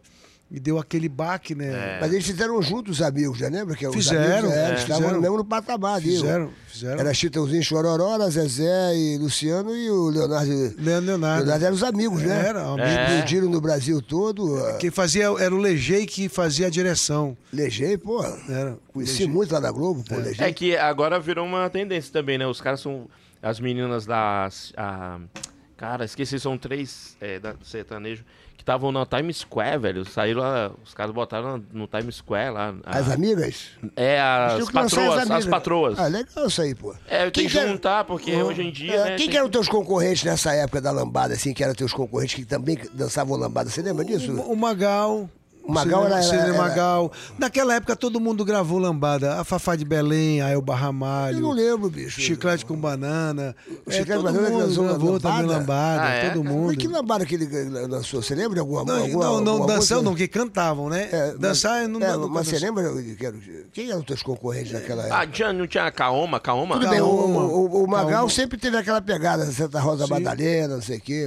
E 0.48 0.60
deu 0.60 0.78
aquele 0.78 1.08
baque, 1.08 1.56
né? 1.56 1.98
Mas 2.00 2.12
eles 2.12 2.24
fizeram 2.24 2.62
juntos 2.62 3.00
os 3.00 3.02
amigos, 3.04 3.36
já 3.36 3.48
lembra? 3.48 3.74
Que 3.74 3.84
os 3.84 3.92
Fizeram, 3.96 4.38
amigos, 4.38 4.52
é, 4.52 4.64
é, 4.64 4.68
eles 4.68 4.80
estavam 4.82 5.20
mesmo 5.20 5.36
no 5.38 5.44
patamar 5.44 5.96
ali. 5.96 6.10
Fizeram, 6.12 6.50
fizeram. 6.68 7.00
Era 7.00 7.12
Chitãozinho 7.12 7.62
Chororó, 7.64 8.16
Zezé 8.30 8.96
e 8.96 9.18
Luciano 9.18 9.74
e 9.76 9.90
o 9.90 10.06
Leonardo. 10.08 10.48
Leandro 10.78 11.06
Leonardo. 11.06 11.40
Leonardo 11.42 11.64
eram 11.64 11.74
os 11.74 11.82
amigos, 11.82 12.22
né? 12.22 12.46
Era, 12.46 12.62
amigo. 12.64 12.80
Explodiram 12.86 13.48
no 13.50 13.60
Brasil 13.60 14.00
todo. 14.00 14.56
ah, 14.64 14.76
Quem 14.78 14.88
fazia 14.88 15.24
era 15.24 15.52
o 15.52 15.58
Legei 15.58 16.06
que 16.06 16.28
fazia 16.28 16.68
a 16.68 16.70
direção. 16.70 17.36
Legei, 17.52 17.98
pô. 17.98 18.22
Era. 18.48 18.78
Conheci 18.92 19.12
Legei. 19.22 19.26
muito 19.28 19.52
lá 19.52 19.60
na 19.60 19.72
Globo, 19.72 20.04
pô, 20.08 20.14
Legei. 20.14 20.46
É 20.46 20.52
que 20.52 20.76
agora 20.76 21.18
virou 21.18 21.44
uma 21.44 21.68
tendência 21.68 22.12
também, 22.12 22.38
né? 22.38 22.46
Os 22.46 22.60
caras 22.60 22.78
são. 22.80 23.08
As 23.42 23.58
meninas 23.58 24.06
das. 24.06 24.72
a- 24.76 25.18
cara, 25.76 26.04
esqueci, 26.04 26.38
são 26.38 26.56
três 26.56 27.16
é, 27.20 27.38
da, 27.40 27.52
do 27.52 27.64
sertanejo 27.66 28.24
estavam 28.66 28.90
na 28.90 29.06
Times 29.06 29.36
Square, 29.38 29.78
velho. 29.78 30.04
Saíram 30.04 30.40
lá, 30.40 30.72
os 30.84 30.92
caras 30.92 31.14
botaram 31.14 31.62
no, 31.72 31.86
Times 31.86 32.16
Square 32.16 32.50
lá. 32.50 32.74
a- 32.84 32.98
As 32.98 33.08
amigas? 33.08 33.68
é, 33.94 34.20
as 34.20 34.68
patroas, 34.72 35.18
as, 35.20 35.30
amigas. 35.30 35.46
patroas. 35.46 35.98
Ah, 36.00 36.08
legal 36.08 36.46
isso 36.48 36.60
aí, 36.60 36.74
pô. 36.74 36.92
é, 37.08 37.26
eu 37.26 37.30
tenho 37.30 37.32
Quem 37.32 37.46
que 37.46 37.52
que 37.52 37.58
era- 37.58 37.68
juntar, 37.68 38.04
porque 38.04 38.34
hoje 38.34 38.62
em 38.62 38.72
dia. 38.72 38.94
É, 38.96 39.04
né, 39.10 39.16
quem 39.16 39.30
que 39.30 39.36
eram 39.36 39.48
teus 39.48 39.68
concorrentes 39.68 40.24
nessa 40.24 40.52
época 40.52 40.80
da 40.80 40.90
lambada, 40.90 41.34
assim, 41.34 41.54
que 41.54 41.62
eram 41.62 41.74
teus 41.74 41.92
concorrentes 41.92 42.34
que 42.34 42.44
também 42.44 42.76
dançavam 42.92 43.36
lambada? 43.36 43.70
Você 43.70 43.80
lembra 43.82 44.04
disso? 44.04 44.32
O, 44.32 44.52
o 44.52 44.56
Magal. 44.56 45.30
O 45.66 45.72
Magal 45.72 46.02
Cine- 46.04 46.12
era- 46.14 46.22
Cine 46.22 46.38
era- 46.38 46.52
Magal. 46.54 47.12
Naquela 47.38 47.74
época 47.74 47.96
todo 47.96 48.20
mundo 48.20 48.44
gravou 48.44 48.78
lambada. 48.78 49.40
A 49.40 49.44
Fafá 49.44 49.74
de 49.74 49.84
Belém, 49.84 50.40
a 50.40 50.48
Elba 50.50 50.72
Eu 50.74 50.76
não 50.76 50.82
Ramalho. 50.84 51.50
lembro, 51.52 51.90
bicho. 51.90 52.20
Chiclete 52.20 52.64
com 52.64 52.76
banana. 52.76 53.54
O 53.86 53.90
É, 53.90 53.92
Chiclete 53.92 54.22
todo 54.22 54.26
com 54.32 54.32
Banana 54.42 54.56
lançou 54.64 54.84
gravou 54.84 55.12
lambada? 55.12 55.34
também 55.36 55.46
lambada. 55.46 56.02
Ah, 56.02 56.08
é? 56.10 56.30
Todo 56.30 56.44
Mas 56.44 56.52
mundo. 56.52 56.76
que 56.76 56.86
lambada 56.88 57.26
que 57.26 57.34
ele 57.34 57.46
lançou? 57.88 58.22
Você 58.22 58.34
lembra 58.34 58.54
de 58.54 58.60
alguma 58.60 58.84
Não, 58.84 58.94
alguma, 59.02 59.24
não, 59.24 59.40
não 59.40 59.52
alguma 59.54 59.76
música? 59.76 60.02
não, 60.02 60.14
que 60.14 60.28
cantavam, 60.28 60.88
né? 60.88 61.08
É, 61.10 61.26
mas- 61.32 61.38
Dançar 61.40 61.88
não, 61.88 62.00
é, 62.00 62.12
não, 62.12 62.20
não 62.20 62.28
Mas 62.28 62.46
você 62.48 62.58
lembra? 62.58 62.84
Quem 63.72 63.90
eram 63.90 64.02
teus 64.02 64.22
concorrentes 64.22 64.72
naquela 64.72 65.02
época? 65.02 65.18
Ah, 65.18 65.26
tinha, 65.26 65.52
não 65.52 65.66
tinha 65.66 65.84
a 65.84 65.90
Kaoma? 65.90 66.38
Kaoma? 66.38 66.76
Tudo 66.78 66.88
bem, 66.90 67.00
o, 67.00 67.06
Kaoma. 67.08 67.40
o, 67.44 67.84
o 67.84 67.88
Magal 67.88 68.10
Kaoma. 68.10 68.30
sempre 68.30 68.56
teve 68.58 68.76
aquela 68.76 69.00
pegada, 69.02 69.44
Santa 69.50 69.80
Rosa 69.80 70.04
Sim. 70.06 70.10
Madalena, 70.12 70.74
não 70.76 70.82
sei 70.82 70.98
o 70.98 71.00
quê. 71.00 71.26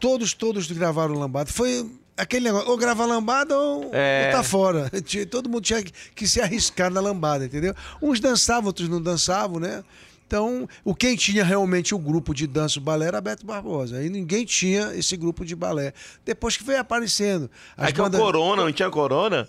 Todos, 0.00 0.32
todos 0.34 0.70
gravaram 0.70 1.14
lambada. 1.14 1.50
Foi 1.52 1.86
aquele 2.16 2.46
negócio, 2.46 2.68
ou 2.70 2.76
grava 2.76 3.04
lambada 3.04 3.58
ou, 3.58 3.90
É. 3.92 4.26
ou 4.30 4.32
tá 4.38 4.42
fora. 4.42 4.90
Todo 5.30 5.48
mundo 5.48 5.62
tinha 5.62 5.82
que, 5.82 5.92
que 6.14 6.26
se 6.26 6.40
arriscar 6.40 6.90
na 6.90 7.00
lambada, 7.00 7.44
entendeu? 7.46 7.74
Uns 8.00 8.20
dançavam, 8.20 8.66
outros 8.68 8.88
não 8.88 9.00
dançavam, 9.00 9.58
né? 9.60 9.82
Então, 10.26 10.68
o 10.84 10.92
quem 10.92 11.14
tinha 11.14 11.44
realmente 11.44 11.94
o 11.94 11.98
grupo 11.98 12.34
de 12.34 12.48
dança 12.48 12.80
o 12.80 12.82
balé 12.82 13.06
era 13.06 13.20
Beto 13.20 13.46
Barbosa. 13.46 13.98
Aí 13.98 14.08
ninguém 14.10 14.44
tinha 14.44 14.92
esse 14.96 15.16
grupo 15.16 15.44
de 15.44 15.54
balé. 15.54 15.92
Depois 16.24 16.56
que 16.56 16.64
veio 16.64 16.80
aparecendo. 16.80 17.48
As 17.76 17.86
Aí 17.88 17.92
que 17.92 18.00
é 18.00 18.02
bandas- 18.02 18.20
Corona, 18.20 18.64
não 18.64 18.72
tinha 18.72 18.90
Corona? 18.90 19.48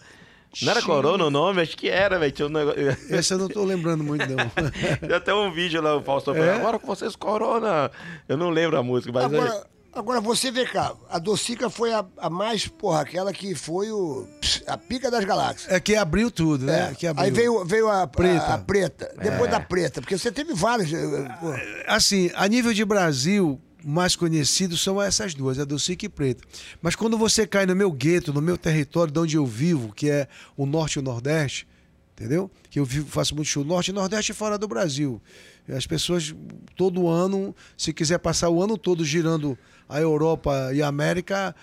Não 0.61 0.71
era. 0.71 0.81
Corona 0.83 1.25
o 1.25 1.29
nome? 1.31 1.61
Acho 1.63 1.75
que 1.75 1.89
era, 1.89 2.19
velho. 2.19 2.33
Um 2.45 2.49
negócio. 2.49 2.97
Essa 3.09 3.33
eu 3.33 3.39
não 3.39 3.47
tô 3.47 3.63
lembrando 3.63 4.03
muito, 4.03 4.25
não. 4.27 4.37
Tem 5.07 5.15
até 5.15 5.33
um 5.33 5.51
vídeo 5.51 5.81
lá, 5.81 5.95
o 5.97 6.03
Faustão 6.03 6.33
falando, 6.35 6.49
É? 6.51 6.55
agora 6.57 6.77
com 6.77 6.85
vocês, 6.87 7.15
Corona. 7.15 7.89
Eu 8.29 8.37
não 8.37 8.51
lembro 8.51 8.77
a 8.77 8.83
música, 8.83 9.11
mas. 9.11 9.25
Agora, 9.25 9.65
agora 9.97 10.21
você 10.21 10.51
vê 10.51 10.65
cá, 10.65 10.93
a 11.09 11.19
Docica 11.19 11.69
foi 11.69 11.91
a, 11.93 12.05
a 12.17 12.29
mais, 12.29 12.67
porra, 12.67 13.01
aquela 13.01 13.33
que 13.33 13.55
foi 13.55 13.91
o, 13.91 14.27
a 14.67 14.77
pica 14.77 15.09
das 15.11 15.25
galáxias. 15.25 15.71
É 15.71 15.79
que 15.79 15.95
abriu 15.95 16.29
tudo, 16.31 16.65
né? 16.65 16.89
É, 16.91 16.95
Que 16.95 17.07
abriu. 17.07 17.25
Aí 17.25 17.31
veio, 17.31 17.65
veio 17.65 17.89
a 17.89 18.05
Preta. 18.07 18.45
A, 18.45 18.53
a 18.55 18.57
preta. 18.57 19.13
É. 19.17 19.29
Depois 19.31 19.49
da 19.49 19.59
preta, 19.59 20.01
porque 20.01 20.17
você 20.17 20.31
teve 20.31 20.53
várias. 20.53 20.91
eh, 20.93 21.37
pô. 21.39 21.47
Assim, 21.87 22.31
a 22.35 22.47
nível 22.47 22.73
de 22.73 22.83
Brasil, 22.85 23.59
mais 23.83 24.15
conhecidos 24.15 24.81
são 24.81 25.01
essas 25.01 25.33
duas, 25.33 25.59
a 25.59 25.65
Dulcica 25.65 26.05
e 26.05 26.09
Preta. 26.09 26.43
Mas 26.81 26.95
quando 26.95 27.17
você 27.17 27.47
cai 27.47 27.65
no 27.65 27.75
meu 27.75 27.91
gueto, 27.91 28.33
no 28.33 28.41
meu 28.41 28.57
território, 28.57 29.11
de 29.13 29.19
onde 29.19 29.37
eu 29.37 29.45
vivo, 29.45 29.93
que 29.93 30.09
é 30.09 30.27
o 30.55 30.65
Norte 30.65 30.95
e 30.95 30.99
o 30.99 31.01
Nordeste, 31.03 31.67
entendeu? 32.13 32.49
Que 32.69 32.79
eu 32.79 32.85
vivo, 32.85 33.07
faço 33.09 33.33
muito 33.35 33.47
show 33.47 33.63
Norte 33.63 33.89
e 33.89 33.93
Nordeste 33.93 34.31
e 34.31 34.35
fora 34.35 34.57
do 34.57 34.67
Brasil. 34.67 35.21
As 35.69 35.85
pessoas, 35.85 36.33
todo 36.75 37.09
ano, 37.09 37.53
se 37.77 37.91
quiser 37.93 38.19
passar 38.19 38.49
o 38.49 38.63
ano 38.63 38.77
todo 38.77 39.03
girando 39.03 39.57
a 39.89 39.99
Europa 39.99 40.71
e 40.73 40.81
a 40.81 40.87
América, 40.87 41.55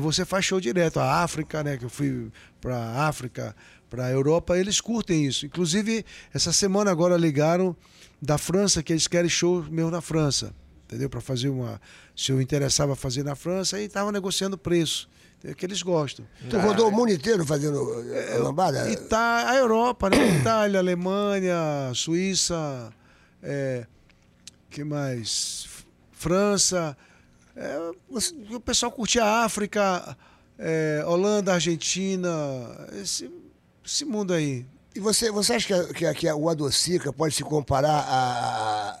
você 0.00 0.24
faz 0.24 0.44
show 0.44 0.60
direto. 0.60 0.98
A 0.98 1.22
África, 1.22 1.62
né? 1.62 1.76
Que 1.76 1.84
eu 1.84 1.90
fui 1.90 2.30
para 2.60 3.06
África, 3.06 3.54
para 3.88 4.06
a 4.06 4.10
Europa, 4.10 4.58
eles 4.58 4.80
curtem 4.80 5.24
isso. 5.24 5.46
Inclusive, 5.46 6.04
essa 6.32 6.52
semana 6.52 6.90
agora 6.90 7.16
ligaram 7.16 7.76
da 8.20 8.36
França 8.36 8.82
que 8.82 8.92
eles 8.92 9.06
querem 9.06 9.30
show 9.30 9.64
meu 9.70 9.90
na 9.90 10.00
França, 10.00 10.52
entendeu? 10.84 11.08
Para 11.08 11.20
fazer 11.20 11.48
uma. 11.48 11.80
Se 12.14 12.32
eu 12.32 12.40
interessava 12.40 12.96
fazer 12.96 13.22
na 13.22 13.34
França, 13.34 13.80
e 13.80 13.84
estavam 13.84 14.10
negociando 14.10 14.58
preço, 14.58 15.08
entendeu? 15.38 15.56
que 15.56 15.64
eles 15.64 15.82
gostam. 15.82 16.26
Tu 16.50 16.58
rodou 16.58 16.88
o 16.88 16.92
mundo 16.92 17.12
inteiro 17.12 17.46
fazendo 17.46 18.04
eh, 18.12 18.36
a 18.36 18.38
lambada? 18.38 18.96
Tá 19.08 19.50
a 19.50 19.56
Europa, 19.56 20.10
né? 20.10 20.16
Itália, 20.40 20.80
Alemanha, 20.80 21.92
Suíça, 21.94 22.92
é, 23.42 23.86
que 24.68 24.82
mais? 24.84 25.66
França. 26.12 26.96
É, 27.60 27.90
você- 28.08 28.34
o 28.52 28.60
pessoal 28.60 28.92
curte 28.92 29.18
a 29.18 29.42
África, 29.44 30.16
é, 30.56 31.02
Holanda, 31.06 31.52
Argentina, 31.54 32.30
esse, 33.02 33.28
esse 33.84 34.04
mundo 34.04 34.32
aí. 34.32 34.64
E 34.94 35.00
você, 35.00 35.30
você 35.32 35.54
acha 35.54 35.66
que, 35.66 35.72
a- 35.74 35.84
que, 35.94 36.06
a- 36.06 36.14
que 36.14 36.28
a- 36.28 36.36
o 36.36 36.48
Adocica 36.48 37.12
pode 37.12 37.34
se 37.34 37.42
comparar 37.42 37.90
a, 37.90 38.90
a- 38.90 39.00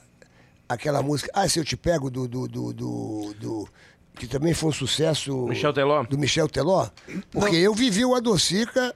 aquela 0.68 1.02
música 1.02 1.30
Ah, 1.32 1.48
se 1.48 1.58
eu 1.60 1.64
te 1.64 1.76
pego 1.76 2.10
do, 2.10 2.26
do, 2.26 2.48
do, 2.48 2.72
do- 2.72 3.34
do- 3.38 3.68
que 4.16 4.26
também 4.26 4.52
foi 4.52 4.70
um 4.70 4.72
sucesso 4.72 5.46
Michel 5.46 5.72
Teló? 5.72 6.02
do 6.02 6.18
Michel 6.18 6.48
Teló? 6.48 6.88
Porque 7.30 7.54
eu 7.56 7.72
vivi 7.74 8.04
o 8.04 8.14
Adocica, 8.16 8.92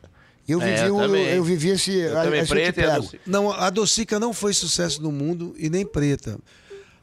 eu 0.48 0.60
É, 0.60 0.74
vivi 0.74 0.88
eu 0.88 0.96
o, 0.96 1.00
também. 1.00 1.26
eu 1.28 1.44
vivi 1.44 1.68
esse 1.70 1.92
Eu 1.96 2.18
Ah, 2.18 2.24
também, 2.24 2.40
eu 2.40 2.46
preta 2.48 2.80
e 2.80 2.84
a. 2.84 3.00
Não, 3.26 3.52
a 3.52 3.70
Docica 3.70 4.18
não 4.18 4.32
foi 4.32 4.52
sucesso 4.52 5.00
no 5.00 5.12
mundo 5.12 5.54
e 5.56 5.70
nem 5.70 5.86
preta. 5.86 6.36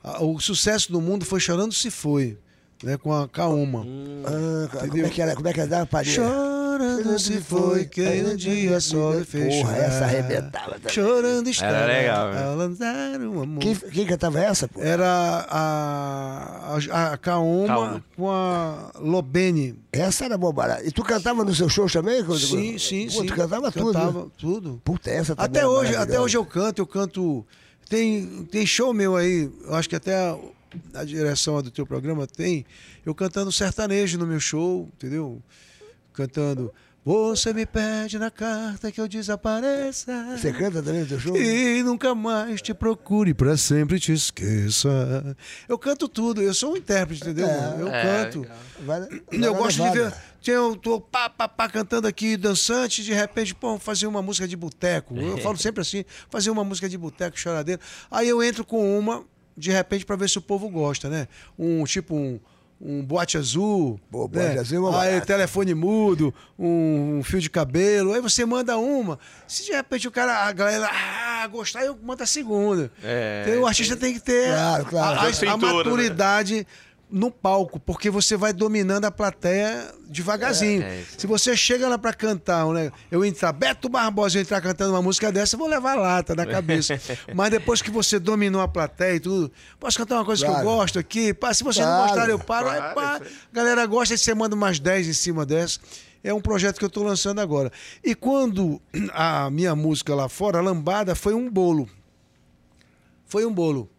A- 0.03 0.21
O 0.23 0.37
sucesso 0.41 0.91
do 0.91 0.99
mundo 0.99 1.25
foi 1.25 1.39
Chorando 1.39 1.73
Se 1.73 1.89
Foi, 1.89 2.37
né? 2.83 2.97
Com 2.97 3.13
a 3.13 3.27
Kaoma. 3.27 3.85
Ah, 4.25 4.67
como 4.71 4.85
Entendeu? 4.85 5.05
é 5.05 5.09
que 5.09 5.21
era? 5.21 5.35
Como 5.35 5.47
é 5.47 5.53
que 5.53 5.59
era? 5.61 5.85
Palhinha? 5.85 6.15
Chorando 6.15 7.19
se 7.19 7.41
foi, 7.41 7.85
quem 7.85 8.25
um 8.25 8.35
dia 8.35 8.79
só 8.79 9.11
me 9.11 9.25
fez 9.25 9.53
Porra, 9.55 9.73
chorar. 9.73 9.85
essa 9.85 10.03
arrebentava 10.05 10.71
também. 10.75 10.89
Chorando 10.93 11.49
está. 11.49 11.65
Era 11.67 11.85
legal, 11.85 12.31
né? 12.31 12.45
Lançar 12.55 13.19
um 13.19 13.41
amor. 13.41 13.59
Quem, 13.59 13.75
quem 13.75 14.05
cantava 14.05 14.39
essa, 14.39 14.67
pô? 14.67 14.81
Era 14.81 15.05
a, 15.49 16.77
a, 16.93 17.13
a 17.13 17.17
Kaoma 17.17 17.67
Kaoma. 17.67 18.03
com 18.15 18.29
a 18.31 18.91
Lobene. 18.99 19.77
Essa 19.91 20.25
era 20.25 20.37
bom 20.37 20.53
barato. 20.53 20.85
E 20.85 20.91
tu 20.91 21.03
cantava 21.03 21.43
no 21.43 21.53
seu 21.53 21.67
show 21.67 21.89
também? 21.89 22.23
Sim, 22.37 22.77
sim, 22.77 23.05
Pô, 23.07 23.21
sim. 23.21 23.25
Tu 23.25 23.35
cantava 23.35 23.71
tudo. 23.71 23.93
né? 23.93 24.05
Cantava 24.05 24.27
tudo. 24.37 24.81
Puta, 24.83 25.09
essa 25.09 25.35
também 25.35 25.49
Até 25.49 25.59
era 25.59 25.69
hoje, 25.69 25.95
até 25.95 26.19
hoje 26.19 26.37
eu 26.37 26.45
canto, 26.45 26.79
eu 26.81 26.87
canto. 26.87 27.45
Tem, 27.89 28.47
tem 28.51 28.65
show 28.65 28.93
meu 28.93 29.15
aí, 29.17 29.49
eu 29.65 29.75
acho 29.75 29.89
que 29.89 29.95
até 29.95 30.33
a, 30.93 31.03
direção 31.03 31.61
do 31.61 31.71
teu 31.71 31.85
programa 31.85 32.25
tem, 32.27 32.65
eu 33.05 33.13
cantando 33.15 33.51
sertanejo 33.51 34.17
no 34.17 34.25
meu 34.27 34.39
show, 34.39 34.89
entendeu? 34.95 35.41
Cantando. 36.13 36.73
Você 37.05 37.53
me 37.53 37.65
pede 37.65 38.19
na 38.19 38.29
carta 38.29 38.91
que 38.91 38.99
eu 38.99 39.07
desapareça. 39.07 40.37
Você 40.37 40.51
canta 40.51 40.83
também 40.83 41.01
no 41.01 41.07
teu 41.07 41.19
show? 41.19 41.35
E 41.35 41.81
nunca 41.81 42.13
mais 42.13 42.61
te 42.61 42.73
procure, 42.73 43.33
pra 43.33 43.55
sempre 43.55 43.99
te 43.99 44.11
esqueça. 44.11 45.35
Eu 45.67 45.77
canto 45.79 46.09
tudo, 46.09 46.41
eu 46.41 46.53
sou 46.53 46.73
um 46.73 46.77
intérprete, 46.77 47.23
entendeu? 47.23 47.47
É. 47.47 47.75
eu 47.79 47.87
É, 47.87 48.03
canto. 48.25 48.45
Vai- 48.81 48.99
vai 49.01 49.09
Eu 49.31 49.39
na 49.53 49.57
gosto 49.57 49.81
de 49.81 49.89
ver. 49.91 50.13
tinha- 50.41 50.55
Eu 50.57 50.75
tô 50.75 50.99
pá, 50.99 51.29
pá, 51.29 51.47
pá, 51.47 51.69
cantando 51.69 52.05
aqui, 52.05 52.35
dançante, 52.37 53.01
de 53.03 53.13
repente, 53.13 53.55
pô, 53.55 53.79
fazer 53.79 54.05
uma 54.05 54.21
música 54.21 54.47
de 54.47 54.57
boteco. 54.57 55.15
Eu 55.17 55.37
falo 55.39 55.57
sempre 55.57 55.81
assim, 55.81 56.03
fazer 56.29 56.49
uma 56.51 56.63
música 56.65 56.87
de 56.89 56.97
boteco, 56.97 57.39
choradeira. 57.39 57.81
Aí 58.11 58.27
eu 58.27 58.43
entro 58.43 58.63
com 58.65 58.99
uma, 58.99 59.23
de 59.59 59.71
repente, 59.71 60.05
pra 60.05 60.15
ver 60.15 60.29
se 60.29 60.37
o 60.37 60.41
povo 60.41 60.69
gosta, 60.69 61.09
né? 61.09 61.27
Um 61.57 61.83
tipo 61.83 62.15
um. 62.15 62.39
Um 62.81 63.03
boate 63.03 63.37
azul. 63.37 63.99
Pô, 64.09 64.25
boate 64.25 64.53
né? 64.55 64.59
azul 64.61 64.77
é 64.77 64.89
uma 64.89 65.01
Aí 65.01 65.19
telefone 65.19 65.73
mudo, 65.73 66.33
um, 66.57 67.17
um 67.17 67.23
fio 67.25 67.41
de 67.41 67.49
cabelo. 67.49 68.13
Aí 68.13 68.21
você 68.21 68.45
manda 68.45 68.77
uma. 68.77 69.19
Se 69.45 69.65
de 69.65 69.73
repente 69.73 70.07
o 70.07 70.11
cara, 70.11 70.45
a 70.47 70.51
galera, 70.53 70.89
ah, 70.89 71.45
gostar, 71.47 71.83
eu 71.83 71.97
mando 72.01 72.23
a 72.23 72.25
segunda. 72.25 72.89
É, 73.03 73.43
Então, 73.49 73.63
o 73.63 73.67
artista 73.67 73.97
tem 73.97 74.13
que 74.13 74.21
ter 74.21 74.53
Claro, 74.53 74.85
claro. 74.85 75.19
a- 75.19 75.23
a, 75.23 75.27
a 75.27 75.57
tudo, 75.59 75.89
né? 75.97 76.63
No 77.11 77.31
palco, 77.31 77.79
porque 77.79 78.09
você 78.09 78.37
vai 78.37 78.53
dominando 78.53 79.05
a 79.05 79.11
plateia 79.11 79.91
devagarzinho. 80.07 80.83
É, 80.83 80.99
é. 80.99 81.03
Se 81.17 81.25
você 81.25 81.57
chega 81.57 81.87
lá 81.89 81.97
pra 81.97 82.13
cantar, 82.13 82.67
né? 82.67 82.91
eu 83.09 83.25
entrar, 83.25 83.51
Beto 83.51 83.89
Barbosa, 83.89 84.37
eu 84.37 84.41
entrar 84.43 84.61
cantando 84.61 84.91
uma 84.93 85.01
música 85.01 85.31
dessa, 85.31 85.55
eu 85.55 85.59
vou 85.59 85.67
levar 85.67 85.95
lata 85.95 86.35
na 86.35 86.45
cabeça. 86.45 86.99
Mas 87.33 87.49
depois 87.49 87.81
que 87.81 87.89
você 87.89 88.19
dominou 88.19 88.61
a 88.61 88.67
plateia 88.67 89.15
e 89.15 89.19
tudo, 89.19 89.51
posso 89.79 89.97
cantar 89.97 90.15
uma 90.17 90.25
coisa 90.25 90.45
que 90.45 90.51
Claro. 90.51 90.67
eu 90.67 90.71
gosto 90.75 90.99
aqui? 90.99 91.33
Pá, 91.33 91.53
se 91.53 91.63
você 91.63 91.81
não 91.81 91.87
Claro. 91.87 92.07
gostar, 92.09 92.29
eu 92.29 92.39
paro. 92.39 92.69
Aí, 92.69 92.77
Claro, 92.79 92.95
pá, 92.95 93.15
aí. 93.23 93.31
a 93.51 93.55
galera 93.55 93.85
gosta, 93.87 94.13
aí 94.13 94.17
você 94.17 94.33
manda 94.35 94.55
umas 94.55 94.79
10 94.79 95.07
em 95.07 95.13
cima 95.13 95.45
dessa. 95.45 95.79
É 96.23 96.33
um 96.33 96.41
projeto 96.41 96.77
que 96.77 96.83
eu 96.85 96.89
estou 96.89 97.03
lançando 97.03 97.39
agora. 97.39 97.71
E 98.03 98.13
quando 98.13 98.79
a 99.13 99.49
minha 99.49 99.75
música 99.75 100.13
lá 100.13 100.29
fora, 100.29 100.59
a 100.59 100.61
Lambada, 100.61 101.15
foi 101.15 101.33
um 101.33 101.49
bolo. 101.49 101.89
Foi 103.25 103.45
um 103.45 103.53
bolo. 103.53 103.89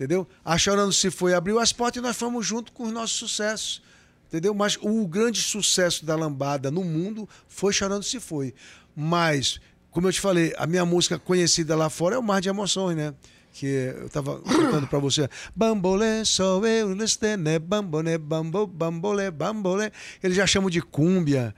Entendeu? 0.00 0.26
A 0.42 0.56
Chorando 0.56 0.94
Se 0.94 1.10
Foi 1.10 1.34
abriu 1.34 1.58
as 1.58 1.74
portas 1.74 2.00
e 2.00 2.02
nós 2.02 2.16
fomos 2.16 2.46
junto 2.46 2.72
com 2.72 2.84
os 2.84 2.90
nossos 2.90 3.18
sucessos. 3.18 3.82
Entendeu? 4.28 4.54
Mas 4.54 4.78
o 4.80 5.06
grande 5.06 5.42
sucesso 5.42 6.06
da 6.06 6.16
lambada 6.16 6.70
no 6.70 6.82
mundo 6.82 7.28
foi 7.46 7.70
Chorando 7.70 8.02
Se 8.02 8.18
Foi. 8.18 8.54
Mas, 8.96 9.60
como 9.90 10.08
eu 10.08 10.12
te 10.12 10.18
falei, 10.18 10.54
a 10.56 10.66
minha 10.66 10.86
música 10.86 11.18
conhecida 11.18 11.76
lá 11.76 11.90
fora 11.90 12.14
é 12.14 12.18
o 12.18 12.22
Mar 12.22 12.40
de 12.40 12.48
Emoções, 12.48 12.96
né? 12.96 13.12
Que 13.52 13.66
eu 13.94 14.08
tava 14.08 14.40
cantando 14.48 14.86
pra 14.86 14.98
você. 14.98 15.28
Bambolê, 15.54 16.24
sou 16.24 16.66
eu, 16.66 16.96
né? 17.38 17.58
Bambolê, 17.58 18.16
bambo, 18.16 18.66
bambolê, 18.66 19.30
bambolê. 19.30 19.92
Eles 20.22 20.34
já 20.34 20.46
chamam 20.46 20.70
de 20.70 20.80
cúmbia. 20.80 21.54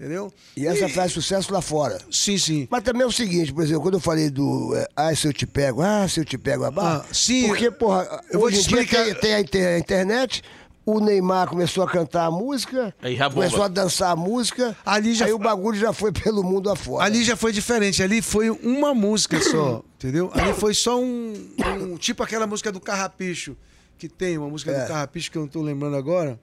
Entendeu? 0.00 0.32
E 0.56 0.66
essa 0.66 0.88
faz 0.88 1.12
sucesso 1.12 1.52
lá 1.52 1.60
fora. 1.60 1.98
Sim, 2.10 2.38
sim. 2.38 2.66
Mas 2.70 2.82
também 2.82 3.02
é 3.02 3.06
o 3.06 3.12
seguinte, 3.12 3.52
por 3.52 3.62
exemplo, 3.62 3.82
quando 3.82 3.94
eu 3.94 4.00
falei 4.00 4.30
do 4.30 4.74
é, 4.74 4.88
Ah, 4.96 5.14
se 5.14 5.28
eu 5.28 5.32
te 5.32 5.46
pego, 5.46 5.82
ah, 5.82 6.08
se 6.08 6.18
eu 6.20 6.24
te 6.24 6.38
pego 6.38 6.64
a 6.64 6.70
barra. 6.70 7.04
Ah, 7.06 7.14
sim. 7.14 7.46
Porque, 7.48 7.70
porra, 7.70 8.22
Eu 8.30 8.38
vou 8.40 8.48
hoje 8.48 8.62
te 8.62 8.64
em 8.64 8.68
dia 8.68 8.80
explicar- 8.80 9.04
tem, 9.04 9.14
tem 9.16 9.34
a, 9.34 9.40
inter- 9.40 9.74
a 9.74 9.78
internet, 9.78 10.42
o 10.86 11.00
Neymar 11.00 11.48
começou 11.48 11.84
a 11.84 11.86
cantar 11.86 12.24
a 12.24 12.30
música, 12.30 12.94
Aí 13.02 13.14
já 13.14 13.28
bomba. 13.28 13.42
começou 13.42 13.62
a 13.62 13.68
dançar 13.68 14.10
a 14.10 14.16
música, 14.16 14.74
Ali 14.86 15.12
já- 15.14 15.26
aí 15.26 15.34
o 15.34 15.38
bagulho 15.38 15.78
já 15.78 15.92
foi 15.92 16.10
pelo 16.10 16.42
mundo 16.42 16.70
afora. 16.70 17.04
Ali 17.04 17.22
já 17.22 17.36
foi 17.36 17.52
diferente, 17.52 18.02
ali 18.02 18.22
foi 18.22 18.48
uma 18.48 18.94
música 18.94 19.38
só, 19.42 19.84
entendeu? 20.00 20.30
Ali 20.32 20.54
foi 20.54 20.72
só 20.72 20.98
um, 20.98 21.34
um- 21.78 21.96
tipo 21.98 22.22
aquela 22.22 22.46
música 22.46 22.72
do 22.72 22.80
Carrapicho, 22.80 23.54
que 23.98 24.08
tem 24.08 24.38
uma 24.38 24.48
música 24.48 24.70
É. 24.72 24.80
do 24.82 24.88
Carrapicho 24.88 25.30
que 25.30 25.36
eu 25.36 25.42
não 25.42 25.48
tô 25.48 25.60
lembrando 25.60 25.94
agora. 25.96 26.40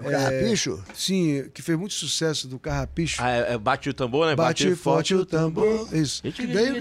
O 0.00 0.10
Carrapicho? 0.10 0.80
Sim, 0.94 1.46
que 1.52 1.60
fez 1.60 1.76
muito 1.76 1.92
sucesso 1.94 2.46
do 2.46 2.56
Carrapicho. 2.58 3.20
Ah, 3.20 3.30
é, 3.30 3.54
é 3.54 3.58
bate 3.58 3.90
o 3.90 3.94
tambor, 3.94 4.28
né? 4.28 4.36
Bate 4.36 4.72
forte 4.76 5.12
o 5.14 5.26
tambor. 5.26 5.88
Isso. 5.92 6.22
Que 6.22 6.46
veio 6.46 6.74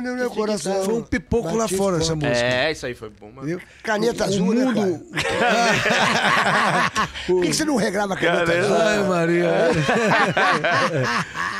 no 0.00 0.14
meu 0.16 0.30
coração. 0.30 0.84
Foi 0.84 0.94
um 0.94 1.02
pipoco 1.02 1.56
lá 1.56 1.64
Bate 1.64 1.76
fora 1.76 1.96
essa 1.98 2.14
música. 2.14 2.36
É, 2.36 2.70
isso 2.70 2.86
aí 2.86 2.94
foi 2.94 3.10
bom, 3.10 3.32
mano. 3.32 3.60
Caneta 3.82 4.24
O 4.24 4.28
azul, 4.28 4.46
mundo- 4.46 4.72
né? 4.80 5.00
Por 7.26 7.42
que, 7.42 7.48
que 7.48 7.54
você 7.54 7.64
não 7.64 7.76
regrava 7.76 8.14
a 8.14 8.16
caneta 8.16 8.44
Caneta- 8.46 8.66
azul? 8.66 8.76
Ai, 8.76 9.08
Maria. 9.08 9.50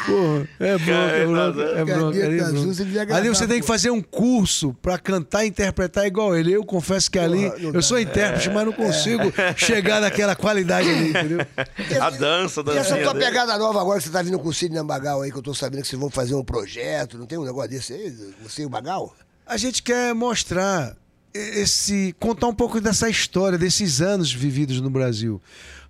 Porra, 0.07 0.49
é 0.61 0.79
bronca, 0.79 0.93
é 0.93 1.27
bronca, 1.27 1.63
é 1.63 1.85
bronca. 1.85 2.19
É 2.19 2.41
azul, 2.41 2.53
bronca. 2.55 2.75
você 2.75 2.85
devia 2.85 3.03
Ali 3.17 3.29
você 3.29 3.47
tem 3.47 3.61
que 3.61 3.67
fazer 3.67 3.91
um 3.91 4.01
curso 4.03 4.75
pra 4.83 4.99
cantar 4.99 5.45
e 5.45 5.49
interpretar 5.49 6.07
igual 6.07 6.37
ele. 6.37 6.53
Eu 6.53 6.65
confesso 6.65 7.11
que 7.11 7.19
ali, 7.19 7.51
eu 7.59 7.83
sou 7.83 7.97
dá. 7.97 8.03
intérprete, 8.03 8.51
mas 8.51 8.65
não 8.67 8.73
consigo 8.73 9.33
chegar 9.57 10.01
naquela 10.01 10.35
qualidade 10.37 10.89
ali, 10.93 11.11
entendeu? 11.11 11.39
A 12.01 12.11
dança, 12.11 12.61
a 12.61 12.75
E 12.75 12.79
essa 12.79 12.97
tua 12.99 13.13
dele. 13.13 13.25
pegada 13.27 13.59
nova 13.59 13.81
agora 13.81 13.99
que 13.99 14.05
você 14.07 14.11
tá 14.11 14.23
vindo 14.23 14.39
com 14.39 14.49
o 14.49 14.53
Sidney 14.55 14.83
Bagal 14.83 15.23
aí, 15.23 15.31
que 15.33 15.39
eu 15.39 15.43
tô 15.43 15.55
sabendo 15.55 15.83
que 15.83 15.89
vocês 15.89 16.01
vão 16.01 16.11
fazer 16.11 16.35
um 16.35 16.45
projeto, 16.45 17.19
não 17.19 17.27
tem 17.27 17.39
um 17.39 17.45
negócio 17.45 17.71
desse 17.71 17.93
aí? 17.93 18.11
Você 18.43 18.63
e 18.63 18.67
o 18.67 18.69
Bagal? 18.69 19.15
A 19.47 19.57
gente 19.57 19.83
quer 19.83 20.15
mostrar 20.15 20.97
esse. 21.35 22.15
contar 22.21 22.47
um 22.47 22.55
pouco 22.55 22.81
dessa 22.81 23.09
história, 23.09 23.59
desses 23.59 24.01
anos 24.01 24.33
vividos 24.33 24.81
no 24.81 24.91
Brasil. 24.91 25.41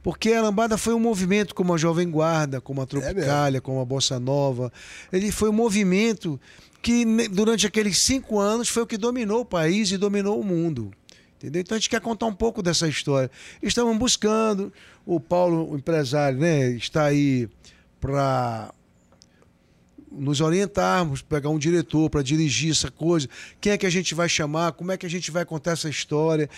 Porque 0.03 0.32
a 0.32 0.42
lambada 0.42 0.76
foi 0.76 0.94
um 0.94 0.98
movimento 0.98 1.55
como 1.55 1.72
a 1.72 1.76
Jovem 1.76 2.11
Guarda, 2.11 2.61
como 2.61 2.82
a 2.82 2.86
Tropicália, 2.86 3.61
como 3.61 3.80
a 3.80 3.84
Bossa 3.84 4.18
Nova. 4.18 4.72
Ele 5.12 5.30
foi 5.30 5.48
um 5.48 5.53
movimento 5.53 6.40
que, 6.82 7.05
durante 7.28 7.68
aqueles 7.68 7.98
cinco 7.98 8.40
anos, 8.40 8.68
foi 8.68 8.82
o 8.82 8.86
que 8.86 8.98
dominou 8.98 9.42
o 9.42 9.44
país 9.44 9.92
e 9.92 9.96
dominou 9.96 10.40
o 10.40 10.44
mundo. 10.44 10.90
Entendeu? 11.43 11.61
Então 11.61 11.74
a 11.74 11.78
gente 11.78 11.90
quer 11.90 12.01
contar 12.01 12.26
um 12.26 12.32
pouco 12.32 12.62
dessa 12.62 12.86
história. 12.86 13.28
Estamos 13.61 13.99
buscando, 13.99 14.72
o 15.05 15.18
Paulo, 15.18 15.72
o 15.72 15.76
empresário, 15.76 16.38
né, 16.38 16.70
está 16.70 17.07
aí 17.07 17.49
para 18.01 18.72
nos 20.15 20.41
orientarmos, 20.41 21.23
pegar 21.23 21.49
um 21.49 21.59
diretor 21.59 22.09
para 22.11 22.23
dirigir 22.23 22.71
essa 22.73 22.91
coisa, 22.91 23.29
quem 23.61 23.73
é 23.73 23.79
que 23.79 23.87
a 23.87 23.91
gente 23.91 24.15
vai 24.15 24.29
chamar, 24.29 24.73
como 24.73 24.93
é 24.93 24.97
que 24.97 25.07
a 25.07 25.11
gente 25.11 25.31
vai 25.31 25.45
contar 25.45 25.73
essa 25.73 25.89
história, 25.89 26.49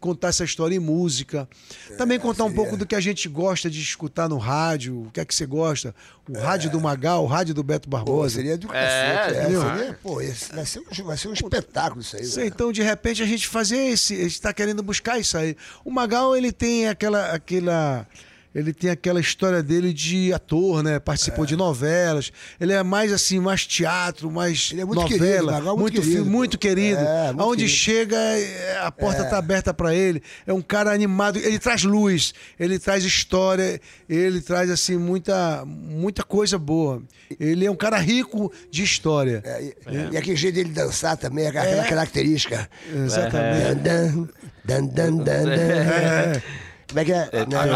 contar 0.00 0.28
essa 0.28 0.44
história 0.44 0.74
em 0.74 0.78
música. 0.78 1.48
Também 1.96 2.18
contar 2.18 2.44
um 2.44 2.52
pouco 2.52 2.76
do 2.76 2.86
que 2.86 2.94
a 2.94 3.00
gente 3.00 3.28
gosta 3.28 3.70
de 3.70 3.80
escutar 3.80 4.28
no 4.28 4.38
rádio, 4.38 5.06
o 5.06 5.10
que 5.10 5.20
é 5.20 5.24
que 5.24 5.34
você 5.34 5.46
gosta, 5.46 5.94
o 6.28 6.38
rádio 6.38 6.70
do 6.70 6.80
Magal, 6.80 7.24
o 7.24 7.26
rádio 7.26 7.54
do 7.54 7.62
Beto 7.62 7.88
Pô, 7.88 7.96
Barbosa. 7.96 8.36
seria 8.36 8.58
do 8.58 8.66
É, 8.68 8.70
cacete. 8.70 9.36
É, 9.38 9.42
entendeu? 9.42 9.62
seria, 9.62 9.98
pô, 10.02 10.20
esse 10.20 10.52
vai, 10.54 10.66
ser 10.66 10.80
um, 10.80 11.04
vai 11.04 11.16
ser 11.16 11.28
um 11.28 11.32
espetáculo 11.32 12.00
isso 12.02 12.16
aí. 12.16 12.26
Velho. 12.26 12.46
então, 12.46 12.72
de 12.72 12.82
repente, 12.82 13.22
a 13.22 13.26
gente 13.26 13.48
fazer 13.48 13.78
esse. 13.78 14.14
A 14.14 14.22
gente 14.24 14.32
está 14.32 14.52
querendo 14.52 14.82
buscar 14.82 15.18
isso 15.18 15.36
aí. 15.38 15.56
O 15.84 15.90
Magal, 15.90 16.36
ele 16.36 16.52
tem 16.52 16.88
aquela. 16.88 17.32
aquela 17.32 18.06
ele 18.54 18.72
tem 18.72 18.90
aquela 18.90 19.20
história 19.20 19.62
dele 19.62 19.92
de 19.92 20.32
ator, 20.32 20.82
né? 20.82 20.98
Participou 20.98 21.44
de 21.44 21.54
novelas. 21.54 22.32
Ele 22.58 22.72
é 22.72 22.82
mais 22.82 23.12
assim, 23.12 23.38
mais 23.38 23.66
teatro, 23.66 24.30
mais 24.30 24.70
Ele 24.72 24.80
é 24.80 24.84
muito 24.84 25.02
novela, 25.02 25.18
querido, 25.18 25.46
Magal 25.46 25.60
é 25.60 25.62
muito 25.62 25.78
muito 25.78 25.94
filme, 26.02 26.10
querido, 26.12 26.30
muito 26.30 26.52
pô. 26.52 26.58
querido. 26.58 27.00
É, 27.00 27.26
muito 27.26 27.40
Aonde 27.42 27.64
querido. 27.64 27.78
chega, 27.78 28.16
é, 28.16 28.78
a 28.82 28.90
porta 28.90 29.22
está 29.22 29.38
aberta 29.38 29.74
para 29.74 29.94
ele. 29.94 30.22
É 30.46 30.52
um 30.52 30.62
cara 30.62 30.92
animado. 30.92 31.38
Ele 31.38 31.58
traz 31.58 31.84
luz, 31.84 32.32
ele 32.58 32.78
traz 32.78 33.04
história, 33.04 33.80
ele 34.08 34.40
traz 34.40 34.70
assim 34.70 34.96
muita, 34.96 35.64
muita 35.66 36.22
coisa 36.22 36.58
boa. 36.58 37.02
Ele 37.38 37.66
é 37.66 37.70
um 37.70 37.76
cara 37.76 37.98
rico 37.98 38.50
de 38.70 38.82
história. 38.82 39.42
É, 39.44 39.62
e, 39.62 40.14
e 40.14 40.16
aquele 40.16 40.36
jeito 40.36 40.54
dele 40.54 40.70
dançar 40.70 41.16
também, 41.16 41.46
aquela 41.46 41.84
característica. 41.84 42.68
Exatamente. 42.92 43.74
Dan, 43.82 44.28
dan, 44.64 44.86
dan, 44.86 45.16
dan, 45.16 45.44
dan. 45.44 46.42
Como 46.88 47.00
é 47.00 47.04
que 47.04 47.12
é? 47.12 47.28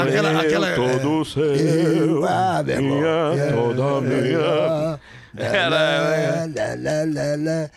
aquela- 0.08 0.40
aquela- 0.40 0.72
todo 0.74 1.24
seu, 1.24 1.54
Eu, 1.54 2.24
ah, 2.26 2.62
meu 2.64 2.76
irmão. 2.76 3.34
minha, 3.34 3.52
toda 3.52 4.00
minha. 4.00 4.98
Era, 5.36 5.70
na. 5.70 7.68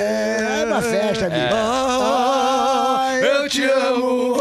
É 0.00 0.64
uma 0.66 0.82
festa, 0.82 1.28
bicho. 1.28 1.54
Ah, 1.54 3.18
eu 3.22 3.48
te 3.48 3.64
amo. 3.64 4.34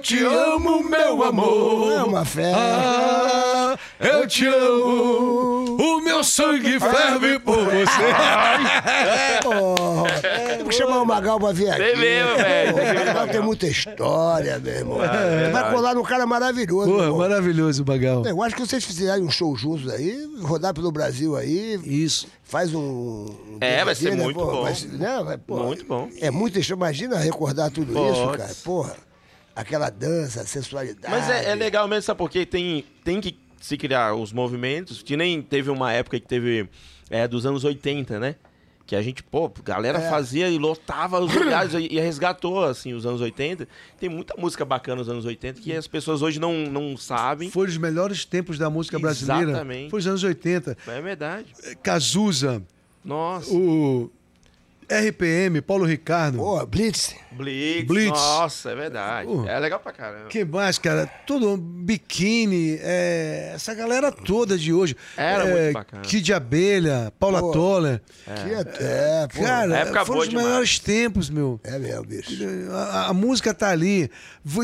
Te 0.00 0.18
amo, 0.24 0.82
meu 0.82 1.22
amor. 1.22 1.92
É 1.92 2.02
uma 2.02 2.24
festa. 2.24 2.58
Ah, 2.58 3.78
eu 4.00 4.26
te 4.26 4.46
amo. 4.46 5.76
O 5.80 6.00
meu 6.02 6.22
sangue 6.24 6.78
ferve 6.80 7.38
por 7.38 7.56
você. 7.64 7.84
Pô, 9.42 9.74
tem 10.56 10.66
que 10.66 10.74
chamar 10.74 11.00
o 11.02 11.06
Magal 11.06 11.38
pra 11.38 11.52
vir 11.52 11.70
aqui. 11.70 11.78
Tem 11.82 11.96
mesmo, 11.96 12.36
velho. 12.36 12.74
O 12.76 13.06
Magal 13.06 13.28
tem 13.28 13.40
muita 13.40 13.66
história, 13.66 14.58
meu 14.58 14.72
irmão. 14.74 15.04
É, 15.04 15.50
Vai 15.50 15.70
colar 15.72 15.94
num 15.94 16.02
cara 16.02 16.26
maravilhoso. 16.26 16.90
Porra, 16.90 17.12
maravilhoso, 17.12 17.84
Magal. 17.86 18.24
Eu 18.26 18.42
acho 18.42 18.54
que 18.56 18.60
vocês 18.66 18.84
fizerem 18.84 19.22
um 19.24 19.30
show 19.30 19.54
juntos 19.56 19.88
aí, 19.92 20.28
rodar 20.42 20.74
pelo 20.74 20.90
Brasil 20.90 21.36
aí, 21.36 21.80
Isso. 21.84 22.26
faz 22.44 22.74
um. 22.74 23.26
É, 23.60 23.84
vai 23.84 23.94
ser 23.94 24.16
né, 24.16 24.22
muito 24.24 24.38
pô, 24.38 24.46
bom. 24.46 24.62
vai 24.62 24.74
ser- 24.74 24.88
né, 24.92 25.22
vai- 25.24 25.38
pô, 25.38 25.56
Muito 25.58 25.84
bom. 25.84 26.08
É 26.20 26.30
muito. 26.30 26.58
Imagina 26.70 27.16
recordar 27.18 27.70
tudo 27.70 27.92
isso, 27.92 28.28
cara. 28.36 28.50
Porra. 28.64 28.96
Aquela 29.54 29.90
dança, 29.90 30.44
sensualidade. 30.46 31.12
Mas 31.12 31.28
é, 31.28 31.50
é 31.50 31.54
legal 31.54 31.86
mesmo, 31.88 32.02
sabe? 32.02 32.18
Porque 32.18 32.46
tem, 32.46 32.84
tem 33.04 33.20
que 33.20 33.36
se 33.60 33.76
criar 33.76 34.14
os 34.14 34.32
movimentos, 34.32 35.02
que 35.02 35.16
nem 35.16 35.42
teve 35.42 35.70
uma 35.70 35.92
época 35.92 36.18
que 36.18 36.26
teve 36.26 36.68
é, 37.10 37.26
dos 37.28 37.44
anos 37.44 37.64
80, 37.64 38.18
né? 38.18 38.36
Que 38.86 38.96
a 38.96 39.02
gente, 39.02 39.22
pô, 39.22 39.46
a 39.46 39.62
galera 39.62 39.98
É. 39.98 40.10
fazia 40.10 40.48
e 40.48 40.58
lotava 40.58 41.20
os 41.20 41.32
lugares 41.32 41.74
e 41.74 41.88
e 41.94 42.00
resgatou, 42.00 42.64
assim, 42.64 42.92
os 42.92 43.06
anos 43.06 43.20
80. 43.20 43.68
Tem 44.00 44.08
muita 44.08 44.34
música 44.36 44.64
bacana 44.64 44.96
nos 44.96 45.08
anos 45.08 45.24
80 45.24 45.60
que 45.60 45.72
as 45.72 45.86
pessoas 45.86 46.22
hoje 46.22 46.40
não, 46.40 46.52
não 46.66 46.96
sabem. 46.96 47.50
Foi 47.50 47.68
os 47.68 47.76
melhores 47.76 48.24
tempos 48.24 48.58
da 48.58 48.68
música 48.70 48.98
brasileira. 48.98 49.50
Exatamente. 49.50 49.90
Foi 49.90 50.00
os 50.00 50.06
anos 50.08 50.24
80. 50.24 50.76
É 50.88 51.00
verdade. 51.00 51.46
Cazuza, 51.82 52.62
Nossa. 53.04 53.52
o 53.54 54.10
RPM, 54.90 55.62
Paulo 55.62 55.84
Ricardo. 55.84 56.38
Pô, 56.38 56.66
Blitz. 56.66 57.14
Blitz. 57.30 57.86
Blitz. 57.86 58.10
Nossa, 58.10 58.72
é 58.72 58.74
verdade. 58.74 59.28
Pô. 59.28 59.46
É 59.46 59.58
legal 59.60 59.78
pra 59.78 59.92
caramba. 59.92 60.26
Que 60.28 60.44
mais, 60.44 60.78
cara? 60.78 61.06
Tudo, 61.26 61.56
biquíni, 61.56 62.76
é, 62.82 63.52
essa 63.54 63.72
galera 63.72 64.10
toda 64.10 64.58
de 64.58 64.72
hoje. 64.72 64.96
Era 65.16 65.44
é, 65.46 65.62
muito 65.62 65.74
bacana. 65.74 66.02
Kid 66.02 66.22
de 66.22 66.34
Abelha, 66.34 67.12
Paula 67.20 67.40
Pô. 67.40 67.52
Toller. 67.52 68.02
Que 68.24 68.54
até, 68.54 69.28
pô. 69.28 69.42
Cara, 69.42 69.76
época 69.78 70.04
foram 70.04 70.20
os 70.20 70.28
demais. 70.28 70.46
melhores 70.46 70.78
tempos, 70.80 71.30
meu. 71.30 71.60
É 71.62 71.78
mesmo, 71.78 72.04
bicho. 72.04 72.32
A, 72.72 73.06
a 73.10 73.14
música 73.14 73.54
tá 73.54 73.70
ali. 73.70 74.10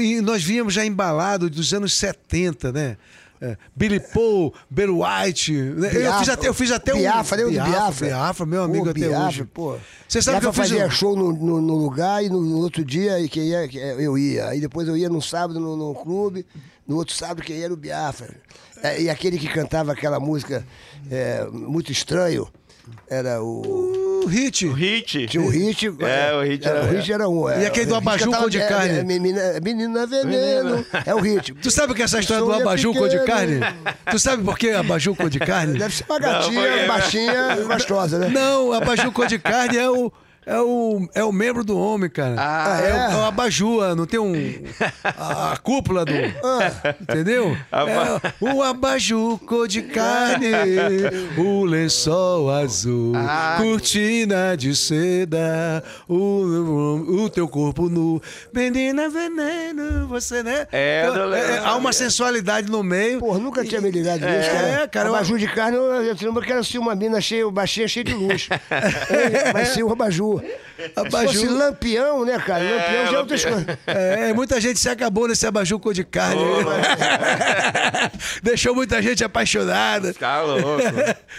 E 0.00 0.20
nós 0.20 0.42
víamos 0.42 0.74
já 0.74 0.84
embalado 0.84 1.48
dos 1.48 1.72
anos 1.72 1.94
70, 1.94 2.72
né? 2.72 2.96
É, 3.40 3.56
Billy 3.74 4.00
Paul, 4.00 4.54
Barry 4.70 4.90
White. 4.90 5.52
né? 5.52 5.88
eu, 5.88 6.00
Biafra. 6.00 6.18
fiz 6.20 6.28
até, 6.30 6.48
eu 6.48 6.54
fiz 6.54 6.70
até 6.70 6.94
um. 6.94 6.98
Biafra, 6.98 7.36
lembra 7.36 7.52
do 7.64 7.70
Biafra? 7.70 8.06
Biafra, 8.06 8.46
meu 8.46 8.62
amigo 8.62 8.84
Pô, 8.84 8.90
até 8.90 9.00
Biafra, 9.00 9.26
hoje. 9.28 9.44
Pô. 9.44 9.76
Você 10.08 10.22
sabe 10.22 10.40
que 10.40 10.46
eu 10.46 10.52
Biafra 10.52 10.62
fiz. 10.64 10.72
fazia 10.72 10.86
um- 10.86 10.90
show 10.90 11.16
no, 11.16 11.32
no, 11.32 11.60
no 11.60 11.74
lugar 11.76 12.24
e 12.24 12.28
no, 12.28 12.40
no 12.40 12.58
outro 12.58 12.84
dia 12.84 13.20
e 13.20 13.28
quem 13.28 13.48
ia, 13.48 13.68
que- 13.68 13.76
eu 13.78 14.16
ia. 14.16 14.48
Aí 14.48 14.60
depois 14.60 14.88
eu 14.88 14.96
ia 14.96 15.08
no 15.08 15.20
sábado 15.20 15.60
no, 15.60 15.76
no 15.76 15.94
clube, 15.94 16.46
no 16.88 16.96
outro 16.96 17.14
sábado 17.14 17.42
quem 17.42 17.56
ia 17.58 17.64
era 17.66 17.74
o 17.74 17.76
Biafra. 17.76 18.34
É, 18.82 19.02
e 19.02 19.10
aquele 19.10 19.38
que 19.38 19.48
cantava 19.48 19.92
aquela 19.92 20.18
música 20.20 20.66
é, 21.10 21.46
muito 21.50 21.90
estranho 21.92 22.48
era 23.08 23.42
o. 23.42 24.05
O 24.26 24.28
hit. 24.28 24.66
O 24.66 24.72
hit. 24.72 25.26
Tinha 25.28 25.42
o 25.42 25.48
Hit. 25.48 25.86
É, 25.86 26.34
o 26.34 26.42
Hit 26.42 26.66
era, 26.66 26.78
era- 26.78 26.86
o 26.86 26.90
Hit 26.96 27.12
era 27.12 27.28
um. 27.28 27.48
é, 27.48 27.62
E 27.62 27.66
aquele 27.66 27.86
do 27.86 27.94
o 27.96 28.02
cantava- 28.02 28.36
cor 28.38 28.50
de 28.50 28.58
é, 28.60 28.66
carne? 28.66 28.98
é, 28.98 29.04
menina, 29.04 29.40
menina 29.62 30.04
veneno. 30.06 30.84
É 31.04 31.14
o 31.14 31.20
Hit. 31.20 31.52
Tu 31.54 31.70
sabe 31.70 31.94
que 31.94 32.02
essa 32.02 32.18
história 32.18 32.44
do 32.44 32.52
é 32.52 32.60
abajur 32.60 32.92
cor 32.92 33.08
de 33.08 33.24
carne? 33.24 33.60
Tu 34.10 34.18
sabe 34.18 34.42
por 34.42 34.58
que 34.58 34.70
abajur 34.70 35.14
cor 35.14 35.30
de 35.30 35.38
carne? 35.38 35.78
Deve 35.78 35.94
ser 35.94 36.04
uma 36.08 36.18
Não, 36.18 36.28
gatinha, 36.28 36.60
foi- 36.60 36.86
baixinha, 36.86 37.56
gostosa, 37.68 38.18
né? 38.18 38.28
Não, 38.28 38.72
abajur 38.72 39.12
cor 39.12 39.26
de 39.28 39.38
carne 39.38 39.76
é 39.78 39.88
o. 39.88 40.12
É 40.48 40.60
o, 40.60 41.08
é 41.12 41.24
o 41.24 41.32
membro 41.32 41.64
do 41.64 41.76
homem, 41.76 42.08
cara. 42.08 42.36
Ah, 42.38 42.80
é, 42.80 42.88
é? 42.88 42.92
o, 42.94 42.96
é 43.10 43.16
o 43.16 43.24
abajur, 43.24 43.96
não 43.96 44.06
tem 44.06 44.20
um. 44.20 44.32
A, 45.02 45.52
a 45.52 45.56
cúpula 45.56 46.04
do. 46.04 46.12
Entendeu? 47.02 47.56
Aba- 47.72 48.22
É 48.40 48.44
o 48.54 48.62
abajur 48.62 49.38
cor 49.40 49.66
de 49.66 49.82
carne, 49.82 50.46
o 51.36 51.64
lençol 51.64 52.48
azul, 52.50 53.14
Ah. 53.16 53.56
cortina 53.60 54.56
de 54.56 54.76
seda, 54.76 55.82
o, 56.08 57.24
o 57.24 57.28
teu 57.28 57.48
corpo 57.48 57.88
nu. 57.88 58.22
Menina 58.54 59.08
veneno, 59.08 60.06
você, 60.06 60.44
né? 60.44 60.68
É, 60.70 61.06
não 61.08 61.26
lembro. 61.26 61.50
É, 61.54 61.58
há 61.58 61.74
uma 61.74 61.92
sensualidade 61.92 62.70
no 62.70 62.84
meio. 62.84 63.18
Pô, 63.18 63.36
nunca 63.38 63.64
tinha 63.64 63.80
me 63.80 63.90
ligado 63.90 64.22
É, 64.24 64.38
nisso, 64.38 64.50
cara. 64.50 64.68
é, 64.68 64.86
cara, 64.86 65.08
eu- 65.08 65.14
Abajur 65.16 65.38
de 65.38 65.48
carne, 65.48 65.76
eu, 65.76 65.84
eu 66.04 66.16
lembro 66.22 66.40
que 66.42 66.52
era 66.52 66.60
assim, 66.60 66.78
uma 66.78 66.94
mina 66.94 67.20
cheia, 67.20 67.50
baixinha, 67.50 67.88
cheia 67.88 68.04
de 68.04 68.14
luz. 68.14 68.48
é, 69.10 69.52
vai 69.52 69.64
ser 69.64 69.82
o 69.82 69.90
abajur. 69.90 70.35
you. 70.42 70.65
Abajur. 70.94 71.32
Se 71.32 71.38
fosse 71.40 71.48
lampião, 71.48 72.24
né, 72.24 72.38
cara? 72.38 72.62
É, 72.64 72.70
lampião 72.76 73.06
já 73.06 73.16
é 73.16 73.18
outras 73.18 73.44
coisas. 73.44 73.66
É, 73.86 74.32
muita 74.32 74.60
gente 74.60 74.78
se 74.78 74.88
acabou 74.88 75.26
nesse 75.28 75.46
abajur 75.46 75.78
cor 75.80 75.92
de 75.94 76.04
carne. 76.04 76.42
Deixou 78.42 78.74
muita 78.74 79.00
gente 79.02 79.24
apaixonada. 79.24 80.12
Ficar 80.12 80.42
louco. 80.42 80.66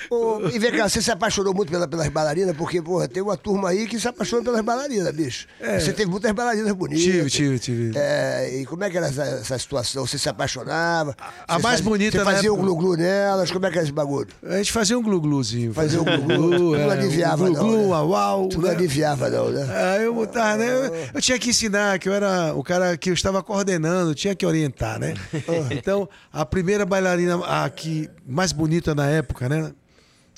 Ô, 0.10 0.48
e 0.54 0.60
vem 0.60 0.72
cá, 0.72 0.88
você 0.90 1.02
se 1.02 1.12
apaixonou 1.12 1.54
muito 1.54 1.72
pela- 1.72 1.88
pelas 1.88 2.08
bailarinas? 2.10 2.56
Porque, 2.56 2.82
porra, 2.82 3.08
tem 3.08 3.22
uma 3.24 3.38
turma 3.38 3.70
aí 3.70 3.88
que 3.88 4.00
se 4.00 4.08
apaixona 4.08 4.44
pelas 4.44 4.62
bailarinas, 4.62 5.14
bicho. 5.14 5.48
Você 5.80 5.94
teve 5.94 6.10
muitas 6.10 6.32
bailarinas 6.32 6.72
bonitas. 6.74 7.04
Tive, 7.04 7.30
tive, 7.30 7.60
tive. 7.60 7.98
É, 7.98 8.60
e 8.62 8.66
como 8.66 8.84
é 8.84 8.90
que 8.90 8.98
era 8.98 9.08
essa, 9.08 9.24
essa 9.24 9.58
situação? 9.60 10.06
Você 10.06 10.18
se 10.18 10.30
apaixonava? 10.30 11.16
A 11.48 11.54
mais 11.60 11.80
fazia- 11.80 11.90
bonita 11.90 12.18
Você 12.20 12.24
fazia 12.26 12.50
época- 12.50 12.64
glu-glu 12.64 12.96
nelas? 12.98 13.52
Como 13.52 13.66
é 13.66 13.70
que 13.72 13.78
era 13.78 13.84
esse 13.84 13.94
bagulho? 13.94 14.28
A 14.44 14.58
gente 14.58 14.72
fazia 14.72 14.98
um 14.98 15.04
glu-gluzinho. 15.04 15.74
Fazia 15.74 16.02
um 16.02 16.06
glu-glu. 16.06 16.74
Tu 16.74 16.78
não 16.80 16.90
aliviava, 16.90 17.44
um 17.44 17.48
não, 17.50 17.54
glu-glu, 17.54 17.78
né? 17.82 17.86
uau, 17.88 18.10
uau. 18.10 18.50
Tu 18.50 18.60
não 18.62 18.70
né? 18.70 18.76
aliviava, 18.76 19.27
né? 19.30 19.68
Ah, 19.70 19.98
eu 19.98 20.14
botava, 20.14 20.58
né? 20.58 20.68
Eu, 20.70 21.10
eu 21.14 21.22
tinha 21.22 21.38
que 21.38 21.49
ensinar, 21.49 21.99
que 21.99 22.08
eu 22.10 22.14
era 22.14 22.54
o 22.56 22.64
cara 22.64 22.98
que 22.98 23.10
eu 23.10 23.14
estava 23.14 23.41
coordenando, 23.44 24.14
tinha 24.16 24.36
que 24.36 24.45
orientar, 24.45 24.99
né? 24.99 25.14
Então, 25.72 26.08
a 26.32 26.45
primeira 26.45 26.86
bailarina 26.86 27.44
aqui, 27.45 28.10
mais 28.26 28.52
bonita 28.52 28.94
na 28.95 29.08
época, 29.08 29.48
né? 29.49 29.72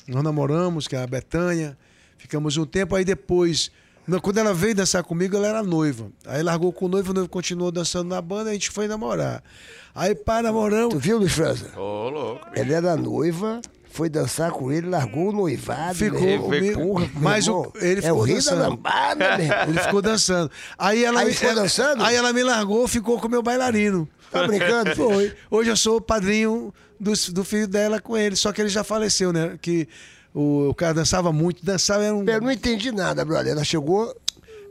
Nós 0.07 0.23
namoramos, 0.23 0.87
que 0.87 0.95
é 0.95 1.03
a 1.03 1.07
Betânia, 1.07 1.77
ficamos 2.17 2.57
um 2.57 2.65
tempo, 2.65 2.95
aí 2.95 3.05
depois, 3.05 3.71
quando 4.21 4.37
ela 4.37 4.53
veio 4.53 4.75
dançar 4.75 5.03
comigo, 5.03 5.35
ela 5.37 5.47
era 5.47 5.63
noiva. 5.63 6.11
Aí 6.25 6.41
largou 6.41 6.73
com 6.73 6.85
o 6.85 6.89
noivo, 6.89 7.11
o 7.11 7.13
noivo 7.13 7.29
continuou 7.29 7.71
dançando 7.71 8.09
na 8.09 8.21
banda, 8.21 8.49
a 8.49 8.53
gente 8.53 8.69
foi 8.71 8.87
namorar. 8.87 9.43
Aí, 9.93 10.15
pá, 10.15 10.41
namoramos. 10.41 10.93
Tu 10.93 10.99
viu, 10.99 11.17
Luiz 11.17 11.33
França? 11.33 11.77
Ô, 11.77 12.09
louco. 12.09 12.47
Ela 12.55 12.73
era 12.73 12.95
noiva, 12.95 13.61
foi 13.99 14.09
dançar 14.09 14.51
com 14.51 14.71
ele, 14.71 14.87
largou 14.87 15.27
o 15.29 15.31
noivado. 15.33 15.93
Ficou 15.95 16.19
meu 16.21 16.29
irmão. 16.29 16.45
comigo. 16.49 16.81
Porra, 16.81 16.99
meu 17.13 17.21
Mas 17.21 17.47
o- 17.49 17.71
ele 17.75 17.99
é 17.99 18.01
ficou 18.03 18.19
o 18.19 18.21
rei 18.21 18.35
dançando. 18.35 18.61
da 18.61 18.67
lambada, 18.69 19.37
meu 19.37 19.45
irmão. 19.45 19.63
Ele 19.67 19.79
ficou 19.79 20.01
dançando. 20.01 20.51
Aí 20.77 21.03
ela, 21.03 21.19
Aí 21.19 21.27
me- 21.27 21.33
ficou 21.33 21.53
dançando? 21.55 22.03
Aí 22.03 22.15
ela 22.15 22.31
me 22.31 22.41
largou, 22.43 22.87
ficou 22.87 23.19
com 23.19 23.27
o 23.27 23.29
meu 23.29 23.43
bailarino. 23.43 24.07
Tá 24.31 24.47
brincando? 24.47 24.95
Foi. 24.95 25.35
Hoje 25.51 25.69
eu 25.69 25.75
sou 25.75 25.97
o 25.97 26.01
padrinho 26.01 26.73
do, 26.99 27.11
do 27.33 27.43
filho 27.43 27.67
dela 27.67 27.99
com 27.99 28.15
ele, 28.15 28.35
só 28.37 28.53
que 28.53 28.61
ele 28.61 28.69
já 28.69 28.83
faleceu, 28.85 29.33
né? 29.33 29.57
Que 29.61 29.85
o, 30.33 30.69
o 30.69 30.73
cara 30.73 30.93
dançava 30.93 31.33
muito, 31.33 31.65
dançava 31.65 32.03
era 32.05 32.15
um. 32.15 32.23
Eu 32.23 32.39
não 32.41 32.51
entendi 32.51 32.91
nada, 32.93 33.25
brother. 33.25 33.51
Ela 33.51 33.63
chegou. 33.65 34.15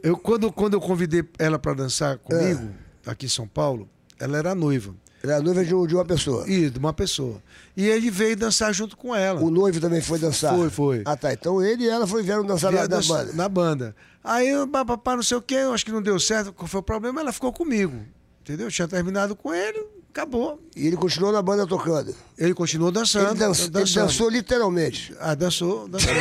Eu, 0.03 0.17
quando, 0.17 0.51
quando 0.51 0.73
eu 0.75 0.81
convidei 0.81 1.23
ela 1.39 1.59
para 1.59 1.75
dançar 1.75 2.17
comigo, 2.19 2.71
É. 3.07 3.11
aqui 3.11 3.27
em 3.27 3.29
São 3.29 3.47
Paulo, 3.47 3.89
ela 4.19 4.39
era 4.39 4.55
noiva. 4.55 4.95
Ela 5.23 5.35
era 5.35 5.43
noiva 5.43 5.65
de, 5.65 5.75
um- 5.75 5.85
uma 5.85 6.05
pessoa. 6.05 6.49
E 6.49 6.71
de 6.71 6.79
uma 6.79 6.93
pessoa. 6.93 7.43
E 7.77 7.87
ele 7.87 8.11
veio 8.11 8.37
dançar 8.37 8.73
junto 8.73 8.97
com 8.97 9.15
ela. 9.15 9.41
O 9.41 9.51
noivo 9.51 9.81
também 9.81 10.01
foi 10.01 10.19
dançar. 10.19 10.55
Foi, 10.55 10.71
foi. 10.71 11.03
Ah, 11.05 11.17
tá. 11.17 11.33
Então 11.33 11.63
ele 11.63 11.85
e 11.85 11.89
ela 11.89 12.07
foi, 12.07 12.23
vieram 12.23 12.45
dançar 12.45 12.71
na, 12.73 12.87
dançar 12.87 13.19
banda. 13.19 13.33
Na 13.35 13.49
banda. 13.49 13.97
Aí, 14.23 14.49
eu, 14.49 14.67
papapá, 14.69 15.17
não 15.17 15.23
sei 15.23 15.37
o 15.37 15.43
quê, 15.43 15.55
eu 15.55 15.73
acho 15.73 15.85
que 15.85 15.93
não 15.93 16.03
deu 16.03 16.19
certo, 16.21 16.53
qual 16.53 16.67
foi 16.69 16.81
o 16.81 16.83
problema? 16.83 17.21
Ela 17.21 17.33
ficou 17.33 17.53
comigo. 17.53 17.97
Entendeu? 18.43 18.67
Eu 18.67 18.71
tinha 18.71 18.87
terminado 18.89 19.35
com 19.35 19.53
ele, 19.55 19.87
acabou. 20.11 20.61
E 20.77 20.87
ele 20.87 20.97
continuou 20.97 21.33
na 21.33 21.41
banda 21.43 21.67
tocando. 21.67 22.15
Ele 22.39 22.55
continuou 22.55 22.93
dançando. 22.93 23.31
Ele, 23.31 23.35
dançou, 23.39 23.65
ele 23.65 23.73
dançando. 23.73 24.07
dançou 24.07 24.29
literalmente. 24.31 25.15
Ah, 25.21 25.35
dançou, 25.35 25.89
dançou. 25.89 26.11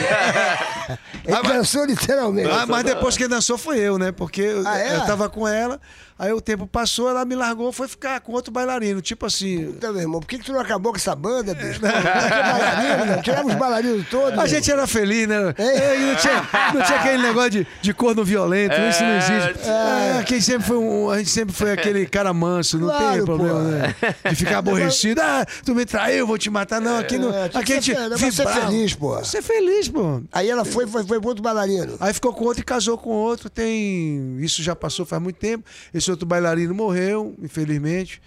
Ele 1.26 1.36
Ah, 1.36 1.42
mas- 1.44 1.54
dançou 1.58 1.84
literalmente. 1.86 2.50
Ah, 2.50 2.66
mas 2.66 2.84
depois 2.86 3.18
que 3.18 3.28
dançou 3.28 3.58
foi 3.58 3.78
eu, 3.80 3.98
né? 3.98 4.12
Porque 4.12 4.42
eu, 4.42 4.64
Ah, 4.66 4.80
é? 4.80 4.96
eu 4.96 5.02
tava 5.06 5.28
com 5.30 5.46
ela, 5.46 5.80
aí 6.18 6.32
o 6.32 6.40
tempo 6.40 6.66
passou, 6.66 7.10
ela 7.10 7.26
me 7.26 7.36
largou, 7.36 7.72
foi 7.74 7.88
ficar 7.90 8.22
com 8.22 8.32
outro 8.32 8.52
bailarino. 8.54 9.02
Tipo 9.02 9.26
assim. 9.26 9.56
Então, 9.76 9.92
meu 9.92 10.02
irmão, 10.02 10.22
por 10.22 10.28
que, 10.28 10.40
que 10.40 10.46
tu 10.46 10.54
não 10.54 10.62
acabou 10.62 10.94
com 10.94 10.98
essa 10.98 11.14
banda, 11.14 11.54
bicho? 11.54 11.82
Bailarino? 11.84 13.22
Tirava 13.22 13.48
os 13.48 13.56
bailarinos 13.56 14.08
todos. 14.10 14.34
A 14.34 14.38
meu. 14.44 14.48
gente 14.48 14.72
era 14.72 14.88
feliz, 14.88 15.28
né? 15.28 15.54
É. 15.58 15.64
É, 15.64 15.98
e 16.00 16.06
não, 16.06 16.16
tinha, 16.16 16.50
não 16.74 16.82
tinha 16.82 17.00
aquele 17.00 17.22
negócio 17.24 17.52
de, 17.52 17.68
de 17.82 17.94
corno 17.94 18.24
violento, 18.24 18.74
isso 18.90 19.04
não 19.04 19.18
existe. 19.18 19.70
É. 19.70 20.24
Quem 20.24 20.40
sempre 20.42 20.66
foi 20.68 20.78
um- 20.78 21.10
a 21.10 21.18
gente 21.18 21.30
sempre 21.30 21.54
foi 21.54 21.72
aquele 21.74 22.06
cara 22.06 22.34
manso, 22.34 22.78
não 22.80 22.88
Claro, 22.88 23.14
tem 23.16 23.26
problema, 23.26 23.60
pô. 23.60 23.66
né? 23.70 23.96
De 24.30 24.36
ficar 24.36 24.60
aborrecido. 24.60 25.20
Ah, 25.22 25.46
tu 25.66 25.76
me 25.76 25.86
traiu, 25.86 26.07
vou 26.26 26.38
te 26.38 26.50
matar. 26.50 26.80
Não, 26.82 26.98
aqui 26.98 27.18
não. 27.18 27.34
É, 27.34 27.46
aqui 27.46 27.74
a 27.74 27.76
gente. 27.82 27.94
ser- 27.96 28.10
vai 28.10 28.18
ser 28.18 28.32
vibrava. 28.32 28.62
feliz, 28.72 28.94
pô. 28.94 29.24
Ser 29.24 29.42
feliz, 29.42 29.88
pô. 29.90 30.22
Aí 30.32 30.50
ela 30.50 30.64
foi, 30.66 30.88
foi, 30.88 31.04
foi 31.06 31.20
pro 31.20 31.30
outro 31.30 31.44
bailarino. 31.44 31.96
Aí 32.00 32.14
ficou 32.14 32.34
com 32.34 32.46
outro 32.46 32.62
e 32.62 32.66
casou 32.66 32.98
com 32.98 33.10
outro. 33.10 33.50
Tem. 33.50 34.38
Isso 34.40 34.62
já 34.64 34.76
passou 34.76 35.06
faz 35.06 35.22
muito 35.22 35.38
tempo. 35.38 35.64
Esse 35.94 36.10
outro 36.12 36.26
bailarino 36.26 36.74
morreu, 36.74 37.36
infelizmente. 37.42 38.22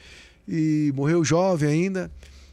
E 0.49 0.93
morreu 0.95 1.25
jovem 1.25 1.69
ainda. 1.71 2.11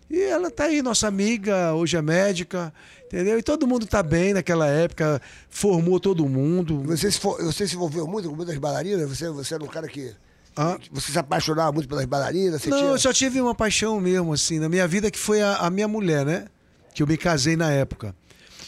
E 0.10 0.22
ela 0.22 0.49
tá 0.49 0.66
aí, 0.66 0.82
nossa 0.82 1.06
amiga, 1.08 1.74
hoje 1.74 1.98
é 1.98 2.02
médica, 2.02 2.74
entendeu? 3.08 3.38
E 3.38 3.44
todo 3.44 3.68
mundo 3.68 3.86
tá 3.86 4.02
bem 4.02 4.34
naquela 4.34 4.66
época, 4.66 5.22
formou 5.49 5.99
todo 5.99 6.26
mundo. 6.30 6.82
Você 6.86 7.12
se, 7.12 7.20
for- 7.20 7.44
você 7.44 7.68
se 7.68 7.76
envolveu 7.76 8.08
muito 8.08 8.30
com 8.30 8.36
muitas 8.36 8.58
bailarinas? 8.58 9.10
Você, 9.10 9.30
você 9.30 9.56
era 9.56 9.64
um 9.64 9.68
cara 9.68 9.86
que, 9.88 10.14
Hã? 10.57 10.77
Você 10.91 11.11
se 11.11 11.19
apaixonava 11.19 11.71
muito 11.71 11.88
pelas 11.88 12.05
bailarinas? 12.05 12.61
Você 12.61 12.69
Não, 12.69 12.77
tinha... 12.77 12.89
eu 12.89 12.99
só 12.99 13.13
tive 13.13 13.39
uma 13.39 13.53
paixão 13.53 13.99
mesmo, 13.99 14.34
assim, 14.34 14.57
na 14.57 14.67
minha 14.67 14.88
vida, 14.88 15.11
que 15.11 15.19
foi 15.19 15.41
a, 15.41 15.57
a 15.57 15.69
minha 15.69 15.88
mulher, 15.88 16.25
né? 16.25 16.47
Que 16.93 17.03
eu 17.03 17.07
me 17.07 17.15
casei 17.15 17.55
na 17.55 17.71
época. 17.71 18.15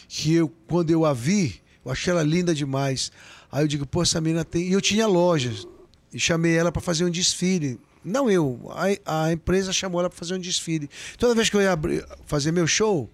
Que 0.07 0.35
eu, 0.35 0.53
quando 0.67 0.91
eu 0.91 1.05
a 1.05 1.13
vi, 1.13 1.61
eu 1.83 1.91
achei 1.91 2.11
ela 2.11 2.21
linda 2.21 2.53
demais. 2.53 3.11
Aí 3.51 3.63
eu 3.63 3.67
digo, 3.67 3.85
pô, 3.87 4.03
essa 4.03 4.21
menina 4.21 4.45
tem. 4.45 4.67
E 4.67 4.73
eu 4.73 4.81
tinha 4.81 5.07
lojas. 5.07 5.67
E 6.13 6.19
chamei 6.19 6.55
ela 6.55 6.71
para 6.71 6.81
fazer 6.81 7.05
um 7.05 7.09
desfile. 7.09 7.79
Não 8.03 8.29
eu, 8.29 8.71
a, 9.05 9.25
a 9.25 9.33
empresa 9.33 9.73
chamou 9.73 9.99
ela 9.99 10.09
para 10.09 10.17
fazer 10.17 10.33
um 10.35 10.39
desfile. 10.39 10.89
Toda 11.17 11.35
vez 11.35 11.49
que 11.49 11.55
eu 11.55 11.61
ia 11.61 11.71
abrir, 11.71 12.05
fazer 12.25 12.51
meu 12.51 12.65
show, 12.65 13.09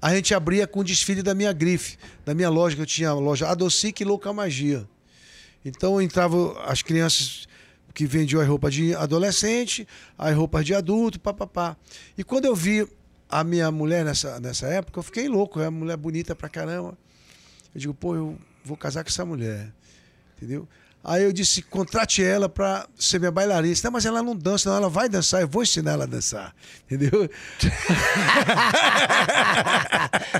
a 0.00 0.14
gente 0.14 0.34
abria 0.34 0.66
com 0.66 0.80
o 0.80 0.84
desfile 0.84 1.22
da 1.22 1.34
minha 1.34 1.52
grife, 1.52 1.96
da 2.24 2.34
minha 2.34 2.48
loja, 2.48 2.76
que 2.76 2.82
eu 2.82 2.86
tinha 2.86 3.10
a 3.10 3.14
loja 3.14 3.48
Adocic 3.48 4.00
e 4.00 4.04
Louca 4.04 4.32
Magia. 4.32 4.88
Então 5.64 6.00
entravam 6.00 6.56
as 6.64 6.82
crianças 6.82 7.46
que 7.94 8.04
vendiam 8.06 8.42
as 8.42 8.48
roupas 8.48 8.74
de 8.74 8.94
adolescente, 8.94 9.86
as 10.18 10.34
roupas 10.34 10.66
de 10.66 10.74
adulto, 10.74 11.20
papapá. 11.20 11.76
E 12.18 12.24
quando 12.24 12.44
eu 12.44 12.54
vi 12.54 12.86
a 13.30 13.44
minha 13.44 13.70
mulher 13.70 14.04
nessa, 14.04 14.40
nessa 14.40 14.66
época, 14.66 14.98
eu 14.98 15.02
fiquei 15.02 15.28
louco. 15.28 15.60
É 15.60 15.68
uma 15.68 15.78
mulher 15.78 15.96
bonita 15.96 16.34
pra 16.34 16.48
caramba. 16.48 16.98
Eu 17.72 17.80
digo, 17.80 17.94
pô, 17.94 18.16
eu 18.16 18.36
vou 18.64 18.76
casar 18.76 19.04
com 19.04 19.08
essa 19.08 19.24
mulher. 19.24 19.72
Entendeu? 20.36 20.68
Aí 21.04 21.22
eu 21.22 21.34
disse, 21.34 21.60
contrate 21.60 22.24
ela 22.24 22.48
pra 22.48 22.86
ser 22.98 23.18
minha 23.18 23.30
bailarina. 23.30 23.74
Não, 23.84 23.90
mas 23.90 24.06
ela 24.06 24.22
não 24.22 24.34
dança, 24.34 24.70
não, 24.70 24.76
ela 24.78 24.88
vai 24.88 25.06
dançar, 25.06 25.42
eu 25.42 25.48
vou 25.48 25.62
ensinar 25.62 25.92
ela 25.92 26.04
a 26.04 26.06
dançar. 26.06 26.54
Entendeu? 26.90 27.28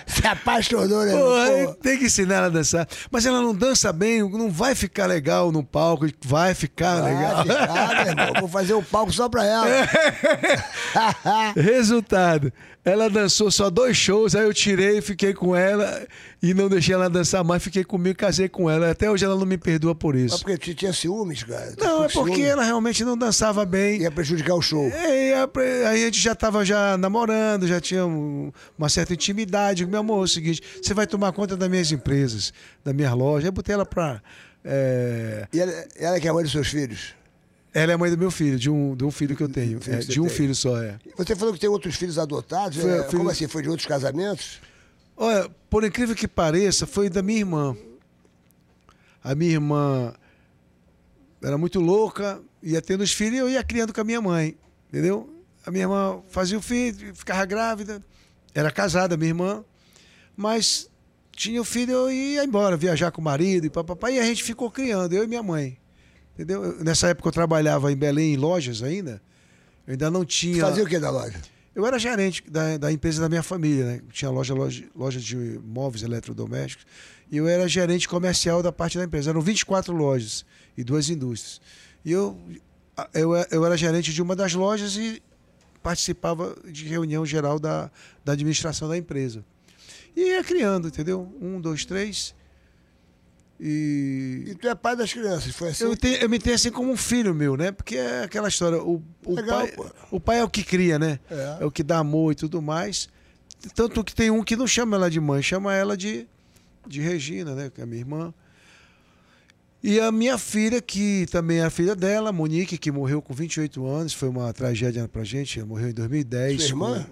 Se 0.07 0.27
apaixonou, 0.27 1.05
né? 1.05 1.13
Pô, 1.13 1.75
tem 1.75 1.99
que 1.99 2.07
ensinar 2.07 2.37
ela 2.37 2.47
a 2.47 2.51
dançar. 2.51 2.89
Mas 3.11 3.27
ela 3.27 3.43
não 3.43 3.55
dança 3.55 3.93
bem, 3.93 4.27
não 4.31 4.51
vai 4.51 4.75
ficar 4.75 5.05
legal 5.05 5.53
no 5.53 5.63
palco, 5.63 6.07
vai 6.25 6.55
ficar 6.55 7.05
legal. 7.05 7.41
Ah, 7.41 7.45
ficar, 7.45 7.95
meu 7.97 8.07
irmão. 8.07 8.33
Vou 8.41 8.49
fazer 8.49 8.73
um 8.73 8.83
palco 8.83 9.13
só 9.13 9.29
pra 9.29 9.45
ela. 9.45 9.67
Resultado, 11.55 12.51
ela 12.85 13.09
dançou 13.09 13.51
só 13.51 13.71
dois 13.71 13.97
shows, 13.97 14.35
aí 14.35 14.45
eu 14.45 14.53
tirei, 14.53 15.01
fiquei 15.01 15.33
com 15.33 15.57
ela 15.57 16.07
e 16.43 16.53
não 16.53 16.69
deixei 16.69 16.95
ela 16.95 17.09
dançar 17.09 17.43
mais, 17.43 17.63
fiquei 17.63 17.83
comigo 17.83 18.11
e 18.11 18.15
casei 18.15 18.49
com 18.49 18.69
ela. 18.71 18.91
Até 18.91 19.11
hoje 19.11 19.25
ela 19.25 19.35
não 19.37 19.47
me 19.47 19.57
perdoa 19.57 19.95
por 19.95 20.15
Mas 20.15 20.25
isso. 20.33 20.45
porque 20.45 20.59
tu 20.59 20.75
tinha 20.75 20.93
ciúmes, 20.93 21.43
cara? 21.43 21.73
Tu 21.77 21.83
Não, 21.83 22.05
é 22.05 22.09
porque 22.09 22.35
ciúme? 22.35 22.43
ela 22.43 22.63
realmente 22.63 23.03
não 23.05 23.17
dançava 23.17 23.65
bem. 23.65 24.03
Ia 24.03 24.11
prejudicar 24.11 24.55
o 24.55 24.61
show. 24.63 24.87
E 24.89 25.33
a- 25.33 25.49
aí 25.89 26.03
a 26.03 26.07
gente 26.07 26.21
já 26.21 26.33
estava 26.33 26.65
já 26.65 26.99
namorando, 26.99 27.67
já 27.67 27.81
tinha 27.81 28.05
um- 28.05 28.53
uma 28.79 28.89
certa 28.91 29.15
intimidade. 29.15 29.87
Meu 29.87 30.01
amor, 30.01 30.21
é 30.21 30.25
o 30.25 30.29
seguinte, 30.29 30.63
você 30.83 30.93
vai 30.93 31.07
tomar 31.07 31.33
conta 31.33 31.57
das 31.57 31.69
minhas 31.71 31.91
empresas, 31.91 32.53
da 32.85 32.93
minha 32.93 33.15
loja. 33.15 33.47
Aí 33.47 33.49
eu 33.49 33.53
botei 33.53 33.75
ela 33.75 33.87
pra. 33.87 34.21
é, 34.65 35.47
E 35.53 35.61
ela, 35.61 35.73
ela 35.97 36.21
que 36.21 36.27
é 36.27 36.31
a 36.31 36.35
mãe 36.35 36.43
dos 36.43 36.53
seus 36.53 36.69
filhos? 36.69 37.15
Ela 37.77 37.93
é 37.93 37.97
mãe 37.97 38.09
do 38.11 38.17
meu 38.17 38.31
filho, 38.31 38.57
de 38.57 38.71
um, 38.71 38.95
de 38.95 39.05
um 39.05 39.11
filho 39.11 39.35
que 39.37 39.43
eu 39.43 39.49
tenho. 39.49 39.81
É, 39.89 39.99
de 39.99 40.21
um 40.21 40.27
tem. 40.27 40.37
filho 40.37 40.55
só, 40.55 40.81
é. 40.81 40.97
Você 41.17 41.35
falou 41.35 41.53
que 41.53 41.59
tem 41.59 41.69
outros 41.69 41.97
filhos 41.97 42.19
adotados. 42.19 42.79
Foi- 42.79 42.89
é, 42.91 43.03
filho- 43.03 43.19
Como 43.19 43.29
assim? 43.31 43.49
Foi 43.49 43.63
de 43.63 43.69
outros 43.69 43.87
casamentos? 43.89 44.61
Olha, 45.17 45.51
por 45.69 45.83
incrível 45.85 46.15
que 46.15 46.29
pareça, 46.29 46.87
foi 46.87 47.11
da 47.11 47.21
minha 47.21 47.41
irmã. 47.41 47.77
A 49.23 49.35
minha 49.35 49.53
irmã 49.53 50.15
era 51.43 51.59
muito 51.59 51.81
louca, 51.81 52.41
ia 52.63 52.81
tendo 52.81 53.03
os 53.03 53.13
filhos 53.13 53.35
e 53.35 53.39
eu 53.39 53.49
ia 53.49 53.63
criando 53.63 53.93
com 53.93 54.01
a 54.01 54.05
minha 54.05 54.21
mãe, 54.21 54.57
entendeu? 54.89 55.29
A 55.67 55.71
minha 55.71 55.85
irmã 55.85 56.21
fazia 56.29 56.57
o 56.59 56.63
filho, 56.63 57.15
ficava 57.15 57.45
grávida, 57.45 58.03
era 58.55 58.71
casada, 58.71 59.17
minha 59.17 59.31
irmã, 59.31 59.65
mas 60.37 60.89
tinha 61.33 61.61
o 61.61 61.65
filho 61.65 61.93
eu 61.93 62.11
ia 62.11 62.45
embora, 62.45 62.77
viajar 62.77 63.11
com 63.11 63.21
o 63.21 63.25
marido 63.25 63.67
e 63.67 63.71
papapá, 63.71 64.11
e 64.11 64.19
a 64.19 64.25
gente 64.25 64.43
ficou 64.45 64.71
criando, 64.71 65.13
eu 65.15 65.25
e 65.25 65.27
minha 65.27 65.43
mãe, 65.43 65.77
entendeu? 66.35 66.63
Eu- 66.65 66.85
Nessa 66.85 67.09
época 67.09 67.29
eu 67.29 67.33
trabalhava 67.33 67.91
em 67.91 67.97
Belém, 67.97 68.35
em 68.35 68.37
lojas 68.37 68.83
ainda, 68.83 69.23
eu 69.87 69.93
ainda 69.93 70.11
não 70.11 70.25
tinha... 70.25 70.61
Fazia 70.65 70.85
o 70.85 70.87
que 70.87 70.99
da 70.99 71.11
loja? 71.11 71.41
Eu 71.75 71.85
era 71.87 71.99
gerente 71.99 72.43
da, 72.49 72.77
da 72.79 72.93
empresa 72.93 73.21
da 73.21 73.29
minha 73.29 73.43
família, 73.43 73.85
né? 73.85 74.01
Tinha 74.13 74.31
loja, 74.31 74.55
loja, 74.55 74.85
loja 74.95 75.19
de 75.19 75.59
móveis 75.65 76.05
eletrodomésticos. 76.05 76.87
E 77.31 77.37
eu 77.37 77.49
era 77.49 77.67
gerente 77.67 78.09
comercial 78.09 78.63
da 78.63 78.71
parte 78.71 78.97
da 78.97 79.03
empresa. 79.05 79.31
Eram 79.31 79.41
24 79.41 79.93
lojas 79.93 80.45
e 80.77 80.85
duas 80.85 81.09
indústrias. 81.11 81.61
E 82.05 82.13
eu, 82.13 82.39
eu, 83.13 83.35
eu 83.51 83.65
era 83.67 83.77
gerente 83.77 84.13
de 84.13 84.23
uma 84.23 84.37
das 84.37 84.55
lojas 84.55 84.97
e 84.97 85.21
participava 85.83 86.57
de 86.65 86.85
reunião 86.87 87.27
geral 87.27 87.59
da, 87.59 87.91
da 88.25 88.33
administração 88.33 88.89
da 88.89 88.97
empresa. 88.97 89.45
E 90.17 90.21
ia 90.31 90.45
criando, 90.45 90.87
entendeu? 90.89 91.29
Um, 91.41 91.61
dois, 91.61 91.85
três. 91.85 92.35
E 93.61 94.45
E 94.49 94.55
tu 94.57 94.69
é 94.69 94.75
pai 94.75 94.97
das 94.97 95.13
crianças, 95.13 95.55
foi 95.55 95.69
assim? 95.71 95.85
eu, 95.85 95.97
te- 95.97 96.19
eu 96.21 96.29
me 96.29 96.39
tenho 96.39 96.57
assim 96.57 96.71
como 96.71 96.91
um 96.91 96.97
filho 96.97 97.35
meu, 97.35 97.57
né? 97.57 97.71
Porque 97.73 97.97
é 97.97 98.25
aquela 98.25 98.49
história, 98.49 98.79
o, 98.83 99.03
o, 99.25 99.35
Legal, 99.35 99.61
pai, 99.61 99.73
pô. 99.73 99.87
o 100.11 100.21
pai 100.21 100.39
é 100.41 100.45
o 100.45 100.49
que 100.51 100.63
cria, 100.65 100.99
né? 100.99 101.19
É. 101.31 101.59
É 101.61 101.65
o 101.65 101.71
que 101.71 101.83
dá 101.83 101.99
amor 101.99 102.33
e 102.33 102.35
tudo 102.35 102.61
mais. 102.61 103.09
Tanto 103.75 104.03
que 104.05 104.15
tem 104.15 104.31
um 104.31 104.43
que 104.43 104.57
não 104.57 104.67
chama 104.67 104.97
ela 104.97 105.11
de 105.11 105.21
mãe, 105.21 105.41
chama 105.41 105.73
ela 105.73 105.97
de, 105.97 106.27
de 106.87 107.01
Regina, 107.01 107.55
né? 107.55 107.71
Que 107.75 107.81
é 107.81 107.87
minha 107.87 108.01
irmã. 108.01 108.35
E 109.83 110.01
a 110.01 110.11
minha 110.11 110.39
filha, 110.39 110.81
que 110.81 111.27
também 111.31 111.59
é 111.59 111.65
a 111.65 111.71
filha 111.71 111.95
dela, 111.95 112.33
Monique, 112.33 112.79
que 112.79 112.91
morreu 112.91 113.21
com 113.21 113.35
28 113.35 113.87
anos, 113.87 114.15
foi 114.15 114.29
uma 114.31 114.51
tragédia 114.53 115.07
pra 115.07 115.23
gente, 115.25 115.59
ela 115.59 115.69
morreu 115.69 115.91
em 115.91 115.93
2010. 115.93 116.63
Sua 116.63 116.69
irmã? 116.71 117.07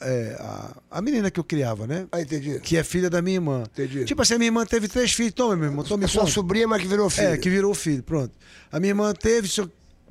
É, 0.00 0.36
a, 0.38 0.76
a 0.90 1.02
menina 1.02 1.30
que 1.30 1.38
eu 1.40 1.44
criava, 1.44 1.86
né? 1.86 2.06
Ah, 2.12 2.20
entendi. 2.20 2.58
Que 2.60 2.76
é 2.76 2.84
filha 2.84 3.08
da 3.10 3.20
minha 3.22 3.36
irmã. 3.36 3.62
Entendi. 3.72 4.04
Tipo 4.04 4.22
assim, 4.22 4.34
a 4.34 4.38
minha 4.38 4.48
irmã 4.48 4.64
teve 4.66 4.88
três 4.88 5.12
filhos. 5.12 5.32
Toma, 5.32 5.56
meu 5.56 5.66
irmão, 5.66 5.84
tome 5.84 6.04
É 6.04 6.08
sua 6.08 6.22
conta. 6.22 6.32
sobrinha, 6.32 6.66
mas 6.68 6.82
que 6.82 6.88
virou 6.88 7.08
filho. 7.10 7.28
É, 7.28 7.36
que 7.36 7.48
virou 7.50 7.74
filho, 7.74 8.02
pronto. 8.02 8.32
A 8.70 8.78
minha 8.80 8.90
irmã 8.90 9.12
teve 9.12 9.48
seu- 9.48 9.70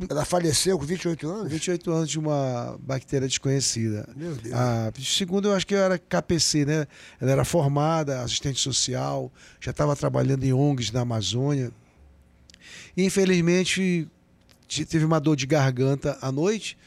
Ela 0.10 0.24
faleceu 0.24 0.80
com 0.80 0.86
28 0.86 1.30
anos? 1.30 1.52
28 1.52 1.92
anos 1.92 2.10
de 2.10 2.18
uma 2.18 2.78
bactéria 2.82 3.28
desconhecida. 3.28 4.08
Meu 4.16 4.34
Deus. 4.34 4.56
A, 4.56 4.92
segundo, 5.04 5.50
eu 5.50 5.54
acho 5.54 5.68
que 5.68 5.74
eu 5.76 5.80
era 5.80 5.98
KPC, 6.00 6.64
né? 6.66 6.88
Ela 7.20 7.32
era 7.32 7.44
formada, 7.46 8.22
assistente 8.22 8.60
social, 8.62 9.30
já 9.60 9.72
estava 9.72 9.96
trabalhando 9.98 10.44
em 10.46 10.54
ONGs 10.54 10.92
na 10.94 11.02
Amazônia. 11.02 11.70
E, 12.96 13.04
infelizmente, 13.04 14.08
te- 14.68 14.86
teve 14.86 15.04
uma 15.04 15.20
dor 15.20 15.36
de 15.36 15.46
garganta 15.46 16.18
à 16.22 16.32
noite. 16.32 16.78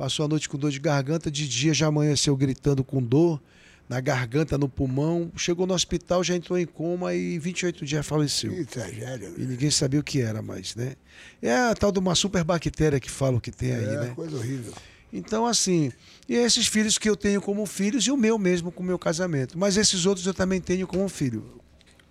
Passou 0.00 0.24
a 0.24 0.28
noite 0.28 0.48
com 0.48 0.56
dor 0.56 0.70
de 0.70 0.78
garganta, 0.80 1.30
de 1.30 1.46
dia 1.46 1.74
já 1.74 1.88
amanheceu 1.88 2.34
gritando 2.34 2.82
com 2.82 3.02
dor 3.02 3.38
na 3.86 4.00
garganta, 4.00 4.56
no 4.56 4.66
pulmão. 4.66 5.30
Chegou 5.36 5.66
no 5.66 5.74
hospital, 5.74 6.24
já 6.24 6.34
entrou 6.34 6.58
em 6.58 6.64
coma 6.64 7.12
e 7.14 7.34
em 7.34 7.38
28 7.38 7.84
dias 7.84 8.06
faleceu. 8.06 8.50
Que 8.50 8.64
tragédia. 8.64 9.30
E 9.36 9.42
ninguém 9.42 9.70
sabia 9.70 10.00
o 10.00 10.02
que 10.02 10.22
era 10.22 10.40
mais, 10.40 10.74
né? 10.74 10.94
É 11.42 11.54
a 11.54 11.74
tal 11.74 11.92
de 11.92 11.98
uma 11.98 12.14
superbactéria 12.14 12.98
que 12.98 13.10
falam 13.10 13.38
que 13.38 13.50
tem 13.50 13.74
aí, 13.74 13.84
É, 13.84 14.00
né? 14.00 14.12
coisa 14.16 14.38
horrível. 14.38 14.72
Então, 15.12 15.44
assim, 15.44 15.92
e 16.26 16.34
esses 16.34 16.66
filhos 16.66 16.96
que 16.96 17.06
eu 17.10 17.14
tenho 17.14 17.42
como 17.42 17.66
filhos 17.66 18.06
e 18.06 18.10
o 18.10 18.16
meu 18.16 18.38
mesmo 18.38 18.72
com 18.72 18.82
o 18.82 18.86
meu 18.86 18.98
casamento. 18.98 19.58
Mas 19.58 19.76
esses 19.76 20.06
outros 20.06 20.26
eu 20.26 20.32
também 20.32 20.62
tenho 20.62 20.86
como 20.86 21.06
filho. 21.10 21.59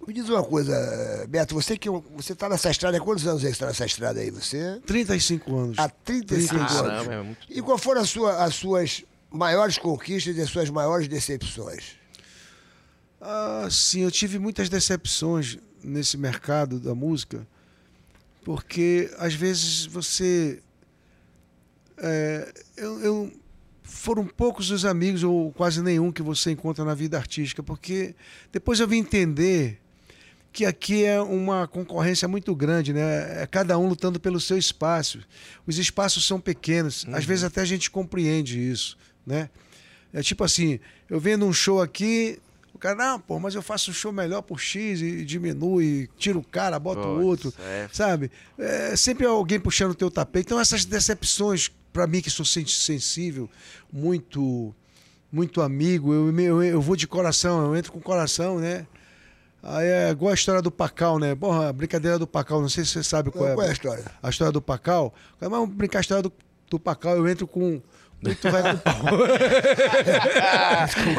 Me 0.09 0.15
diz 0.15 0.27
uma 0.27 0.43
coisa, 0.43 0.73
Beto, 1.29 1.53
você 1.53 1.77
que 1.77 1.87
você 1.87 2.33
tá 2.33 2.49
nessa 2.49 2.71
estrada, 2.71 2.97
há 2.97 2.99
quantos 2.99 3.27
anos 3.27 3.43
é 3.45 3.47
que 3.49 3.53
você 3.53 3.59
tá 3.59 3.67
nessa 3.67 3.85
estrada 3.85 4.19
aí? 4.19 4.31
Você? 4.31 4.81
35 4.83 5.55
anos. 5.55 5.77
Há 5.77 5.87
35 5.87 6.55
anos. 6.59 6.73
Caramba, 6.73 7.13
é 7.13 7.21
muito. 7.21 7.45
E 7.47 7.61
qual 7.61 7.77
foram 7.77 8.01
as, 8.01 8.09
sua- 8.09 8.43
as 8.43 8.55
suas 8.55 9.03
maiores 9.29 9.77
conquistas 9.77 10.35
e 10.35 10.41
as 10.41 10.49
suas 10.49 10.67
maiores 10.71 11.07
decepções? 11.07 11.91
Ah, 13.21 13.67
sim, 13.69 14.01
eu 14.01 14.09
tive 14.09 14.39
muitas 14.39 14.67
decepções 14.67 15.59
nesse 15.83 16.17
mercado 16.17 16.79
da 16.79 16.95
música, 16.95 17.45
porque 18.43 19.11
às 19.19 19.35
vezes 19.35 19.85
você. 19.85 20.59
é, 21.99 22.51
eu, 22.77 22.99
eu- 23.01 23.31
foram 23.83 24.25
poucos 24.25 24.71
os 24.71 24.85
amigos, 24.85 25.21
ou 25.23 25.51
quase 25.51 25.83
nenhum, 25.83 26.11
que 26.11 26.23
você 26.23 26.49
encontra 26.49 26.83
na 26.83 26.95
vida 26.95 27.15
artística, 27.15 27.61
porque 27.61 28.15
depois 28.51 28.79
eu 28.79 28.87
vim 28.87 28.97
entender 28.97 29.79
que 30.59 30.65
aqui 30.65 31.05
é 31.05 31.21
uma 31.21 31.69
concorrência 31.69 32.27
muito 32.27 32.53
grande, 32.53 32.91
né? 32.91 33.43
É 33.43 33.47
cada 33.47 33.77
um 33.77 33.87
lutando 33.87 34.19
pelo 34.19 34.41
seu 34.41 34.57
espaço. 34.57 35.19
Os 35.65 35.77
espaços 35.77 36.27
são 36.27 36.37
pequenos, 36.37 37.05
às 37.13 37.23
vezes 37.23 37.45
até 37.45 37.61
a 37.61 37.65
gente 37.65 37.89
compreende 37.89 38.59
isso, 38.59 38.97
né? 39.25 39.49
É 40.11 40.21
tipo 40.21 40.43
assim, 40.43 40.77
eu 41.09 41.17
vendo 41.17 41.45
um 41.45 41.53
show 41.53 41.81
aqui, 41.81 42.39
o 42.73 42.77
cara, 42.77 42.93
não, 42.93 43.21
pô, 43.21 43.39
mas 43.39 43.55
eu 43.55 43.61
faço 43.61 43.89
um 43.89 43.93
show 43.93 44.11
melhor 44.11 44.41
por 44.41 44.59
X 44.59 45.01
e 45.01 45.23
diminui, 45.23 46.09
tira 46.17 46.37
o 46.37 46.43
cara, 46.43 46.77
bota 46.77 47.07
o 47.07 47.23
outro, 47.23 47.53
é. 47.57 47.87
sabe? 47.93 48.29
É 48.57 48.97
sempre 48.97 49.25
alguém 49.25 49.61
puxando 49.61 49.91
o 49.91 49.95
teu 49.95 50.11
tapete. 50.11 50.47
Então 50.47 50.59
essas 50.59 50.83
decepções, 50.83 51.71
para 51.93 52.05
mim 52.05 52.19
que 52.19 52.29
sou 52.29 52.43
sen- 52.45 52.67
sensível, 52.67 53.49
muito 53.93 54.75
muito 55.31 55.61
amigo, 55.61 56.13
eu, 56.13 56.37
eu, 56.37 56.63
eu 56.63 56.81
vou 56.81 56.97
de 56.97 57.07
coração, 57.07 57.63
eu 57.63 57.77
entro 57.77 57.93
com 57.93 58.01
coração, 58.01 58.59
né? 58.59 58.85
Aí 59.61 59.87
é 59.87 60.09
igual 60.09 60.31
a 60.31 60.33
história 60.33 60.61
do 60.61 60.71
Pacal, 60.71 61.19
né? 61.19 61.35
Porra, 61.35 61.69
a 61.69 61.73
brincadeira 61.73 62.17
do 62.17 62.25
Pacal, 62.25 62.61
não 62.61 62.69
sei 62.69 62.85
se 62.85 62.91
você 62.91 63.03
sabe 63.03 63.29
qual 63.29 63.47
é. 63.47 63.53
Qual 63.53 63.65
é 63.65 63.69
a 63.69 63.73
história? 63.73 64.05
A 64.23 64.29
história 64.29 64.51
do 64.51 64.61
Pacal. 64.61 65.13
Mas 65.39 65.49
vamos 65.49 65.75
brincar 65.75 65.99
a 65.99 66.01
história 66.01 66.23
do, 66.23 66.31
do 66.69 66.79
Pacal. 66.79 67.17
Eu 67.17 67.27
entro 67.27 67.45
com, 67.45 67.81
Tu 68.21 68.51
vai 68.51 68.61
com 68.61 68.77
pau. 68.79 68.95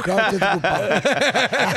Calma, 0.04 0.22
tenta 0.30 0.46
com 0.50 0.60
pau. 0.60 0.80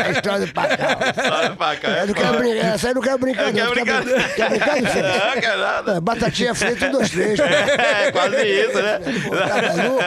A 0.06 0.12
história 0.12 0.45
do 0.45 0.54
pacau. 0.54 1.56
Pra 1.58 1.76
cá. 1.78 1.88
Eu 1.90 2.08
não 2.08 2.14
quero 2.14 2.38
brincar, 2.40 2.66
essa 2.76 2.88
aí 2.90 2.94
não 2.94 3.02
quero 3.02 3.18
brincar, 3.20 3.44
não. 3.45 3.54
Quer, 3.54 3.70
brincar. 3.70 4.02
brin- 4.04 4.16
quer 4.36 4.50
brincar? 4.50 4.76
Não, 4.76 5.41
quer 5.41 5.58
nada. 5.58 5.91
É, 5.95 6.00
Batatinha 6.02 6.54
frita, 6.54 6.88
um, 6.88 6.91
dois, 6.91 7.10
três. 7.10 7.40
pô. 7.40 7.45
É, 7.45 8.12
quase 8.12 8.36
isso, 8.45 8.82
né? 8.82 9.00
Tá 9.00 9.56
maluco, 9.62 9.80
irmão? 9.82 10.00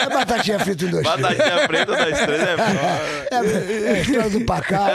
É 0.00 0.08
batatinha 0.14 0.58
frita, 0.58 0.86
um, 0.86 0.90
dois, 0.90 1.06
três. 1.06 1.20
Batatinha 1.20 1.68
preta, 1.68 1.84
dois, 1.96 2.18
três 2.20 2.42
é 2.42 2.56
foda. 2.56 2.80
É, 3.30 3.34
é 3.34 3.90
a 3.90 4.00
história 4.00 4.30
do 4.30 4.40
Pacau. 4.46 4.88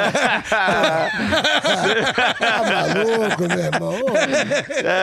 Tá 2.40 2.64
maluco, 2.66 3.44
meu 3.48 3.60
irmão? 3.60 3.96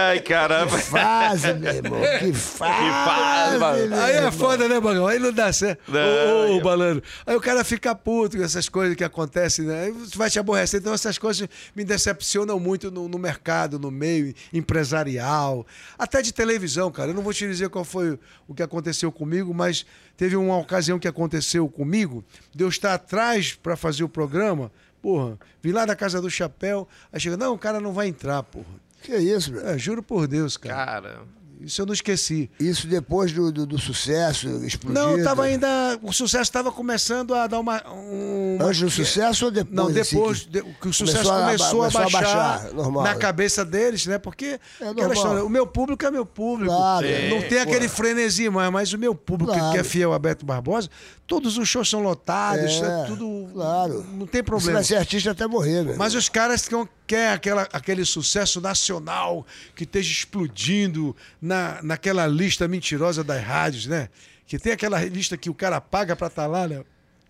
Ai, 0.08 0.18
caramba. 0.20 0.76
que 0.76 0.82
fase, 0.84 1.52
meu 1.54 1.72
irmão. 1.74 2.00
Que 2.18 2.32
fase. 2.32 2.90
fase, 3.04 3.58
mano. 3.58 3.96
Aí 4.18 4.26
é 4.26 4.30
foda, 4.30 4.68
né, 4.68 4.80
Bagão? 4.80 5.06
Aí 5.06 5.18
não 5.18 5.32
dá 5.32 5.52
certo. 5.52 5.80
Ô, 5.90 5.92
ô, 5.92 6.42
aí 6.44 6.58
é- 6.58 6.60
Balano. 6.62 7.02
Aí 7.26 7.36
o 7.36 7.40
cara 7.40 7.62
fica 7.64 7.94
puto 7.94 8.36
com 8.36 8.42
essas 8.42 8.68
coisas 8.68 8.96
que 8.96 9.04
acontecem, 9.04 9.66
né? 9.66 9.84
Aí 9.84 9.90
você 9.92 10.16
vai 10.16 10.30
te 10.30 10.38
aborrecer. 10.38 10.80
Então 10.80 10.92
essas 10.94 11.18
coisas 11.18 11.48
me 11.74 11.84
decepcionam 11.84 12.58
muito 12.58 12.90
no, 12.90 13.08
no 13.08 13.18
mercado, 13.18 13.78
no 13.78 13.90
meio 13.90 14.34
empresarial, 14.52 15.66
até 15.98 16.22
de 16.22 16.32
televisão, 16.32 16.90
cara. 16.90 17.10
Eu 17.10 17.14
não 17.14 17.22
vou 17.22 17.32
te 17.32 17.46
dizer 17.46 17.68
qual 17.68 17.84
foi 17.84 18.18
o 18.46 18.54
que 18.54 18.62
aconteceu 18.62 19.10
comigo, 19.10 19.52
mas 19.54 19.84
teve 20.16 20.36
uma 20.36 20.56
ocasião 20.58 20.98
que 20.98 21.08
aconteceu 21.08 21.68
comigo, 21.68 22.24
de 22.54 22.64
eu 22.64 22.68
estar 22.68 22.94
atrás 22.94 23.54
para 23.54 23.76
fazer 23.76 24.04
o 24.04 24.08
programa, 24.08 24.70
porra, 25.02 25.38
vim 25.62 25.72
lá 25.72 25.84
da 25.84 25.94
Casa 25.96 26.20
do 26.20 26.30
Chapéu, 26.30 26.88
aí 27.12 27.20
chega, 27.20 27.36
não, 27.36 27.54
o 27.54 27.58
cara 27.58 27.80
não 27.80 27.92
vai 27.92 28.08
entrar, 28.08 28.42
porra. 28.42 28.66
Que 29.02 29.16
isso, 29.16 29.52
meu? 29.52 29.66
É, 29.66 29.78
juro 29.78 30.02
por 30.02 30.26
Deus, 30.26 30.56
cara. 30.56 30.86
Cara, 30.86 31.20
Isso 31.60 31.80
eu 31.82 31.86
não 31.86 31.94
esqueci. 31.94 32.50
Isso 32.60 32.86
depois 32.86 33.32
do, 33.32 33.50
do, 33.50 33.66
do 33.66 33.78
sucesso 33.78 34.46
explodido. 34.64 34.92
Não, 35.16 35.22
tava 35.24 35.44
ainda. 35.44 35.98
O 36.02 36.12
sucesso 36.12 36.42
estava 36.44 36.70
começando 36.70 37.34
a 37.34 37.46
dar 37.46 37.58
uma. 37.60 37.82
Um, 37.90 38.58
Antes 38.60 38.80
do 38.80 38.90
sucesso 38.90 39.46
ou 39.46 39.50
depois? 39.50 39.74
não, 39.74 39.86
assim, 39.86 40.16
depois 40.16 40.40
que- 40.42 40.48
de- 40.50 40.62
que 40.62 40.88
o 40.88 40.92
sucesso 40.92 41.24
começou 41.24 41.32
a- 41.34 41.44
começou, 41.46 41.66
a, 41.82 41.90
começou 41.90 42.00
a 42.00 42.04
baixar, 42.22 42.58
baixar, 42.58 42.72
normal, 42.74 43.02
na 43.04 43.14
né? 43.14 43.18
cabeça 43.18 43.64
deles, 43.64 44.06
né? 44.06 44.18
Porque 44.18 44.60
aquela 44.76 44.92
normal. 44.94 45.12
história, 45.14 45.44
o 45.44 45.48
meu 45.48 45.66
público 45.66 46.04
é 46.04 46.10
meu 46.10 46.26
público. 46.26 46.74
Claro, 46.74 47.06
não 47.06 47.38
é, 47.38 47.42
tem 47.42 47.58
aquele 47.60 47.88
pô. 47.88 47.94
frenesi, 47.94 48.48
mas, 48.50 48.70
mas 48.72 48.92
o 48.92 48.98
meu 48.98 49.14
público 49.14 49.52
Claro. 49.52 49.72
que 49.72 49.78
é 49.78 49.84
fiel 49.84 50.12
a 50.12 50.18
Beto 50.18 50.44
Barbosa, 50.44 50.88
todos 51.26 51.56
os 51.58 51.68
shows 51.68 51.88
são 51.88 52.00
lotados, 52.02 52.80
É, 52.82 53.02
é 53.02 53.04
tudo. 53.06 53.48
claro. 53.52 54.04
Não 54.12 54.26
tem 54.26 54.40
Você 54.40 54.42
problema. 54.42 54.72
vai 54.74 54.84
ser 54.84 54.96
artista 54.96 55.30
até 55.30 55.46
morrer, 55.46 55.82
meu. 55.82 55.96
Mas 55.96 56.14
os 56.14 56.28
caras 56.28 56.68
que 56.68 56.74
querem 57.06 57.28
aquela, 57.34 57.68
aquele 57.72 58.04
sucesso 58.04 58.60
nacional 58.60 59.46
que 59.76 59.84
esteja 59.84 60.10
explodindo 60.12 61.14
na, 61.46 61.80
naquela 61.82 62.26
lista 62.26 62.66
mentirosa 62.66 63.22
das 63.22 63.42
rádios, 63.42 63.86
né? 63.86 64.08
Que 64.46 64.58
tem 64.58 64.72
aquela 64.72 65.02
lista 65.04 65.36
que 65.36 65.48
o 65.48 65.54
cara 65.54 65.80
paga 65.80 66.14
pra 66.14 66.26
estar 66.26 66.46
lá, 66.46 66.66
né? 66.66 66.84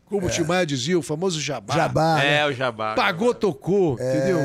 Como 0.06 0.26
o 0.26 0.30
Timaya 0.30 0.64
dizia, 0.64 0.97
o 0.97 1.02
famoso 1.02 1.40
jabá. 1.40 1.74
Jabá. 1.74 2.16
né? 2.16 2.38
é 2.38 2.47
o 2.47 2.52
jabá. 2.52 2.94
Pagou, 2.94 3.34
tocou, 3.34 3.94
entendeu? 3.94 4.38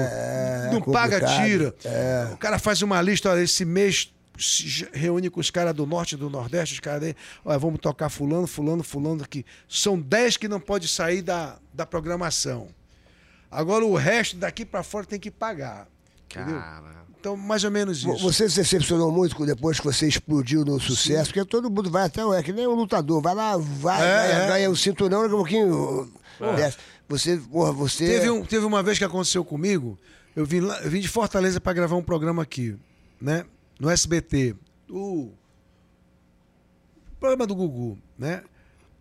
Não 0.72 0.80
é 0.80 0.92
paga, 0.92 1.20
complicado. 1.20 1.46
tira. 1.46 1.76
É. 1.86 2.30
O 2.34 2.38
cara 2.38 2.58
faz 2.58 2.82
uma 2.82 3.00
lista, 3.00 3.30
olha, 3.30 3.42
esse 3.42 3.64
mês 3.64 4.12
se 4.40 4.90
reúne 4.92 5.30
com 5.30 5.40
os 5.40 5.52
caras 5.52 5.76
do 5.76 5.86
norte 5.86 6.14
e 6.14 6.18
do 6.18 6.30
nordeste, 6.32 6.76
os 6.76 6.80
caras 6.80 7.04
aí, 7.04 7.16
olha, 7.46 7.60
vamos 7.60 7.80
tocar 7.80 8.10
fulano, 8.10 8.48
fulano, 8.48 8.84
fulano 8.84 9.24
aqui. 9.24 9.46
São 9.70 10.00
10 10.00 10.38
que 10.38 10.48
não 10.48 10.60
pode 10.60 10.88
sair 10.88 11.22
da, 11.22 11.60
da 11.72 11.86
programação. 11.86 12.68
Agora 13.52 13.86
o 13.86 13.96
resto 13.96 14.38
daqui 14.38 14.66
pra 14.66 14.82
fora 14.82 15.06
tem 15.06 15.20
que 15.20 15.30
pagar. 15.30 15.88
Entendeu? 16.26 16.56
Então, 17.22 17.38
mais 17.38 17.64
ou 17.64 17.70
menos 17.70 18.00
isso. 18.00 18.18
Você 18.18 18.50
se 18.50 18.56
decepcionou 18.56 19.12
muito 19.12 19.46
depois 19.46 19.80
que 19.80 19.86
você 19.86 20.08
explodiu 20.08 20.66
no 20.66 20.80
sucesso, 20.80 21.26
porque 21.32 21.46
todo 21.46 21.70
mundo 21.70 21.88
vai 21.88 22.06
até, 22.06 22.22
é 22.22 22.42
que 22.42 22.52
nem 22.52 22.68
um 22.68 22.74
lutador, 22.74 23.22
vai 23.22 23.36
lá, 23.36 23.56
vai, 23.58 24.02
É, 24.02 24.28
ganha, 24.28 24.44
é. 24.44 24.48
ganha 24.48 24.72
o 24.72 24.76
cinturão, 24.76 25.22
daqui 25.22 25.34
a 25.34 25.38
pouquinho 25.38 26.12
desce. 26.56 26.78
Você, 27.08 27.38
porra, 27.38 27.72
você... 27.72 28.08
Teve, 28.08 28.30
um, 28.32 28.44
teve 28.44 28.66
uma 28.66 28.82
vez 28.82 28.98
que 28.98 29.04
aconteceu 29.04 29.46
comigo, 29.46 30.00
eu 30.36 30.46
vim, 30.48 30.62
lá- 30.62 30.82
eu 30.82 30.90
vim 30.90 31.00
de 31.00 31.08
Fortaleza 31.08 31.62
para 31.62 31.74
gravar 31.74 31.96
um 31.96 32.02
programa 32.04 32.42
aqui, 32.42 32.76
né? 33.22 33.46
No 33.80 33.88
SBT. 33.88 34.56
O 34.90 35.30
programa 37.20 37.46
do 37.46 37.54
Gugu, 37.54 38.00
né? 38.18 38.42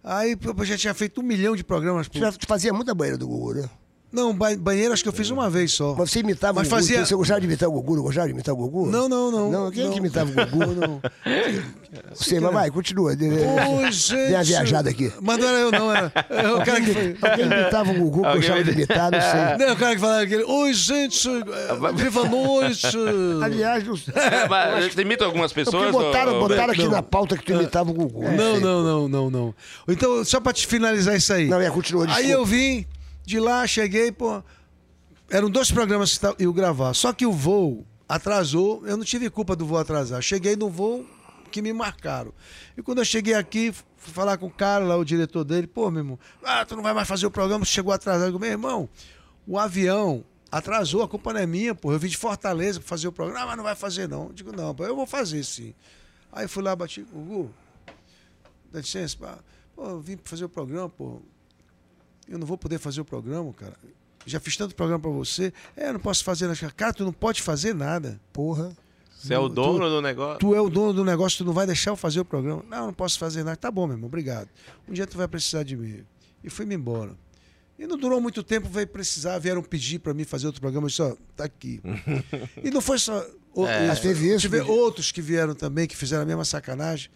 Aí 0.05 0.37
eu 0.59 0.65
já 0.67 0.77
tinha 0.77 0.93
feito 0.93 1.23
um 1.23 1.25
milhão 1.25 1.57
de 1.57 1.65
programas. 1.65 2.07
Por... 2.07 2.19
Você 2.21 2.39
fazia 2.47 2.73
muita 2.73 2.95
banheira 2.95 3.17
do 3.17 3.27
Gugu, 3.27 3.55
né? 3.55 3.71
Não, 4.13 4.35
ba- 4.35 4.57
banheiro 4.59 4.93
acho 4.93 5.03
que 5.05 5.09
eu 5.09 5.13
fiz 5.13 5.31
uma 5.31 5.49
vez 5.49 5.73
só. 5.73 5.95
Mas 5.97 6.11
você 6.11 6.19
imitava 6.21 6.55
Mas 6.61 6.67
o 6.67 6.71
Gugu, 6.71 6.81
fazia- 6.83 7.07
você 7.07 7.15
gostava 7.15 7.41
de 7.41 7.47
imitar 7.47 7.69
o 7.69 7.73
Gugu, 7.73 7.95
não 7.97 8.03
gostava 8.03 8.27
de 8.27 8.33
imitar 8.33 8.53
o 8.55 8.59
Gugu? 8.59 8.87
Não, 8.87 9.09
não, 9.09 9.31
não. 9.31 9.51
Não, 9.51 9.71
quem 9.71 9.83
é 9.83 9.87
não. 9.87 9.93
que 9.93 9.99
imitava 10.01 10.31
o 10.31 10.35
Gugu? 10.35 10.67
não. 10.75 11.01
Você, 12.15 12.41
mas 12.41 12.53
vai, 12.53 12.71
continua. 12.71 13.15
Dê 13.15 13.29
Ô, 13.29 13.91
gente. 13.91 14.15
Dê 14.17 14.35
uma 14.35 14.43
viajada 14.43 14.91
aqui. 14.91 15.13
Mas 15.21 15.39
não 15.39 15.49
era 15.49 15.59
eu, 15.59 15.71
não. 15.73 15.93
Era, 15.95 16.13
era 16.29 16.57
o 16.57 16.65
cara 16.65 16.81
que. 16.81 17.17
Alguém 17.23 17.47
imitava 17.47 17.91
o 17.91 17.95
Gugu, 17.95 18.23
que 18.23 18.37
gostava 18.37 18.65
de 18.65 18.71
imita- 18.71 18.93
imitar, 18.95 19.11
não 19.13 19.21
sei. 19.21 19.67
Não, 19.67 19.75
o 19.75 19.77
cara 19.77 19.95
que 19.95 20.01
falava 20.01 20.23
aquele. 20.23 20.43
Oi, 20.45 20.73
gente. 20.75 21.29
Viva 21.95 22.21
a 22.23 22.29
noite. 22.29 22.87
Aliás, 23.43 23.85
não 23.87 23.95
É, 24.15 24.49
mas 24.49 24.93
você 24.95 25.03
imita 25.03 25.25
algumas 25.25 25.53
pessoas? 25.53 25.91
botaram, 25.93 26.37
ô- 26.37 26.49
botaram 26.49 26.73
aqui 26.73 26.83
Não. 26.85 26.91
na 26.91 27.03
pauta 27.03 27.37
que 27.37 27.45
tu 27.45 27.53
imitava 27.53 27.91
o 27.91 27.95
Gugu. 27.95 28.23
Não, 28.25 28.55
sei. 28.55 28.61
não, 28.61 28.83
não, 28.83 29.09
não, 29.09 29.31
não. 29.31 29.55
Então, 29.89 30.25
só 30.25 30.41
pra 30.41 30.53
te 30.53 30.67
finalizar 30.67 31.17
isso 31.17 31.33
aí. 31.33 31.47
Não, 31.49 31.61
é, 31.61 31.71
continua, 31.71 32.05
Aí 32.05 32.09
desculpa. 32.09 32.33
eu 32.33 32.45
vim 32.45 32.87
de 33.25 33.39
lá, 33.41 33.67
cheguei, 33.67 34.11
pô. 34.11 34.43
Eram 35.31 35.49
dois 35.49 35.71
programas 35.71 36.19
que 36.19 36.27
eu 36.39 36.53
gravar. 36.53 36.95
Só 36.95 37.13
que 37.13 37.25
o 37.25 37.33
voo 37.33 37.87
atrasou, 38.09 38.85
eu 38.87 38.97
não 38.97 39.05
tive 39.05 39.31
culpa 39.31 39.55
do 39.55 39.65
voo 39.65 39.79
atrasar. 39.79 40.21
Cheguei 40.21 40.57
no 40.57 40.69
voo 40.69 41.07
que 41.51 41.63
me 41.63 41.73
marcaram. 41.73 42.33
E 42.77 42.83
quando 42.83 42.99
eu 42.99 43.05
cheguei 43.05 43.35
aqui, 43.35 43.73
fui 43.97 44.13
falar 44.13 44.39
com 44.39 44.47
o 44.47 44.51
cara 44.51 44.85
lá, 44.85 44.97
o 44.97 45.05
diretor 45.05 45.45
dele, 45.45 45.67
pô, 45.67 45.91
meu 45.91 46.01
irmão, 46.01 46.19
ah, 46.43 46.65
tu 46.65 46.75
não 46.75 46.83
vai 46.83 46.95
mais 46.95 47.07
fazer 47.07 47.27
o 47.27 47.31
programa, 47.31 47.65
você 47.65 47.73
chegou 47.73 47.93
atrasado. 47.93 48.25
Eu 48.25 48.29
digo, 48.29 48.39
meu 48.41 48.51
irmão, 48.51 48.89
o 49.47 49.59
avião 49.59 50.25
atrasou, 50.51 51.03
a 51.03 51.09
culpa 51.09 51.33
não 51.33 51.41
é 51.41 51.47
minha, 51.47 51.75
pô. 51.75 51.93
Eu 51.93 51.99
vim 51.99 52.09
de 52.09 52.17
Fortaleza 52.17 52.81
pra 52.81 52.89
fazer 52.89 53.07
o 53.07 53.13
programa. 53.13 53.41
Ah, 53.41 53.47
mas 53.47 53.57
não 53.57 53.65
vai 53.65 53.77
fazer, 53.77 54.09
não. 54.09 54.27
Eu 54.27 54.33
digo, 54.33 54.53
não, 54.53 54.75
pô, 54.75 54.85
eu 54.85 54.97
vou 54.97 55.07
fazer 55.07 55.45
sim. 55.45 55.75
Aí 56.33 56.49
fui 56.49 56.63
lá, 56.63 56.75
bati, 56.75 57.03
Gugu, 57.03 57.53
dá 58.73 58.81
licença, 58.81 59.17
pá. 59.19 59.39
pô, 59.75 59.85
eu 59.85 60.01
vim 60.01 60.19
fazer 60.25 60.45
o 60.45 60.49
programa, 60.49 60.89
pô. 60.89 61.21
Eu 62.31 62.39
não 62.39 62.47
vou 62.47 62.57
poder 62.57 62.79
fazer 62.79 63.01
o 63.01 63.05
programa, 63.05 63.53
cara. 63.53 63.75
Já 64.25 64.39
fiz 64.39 64.57
tanto 64.57 64.75
programa 64.75 65.01
pra 65.01 65.11
você. 65.11 65.53
É, 65.77 65.89
eu 65.89 65.95
não 65.95 66.01
posso 66.01 66.23
fazer 66.23 66.47
nada. 66.47 66.59
Cara, 66.77 66.93
tu 66.93 67.05
não 67.05 67.13
pode 67.13 67.43
fazer 67.43 67.75
nada. 67.75 68.21
Porra. 68.33 68.71
Você 69.19 69.35
é 69.35 69.39
o 69.39 69.49
dono 69.49 69.89
do 69.91 70.01
negócio? 70.01 70.39
Tu 70.39 70.55
é 70.55 70.61
o 70.61 70.71
dono 70.71 70.93
do 70.95 71.05
negócio, 71.05 71.39
tu 71.39 71.45
não 71.45 71.53
vai 71.53 71.67
deixar 71.67 71.91
eu 71.91 71.97
fazer 71.97 72.21
o 72.21 72.25
programa. 72.25 72.65
Não, 72.71 72.79
eu 72.79 72.87
não 72.87 72.95
posso 72.95 73.19
fazer 73.19 73.43
nada. 73.45 73.57
Tá 73.57 73.71
bom, 73.71 73.87
meu 73.87 73.97
irmão, 73.97 74.07
obrigado. 74.07 74.49
Um 74.89 74.93
dia 74.95 75.07
tu 75.07 75.19
vai 75.19 75.27
precisar 75.29 75.63
de 75.63 75.77
mim. 75.77 76.05
E 76.45 76.49
fui-me 76.49 76.75
embora. 76.75 77.15
E 77.79 77.87
não 77.87 77.99
durou 77.99 78.21
muito 78.21 78.43
tempo, 78.43 78.69
veio 78.69 78.87
precisar, 78.87 79.39
vieram 79.39 79.63
pedir 79.63 79.99
pra 79.99 80.15
mim 80.15 80.25
fazer 80.25 80.47
outro 80.47 80.61
programa. 80.61 80.85
Eu 80.87 80.89
disse, 80.91 81.03
ó, 81.03 81.17
tá 81.35 81.45
aqui. 81.45 81.81
e 82.63 82.71
não 82.71 82.81
foi 82.81 82.99
só. 82.99 83.27
o- 83.55 83.67
É. 83.67 83.91
os- 83.91 83.99
Ah, 83.99 84.01
teve 84.03 84.29
isso, 84.29 84.41
Tive 84.41 84.59
pedido. 84.59 84.73
outros 84.75 85.11
que 85.13 85.21
vieram 85.21 85.55
também, 85.55 85.87
que 85.87 85.97
fizeram 85.97 86.23
a 86.23 86.27
mesma 86.27 86.45
sacanagem. 86.45 87.11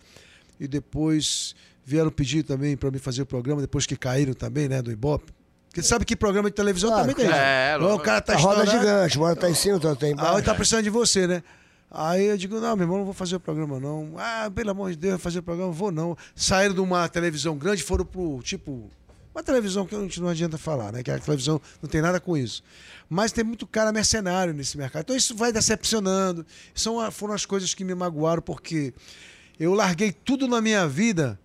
E 0.59 0.67
depois 0.69 1.55
vieram 1.85 2.11
pedir 2.11 2.43
também 2.43 2.77
pra 2.77 2.91
mim 2.91 2.99
fazer 2.99 3.23
o 3.23 3.27
programa, 3.27 3.61
depois 3.61 3.87
que 3.87 3.97
caíram 3.97 4.35
também, 4.35 4.69
né, 4.69 4.81
do 4.83 4.91
Ibope. 4.91 5.33
Porque 5.69 5.83
sabe 5.83 6.05
que 6.05 6.15
programa 6.15 6.49
de 6.49 6.55
televisão 6.55 6.89
Claro, 6.91 7.09
também 7.09 7.27
tem. 7.27 7.35
É, 7.37 7.77
Não, 7.79 7.95
o 7.97 7.99
cara 7.99 8.21
tá 8.21 8.35
a 8.35 8.37
roda 8.37 8.63
é 8.63 8.67
gigante, 8.67 9.19
hora 9.19 9.35
tá 9.35 9.51
em 9.51 9.55
cima, 9.55 9.75
outra 9.75 9.97
tá 9.97 10.07
Ah, 10.07 10.11
embaixo. 10.11 10.33
ele 10.35 10.43
tá 10.43 10.55
precisando 10.55 10.85
de 10.85 10.91
você, 10.91 11.27
né? 11.27 11.43
Aí 11.91 12.27
eu 12.27 12.37
digo, 12.37 12.61
não, 12.61 12.77
meu 12.77 12.85
irmão, 12.85 12.99
não 12.99 13.05
vou 13.05 13.15
fazer 13.15 13.37
o 13.37 13.41
programa, 13.41 13.79
não. 13.81 14.15
Ah, 14.17 14.51
pelo 14.55 14.71
amor 14.71 14.91
de 14.91 14.97
Deus, 14.97 15.21
fazer 15.21 15.41
o 15.41 15.43
programa, 15.43 15.73
vou 15.73 15.91
não. 15.93 16.17
Saíram 16.35 16.75
de 16.75 16.81
uma 16.81 17.09
televisão 17.09 17.57
grande, 17.57 17.83
foram 17.83 18.05
pro, 18.05 18.41
tipo, 18.43 18.89
uma 19.35 19.43
televisão 19.43 19.85
que 19.85 19.95
a 19.97 20.01
gente 20.01 20.21
não 20.21 20.29
adianta 20.29 20.57
falar, 20.57 20.93
né? 20.93 21.03
Que 21.03 21.11
a 21.11 21.19
televisão 21.19 21.61
não 21.83 21.89
tem 21.89 22.01
nada 22.01 22.21
com 22.21 22.37
isso. 22.37 22.63
Mas 23.09 23.33
tem 23.33 23.43
muito 23.45 23.67
cara 23.67 23.93
mercenário 23.93 24.55
nesse 24.55 24.79
mercado. 24.79 25.03
Então 25.03 25.17
isso 25.17 25.37
vai 25.37 25.53
decepcionando. 25.53 26.47
São, 26.75 27.11
foram 27.13 27.35
as 27.35 27.45
coisas 27.45 27.75
que 27.75 27.85
me 27.85 27.95
magoaram, 27.97 28.43
porque 28.43 28.95
eu 29.59 29.75
larguei 29.75 30.13
tudo 30.13 30.47
na 30.49 30.61
minha 30.61 30.87
vida 30.89 31.39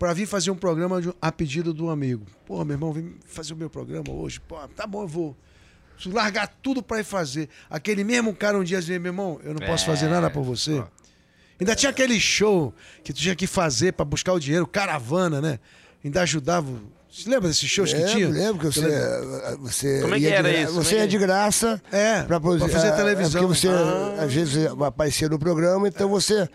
para 0.00 0.14
vir 0.14 0.24
fazer 0.26 0.50
um 0.50 0.56
programa 0.56 1.00
de- 1.02 1.12
a 1.20 1.30
pedido 1.30 1.74
de 1.74 1.82
um 1.82 1.90
amigo. 1.90 2.24
Pô, 2.46 2.64
meu 2.64 2.74
irmão, 2.74 2.90
vem 2.90 3.14
fazer 3.26 3.52
o 3.52 3.56
meu 3.56 3.68
programa 3.68 4.10
hoje. 4.10 4.40
Pô, 4.40 4.56
tá 4.74 4.86
bom, 4.86 5.02
eu 5.02 5.06
vou. 5.08 5.36
Preciso 5.94 6.16
largar 6.16 6.48
tudo 6.62 6.82
para 6.82 7.00
ir 7.00 7.04
fazer. 7.04 7.50
Aquele 7.68 8.02
mesmo 8.02 8.34
cara 8.34 8.56
um 8.58 8.64
dia 8.64 8.80
dizia, 8.80 8.98
meu 8.98 9.10
irmão, 9.10 9.38
eu 9.44 9.52
não 9.52 9.60
posso 9.60 9.84
fazer 9.84 10.08
nada 10.08 10.30
por 10.30 10.42
você. 10.42 10.82
Ainda 11.60 11.76
tinha 11.76 11.90
aquele 11.90 12.18
show 12.18 12.72
que 13.04 13.12
tu 13.12 13.20
tinha 13.20 13.36
que 13.36 13.46
fazer 13.46 13.92
para 13.92 14.06
buscar 14.06 14.32
o 14.32 14.40
dinheiro, 14.40 14.66
caravana, 14.66 15.42
né? 15.42 15.58
Ainda 16.02 16.22
ajudava. 16.22 16.66
Você 17.12 17.28
lembra 17.28 17.48
desses 17.48 17.68
shows 17.68 17.92
que 17.92 17.98
Lembro, 17.98 18.12
tinha? 18.14 18.28
lembro 18.30 18.58
que 18.70 18.74
você, 18.74 19.56
você 19.58 20.00
Como 20.00 20.14
é 20.14 20.18
que 20.18 20.26
era 20.28 20.48
gra- 20.50 20.62
isso? 20.62 20.72
Você 20.72 20.94
é 20.94 20.98
ia 20.98 21.02
que- 21.04 21.08
de 21.08 21.18
graça 21.18 21.82
É, 21.92 22.22
pra, 22.22 22.40
pra 22.40 22.58
fazer 22.68 22.86
é, 22.86 22.92
televisão. 22.92 23.42
É 23.42 23.46
porque 23.46 23.58
você, 23.60 23.68
Ah. 23.68 24.22
às 24.22 24.32
vezes, 24.32 24.66
aparecia 24.80 25.28
no 25.28 25.38
programa, 25.38 25.86
então 25.88 26.08
você... 26.08 26.48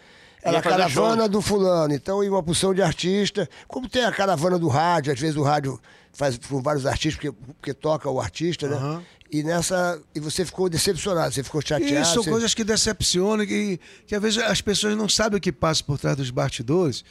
Era 0.45 0.57
Ia 0.57 0.59
a 0.59 0.61
caravana 0.61 1.21
show. 1.23 1.29
do 1.29 1.41
fulano, 1.41 1.91
então 1.93 2.23
ia 2.23 2.29
uma 2.31 2.43
porção 2.43 2.71
de 2.71 2.81
artista. 2.81 3.49
Como 3.67 3.89
tem 3.89 4.03
a 4.05 4.11
caravana 4.11 4.59
do 4.59 4.67
rádio, 4.67 5.11
às 5.11 5.19
vezes 5.19 5.35
o 5.35 5.41
rádio 5.41 5.81
faz 6.13 6.37
com 6.37 6.61
vários 6.61 6.85
artistas, 6.85 7.15
porque, 7.15 7.31
porque 7.31 7.73
toca 7.73 8.07
o 8.09 8.21
artista, 8.21 8.67
né? 8.69 8.75
Aham. 8.75 9.03
E 9.31 9.41
nessa. 9.41 9.99
E 10.13 10.19
você 10.19 10.45
ficou 10.45 10.69
decepcionado, 10.69 11.33
você 11.33 11.41
ficou 11.43 11.59
chateado. 11.61 11.99
Isso, 11.99 12.13
são 12.13 12.23
você- 12.23 12.29
coisas 12.29 12.53
que 12.53 12.63
decepcionam, 12.63 13.43
que, 13.43 13.79
que 14.05 14.13
às 14.13 14.21
vezes 14.21 14.37
as 14.37 14.61
pessoas 14.61 14.95
não 14.95 15.09
sabem 15.09 15.39
o 15.39 15.41
que 15.41 15.51
passa 15.51 15.83
por 15.83 15.97
trás 15.97 16.15
dos 16.15 16.29
bastidores. 16.29 17.03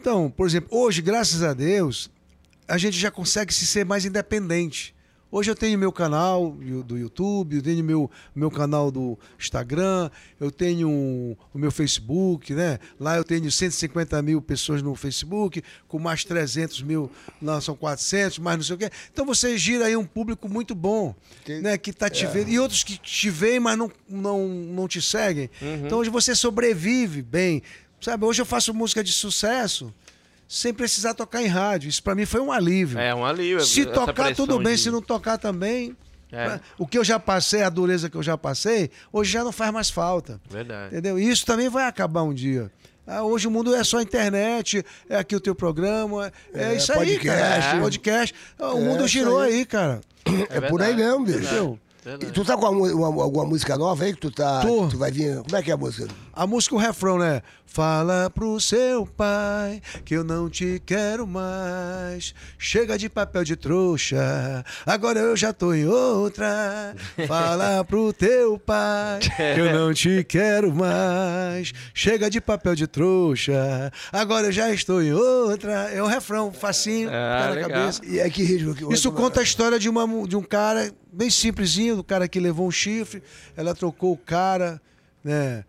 Então, 0.00 0.28
por 0.28 0.44
exemplo, 0.48 0.68
hoje, 0.76 1.00
graças 1.00 1.44
a 1.44 1.54
Deus, 1.54 2.10
a 2.66 2.76
gente 2.76 2.98
já 2.98 3.12
consegue 3.12 3.54
se 3.54 3.64
ser 3.64 3.84
mais 3.86 4.04
independente. 4.04 4.92
Hoje 5.30 5.50
eu 5.50 5.56
tenho 5.56 5.76
meu 5.78 5.90
canal 5.92 6.52
do 6.86 6.96
YouTube, 6.96 7.56
eu 7.56 7.62
tenho 7.62 7.84
meu, 7.84 8.10
meu 8.34 8.50
canal 8.50 8.90
do 8.92 9.18
Instagram, 9.38 10.08
eu 10.40 10.50
tenho 10.52 10.88
o 10.88 11.58
meu 11.58 11.70
Facebook, 11.72 12.54
né? 12.54 12.78
Lá 12.98 13.16
eu 13.16 13.24
tenho 13.24 13.50
150 13.50 14.22
mil 14.22 14.40
pessoas 14.40 14.80
no 14.82 14.94
Facebook, 14.94 15.62
com 15.88 15.98
mais 15.98 16.24
300 16.24 16.80
mil, 16.82 17.10
lá 17.42 17.60
são 17.60 17.74
400, 17.74 18.38
mais 18.38 18.56
não 18.56 18.64
sei 18.64 18.76
o 18.76 18.78
quê. 18.78 18.88
Então 19.12 19.26
você 19.26 19.58
gira 19.58 19.86
aí 19.86 19.96
um 19.96 20.06
público 20.06 20.48
muito 20.48 20.74
bom, 20.76 21.14
Que- 21.44 21.60
né? 21.60 21.76
Que 21.76 21.92
tá 21.92 22.08
te 22.08 22.24
vendo. 22.26 22.48
E 22.48 22.58
outros 22.60 22.84
que 22.84 22.96
te 22.96 23.28
veem, 23.28 23.58
mas 23.58 23.76
não, 23.76 23.90
não, 24.08 24.46
não 24.48 24.86
te 24.88 25.02
seguem. 25.02 25.50
Então 25.84 25.98
hoje 25.98 26.08
você 26.08 26.34
sobrevive 26.36 27.20
bem. 27.20 27.62
Sabe, 28.00 28.24
hoje 28.24 28.40
eu 28.42 28.46
faço 28.46 28.72
música 28.72 29.02
de 29.02 29.10
sucesso 29.10 29.92
sem 30.48 30.72
precisar 30.72 31.14
tocar 31.14 31.42
em 31.42 31.46
rádio. 31.46 31.88
Isso 31.88 32.02
pra 32.02 32.14
mim 32.14 32.26
foi 32.26 32.40
um 32.40 32.52
alívio. 32.52 32.98
É 32.98 33.14
um 33.14 33.24
alívio. 33.24 33.60
Se 33.64 33.84
tocar, 33.86 34.34
tudo 34.34 34.58
bem. 34.58 34.74
de- 34.74 34.82
Se 34.82 34.90
não 34.90 35.02
tocar 35.02 35.38
também. 35.38 35.96
É. 36.32 36.58
O 36.76 36.86
que 36.86 36.98
eu 36.98 37.04
já 37.04 37.18
passei, 37.20 37.62
a 37.62 37.68
dureza 37.70 38.10
que 38.10 38.16
eu 38.16 38.22
já 38.22 38.36
passei, 38.36 38.90
hoje 39.12 39.30
já 39.32 39.44
não 39.44 39.52
faz 39.52 39.72
mais 39.72 39.88
falta. 39.90 40.40
Verdade. 40.50 40.88
Entendeu? 40.92 41.18
E 41.18 41.28
isso 41.28 41.46
também 41.46 41.68
vai 41.68 41.84
acabar 41.84 42.22
um 42.24 42.34
dia. 42.34 42.70
Ah, 43.06 43.22
hoje 43.22 43.46
o 43.46 43.50
mundo 43.52 43.72
é 43.72 43.84
só 43.84 44.00
internet, 44.00 44.84
é 45.08 45.16
aqui 45.16 45.36
o 45.36 45.40
teu 45.40 45.54
programa, 45.54 46.32
é, 46.52 46.72
É, 46.72 46.76
isso 46.76 46.92
aí, 46.92 47.10
podcast. 47.14 47.66
cara. 47.68 47.80
Podcast. 47.80 48.34
Ah, 48.58 48.74
O 48.74 48.78
É, 48.78 48.80
mundo 48.80 49.06
girou 49.06 49.38
aí. 49.40 49.54
aí, 49.54 49.64
cara. 49.64 50.00
É, 50.50 50.60
por 50.62 50.82
aí 50.82 50.96
mesmo, 50.96 51.24
bicho. 51.24 51.78
E 52.20 52.26
tu 52.32 52.44
tá 52.44 52.56
com 52.56 52.66
uma, 52.70 53.08
uma- 53.08 53.22
alguma 53.22 53.44
música 53.44 53.76
nova 53.78 54.02
aí 54.04 54.12
que 54.12 54.20
tu 54.20 54.30
tá. 54.32 54.60
Tô. 54.60 54.88
Tu 54.88 54.98
vai 54.98 55.12
vir. 55.12 55.36
Como 55.44 55.56
é 55.56 55.62
que 55.62 55.70
é 55.70 55.74
a 55.74 55.76
música? 55.76 56.08
A 56.36 56.46
música, 56.46 56.74
o 56.74 56.78
refrão, 56.78 57.18
né? 57.18 57.40
Fala 57.64 58.28
pro 58.30 58.60
seu 58.60 59.06
pai 59.06 59.80
que 60.04 60.14
eu 60.14 60.22
não 60.22 60.50
te 60.50 60.80
quero 60.84 61.26
mais. 61.26 62.34
Chega 62.58 62.98
de 62.98 63.08
papel 63.08 63.42
de 63.42 63.56
trouxa, 63.56 64.62
agora 64.84 65.18
eu 65.18 65.34
já 65.34 65.50
tô 65.52 65.72
em 65.72 65.86
outra. 65.86 66.94
Fala 67.26 67.82
pro 67.84 68.12
teu 68.12 68.58
pai 68.58 69.20
que 69.54 69.60
eu 69.60 69.72
não 69.72 69.94
te 69.94 70.22
quero 70.24 70.74
mais. 70.74 71.72
Chega 71.94 72.28
de 72.28 72.38
papel 72.40 72.74
de 72.74 72.86
trouxa, 72.86 73.90
agora 74.12 74.48
eu 74.48 74.52
já 74.52 74.70
estou 74.70 75.02
em 75.02 75.12
outra. 75.14 75.90
É 75.90 76.02
o 76.02 76.06
refrão, 76.06 76.52
facinho, 76.52 77.08
Ah, 77.08 77.38
tá 77.40 77.48
na 77.48 77.54
legal. 77.54 77.70
cabeça. 77.70 78.00
E 78.04 78.18
é 78.18 78.28
que 78.28 78.42
ritmo 78.42 78.74
que 78.74 78.84
Isso 78.92 79.10
conta 79.10 79.40
a 79.40 79.42
história 79.42 79.78
de, 79.78 79.88
uma, 79.88 80.06
de 80.26 80.36
um 80.36 80.42
cara 80.42 80.92
bem 81.10 81.30
simplesinho, 81.30 81.96
do 81.96 82.04
cara 82.04 82.28
que 82.28 82.38
levou 82.38 82.68
um 82.68 82.70
chifre, 82.70 83.22
ela 83.56 83.74
trocou 83.74 84.12
o 84.12 84.18
cara, 84.18 84.78
né? 85.24 85.64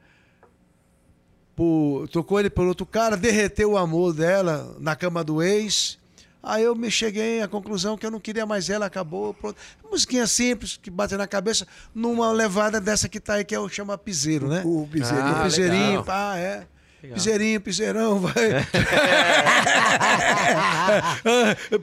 Por, 1.57 2.07
trocou 2.09 2.39
ele 2.39 2.51
por 2.51 2.67
outro 2.67 2.85
cara, 2.85 3.17
derreteu 3.17 3.71
o 3.71 3.77
amor 3.79 4.13
dela 4.13 4.77
na 4.79 4.95
cama 4.95 5.23
do 5.23 5.41
ex. 5.41 5.97
Aí 6.43 6.63
eu 6.63 6.75
me 6.75 6.91
cheguei 6.91 7.41
à 7.41 7.47
conclusão 7.47 7.97
que 7.97 8.05
eu 8.05 8.11
não 8.11 8.19
queria 8.19 8.45
mais 8.45 8.69
ela, 8.69 8.85
acabou. 8.85 9.33
Pronto. 9.33 9.57
Musiquinha 9.91 10.27
simples, 10.27 10.77
que 10.77 10.91
bate 10.91 11.17
na 11.17 11.25
cabeça, 11.25 11.65
numa 11.95 12.31
levada 12.31 12.79
dessa 12.79 13.09
que 13.09 13.19
tá 13.19 13.33
aí, 13.33 13.43
que 13.43 13.55
é 13.55 13.59
o 13.59 13.67
chama 13.67 13.97
piseiro, 13.97 14.47
né? 14.47 14.61
O 14.63 14.87
piseirinho. 14.89 15.35
Ah, 15.35 15.41
o 15.41 15.43
piseirinho, 15.45 15.89
legal. 15.89 16.03
pá, 16.03 16.37
é. 16.37 16.67
Legal. 17.07 17.15
Piseirinho, 17.23 17.61
piseirão, 17.61 18.19
vai. 18.19 18.33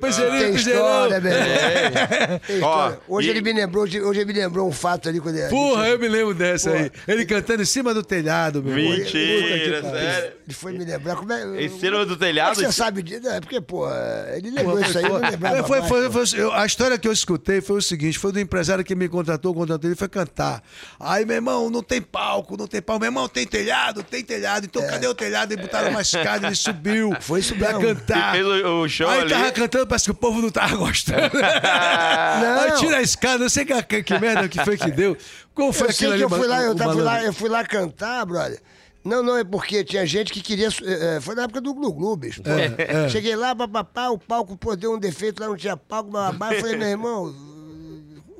piseirinho, 0.01 0.41
Tem 0.45 0.53
piseirão. 0.55 0.83
história, 0.85 1.21
meu 1.21 1.33
irmão. 1.33 2.41
Tem 2.47 2.57
Ó, 2.63 2.69
história. 2.77 3.01
Hoje 3.09 3.29
e- 3.29 3.31
ele 3.31 3.41
me 3.41 3.53
lembrou, 3.53 3.85
hoje 3.85 3.99
ele 3.99 4.25
me 4.27 4.33
lembrou 4.33 4.69
um 4.69 4.73
fato 4.73 5.09
ali 5.09 5.21
quando 5.21 5.37
ele. 5.37 5.49
Porra, 5.49 5.89
eu 5.89 5.99
me 5.99 6.09
lembro 6.09 6.35
dessa 6.35 6.71
Porra. 6.71 6.83
aí. 6.85 6.91
Ele 7.09 7.25
cantando 7.25 7.63
em 7.63 7.67
cima 7.67 7.95
do 7.95 8.03
telhado, 8.03 8.63
meu 8.63 8.77
irmão. 8.79 8.99
Mentira, 8.99 9.83
Puta 9.83 9.91
sério. 9.99 10.33
Ele 10.47 10.55
foi 10.55 10.73
me 10.73 10.85
lembrar. 10.85 11.17
Como 11.17 11.33
é, 11.33 11.65
Em 11.65 11.69
cima 11.79 12.05
do 12.05 12.15
é 12.15 12.17
telhado? 12.19 12.55
que 12.57 12.63
você 12.67 12.73
sabe 12.73 13.03
disso? 13.03 13.27
É 13.29 13.41
porque, 13.41 13.61
pô, 13.61 13.87
ele 14.35 14.51
lembrou 14.51 14.81
isso 14.81 14.99
aí, 14.99 15.05
eu 15.05 15.19
não 15.21 15.31
lembrava. 15.31 15.59
É, 15.59 15.63
foi, 15.63 15.79
mais, 15.81 15.89
foi, 15.89 16.11
foi- 16.11 16.41
eu- 16.41 16.53
a 16.53 16.67
história 16.67 16.99
que 16.99 17.09
eu 17.09 17.13
escutei 17.13 17.61
foi 17.61 17.77
o 17.79 17.83
seguinte: 17.83 18.19
foi 18.19 18.33
do 18.33 18.41
empresário 18.41 18.85
que 18.85 18.95
me 18.95 19.09
contratou, 19.09 19.55
contratou 19.55 19.89
ele 19.89 19.97
foi 19.97 20.09
cantar. 20.09 20.63
Aí, 21.01 21.25
meu 21.25 21.37
irmão, 21.37 21.71
não 21.71 21.83
tem 21.83 22.03
palco, 22.03 22.57
não 22.57 22.67
tem 22.67 22.83
palco. 22.83 23.01
Meu 23.01 23.09
irmão, 23.09 23.29
tem 23.29 23.47
telhado, 23.47 24.03
tem 24.03 24.23
telhado. 24.23 24.67
Então, 24.67 24.87
cadê 24.87 25.07
o 25.07 25.14
telhado? 25.15 25.53
E 25.53 25.57
botaram 25.57 25.91
uma 25.91 26.01
escada, 26.03 26.47
ele 26.49 26.57
subiu. 26.57 27.13
É. 27.15 27.21
Foi 27.23 27.41
isso 27.41 27.55
pra 27.57 27.75
cantar. 27.79 28.31
E 28.39 28.43
fez 28.43 28.47
o- 28.65 28.81
o 28.83 28.89
show 28.89 29.09
Aí 29.09 29.21
ali. 29.21 29.31
tava 29.31 29.53
cantando, 29.53 29.87
parece 29.87 30.05
que 30.07 30.11
o 30.11 30.15
povo 30.15 30.43
não 30.43 30.51
tava 30.51 30.77
gostando. 30.77 31.31
Não. 31.39 32.61
Aí 32.61 32.73
tira 32.73 32.99
a 32.99 33.03
escada, 33.03 33.39
não 33.39 33.49
sei 33.49 33.65
que, 33.65 33.83
que, 33.83 34.03
que 34.03 34.19
merda 34.19 34.49
que 34.49 34.63
foi 34.65 34.77
que 34.77 34.91
deu. 34.91 35.17
Como 35.55 35.73
foi 35.73 35.87
Eu 35.87 35.91
aquilo 35.91 36.11
que 36.11 36.15
ali, 36.15 36.23
eu 36.23 36.29
fui 36.31 36.47
lá, 36.47 36.63
eu, 36.63 36.73
o 36.73 36.75
tava- 36.75 36.93
fui 36.93 37.03
lá, 37.03 37.23
eu 37.25 37.33
fui 37.33 37.49
lá 37.49 37.65
cantar, 37.65 38.25
brother. 38.27 38.61
Não, 39.05 39.23
não, 39.23 39.37
é 39.37 39.45
porque 39.45 39.85
tinha 39.85 40.07
gente 40.07 40.33
que 40.33 40.41
queria. 40.41 40.69
eh, 40.69 41.17
eh, 41.17 41.21
foi 41.21 41.35
na 41.35 41.43
época 41.43 41.61
do 41.61 41.75
Glu 41.75 41.93
Glu, 41.93 42.17
bicho. 42.17 42.43
pô. 42.43 42.49
É, 42.51 43.09
Cheguei 43.11 43.37
lá, 43.37 43.55
papapá, 43.55 44.09
o 44.09 44.19
palco 44.19 44.57
pô, 44.57 44.75
deu 44.75 44.95
um 44.95 44.99
defeito, 44.99 45.41
lá 45.41 45.47
não 45.49 45.57
tinha 45.57 45.77
palco, 45.77 46.11
babá. 46.11 46.55
Eu 46.55 46.61
falei, 46.61 46.77
meu 46.77 46.89
irmão, 46.89 47.35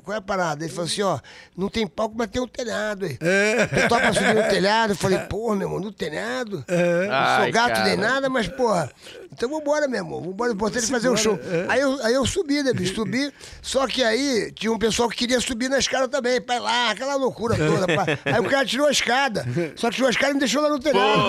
qual 0.05 0.15
é 0.15 0.19
a 0.19 0.21
parada? 0.21 0.63
Ele 0.63 0.71
falou 0.71 0.85
assim, 0.85 1.01
ó, 1.01 1.19
não 1.57 1.67
tem 1.67 1.85
palco, 1.87 2.15
mas 2.17 2.29
tem 2.29 2.41
um 2.41 2.47
telhado 2.47 3.05
aí. 3.05 3.17
É. 3.19 3.83
Eu 3.83 3.87
topa 3.89 4.13
subir 4.13 4.35
no 4.35 4.43
telhado, 4.43 4.93
eu 4.93 4.95
falei, 4.97 5.17
porra, 5.19 5.55
meu 5.55 5.67
irmão, 5.67 5.79
no 5.81 5.91
telhado? 5.91 6.63
É. 6.67 7.07
Não 7.07 7.13
Ai, 7.13 7.43
sou 7.43 7.51
gato 7.53 7.81
nem 7.83 7.97
cara. 7.97 8.09
nada, 8.09 8.29
mas, 8.29 8.47
porra, 8.47 8.89
então 9.33 9.49
vambora, 9.49 9.87
meu 9.87 9.97
irmão. 9.99 10.21
Vambora, 10.21 10.51
importante 10.53 10.87
fazer 10.87 11.09
um 11.09 11.17
show. 11.17 11.37
é. 11.43 11.65
Aí, 11.67 11.81
eu, 11.81 11.99
aí 12.05 12.13
eu 12.13 12.25
subi, 12.25 12.63
né, 12.63 12.71
bicho? 12.71 12.95
Subi. 12.95 13.33
Só 13.61 13.87
que 13.87 14.03
aí 14.03 14.51
tinha 14.53 14.71
um 14.71 14.77
pessoal 14.79 15.09
que 15.09 15.17
queria 15.17 15.39
subir 15.41 15.69
na 15.69 15.79
escada 15.79 16.07
também, 16.07 16.39
pai 16.39 16.59
lá, 16.59 16.91
aquela 16.91 17.15
loucura 17.15 17.55
toda. 17.57 17.87
pá. 17.87 18.05
Aí 18.25 18.39
o 18.39 18.49
cara 18.49 18.65
tirou 18.65 18.87
a 18.87 18.91
escada. 18.91 19.45
Só 19.75 19.89
que 19.89 19.95
tirou 19.95 20.07
a 20.07 20.11
escada 20.11 20.31
e 20.31 20.33
me 20.35 20.39
deixou 20.39 20.61
lá 20.61 20.69
no 20.69 20.79
telhado. 20.79 21.25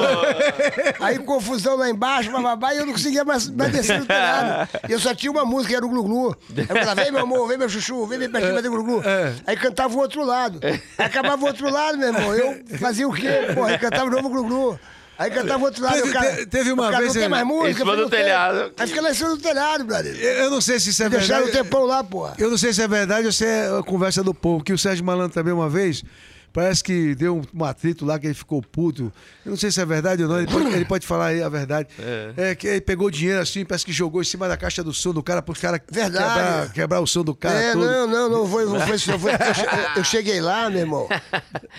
Aí 1.00 1.18
confusão 1.18 1.76
lá 1.76 1.88
embaixo, 1.90 2.30
bababá, 2.30 2.74
e 2.74 2.78
eu 2.78 2.86
não 2.86 2.92
conseguia 2.92 3.24
mais, 3.24 3.48
mais 3.48 3.72
descer 3.72 3.98
no 3.98 4.06
telhado. 4.06 4.68
E 4.88 4.92
eu 4.92 5.00
só 5.00 5.14
tinha 5.14 5.30
uma 5.32 5.44
música, 5.44 5.76
era 5.76 5.84
o 5.84 5.88
Glu-Glu. 5.88 6.36
Aí 6.56 6.66
eu 6.68 6.76
falava, 6.76 7.02
vem 7.02 7.10
meu 7.12 7.22
amor, 7.22 7.48
vem 7.48 7.58
meu 7.58 7.68
chuchu, 7.68 8.06
vem, 8.06 8.18
vem 8.18 8.28
pra 8.30 8.40
cima 8.40 8.62
do 8.68 8.72
Glu-Glu. 8.72 9.02
É. 9.04 9.32
Aí 9.46 9.56
cantava 9.56 9.94
o 9.94 9.98
outro 9.98 10.24
lado. 10.24 10.60
Aí 10.62 10.80
acabava 10.98 11.42
o 11.42 11.46
outro 11.46 11.70
lado, 11.70 11.96
meu 11.98 12.08
irmão. 12.08 12.34
Eu 12.34 12.62
fazia 12.78 13.08
o 13.08 13.12
quê? 13.12 13.28
Porra, 13.54 13.70
aí 13.70 13.78
cantava 13.78 14.06
o 14.06 14.10
novo 14.10 14.28
Glu-Glu. 14.28 14.78
Aí 15.18 15.30
cantava 15.30 15.62
o 15.62 15.66
outro 15.66 15.82
lado. 15.82 15.94
Teve- 15.94 16.08
o 16.10 16.12
cara, 16.12 16.36
te- 16.36 16.46
teve 16.46 16.72
uma 16.72 16.82
o 16.88 16.90
cara, 16.90 16.98
vez, 17.02 17.14
Não 17.14 17.20
tem 17.22 17.28
mais 17.30 17.46
música. 17.46 17.70
em 17.70 17.74
cima 17.74 17.96
do 17.96 18.10
telhado. 18.10 18.72
Aí 18.76 18.86
fica 18.86 19.00
lá 19.00 19.10
em 19.10 19.14
cima 19.14 19.28
do 19.30 19.38
telhado, 19.38 19.84
brother. 19.84 20.14
Eu 20.14 20.50
não 20.50 20.60
sei 20.60 20.78
se 20.78 20.90
isso 20.90 21.02
é 21.02 21.08
Deixaram 21.08 21.42
o 21.42 21.44
verdade. 21.46 21.64
tempão 21.64 21.84
lá, 21.86 22.04
porra. 22.04 22.34
Eu 22.38 22.50
não 22.50 22.58
sei 22.58 22.72
se 22.74 22.82
é 22.82 22.86
verdade 22.88 23.26
ou 23.26 23.32
se 23.32 23.44
é 23.46 23.78
a 23.78 23.82
conversa 23.82 24.22
do 24.22 24.34
povo, 24.34 24.62
que 24.62 24.74
o 24.74 24.78
Sérgio 24.78 25.02
Malandro 25.04 25.32
também 25.32 25.54
uma 25.54 25.70
vez, 25.70 26.02
parece 26.56 26.82
que 26.82 27.14
deu 27.14 27.42
um, 27.54 27.64
atrito 27.64 28.06
lá, 28.06 28.18
que 28.18 28.26
ele 28.26 28.32
ficou 28.34 28.62
puto. 28.62 29.12
Eu 29.44 29.50
não 29.50 29.56
sei 29.58 29.70
se 29.70 29.78
é 29.78 29.84
verdade 29.84 30.22
ou 30.22 30.28
não, 30.28 30.38
ele 30.38 30.50
pode, 30.50 30.66
ele 30.74 30.84
pode 30.86 31.06
falar 31.06 31.26
aí 31.26 31.42
a 31.42 31.48
verdade. 31.50 31.88
É. 32.34 32.54
que 32.54 32.66
ele 32.66 32.80
pegou 32.80 33.10
dinheiro 33.10 33.42
assim, 33.42 33.62
parece 33.62 33.84
que 33.84 33.92
jogou 33.92 34.22
em 34.22 34.24
cima 34.24 34.48
da 34.48 34.56
caixa 34.56 34.82
do 34.82 34.92
som 34.94 35.12
do 35.12 35.22
cara, 35.22 35.42
pro 35.42 35.54
cara 35.54 35.78
Verdade. 35.90 36.24
quebrar, 36.24 36.72
quebrar 36.72 37.00
o 37.00 37.06
som 37.06 37.22
do 37.22 37.34
cara 37.34 37.54
é, 37.60 37.72
todo. 37.74 37.84
não, 37.84 38.06
não, 38.08 38.28
não 38.30 38.46
foi, 38.48 38.64
não 38.64 38.80
foi 38.80 38.96
isso. 38.96 39.10
não 39.10 39.18
foi- 39.18 39.32
eu, 39.32 39.36
eu 39.98 40.04
cheguei 40.04 40.40
lá, 40.40 40.70
meu 40.70 40.80
irmão. 40.80 41.06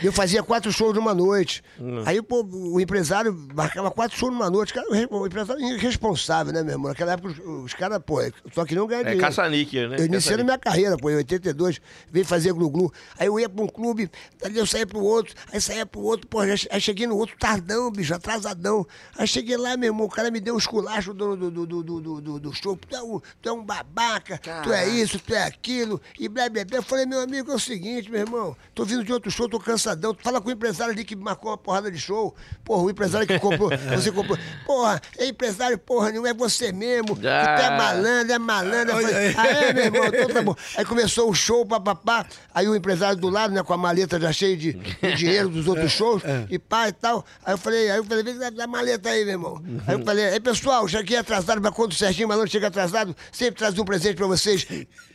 Eu 0.04 0.14
fazia 0.14 0.44
quatro 0.44 0.72
shows 0.72 0.94
numa 0.94 1.16
noite. 1.16 1.64
Hum. 1.80 2.04
Aí 2.06 2.22
pô, 2.22 2.44
o 2.48 2.80
empresário 2.80 3.36
marcava 3.56 3.90
quatro 3.90 4.16
shows 4.16 4.32
numa 4.32 4.50
noite. 4.50 4.76
Cara, 4.76 4.88
o 4.90 4.94
re- 4.94 5.08
o 5.10 5.26
empresário 5.26 5.60
irresponsável, 5.62 6.54
né, 6.54 6.62
meu 6.62 6.74
irmão? 6.74 6.90
Naquela 6.90 7.14
época, 7.14 7.30
os, 7.30 7.66
os 7.66 7.74
caras, 7.74 8.00
pô, 8.06 8.20
só 8.54 8.64
queriam 8.64 8.86
ganhar 8.86 9.02
É 9.02 9.04
dinheiro. 9.06 9.22
caça-níquel, 9.22 9.90
né? 9.90 9.96
Eu 10.00 10.08
Caça-níquel. 10.12 10.46
minha 10.46 10.58
carreira, 10.60 10.98
pô, 10.98 11.10
em 11.10 11.16
82, 11.16 11.82
veio 12.12 12.26
fazer 12.26 12.54
glu-glu. 12.54 12.94
Aí 13.18 13.26
eu 13.28 13.40
ia 13.40 13.50
pra 13.50 13.64
um 13.64 13.68
clube, 13.68 14.10
dali 14.40 14.58
eu 14.60 14.67
saía 14.68 14.86
pro 14.86 15.00
outro, 15.00 15.34
aí 15.52 15.60
saía 15.62 15.86
pro 15.86 16.02
outro, 16.02 16.28
pô, 16.28 16.46
já- 16.46 16.68
aí 16.72 16.80
cheguei 16.82 17.08
no 17.08 17.16
outro 17.18 17.36
tardão, 17.40 17.92
bicho, 17.92 18.14
atrasadão. 18.14 18.86
Aí 19.18 19.28
cheguei 19.28 19.58
lá, 19.58 19.76
meu 19.78 19.88
irmão, 19.90 20.06
o 20.06 20.10
cara 20.10 20.30
me 20.30 20.40
deu 20.40 20.56
um 20.56 20.58
esculacho 20.58 21.14
do, 21.14 21.36
do, 21.36 21.52
do, 21.52 21.66
do, 21.66 21.84
do, 21.84 22.22
do, 22.22 22.40
do- 22.40 22.54
show. 22.54 22.78
Tu 22.78 22.96
é, 22.96 23.02
um, 23.02 23.20
tu 23.42 23.50
é 23.50 23.52
um 23.52 23.64
babaca, 23.64 24.40
tu 24.64 24.72
é 24.74 24.88
isso, 24.88 25.20
tu 25.20 25.34
é 25.34 25.44
aquilo, 25.44 26.02
e 26.20 26.28
blá, 26.28 26.50
blá, 26.50 26.64
blá. 26.66 26.78
Eu 26.80 26.84
falei, 26.84 27.06
meu 27.06 27.20
amigo, 27.22 27.52
é 27.52 27.56
o 27.56 27.60
seguinte, 27.60 28.10
meu 28.12 28.22
irmão, 28.22 28.56
tô 28.76 28.84
vindo 28.86 29.04
de 29.04 29.14
outro 29.14 29.30
show, 29.32 29.48
tô 29.50 29.60
cansadão. 29.60 30.14
Tu 30.14 30.24
fala 30.24 30.42
com 30.42 30.50
o 30.50 30.52
empresário 30.52 30.94
ali 30.94 31.04
que 31.06 31.16
marcou 31.16 31.52
uma 31.52 31.58
porrada 31.58 31.90
de 31.92 32.00
show. 32.00 32.36
Porra, 32.64 32.84
o 32.84 32.90
empresário 32.90 33.26
que 33.28 33.40
comprou, 33.40 33.70
você 33.96 34.12
comprou. 34.12 34.38
Porra, 34.66 35.02
é 35.18 35.28
empresário, 35.28 35.78
porra, 35.78 36.12
não 36.12 36.26
é 36.26 36.34
você 36.34 36.72
mesmo. 36.72 37.16
Tu 37.16 37.28
é 37.28 37.66
Ah. 37.68 37.78
malandro, 37.78 38.34
é 38.34 38.40
malandro. 38.40 38.96
Eu 38.96 39.02
falei, 39.02 39.36
ah, 39.38 39.48
é, 39.48 39.74
meu 39.74 39.86
irmão, 39.86 40.06
então 40.06 40.28
tá 40.28 40.42
bom. 40.42 40.56
Aí 40.76 40.84
começou 40.86 41.30
o 41.30 41.34
show, 41.34 41.66
papapá. 41.66 42.26
Aí 42.54 42.68
o 42.68 42.76
empresário 42.76 43.18
do 43.20 43.30
lado, 43.30 43.54
né, 43.54 43.62
com 43.64 43.74
a 43.74 43.78
maleta 43.78 44.20
já 44.20 44.32
cheia 44.34 44.57
de, 44.58 44.74
de 44.74 45.14
dinheiro 45.16 45.50
dos 45.50 45.68
outros 45.68 45.92
shows, 45.94 46.22
e 46.50 46.58
pá 46.60 46.90
e 46.90 46.92
tal. 46.92 47.26
Aí 47.46 47.54
eu 47.54 47.58
falei, 47.58 47.90
aí 47.90 47.98
eu 47.98 48.04
falei, 48.04 48.24
vem 48.24 48.38
da 48.52 48.68
maleta 48.68 49.10
aí, 49.10 49.24
meu 49.24 49.34
irmão. 49.34 49.64
Aí 49.86 49.96
eu 49.96 50.04
falei, 50.04 50.26
aí 50.26 50.40
pessoal, 50.40 50.88
já 50.88 51.04
que 51.04 51.16
é 51.16 51.20
atrasado, 51.20 51.62
mas 51.62 51.74
quando 51.74 51.92
o 51.92 51.96
Serginho 51.96 52.28
Malandro 52.28 52.52
chega 52.52 52.68
atrasado, 52.68 53.16
sempre 53.32 53.60
traz 53.60 53.78
um 53.78 53.86
presente 53.86 54.16
pra 54.16 54.28
vocês. 54.28 54.68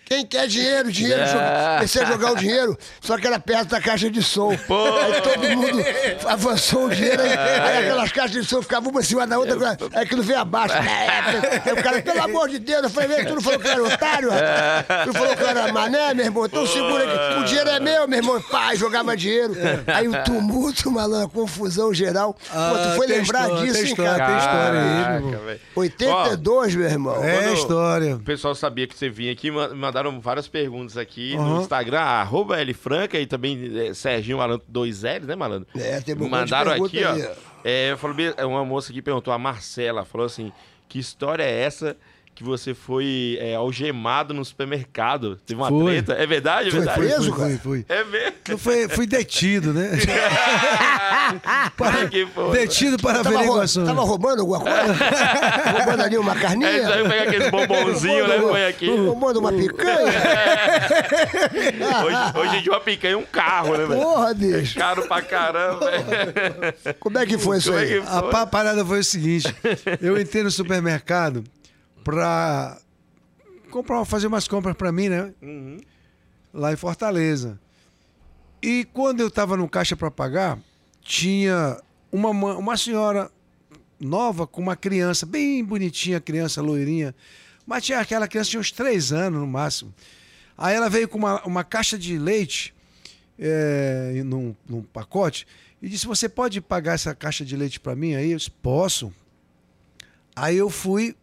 Quem 0.04 0.26
quer 0.26 0.46
dinheiro, 0.46 0.92
dinheiro, 0.92 1.26
joga- 1.26 1.74
comecei 1.76 2.02
a 2.02 2.04
jogar 2.04 2.32
o 2.32 2.36
dinheiro, 2.36 2.78
só 3.00 3.16
que 3.16 3.26
era 3.26 3.38
perto 3.40 3.68
da 3.70 3.80
caixa 3.80 4.10
de 4.10 4.22
som. 4.22 4.50
Aí 4.50 5.20
todo 5.22 5.48
mundo 5.56 5.82
avançou 6.26 6.86
o 6.86 6.90
dinheiro, 6.90 7.22
aí, 7.22 7.32
aí 7.32 7.78
aquelas 7.78 8.12
caixas 8.12 8.42
de 8.42 8.44
som 8.44 8.60
ficavam 8.60 8.90
uma 8.90 9.00
em 9.00 9.04
cima 9.04 9.26
da 9.26 9.38
outra, 9.38 9.78
aí 9.94 10.02
aquilo 10.02 10.22
veio 10.22 10.38
abaixo. 10.40 10.74
Aí 11.64 11.72
o 11.72 11.82
cara, 11.82 12.02
pelo 12.02 12.22
amor 12.22 12.48
de 12.48 12.58
Deus, 12.58 12.82
eu 12.82 12.90
falei, 12.90 13.08
"Vem, 13.08 13.24
tu 13.26 13.34
não 13.34 13.40
falou 13.40 13.58
que 13.58 13.66
eu 13.66 13.72
era 13.72 13.82
otário? 13.84 14.30
rapaz? 14.30 15.04
Tu 15.06 15.12
falou 15.12 15.36
que 15.36 15.42
eu 15.42 15.48
era 15.48 15.72
mané, 15.72 16.14
meu 16.14 16.24
irmão? 16.26 16.44
Então 16.46 16.66
segura 16.66 17.04
aqui, 17.04 17.40
o 17.40 17.44
dinheiro 17.44 17.70
é 17.70 17.80
meu, 17.80 18.08
meu 18.08 18.18
irmão. 18.18 18.42
Pai, 18.50 18.76
jogava 18.76 19.16
dinheiro. 19.16 19.54
Aí 19.86 20.08
o 20.08 20.22
tumulto, 20.24 20.90
malandro, 20.90 21.26
a 21.26 21.30
confusão 21.30 21.92
geral. 21.94 22.34
Pô, 22.34 22.38
tu 22.48 22.54
Ah, 22.58 22.92
foi 22.96 23.06
lembrar 23.06 23.42
história, 23.48 23.72
disso, 23.72 23.86
hein, 23.86 23.96
cara? 23.96 24.26
tem 24.26 24.36
história 24.36 24.80
aí, 24.80 25.20
meu 25.22 25.28
irmão. 25.30 25.44
velho. 25.46 25.60
82, 25.76 26.74
meu 26.74 26.88
irmão. 26.88 27.24
É 27.24 27.52
história. 27.54 28.16
O 28.16 28.20
pessoal 28.20 28.54
sabia 28.54 28.86
que 28.86 28.96
você 28.98 29.08
vinha 29.08 29.32
aqui, 29.32 29.50
ma- 29.50 29.68
mandaram 29.92 30.20
várias 30.20 30.48
perguntas 30.48 30.96
aqui 30.96 31.36
no 31.36 31.42
Aham. 31.42 31.60
Instagram, 31.60 32.00
arroba 32.00 32.58
L 32.58 32.72
Franca 32.72 33.18
e 33.18 33.26
também 33.26 33.70
é, 33.88 33.92
Serginho 33.92 34.38
Malandro, 34.38 34.64
dois 34.66 35.02
L's, 35.02 35.26
né, 35.26 35.36
Malandro? 35.36 35.68
É, 35.76 36.00
tem 36.00 36.14
um 36.16 36.28
Mandaram 36.28 36.72
aqui, 36.72 37.04
ó. 37.04 37.12
aí, 37.12 37.26
ó. 37.26 37.30
É, 37.62 37.96
falou, 37.96 38.16
bem- 38.16 38.34
uma 38.44 38.64
moça 38.64 38.90
aqui 38.90 39.02
perguntou, 39.02 39.32
a 39.32 39.38
Marcela, 39.38 40.04
falou 40.04 40.26
assim: 40.26 40.50
que 40.88 40.98
história 40.98 41.42
é 41.42 41.60
essa 41.60 41.96
que 42.34 42.42
você 42.42 42.72
foi 42.74 43.36
é, 43.40 43.54
algemado 43.54 44.32
no 44.32 44.42
supermercado? 44.44 45.36
Teve 45.46 45.60
uma 45.60 45.68
Foi. 45.68 45.84
treta? 45.92 46.14
É 46.14 46.26
verdade? 46.26 46.68
É 46.68 46.70
Foi 46.70 46.80
verdade? 46.80 46.98
preso, 47.00 47.34
fui, 47.34 47.58
fui. 47.58 47.84
É 47.88 48.04
mesmo? 48.04 48.32
Eu 48.48 48.58
fui, 48.58 48.88
fui 48.88 49.06
detido, 49.06 49.72
né? 49.74 49.90
Para- 51.76 52.08
Que 52.08 52.26
foi? 52.26 52.50
detido 52.58 52.96
para 52.98 53.18
Tava, 53.18 53.28
rou- 53.30 53.38
averiguação. 53.38 53.84
tava 53.84 54.02
roubando 54.02 54.40
alguma 54.40 54.60
coisa? 54.60 54.92
roubando 55.72 56.02
ali 56.02 56.18
uma 56.18 56.34
carninha? 56.34 56.68
É, 56.70 56.82
isso 56.82 56.92
aí 56.92 57.08
pega 57.08 57.22
aqueles 57.30 57.50
bombonzinhos, 57.50 58.28
né? 58.28 58.38
Põe 58.38 58.64
aqui. 58.66 58.88
Roubando 58.96 59.38
uma 59.38 59.52
picanha? 59.52 60.12
Hoje, 62.04 62.38
hoje 62.38 62.56
em 62.56 62.62
dia 62.62 62.72
uma 62.72 62.80
picanha 62.80 63.14
é 63.14 63.16
um 63.16 63.24
carro, 63.24 63.76
né, 63.76 63.84
velho? 63.86 64.00
Porra, 64.00 64.34
bicho. 64.34 64.78
Caro 64.78 65.06
pra 65.06 65.22
caramba, 65.22 65.90
velho. 65.90 66.94
Como 66.98 67.18
é 67.18 67.26
que 67.26 67.38
foi 67.38 67.58
isso 67.58 67.70
Como 67.70 67.82
é 67.82 67.84
aí? 67.86 68.00
que 68.00 68.06
A 68.08 68.22
pa- 68.22 68.46
parada 68.46 68.84
foi 68.84 69.00
o 69.00 69.04
seguinte: 69.04 69.54
eu 70.00 70.18
entrei 70.20 70.42
no 70.42 70.50
supermercado 70.50 71.42
pra 72.04 72.78
comprar, 73.70 74.04
fazer 74.04 74.26
umas 74.26 74.46
compras 74.48 74.76
pra 74.76 74.92
mim, 74.92 75.08
né? 75.08 75.32
Uhum. 75.40 75.78
Lá 76.52 76.72
em 76.72 76.76
Fortaleza. 76.76 77.58
E 78.62 78.84
quando 78.92 79.20
eu 79.20 79.30
tava 79.30 79.56
no 79.56 79.68
caixa 79.68 79.96
pra 79.96 80.10
pagar, 80.10 80.58
tinha 81.00 81.80
uma, 82.10 82.32
ma- 82.32 82.56
uma 82.56 82.76
senhora 82.76 83.30
nova 83.98 84.46
com 84.46 84.60
uma 84.60 84.76
criança, 84.76 85.24
bem 85.26 85.64
bonitinha, 85.64 86.20
criança 86.20 86.60
loirinha. 86.60 87.14
Mas 87.66 87.84
tinha 87.84 87.98
aquela 88.00 88.28
criança 88.28 88.50
tinha 88.50 88.60
uns 88.60 88.70
três 88.70 89.12
anos 89.12 89.40
no 89.40 89.46
máximo. 89.46 89.94
Aí 90.58 90.74
ela 90.74 90.88
veio 90.90 91.08
com 91.08 91.18
uma, 91.18 91.42
uma 91.44 91.64
caixa 91.64 91.96
de 91.98 92.18
leite 92.18 92.74
é, 93.38 94.22
num, 94.24 94.54
num 94.68 94.82
pacote 94.82 95.46
e 95.80 95.88
disse: 95.88 96.06
Você 96.06 96.28
pode 96.28 96.60
pagar 96.60 96.94
essa 96.94 97.14
caixa 97.14 97.44
de 97.44 97.56
leite 97.56 97.80
para 97.80 97.96
mim? 97.96 98.14
Aí 98.14 98.32
eu 98.32 98.38
disse: 98.38 98.50
Posso. 98.50 99.12
Aí 100.36 100.56
eu 100.56 100.68
fui 100.70 101.16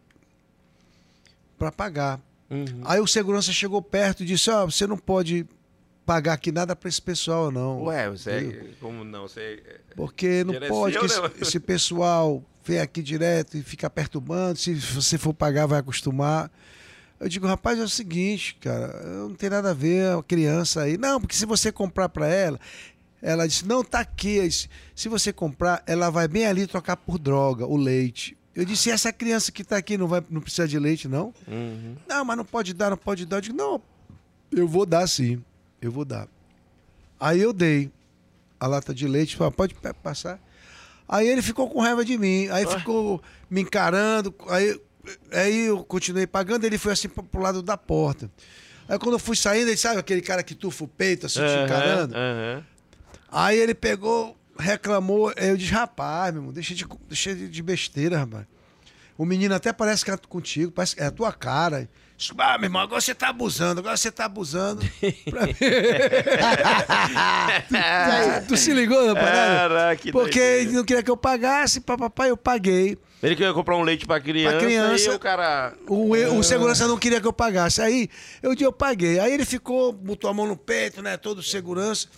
para 1.60 1.70
pagar. 1.70 2.18
Uhum. 2.48 2.80
Aí 2.86 2.98
o 2.98 3.06
segurança 3.06 3.52
chegou 3.52 3.82
perto 3.82 4.22
e 4.22 4.26
disse: 4.26 4.50
Ó, 4.50 4.64
você 4.64 4.86
não 4.86 4.96
pode 4.96 5.46
pagar 6.06 6.32
aqui 6.32 6.50
nada 6.50 6.74
para 6.74 6.88
esse 6.88 7.00
pessoal, 7.00 7.50
não. 7.50 7.84
Ué, 7.84 8.08
você. 8.08 8.72
Como 8.80 9.04
não? 9.04 9.28
Você. 9.28 9.62
Porque 9.94 10.42
não 10.42 10.54
pode 10.68 10.98
que 10.98 11.04
esse, 11.04 11.20
né? 11.20 11.30
esse 11.38 11.60
pessoal 11.60 12.42
vem 12.64 12.80
aqui 12.80 13.02
direto 13.02 13.58
e 13.58 13.62
fica 13.62 13.90
perturbando. 13.90 14.58
Se 14.58 14.74
você 14.74 15.18
for 15.18 15.34
pagar, 15.34 15.66
vai 15.66 15.80
acostumar. 15.80 16.50
Eu 17.20 17.28
digo, 17.28 17.46
rapaz, 17.46 17.78
é 17.78 17.82
o 17.82 17.88
seguinte, 17.88 18.56
cara, 18.58 18.98
não 19.04 19.34
tem 19.34 19.50
nada 19.50 19.72
a 19.72 19.74
ver 19.74 20.16
a 20.16 20.22
criança 20.22 20.80
aí. 20.80 20.96
Não, 20.96 21.20
porque 21.20 21.36
se 21.36 21.44
você 21.44 21.70
comprar 21.70 22.08
para 22.08 22.26
ela, 22.26 22.58
ela 23.20 23.46
disse, 23.46 23.68
não, 23.68 23.84
tá 23.84 24.00
aqui. 24.00 24.40
Disse, 24.40 24.70
Se 24.94 25.06
você 25.06 25.30
comprar, 25.30 25.82
ela 25.86 26.08
vai 26.08 26.26
bem 26.26 26.46
ali 26.46 26.66
trocar 26.66 26.96
por 26.96 27.18
droga, 27.18 27.66
o 27.66 27.76
leite. 27.76 28.39
Eu 28.54 28.64
disse, 28.64 28.88
e 28.88 28.92
essa 28.92 29.12
criança 29.12 29.52
que 29.52 29.62
tá 29.62 29.76
aqui 29.76 29.96
não, 29.96 30.08
vai, 30.08 30.22
não 30.28 30.40
precisa 30.40 30.66
de 30.66 30.78
leite, 30.78 31.06
não? 31.06 31.32
Uhum. 31.46 31.96
Não, 32.08 32.24
mas 32.24 32.36
não 32.36 32.44
pode 32.44 32.74
dar, 32.74 32.90
não 32.90 32.96
pode 32.96 33.24
dar. 33.24 33.36
Eu 33.36 33.40
digo, 33.42 33.56
não, 33.56 33.80
eu 34.50 34.66
vou 34.66 34.84
dar 34.84 35.06
sim, 35.06 35.42
eu 35.80 35.90
vou 35.92 36.04
dar. 36.04 36.26
Aí 37.18 37.40
eu 37.40 37.52
dei 37.52 37.90
a 38.58 38.66
lata 38.66 38.92
de 38.92 39.06
leite, 39.06 39.36
falei, 39.36 39.52
pode 39.52 39.74
pe- 39.74 39.92
passar. 39.94 40.40
Aí 41.08 41.28
ele 41.28 41.42
ficou 41.42 41.68
com 41.68 41.80
raiva 41.80 42.04
de 42.04 42.16
mim, 42.18 42.48
aí 42.48 42.64
ficou 42.66 43.22
me 43.48 43.60
encarando, 43.62 44.34
aí, 44.48 44.80
aí 45.32 45.60
eu 45.66 45.82
continuei 45.84 46.26
pagando, 46.26 46.64
ele 46.64 46.78
foi 46.78 46.92
assim 46.92 47.08
pro, 47.08 47.40
lado 47.40 47.62
da 47.62 47.76
porta. 47.76 48.30
Aí 48.88 48.98
quando 48.98 49.14
eu 49.14 49.18
fui 49.18 49.36
saindo, 49.36 49.68
ele 49.68 49.76
sabe 49.76 49.98
aquele 50.00 50.20
cara 50.22 50.42
que 50.42 50.54
tufa 50.54 50.84
o 50.84 50.88
peito, 50.88 51.26
assim, 51.26 51.40
te 51.40 51.44
Aham, 51.44 51.64
encarando? 51.64 52.14
aham. 52.16 52.64
Aí 53.30 53.58
ele 53.58 53.74
pegou, 53.74 54.36
reclamou, 54.60 55.32
aí 55.36 55.48
eu 55.48 55.56
disse, 55.56 55.72
rapaz, 55.72 56.32
meu 56.32 56.42
irmão, 56.42 56.52
deixa 56.52 56.74
de, 56.74 56.86
deixa 57.08 57.34
de 57.34 57.62
besteira, 57.62 58.18
rapaz. 58.18 58.46
O 59.18 59.24
menino 59.24 59.54
até 59.54 59.72
parece 59.72 60.04
que 60.04 60.10
é 60.10 60.16
contigo, 60.16 60.72
parece 60.72 60.96
que 60.96 61.02
é 61.02 61.06
a 61.06 61.10
tua 61.10 61.32
cara. 61.32 61.88
Ah, 62.38 62.58
meu 62.58 62.66
irmão, 62.66 62.82
agora 62.82 63.00
você 63.00 63.14
tá 63.14 63.28
abusando, 63.28 63.80
agora 63.80 63.96
você 63.96 64.10
tá 64.10 64.26
abusando. 64.26 64.80
Pra 65.30 65.46
mim. 65.46 65.54
tu, 68.42 68.48
tu 68.48 68.56
se 68.56 68.72
ligou 68.72 69.06
na 69.06 69.14
parada? 69.14 69.68
Caraca, 69.68 69.96
que 69.96 70.12
Porque 70.12 70.38
doideira. 70.38 70.62
ele 70.62 70.72
não 70.72 70.84
queria 70.84 71.02
que 71.02 71.10
eu 71.10 71.16
pagasse, 71.16 71.80
papai, 71.80 72.30
eu 72.30 72.36
paguei. 72.36 72.98
Ele 73.22 73.36
queria 73.36 73.52
comprar 73.52 73.76
um 73.76 73.82
leite 73.82 74.06
pra 74.06 74.20
criança, 74.20 74.58
criança. 74.58 75.10
e 75.10 75.14
o 75.14 75.18
cara. 75.18 75.74
O, 75.86 76.12
o 76.38 76.42
segurança 76.42 76.88
não 76.88 76.96
queria 76.96 77.20
que 77.20 77.26
eu 77.26 77.32
pagasse. 77.32 77.82
Aí 77.82 78.08
eu 78.42 78.52
disse, 78.54 78.64
eu 78.64 78.72
paguei. 78.72 79.18
Aí 79.18 79.32
ele 79.32 79.44
ficou, 79.44 79.92
botou 79.92 80.30
a 80.30 80.34
mão 80.34 80.46
no 80.46 80.56
peito, 80.56 81.02
né? 81.02 81.16
Todo 81.18 81.42
segurança. 81.42 82.08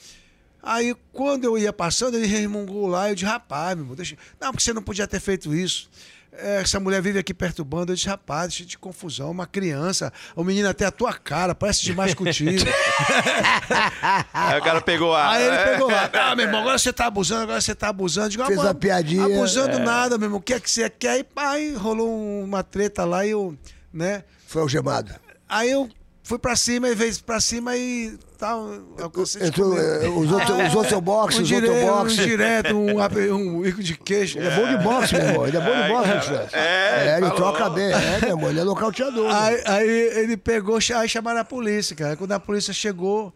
Aí 0.62 0.94
quando 1.12 1.44
eu 1.44 1.58
ia 1.58 1.72
passando, 1.72 2.16
ele 2.16 2.26
resmungou 2.26 2.86
lá. 2.86 3.08
Eu 3.08 3.14
disse, 3.14 3.26
rapaz, 3.26 3.74
meu 3.74 3.82
irmão, 3.84 3.96
deixa. 3.96 4.16
Não, 4.40 4.52
porque 4.52 4.62
você 4.62 4.72
não 4.72 4.82
podia 4.82 5.06
ter 5.08 5.18
feito 5.20 5.52
isso. 5.54 5.90
É, 6.34 6.62
Essa 6.62 6.80
mulher 6.80 7.02
vive 7.02 7.18
aqui 7.18 7.34
perturbando. 7.34 7.92
Eu 7.92 7.96
disse, 7.96 8.08
rapaz, 8.08 8.48
deixa 8.48 8.64
de 8.64 8.78
confusão. 8.78 9.30
Uma 9.30 9.46
criança, 9.46 10.10
o 10.36 10.42
menino 10.44 10.68
até 10.68 10.86
a 10.86 10.90
tua 10.90 11.12
cara, 11.12 11.54
parece 11.54 11.82
demais 11.82 12.14
contigo. 12.14 12.50
Aí 14.32 14.58
o 14.58 14.62
cara 14.62 14.80
pegou 14.80 15.14
a. 15.14 15.30
Aí 15.30 15.42
ele 15.44 15.54
é. 15.56 15.64
pegou 15.72 15.90
lá. 15.90 16.10
Ah, 16.14 16.36
meu 16.36 16.46
irmão, 16.46 16.60
agora 16.60 16.78
você 16.78 16.92
tá 16.92 17.06
abusando, 17.06 17.42
agora 17.42 17.60
você 17.60 17.74
tá 17.74 17.88
abusando. 17.88 18.26
Eu 18.26 18.30
Digo, 18.30 18.44
Fez 18.46 18.58
"Ah, 18.60 18.70
a 18.70 18.74
piadinha. 18.74 19.24
Abusando 19.24 19.78
nada, 19.78 20.16
meu 20.16 20.26
irmão. 20.26 20.38
O 20.38 20.42
que 20.42 20.54
é 20.54 20.60
que 20.60 20.70
você 20.70 20.88
quer? 20.88 21.10
Aí, 21.10 21.26
aí 21.36 21.74
rolou 21.74 22.08
um- 22.08 22.44
uma 22.44 22.62
treta 22.62 23.04
lá 23.04 23.26
e 23.26 23.30
eu, 23.30 23.56
né? 23.92 24.24
Foi 24.46 24.62
algemado. 24.62 25.12
Aí 25.48 25.70
eu 25.70 25.88
fui 26.22 26.38
pra 26.38 26.54
cima 26.56 26.88
e 26.88 26.94
veio 26.94 27.12
pra 27.24 27.40
cima 27.40 27.76
e 27.76 28.16
tal. 28.38 28.68
alcancei 29.00 29.42
de 29.42 29.48
Entrou, 29.48 29.76
eh, 29.78 30.08
usou, 30.08 30.40
teu, 30.44 30.66
usou 30.66 30.84
seu 30.84 31.00
boxe, 31.00 31.40
um 31.40 31.42
usou 31.42 31.60
teu 31.60 31.72
direto, 31.72 31.84
um 31.84 31.98
boxe. 32.02 32.16
direto, 32.16 32.76
um, 33.34 33.58
um 33.58 33.60
bico 33.62 33.82
de 33.82 33.96
queixo. 33.96 34.38
Ele 34.38 34.46
é 34.48 34.56
bom 34.56 34.68
de 34.68 34.82
boxe, 34.84 35.14
meu 35.14 35.24
irmão. 35.24 35.46
Ele 35.46 35.56
é 35.56 35.60
bom 35.60 35.82
de 35.82 35.88
boxe, 35.88 36.28
Chance. 36.28 36.54
É, 36.54 37.12
ele 37.16 37.20
falou. 37.28 37.36
troca 37.36 37.70
bem. 37.70 37.92
É, 37.92 38.20
meu 38.20 38.28
irmão, 38.30 38.50
ele 38.50 38.60
é 38.60 38.64
nocauteador. 38.64 39.28
né? 39.28 39.38
Aí, 39.38 39.62
aí 39.66 39.88
ele 40.18 40.36
pegou, 40.36 40.78
aí 40.96 41.08
chamaram 41.08 41.40
a 41.40 41.44
polícia, 41.44 41.94
cara. 41.96 42.16
Quando 42.16 42.32
a 42.32 42.40
polícia 42.40 42.72
chegou, 42.72 43.32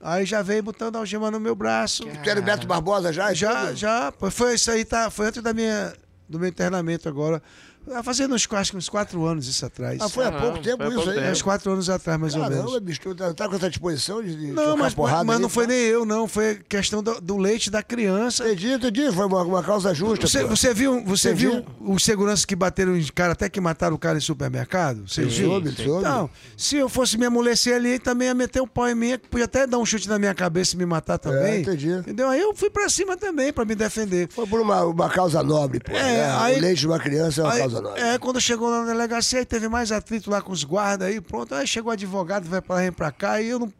aí 0.00 0.24
já 0.24 0.42
veio 0.42 0.62
botando 0.62 0.96
a 0.96 0.98
algema 1.00 1.30
no 1.30 1.40
meu 1.40 1.54
braço. 1.54 2.04
Tu 2.22 2.30
era 2.30 2.40
o 2.40 2.42
Beto 2.42 2.66
Barbosa 2.66 3.12
já? 3.12 3.32
Já, 3.34 3.66
Tudo? 3.66 3.76
já. 3.76 4.12
Foi 4.30 4.54
isso 4.54 4.70
aí, 4.70 4.84
tá? 4.84 5.10
Foi 5.10 5.26
antes 5.26 5.42
da 5.42 5.52
minha, 5.52 5.92
do 6.28 6.38
meu 6.38 6.48
internamento 6.48 7.08
agora. 7.08 7.42
Tá 7.88 8.02
fazendo 8.02 8.34
uns, 8.34 8.46
acho 8.50 8.70
que 8.70 8.76
uns 8.76 8.88
quatro 8.88 9.24
anos 9.26 9.46
isso 9.48 9.66
atrás. 9.66 9.98
Ah, 10.00 10.08
foi 10.08 10.24
há 10.24 10.30
Caramba, 10.30 10.46
pouco 10.52 10.62
tempo 10.64 10.76
foi 10.78 10.86
há 10.86 10.88
isso 10.88 10.94
pouco 10.96 11.10
aí. 11.10 11.14
tempo. 11.16 11.26
né? 11.26 11.32
Uns 11.32 11.42
quatro 11.42 11.72
anos 11.72 11.90
atrás, 11.90 12.20
mais 12.20 12.34
ou 12.34 12.42
Caramba, 12.42 12.62
menos. 12.64 12.78
bicho, 12.80 13.00
tu 13.00 13.14
tá, 13.14 13.34
tá 13.34 13.48
com 13.48 13.56
essa 13.56 13.68
disposição 13.68 14.22
de, 14.22 14.34
de 14.36 14.46
Não, 14.52 14.76
mas, 14.76 14.94
porrada 14.94 15.24
mas 15.24 15.36
aí, 15.36 15.42
não 15.42 15.48
foi 15.48 15.66
nem 15.66 15.78
eu, 15.78 16.04
não. 16.04 16.28
Foi 16.28 16.60
questão 16.68 17.02
do, 17.02 17.20
do 17.20 17.36
leite 17.36 17.70
da 17.70 17.82
criança. 17.82 18.44
Entendi, 18.46 18.72
entendi. 18.72 19.12
Foi 19.12 19.26
uma, 19.26 19.42
uma 19.42 19.62
causa 19.62 19.92
justa. 19.92 20.26
Você, 20.26 20.44
você 20.44 20.72
viu, 20.72 21.04
você 21.04 21.30
Entendi. 21.32 21.48
viu 21.48 21.64
os 21.80 22.04
seguranças 22.04 22.44
que 22.44 22.54
bateram 22.54 22.96
em 22.96 23.02
cara, 23.06 23.32
até 23.32 23.48
que 23.48 23.60
mataram 23.60 23.96
o 23.96 23.98
cara 23.98 24.16
em 24.16 24.20
supermercado? 24.20 25.08
Você 25.08 25.22
Sim, 25.24 25.28
viu? 25.28 25.48
soube, 25.50 25.70
soube. 25.72 25.98
Então, 26.00 26.30
se 26.56 26.76
eu 26.76 26.88
fosse 26.88 27.18
me 27.18 27.26
amolecer 27.26 27.74
ali, 27.74 27.98
também 27.98 28.28
ia 28.28 28.34
meter 28.34 28.60
o 28.60 28.66
pau 28.66 28.88
em 28.88 28.94
mim, 28.94 29.18
podia 29.30 29.44
até 29.46 29.66
dar 29.66 29.78
um 29.78 29.84
chute 29.84 30.08
na 30.08 30.18
minha 30.18 30.34
cabeça 30.34 30.74
e 30.74 30.78
me 30.78 30.86
matar 30.86 31.18
também. 31.18 31.52
É, 31.54 31.60
entendi. 31.60 31.90
Entendeu? 31.92 32.28
Aí 32.28 32.40
eu 32.40 32.54
fui 32.54 32.70
pra 32.70 32.88
cima 32.88 33.16
também, 33.16 33.52
pra 33.52 33.64
me 33.64 33.74
defender. 33.74 34.28
Foi 34.30 34.46
por 34.46 34.60
uma, 34.60 34.84
uma 34.84 35.08
causa 35.10 35.42
nobre, 35.42 35.80
pô. 35.80 35.92
É, 35.92 36.02
né? 36.02 36.36
aí- 36.38 36.58
o 36.58 36.60
leite 36.60 36.80
de 36.80 36.86
uma 36.86 36.98
criança 36.98 37.40
é 37.40 37.44
uma 37.44 37.52
Aí, 37.52 37.58
causa 37.60 37.71
nobre. 37.80 38.00
é, 38.00 38.18
quando 38.18 38.40
chegou 38.40 38.68
lá 38.68 38.80
na 38.84 38.92
delegacia, 38.92 39.38
aí 39.38 39.44
teve 39.44 39.68
mais 39.68 39.90
atrito 39.92 40.30
lá 40.30 40.42
com 40.42 40.52
os 40.52 40.64
guardas 40.64 41.08
aí, 41.08 41.20
pronto. 41.20 41.54
Aí 41.54 41.66
chegou 41.66 41.90
o 41.90 41.92
advogado, 41.92 42.48
vai 42.48 42.60
pra 42.60 42.76
lá, 42.76 42.80
vem 42.82 42.92
pra 42.92 43.10
cá, 43.10 43.40
e 43.40 43.48
eu 43.48 43.58
não, 43.58 43.72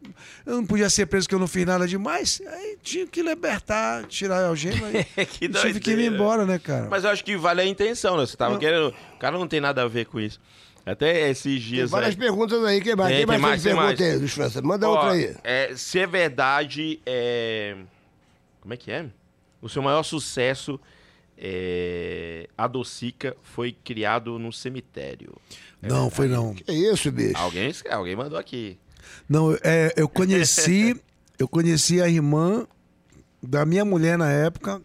eu 0.46 0.56
não 0.56 0.64
podia 0.66 0.88
ser 0.88 1.06
preso 1.06 1.26
porque 1.26 1.34
eu 1.34 1.38
não 1.40 1.46
fiz 1.48 1.66
nada 1.66 1.86
demais. 1.86 2.40
Aí 2.46 2.78
tinha 2.82 3.06
que 3.06 3.22
libertar, 3.22 4.04
tirar 4.06 4.38
a 4.44 4.46
algema 4.48 4.88
e, 4.90 5.04
Que 5.26 5.44
e 5.44 5.48
tive 5.48 5.80
que 5.80 5.90
ir 5.90 6.12
embora, 6.12 6.46
né, 6.46 6.58
cara? 6.58 6.86
Mas 6.90 7.04
eu 7.04 7.10
acho 7.10 7.24
que 7.24 7.36
vale 7.36 7.60
a 7.60 7.66
intenção, 7.66 8.16
né? 8.16 8.24
Você 8.26 8.36
tava 8.36 8.52
Não. 8.54 8.58
querendo. 8.60 8.94
O 9.14 9.18
cara 9.18 9.36
não 9.36 9.46
tem 9.48 9.60
nada 9.60 9.82
a 9.82 9.88
ver 9.88 10.06
com 10.06 10.18
isso. 10.18 10.40
Até 10.84 11.30
esses 11.30 11.44
Tem 11.44 11.58
dias. 11.58 11.90
várias 11.90 12.10
aí- 12.10 12.16
perguntas 12.16 12.64
aí. 12.64 12.80
Quem 12.80 12.96
mais? 12.96 13.08
Tem, 13.10 13.18
Quem 13.18 13.26
tem 13.28 13.38
mais 13.38 13.40
mais, 13.40 13.62
tem 13.62 13.72
tem 13.72 13.80
mais. 13.80 14.00
aí, 14.22 14.28
França? 14.28 14.60
Manda 14.62 14.88
Ó, 14.88 14.92
outra 14.94 15.12
aí. 15.12 15.36
é, 15.44 15.72
se 15.76 16.00
é 16.00 16.06
verdade, 16.08 17.00
é, 17.06 17.76
Como 18.60 18.74
é 18.74 18.76
que 18.76 18.90
é? 18.90 19.06
O 19.60 19.68
seu 19.68 19.80
maior 19.80 20.02
sucesso, 20.02 20.80
é, 21.44 22.48
a 22.56 22.68
Docica, 22.68 23.36
foi 23.42 23.72
criado 23.72 24.38
no 24.38 24.52
cemitério. 24.52 25.34
É 25.82 25.88
não, 25.88 26.08
foi 26.08 26.28
não. 26.28 26.54
Que 26.54 26.70
isso, 26.72 27.10
bicho? 27.10 27.36
Alguém, 27.36 27.72
alguém 27.90 28.14
mandou 28.14 28.38
aqui. 28.38 28.78
Não, 29.28 29.52
é, 29.64 29.92
eu 29.96 30.08
conheci, 30.08 30.94
eu 31.36 31.48
conheci 31.48 32.00
a 32.00 32.08
irmã 32.08 32.64
da 33.42 33.66
minha 33.66 33.84
mulher 33.84 34.16
na 34.16 34.30
época, 34.30 34.80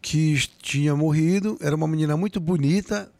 que 0.00 0.34
tinha 0.62 0.96
morrido, 0.96 1.58
era 1.60 1.76
uma 1.76 1.86
menina 1.86 2.16
muito 2.16 2.40
bonita, 2.40 3.12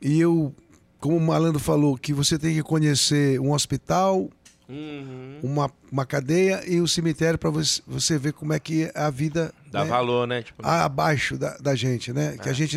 e 0.00 0.20
eu, 0.20 0.54
como 1.00 1.16
o 1.16 1.20
Malandro 1.20 1.58
falou, 1.58 1.98
que 1.98 2.12
você 2.12 2.38
tem 2.38 2.54
que 2.54 2.62
conhecer 2.62 3.40
um 3.40 3.50
hospital, 3.50 4.30
Uhum. 4.68 5.40
uma, 5.42 5.72
uma 5.90 6.04
cadeia 6.04 6.62
e 6.70 6.78
o 6.78 6.86
cemitério 6.86 7.38
para 7.38 7.48
você, 7.48 7.80
você 7.86 8.18
ver 8.18 8.34
como 8.34 8.52
é 8.52 8.60
que 8.60 8.84
é 8.84 8.92
a 8.94 9.08
vida 9.08 9.50
Dá 9.70 9.84
né, 9.84 9.90
valor, 9.90 10.26
né? 10.26 10.42
Tipo, 10.42 10.66
abaixo 10.66 11.36
da, 11.36 11.56
da 11.58 11.74
gente, 11.74 12.12
né? 12.12 12.36
Que 12.38 12.48
a 12.48 12.52
gente 12.52 12.76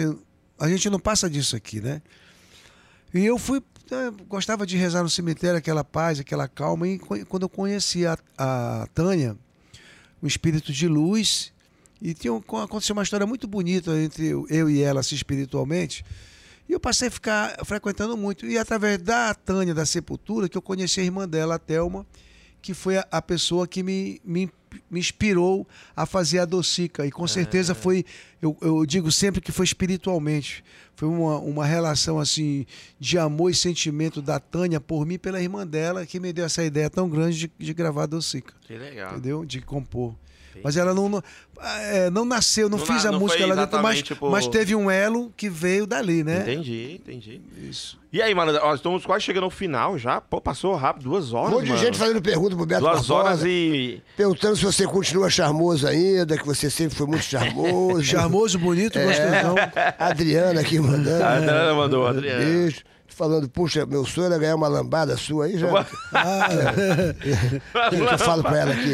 a 0.60 0.70
gente 0.70 0.90
não 0.90 1.00
passa 1.00 1.30
disso 1.30 1.56
aqui, 1.56 1.82
né? 1.82 2.02
E 3.14 3.26
eu 3.26 3.38
fui 3.38 3.62
eh, 3.92 4.12
gostava 4.28 4.66
de 4.66 4.78
rezar 4.78 5.04
no 5.04 5.10
cemitério 5.10 5.58
aquela 5.58 5.84
paz, 5.84 6.20
aquela 6.20 6.48
calma 6.48 6.88
e 6.88 7.00
quando 7.00 7.44
eu 7.44 7.50
conheci 7.50 8.06
a, 8.06 8.18
a 8.38 8.88
Tânia, 8.94 9.36
um 10.22 10.28
espírito 10.28 10.72
de 10.72 10.88
luz 10.88 11.52
e 12.02 12.14
tinha 12.14 12.34
aconteceu 12.36 12.94
uma 12.94 13.04
história 13.04 13.28
muito 13.28 13.48
bonita 13.48 13.92
entre 14.00 14.28
eu 14.28 14.46
eu 14.50 14.70
e 14.70 14.82
ela 14.82 15.00
assim, 15.00 15.16
espiritualmente. 15.16 16.06
E 16.70 16.74
eu 16.74 16.80
passei 16.80 17.10
a 17.10 17.12
ficar 17.12 17.66
frequentando 17.66 18.16
muito. 18.16 18.46
E 18.46 18.58
através 18.58 18.98
da 18.98 19.34
Tânia 19.34 19.74
da 19.74 19.86
Sepultura, 19.86 20.48
que 20.48 20.58
eu 20.58 20.62
conheci 20.62 21.02
a 21.02 21.04
irmã 21.04 21.28
dela, 21.28 21.56
a 21.56 21.60
Thelma, 21.60 22.06
que 22.62 22.74
foi 22.74 22.98
a, 22.98 23.06
a 23.12 23.22
pessoa 23.22 23.68
que 23.68 23.84
me, 23.84 24.22
me, 24.24 24.50
me 24.90 25.00
inspirou 25.00 25.68
a 25.96 26.06
fazer 26.06 26.40
a 26.40 26.46
docica. 26.46 27.06
E 27.06 27.12
com 27.12 27.28
certeza 27.28 27.74
foi, 27.76 28.06
eu, 28.42 28.56
eu 28.62 28.86
digo 28.86 29.12
sempre 29.12 29.42
que 29.42 29.52
foi 29.52 29.66
espiritualmente. 29.66 30.64
Foi 30.96 31.08
uma, 31.08 31.40
uma 31.40 31.66
relação 31.66 32.20
assim 32.20 32.66
de 33.00 33.18
amor 33.18 33.50
e 33.50 33.56
sentimento 33.56 34.22
da 34.22 34.40
Tânia 34.40 34.80
por 34.80 35.06
mim 35.06 35.18
pela 35.18 35.42
irmã 35.42 35.66
dela 35.66 36.06
que 36.06 36.20
me 36.20 36.32
deu 36.32 36.46
essa 36.46 36.64
ideia 36.64 36.90
tão 36.90 37.10
grande 37.10 37.38
de, 37.38 37.52
de 37.58 37.74
gravar 37.74 38.04
a 38.04 38.08
docica. 38.08 38.54
que 38.62 38.78
legal. 38.78 39.14
Entendeu? 39.14 39.46
De 39.46 39.62
compor. 39.62 40.16
Mas 40.64 40.78
ela 40.78 40.94
não, 40.94 41.10
não, 41.10 41.24
é, 41.62 42.10
não 42.10 42.26
nasceu, 42.26 42.70
não, 42.70 42.78
Não 42.78 42.86
fiz 42.86 43.06
a 43.06 43.12
não 43.12 43.20
música 43.20 43.46
lá 43.46 43.56
dentro, 43.56 43.82
mas, 43.82 44.04
mas 44.32 44.48
teve 44.48 44.76
um 44.76 44.90
elo 44.90 45.32
que 45.36 45.50
veio 45.50 45.86
dali, 45.88 46.24
né? 46.24 46.42
Entendi, 46.42 47.00
entendi. 47.02 47.42
Isso. 47.70 48.00
E 48.12 48.22
aí, 48.22 48.36
mano, 48.36 48.58
ó, 48.62 48.76
estamos 48.76 49.06
quase 49.06 49.24
chegando 49.24 49.46
ao 49.46 49.50
final 49.50 49.98
já. 49.98 50.20
Pô, 50.20 50.42
passou 50.42 50.76
rápido, 50.76 51.04
duas 51.04 51.32
Um 51.32 51.38
horas, 51.38 51.54
monte 51.54 51.72
de 51.72 51.78
gente 51.78 51.98
fazendo 51.98 52.22
pergunta 52.22 52.56
pro 52.56 52.66
Beto 52.66 52.82
Duas 52.82 53.08
Barbosa, 53.08 53.14
horas 53.14 53.44
e... 53.46 54.02
perguntando 54.18 54.58
se 54.58 54.66
você 54.66 54.86
continua 54.86 55.30
charmoso 55.30 55.88
ainda, 55.88 56.38
que 56.38 56.46
você 56.46 56.70
sempre 56.70 56.96
foi 56.98 57.08
muito 57.08 57.24
charmoso. 57.24 58.04
Charmoso, 58.04 58.60
bonito, 58.60 59.00
É. 59.00 59.06
gostosão. 59.06 59.56
Adriana 59.98 60.60
aqui 60.60 60.80
mandando. 60.80 61.24
A 61.24 61.36
Adriana 61.36 61.74
mandou, 61.74 62.08
Adriana. 62.08 62.44
Beijo. 62.44 62.82
Falando, 63.16 63.48
puxa, 63.50 63.86
meu 63.86 64.06
sonho 64.06 64.28
era 64.28 64.38
ganhar 64.38 64.56
uma 64.56 64.70
lambada 64.70 65.18
sua 65.18 65.46
aí 65.46 65.58
já. 65.58 65.68
eu 67.92 68.18
falo 68.18 68.42
pra 68.42 68.60
ela 68.60 68.74
aqui. 68.74 68.94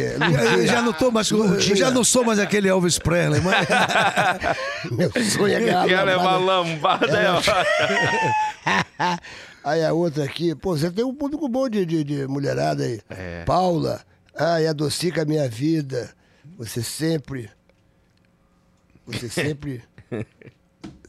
Eu 0.59 0.65
já 0.65 0.81
não 0.81 0.91
tô 0.91 1.11
mais, 1.11 1.29
eu 1.29 1.75
já 1.75 1.91
não 1.91 2.03
sou 2.03 2.25
mais 2.25 2.39
aquele 2.39 2.67
Elvis 2.67 2.97
Presley, 2.97 3.41
mas 3.41 3.67
Meu 4.91 5.11
sonho 5.23 5.53
é 5.55 5.59
ganhar 5.59 6.17
uma 6.17 6.37
lambada. 6.37 7.05
lambada, 7.05 7.17
é, 7.17 7.31
ó. 7.31 7.41
Aí 9.63 9.83
a 9.83 9.93
outra 9.93 10.23
aqui, 10.23 10.55
pô, 10.55 10.75
você 10.75 10.89
tem 10.89 11.05
um 11.05 11.13
público 11.13 11.47
bom 11.47 11.69
de, 11.69 11.85
de, 11.85 12.03
de 12.03 12.25
mulherada 12.27 12.83
aí. 12.85 13.01
É. 13.09 13.43
Paula, 13.43 14.01
ai, 14.33 14.65
adocica 14.65 15.23
a 15.23 15.25
minha 15.25 15.47
vida. 15.49 16.09
Você 16.57 16.81
sempre. 16.81 17.49
Você 19.05 19.27
sempre 19.27 19.83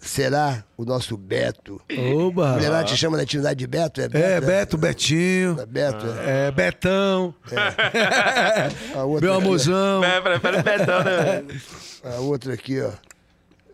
será 0.00 0.64
o 0.76 0.84
nosso 0.84 1.16
Beto. 1.16 1.80
Oba! 2.14 2.52
Mulherada 2.54 2.84
te 2.84 2.96
chama 2.96 3.16
na 3.16 3.24
intimidade 3.24 3.58
de 3.58 3.66
Beto? 3.66 4.00
É 4.00 4.08
Beto? 4.08 4.24
É, 4.26 4.40
Beto, 4.40 4.78
Betinho, 4.78 5.60
É 5.60 5.66
Beto, 5.66 6.06
é. 6.06 6.46
é, 6.46 6.50
Betão, 6.50 7.34
outra 9.04 9.20
meu 9.20 9.34
amorzão. 9.34 10.00
Pera, 10.00 10.40
pera, 10.40 10.62
Betão, 10.62 11.04
né? 11.04 11.44
A 12.04 12.20
outra 12.20 12.54
aqui, 12.54 12.80
ó. 12.80 12.90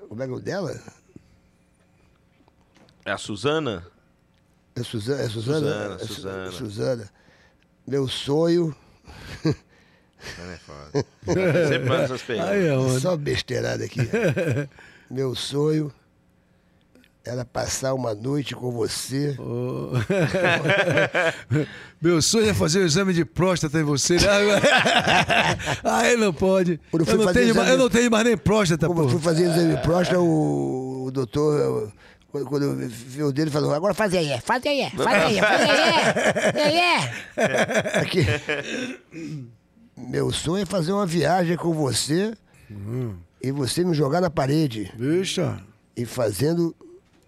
Como 0.08 0.22
é 0.22 0.26
que 0.26 0.32
é 0.32 0.36
o 0.36 0.40
dela? 0.40 0.80
É 3.04 3.10
a 3.12 3.18
Suzana? 3.18 3.84
É 4.76 4.82
Suzana? 4.82 5.22
É 5.22 5.28
Suzana? 5.28 5.58
Suzana, 5.60 5.94
É 5.94 5.98
Su- 5.98 6.14
Suzana. 6.14 6.50
Suzana. 6.52 7.10
Meu 7.86 8.08
sonho. 8.08 8.74
É 9.44 10.56
foda. 10.56 11.04
Sempre 11.68 11.88
manda 11.88 12.02
essas 12.04 12.22
perguntas. 12.22 12.96
É? 12.96 13.00
Só 13.00 13.14
besteirada 13.16 13.84
aqui. 13.84 14.00
Meu 15.10 15.34
sonho 15.34 15.92
era 17.24 17.44
passar 17.44 17.94
uma 17.94 18.14
noite 18.14 18.54
com 18.54 18.70
você. 18.70 19.34
Ô. 19.38 19.92
Meu 22.00 22.20
sonho 22.20 22.50
é 22.50 22.54
fazer 22.54 22.80
o 22.80 22.84
exame 22.84 23.12
de 23.14 23.24
próstata 23.24 23.78
em 23.78 23.82
você. 23.82 24.16
né? 24.16 24.20
Aí 25.82 26.16
não 26.16 26.32
pode. 26.34 26.78
Quando 26.90 27.08
eu 27.08 27.16
não, 27.18 27.32
tenho, 27.32 27.44
exame- 27.46 27.58
mais- 27.60 27.70
eu 27.70 27.78
não 27.78 27.88
tenho 27.88 28.10
mais 28.10 28.24
nem 28.24 28.36
próstata, 28.36 28.86
Como 28.86 29.02
eu 29.02 29.08
fui 29.08 29.20
fazer 29.20 29.44
exame 29.44 29.74
de 29.76 29.82
próstata, 29.82 30.20
o, 30.20 31.04
o 31.06 31.10
doutor, 31.10 31.90
quando, 32.30 32.46
quando 32.46 32.62
eu 32.64 32.76
vi 32.88 33.22
o 33.22 33.32
dele, 33.32 33.50
falou: 33.50 33.72
agora 33.72 33.94
faz 33.94 34.12
aí, 34.14 34.38
faz 34.40 34.62
aí, 34.66 34.90
faz 34.90 35.06
aí, 35.24 35.38
faz 35.40 35.60
aí, 35.70 36.80
aí. 36.80 38.00
Aqui. 38.02 38.26
Meu 39.96 40.30
sonho 40.32 40.62
é 40.62 40.66
fazer 40.66 40.92
uma 40.92 41.06
viagem 41.06 41.56
com 41.56 41.72
você 41.72 42.34
e 43.42 43.50
você 43.50 43.82
me 43.84 43.94
jogar 43.94 44.20
na 44.20 44.28
parede 44.28 44.92
Bicha. 44.96 45.58
e 45.96 46.04
fazendo. 46.04 46.74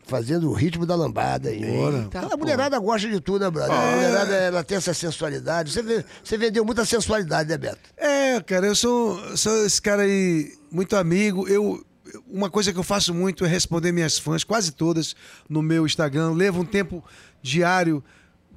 Fazendo 0.07 0.49
o 0.49 0.53
ritmo 0.53 0.87
da 0.87 0.95
lambada. 0.95 1.51
Bora. 1.53 2.09
a 2.33 2.37
mulherada 2.37 2.78
gosta 2.78 3.09
de 3.09 3.20
tudo, 3.20 3.45
né, 3.45 3.51
brother? 3.51 3.74
A 3.77 3.91
mulherada 3.97 4.35
ela 4.37 4.62
tem 4.65 4.78
essa 4.78 4.95
sensualidade. 4.95 5.73
Você, 5.73 5.83
vê- 5.83 6.05
você 6.23 6.39
vendeu 6.39 6.65
muita 6.65 6.85
sensualidade, 6.85 7.49
né, 7.51 7.59
Beto? 7.59 7.81
É, 7.97 8.41
cara, 8.41 8.66
eu 8.69 8.74
sou, 8.77 9.19
sou 9.37 9.66
esse 9.66 9.83
cara 9.83 10.03
aí, 10.03 10.53
muito 10.70 10.95
amigo. 10.95 11.49
Eu, 11.49 11.85
uma 12.28 12.49
coisa 12.49 12.73
que 12.73 12.78
eu 12.78 12.85
faço 12.85 13.12
muito 13.12 13.45
é 13.45 13.49
responder 13.49 13.91
minhas 13.91 14.16
fãs, 14.16 14.45
quase 14.45 14.70
todas, 14.70 15.16
no 15.49 15.61
meu 15.61 15.85
Instagram. 15.85 16.31
Levo 16.35 16.61
um 16.61 16.65
tempo 16.65 17.03
diário 17.43 18.03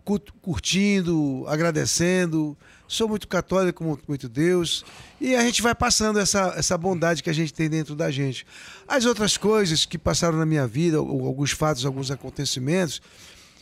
cu- 0.06 0.22
curtindo, 0.42 1.46
agradecendo. 1.48 2.56
Sou 2.90 3.08
muito 3.08 3.28
católico, 3.28 3.84
muito, 3.84 4.04
muito 4.08 4.28
Deus. 4.28 4.84
E 5.22 5.36
a 5.36 5.42
gente 5.44 5.62
vai 5.62 5.76
passando 5.76 6.20
essa, 6.20 6.56
essa 6.58 6.76
bondade 6.76 7.22
que 7.22 7.30
a 7.30 7.34
gente 7.34 7.54
tem 7.54 7.70
dentro 7.70 7.96
da 7.96 8.10
gente. 8.10 8.48
As 8.88 9.06
outras 9.06 9.38
coisas 9.38 9.86
que 9.86 9.96
passaram 9.96 10.40
na 10.40 10.46
minha 10.46 10.66
vida, 10.66 10.98
alguns 10.98 11.52
fatos, 11.52 11.86
alguns 11.86 12.10
acontecimentos, 12.10 13.00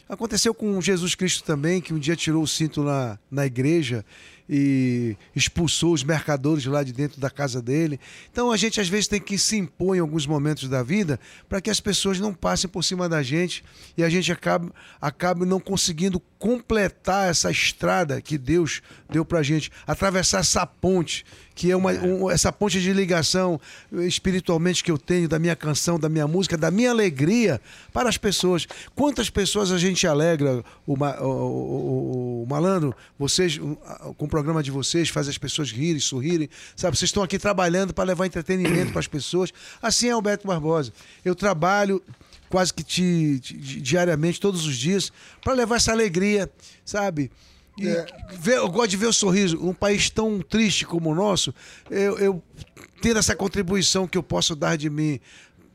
Aconteceu 0.10 0.54
com 0.54 0.80
Jesus 0.80 1.16
Cristo 1.16 1.44
também, 1.44 1.82
que 1.82 1.94
um 1.94 2.00
dia 2.00 2.16
tirou 2.16 2.42
o 2.42 2.48
cinto 2.48 2.82
na, 2.82 3.20
na 3.30 3.46
igreja 3.46 4.06
e 4.50 5.18
expulsou 5.36 5.94
os 5.94 6.04
mercadores 6.04 6.66
lá 6.66 6.84
de 6.84 6.94
dentro 6.94 7.20
da 7.20 7.30
casa 7.30 7.62
dele. 7.62 8.00
Então 8.32 8.52
a 8.52 8.58
gente 8.58 8.80
às 8.80 8.88
vezes 8.88 9.08
tem 9.08 9.20
que 9.20 9.38
se 9.38 9.58
impor 9.58 9.96
em 9.96 10.00
alguns 10.00 10.26
momentos 10.26 10.70
da 10.70 10.82
vida 10.82 11.20
para 11.50 11.60
que 11.60 11.70
as 11.70 11.80
pessoas 11.80 12.20
não 12.20 12.34
passem 12.34 12.70
por 12.70 12.84
cima 12.84 13.10
da 13.10 13.22
gente 13.22 13.64
e 13.98 14.04
a 14.04 14.10
gente 14.10 14.32
acabe, 14.32 14.72
acabe 15.02 15.46
não 15.46 15.60
conseguindo 15.60 16.20
completar 16.40 17.30
essa 17.30 17.52
estrada 17.52 18.22
que 18.22 18.38
Deus 18.38 18.82
deu 19.10 19.26
para 19.26 19.44
gente, 19.44 19.72
atravessar 19.86 20.40
essa 20.40 20.66
ponte 20.66 21.26
que 21.58 21.72
é 21.72 21.76
uma 21.76 21.92
um- 21.92 22.30
essa 22.30 22.54
ponte 22.54 22.80
de 22.80 22.94
ligação 22.94 23.60
espiritualmente 23.92 24.84
que 24.84 24.92
eu 24.92 24.98
tenho 24.98 25.28
da 25.28 25.40
minha 25.40 25.56
canção, 25.56 26.00
da 26.00 26.08
minha 26.08 26.28
música, 26.28 26.56
da 26.56 26.70
minha 26.70 26.92
alegria 26.92 27.60
para 27.92 28.08
as 28.08 28.16
pessoas. 28.16 28.68
Quantas 28.96 29.28
pessoas 29.30 29.72
a 29.72 29.78
gente 29.80 30.06
alegra, 30.06 30.64
o, 30.86 30.94
o- 30.94 31.26
o- 31.26 32.44
o- 32.44 32.46
malandro, 32.48 32.96
vocês 33.18 33.58
com 34.18 34.26
o 34.26 34.28
programa 34.28 34.62
de 34.62 34.70
vocês 34.70 35.10
faz 35.10 35.28
as 35.28 35.38
pessoas 35.38 35.72
rirem, 35.72 36.00
sorrirem, 36.00 36.48
sabe? 36.76 36.96
Vocês 36.96 37.10
estão 37.10 37.24
aqui 37.24 37.40
trabalhando 37.40 37.92
para 37.92 38.04
levar 38.04 38.28
entretenimento 38.28 38.92
para 38.92 39.00
as 39.00 39.08
pessoas. 39.08 39.52
Assim 39.82 40.10
é 40.10 40.16
o 40.16 40.22
Beto 40.22 40.46
Barbosa. 40.48 40.94
Eu 41.26 41.34
trabalho 41.34 42.02
quase 42.50 42.72
que 42.72 42.84
ti- 42.84 43.40
ti- 43.42 43.82
diariamente, 43.82 44.40
todos 44.40 44.66
os 44.68 44.78
dias, 44.78 45.12
para 45.44 45.54
levar 45.54 45.78
essa 45.78 45.92
alegria, 45.92 46.50
sabe? 46.86 47.32
E 47.80 48.06
ver- 48.38 48.58
eu 48.58 48.70
gosto 48.70 48.90
de 48.90 48.98
ver 48.98 49.08
o 49.08 49.14
sorriso. 49.14 49.58
Um 49.64 49.74
país 49.74 50.10
tão 50.10 50.42
triste 50.42 50.86
como 50.86 51.12
o 51.12 51.16
nosso, 51.16 51.54
eu, 51.90 52.18
eu 52.18 52.44
essa 53.20 53.36
contribuição 53.36 54.08
que 54.08 54.18
eu 54.18 54.24
posso 54.24 54.56
dar 54.56 54.76
de 54.76 54.90
mim, 54.90 55.20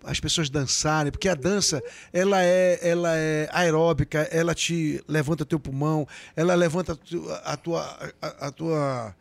as 0.04 0.18
pessoas 0.18 0.50
dançarem, 0.50 1.12
porque 1.12 1.28
a 1.28 1.34
dança 1.34 1.80
ela 2.12 2.42
é, 2.42 2.78
ela 2.82 3.16
é 3.16 3.48
aeróbica, 3.52 4.28
ela 4.32 4.54
te 4.54 5.02
levanta 5.06 5.44
teu 5.44 5.60
pulmão, 5.60 6.06
ela 6.34 6.54
levanta 6.54 6.98
a 7.44 7.56
tua, 7.56 8.12
a, 8.20 8.46
a 8.48 8.50
tua 8.50 9.14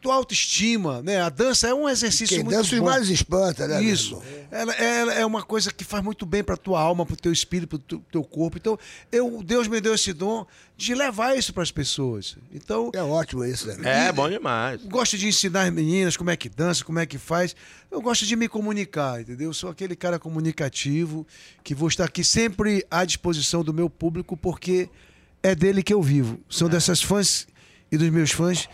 tua 0.00 0.14
autoestima, 0.14 1.02
né? 1.02 1.20
A 1.20 1.28
dança 1.28 1.68
é 1.68 1.74
um 1.74 1.88
exercício 1.88 2.36
Quem 2.36 2.44
muito 2.44 2.56
dança 2.56 2.74
os 2.74 2.78
bom. 2.80 2.86
males 2.86 3.08
espanta, 3.08 3.66
né? 3.66 3.82
Isso. 3.82 4.20
Ela, 4.50 4.72
ela 4.74 5.14
é 5.14 5.24
uma 5.26 5.42
coisa 5.42 5.72
que 5.72 5.84
faz 5.84 6.02
muito 6.02 6.26
bem 6.26 6.42
para 6.42 6.56
tua 6.56 6.80
alma, 6.80 7.04
para 7.06 7.14
o 7.14 7.16
teu 7.16 7.32
espírito, 7.32 7.78
para 7.78 7.96
o 7.96 8.00
teu 8.00 8.22
corpo. 8.24 8.56
Então, 8.58 8.78
eu, 9.10 9.42
Deus 9.42 9.68
me 9.68 9.80
deu 9.80 9.94
esse 9.94 10.12
dom 10.12 10.46
de 10.76 10.94
levar 10.94 11.36
isso 11.36 11.52
para 11.52 11.62
as 11.62 11.70
pessoas. 11.70 12.36
Então, 12.52 12.90
É 12.94 13.02
ótimo 13.02 13.44
isso, 13.44 13.66
né? 13.68 14.08
É, 14.08 14.12
bom 14.12 14.28
demais. 14.28 14.82
gosto 14.84 15.16
de 15.16 15.28
ensinar 15.28 15.64
as 15.64 15.72
meninas 15.72 16.16
como 16.16 16.30
é 16.30 16.36
que 16.36 16.48
dança, 16.48 16.84
como 16.84 16.98
é 16.98 17.06
que 17.06 17.18
faz. 17.18 17.54
Eu 17.90 18.00
gosto 18.00 18.24
de 18.26 18.34
me 18.36 18.48
comunicar, 18.48 19.20
entendeu? 19.20 19.50
Eu 19.50 19.54
sou 19.54 19.70
aquele 19.70 19.94
cara 19.96 20.18
comunicativo 20.18 21.26
que 21.62 21.74
vou 21.74 21.88
estar 21.88 22.04
aqui 22.04 22.24
sempre 22.24 22.84
à 22.90 23.04
disposição 23.04 23.62
do 23.62 23.72
meu 23.74 23.88
público 23.88 24.36
porque 24.36 24.88
é 25.42 25.54
dele 25.54 25.82
que 25.82 25.92
eu 25.92 26.02
vivo. 26.02 26.38
São 26.48 26.68
dessas 26.68 27.02
fãs 27.02 27.46
e 27.90 27.96
dos 27.96 28.08
meus 28.10 28.30
fãs 28.30 28.68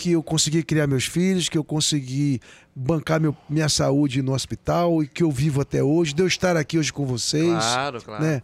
que 0.00 0.12
eu 0.12 0.22
consegui 0.22 0.62
criar 0.62 0.86
meus 0.86 1.04
filhos, 1.04 1.46
que 1.50 1.58
eu 1.58 1.62
consegui 1.62 2.40
bancar 2.74 3.20
meu- 3.20 3.36
minha 3.50 3.68
saúde 3.68 4.22
no 4.22 4.32
hospital 4.32 5.02
e 5.02 5.06
que 5.06 5.22
eu 5.22 5.30
vivo 5.30 5.60
até 5.60 5.82
hoje. 5.82 6.14
De 6.14 6.22
eu 6.22 6.26
estar 6.26 6.56
aqui 6.56 6.78
hoje 6.78 6.90
com 6.90 7.04
vocês. 7.04 7.44
Claro, 7.52 8.02
claro. 8.02 8.24
Né? 8.24 8.42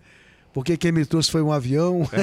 Porque 0.57 0.75
quem 0.75 0.91
me 0.91 1.05
trouxe 1.05 1.31
foi 1.31 1.43
um 1.43 1.53
avião. 1.53 2.09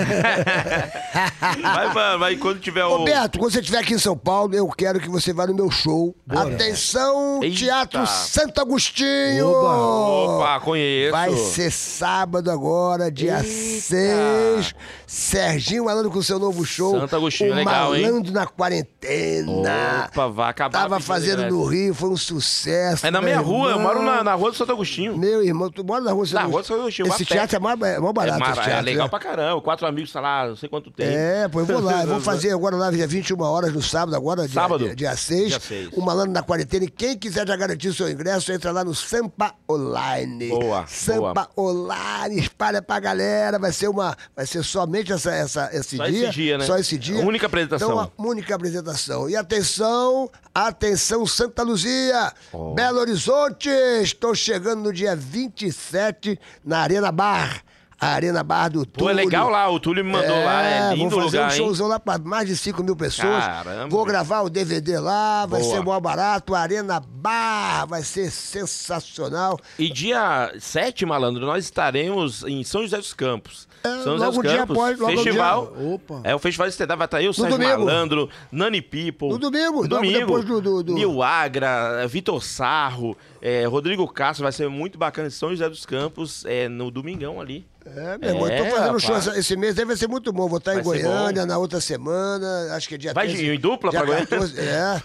Vai, 1.61 1.93
vai, 1.93 2.17
vai, 2.17 2.35
quando 2.35 2.59
tiver 2.59 2.83
o. 2.83 2.97
Roberto, 2.97 3.37
quando 3.37 3.51
você 3.51 3.59
estiver 3.59 3.77
aqui 3.77 3.93
em 3.93 3.99
São 3.99 4.17
Paulo, 4.17 4.55
eu 4.55 4.67
quero 4.69 4.99
que 4.99 5.07
você 5.07 5.31
vá 5.31 5.45
no 5.45 5.53
meu 5.53 5.69
show. 5.69 6.15
Bora. 6.25 6.55
Atenção, 6.55 7.39
Eita. 7.43 7.55
Teatro 7.55 8.07
Santo 8.07 8.59
Agostinho! 8.59 9.47
Oba. 9.47 10.37
Opa, 10.37 10.59
conheço. 10.61 11.11
Vai 11.11 11.35
ser 11.35 11.71
sábado 11.71 12.49
agora, 12.49 13.11
dia 13.11 13.43
Eita. 13.43 13.81
6. 13.81 14.75
Serginho 15.05 15.85
Malandro 15.85 16.09
com 16.09 16.23
seu 16.23 16.39
novo 16.39 16.65
show. 16.65 16.99
Santo 16.99 17.15
Agostinho, 17.15 17.51
o 17.51 17.55
legal, 17.55 17.95
hein? 17.95 18.01
Malandro 18.01 18.33
na 18.33 18.47
quarentena. 18.47 20.09
Opa, 20.11 20.27
vai 20.29 20.49
acabar. 20.49 20.79
Tava 20.79 20.99
fazendo 20.99 21.47
do 21.47 21.57
no. 21.57 21.65
Rio, 21.65 21.93
foi 21.93 22.09
um 22.09 22.17
sucesso. 22.17 23.05
É 23.05 23.11
na 23.11 23.21
minha 23.21 23.39
rua, 23.39 23.71
eu 23.71 23.79
moro 23.79 24.01
na, 24.01 24.23
na 24.23 24.33
rua 24.33 24.49
do 24.49 24.57
Santo 24.57 24.71
Agostinho. 24.71 25.15
Meu 25.15 25.43
irmão, 25.43 25.69
tu 25.69 25.83
mora 25.83 26.01
na 26.01 26.11
rua 26.11 26.23
do 26.23 26.29
Santo 26.29 26.41
Na 26.41 26.47
rua 26.47 26.61
do 26.61 26.65
Santo 26.65 26.81
Agostinho, 26.81 27.07
Esse 27.09 27.25
teatro 27.25 27.57
é 27.57 27.59
mais, 27.59 27.79
é 27.79 27.99
mais 27.99 28.22
barato. 28.31 28.35
é, 28.35 28.39
mara- 28.39 28.51
esse 28.53 28.61
é 28.61 28.63
teatro, 28.65 28.85
legal 28.85 29.05
né? 29.05 29.09
pra 29.09 29.19
caramba. 29.19 29.61
Quatro 29.61 29.87
amigos, 29.87 30.11
tá 30.11 30.19
lá, 30.21 30.47
não 30.47 30.55
sei 30.55 30.69
quanto 30.69 30.91
tempo. 30.91 31.11
É, 31.11 31.47
pô, 31.47 31.59
eu 31.59 31.65
vou 31.65 31.79
lá. 31.79 32.01
Eu 32.01 32.07
vou 32.07 32.19
fazer 32.21 32.51
agora 32.51 32.75
lá, 32.75 32.91
dia 32.91 33.07
21 33.07 33.41
horas 33.41 33.73
no 33.73 33.81
sábado, 33.81 34.15
agora, 34.15 34.47
dia, 34.47 34.53
Sábado? 34.61 34.85
dia, 34.85 34.95
dia 34.95 35.15
6. 35.15 35.47
Dia 35.49 35.59
seis. 35.59 35.89
O 35.93 36.01
Malandro 36.01 36.31
na 36.31 36.41
quarentena. 36.43 36.85
E 36.85 36.89
quem 36.89 37.17
quiser 37.17 37.47
já 37.47 37.55
garantir 37.55 37.89
o 37.89 37.93
seu 37.93 38.09
ingresso, 38.09 38.51
entra 38.51 38.71
lá 38.71 38.83
no 38.83 38.93
Sampa 38.95 39.53
Online. 39.69 40.49
Boa, 40.49 40.85
Sampa 40.87 41.49
Online, 41.57 42.39
espalha 42.39 42.81
pra 42.81 42.99
galera. 42.99 43.59
Vai 43.59 43.71
ser 43.71 43.87
uma. 43.87 44.15
Vai 44.35 44.45
ser 44.45 44.63
somente 44.63 45.11
essa, 45.11 45.31
essa, 45.33 45.69
esse 45.73 45.97
Só 45.97 46.05
dia. 46.07 46.23
esse 46.27 46.31
dia, 46.33 46.57
né? 46.57 46.65
Só 46.65 46.77
esse 46.77 46.97
dia. 46.97 47.19
Única 47.25 47.45
apresentação. 47.47 47.89
Então, 47.91 48.11
uma 48.17 48.29
única 48.29 48.55
apresentação. 48.55 49.29
E 49.29 49.35
atenção, 49.35 50.29
atenção, 50.53 51.25
Santa 51.25 51.63
Luzia, 51.63 52.31
Oh. 52.51 52.73
Belo 52.73 52.99
Horizonte. 52.99 53.69
Estou 54.01 54.33
chegando 54.35 54.81
no 54.83 54.93
dia 54.93 55.15
27 55.15 56.39
na 56.63 56.79
Arena 56.79 57.11
Bar. 57.11 57.61
A 58.03 58.13
Arena 58.13 58.43
Bar 58.43 58.69
do 58.69 58.85
Pô, 58.85 59.05
é 59.09 59.13
Túlio. 59.13 59.15
legal 59.15 59.49
lá, 59.49 59.69
o 59.69 59.79
Túlio 59.79 60.03
me 60.03 60.11
mandou 60.11 60.35
lá. 60.43 60.63
É 60.63 60.95
lindo 60.95 61.09
vou 61.11 61.19
o 61.19 61.23
fazer 61.23 61.37
lugar, 61.37 61.49
um 61.49 61.53
hein? 61.53 61.57
showzão 61.57 61.87
lá 61.87 61.99
pra 61.99 62.17
mais 62.17 62.47
de 62.47 62.55
5 62.57 62.83
mil 62.83 62.95
pessoas. 62.95 63.43
Caramba, 63.45 63.87
Vou 63.89 64.05
gravar 64.05 64.41
o 64.41 64.49
DVD 64.49 64.99
lá, 64.99 65.45
vai 65.45 65.61
Boa. 65.61 65.75
ser 65.75 65.81
mó 65.83 65.99
barato. 65.99 66.53
Arena 66.55 66.99
Bar 66.99 67.87
vai 67.87 68.03
ser 68.03 68.29
sensacional. 68.31 69.59
E 69.79 69.89
dia 69.89 70.53
7, 70.59 71.05
malandro, 71.05 71.45
nós 71.45 71.63
estaremos 71.63 72.43
em 72.43 72.63
São 72.63 72.81
José 72.81 72.97
dos 72.97 73.13
Campos. 73.13 73.67
É, 73.83 73.89
São 74.03 74.13
José 74.13 74.25
logo 74.25 74.41
dos 74.41 74.51
dia 74.51 74.59
Campos. 74.59 74.77
após, 74.77 74.99
logo 74.99 75.11
festival. 75.13 75.73
dia- 75.77 75.93
Opa. 75.95 76.21
É 76.23 76.33
o 76.35 76.39
festival 76.39 76.67
de 76.67 76.71
stand-up. 76.73 76.97
Vai 76.97 77.05
estar 77.05 77.21
eu, 77.21 77.33
Sérgio 77.33 77.57
domingo. 77.57 77.85
Malandro, 77.85 78.29
Nani 78.51 78.81
People. 78.81 79.29
No 79.29 79.37
domingo, 79.37 79.87
domingo. 79.87 80.19
depois 80.19 80.45
do- 80.45 80.61
do- 80.61 80.83
do- 80.83 80.93
Nil 80.93 81.21
Agra, 81.21 82.07
Vitor 82.07 82.41
Sarro, 82.43 83.17
é, 83.41 83.65
Rodrigo 83.65 84.07
Castro. 84.07 84.43
Vai 84.43 84.51
ser 84.51 84.69
muito 84.69 84.97
bacana. 84.97 85.29
São 85.29 85.49
José 85.49 85.67
dos 85.69 85.85
Campos, 85.85 86.45
é, 86.45 86.69
no 86.69 86.89
domingão 86.89 87.41
ali. 87.41 87.65
É, 87.85 88.17
meu 88.17 88.29
irmão, 88.29 88.47
eu 88.47 88.53
É, 88.53 88.63
tô 88.63 88.75
fazendo 88.77 88.95
um 88.95 88.99
show 88.99 89.15
rapaz. 89.15 89.37
esse 89.37 89.55
mês, 89.57 89.75
deve 89.75 89.95
ser 89.97 90.07
muito 90.07 90.31
bom. 90.31 90.47
Vou 90.47 90.57
estar 90.57 90.71
em 90.71 90.81
Vai 90.81 90.97
ser 90.97 91.03
Goiânia 91.03 91.41
bom. 91.41 91.47
na 91.47 91.57
outra 91.57 91.81
semana, 91.81 92.73
acho 92.75 92.87
que 92.87 92.95
é 92.95 92.97
dia 92.97 93.13
Vai 93.13 93.27
13, 93.27 93.45
em 93.49 93.59
dupla 93.59 93.91
pra 93.91 94.05
Goiânia? 94.05 94.25
14, 94.27 94.59
é, 94.59 95.01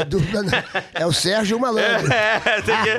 é 0.00 0.04
dupla, 0.04 0.42
não. 0.42 0.50
é 0.94 1.06
o 1.06 1.12
Sérgio 1.12 1.54
e 1.54 1.58
o 1.58 1.60
Malandro. 1.60 2.08
É, 2.12 2.62
tem 2.62 2.76
que... 2.82 2.90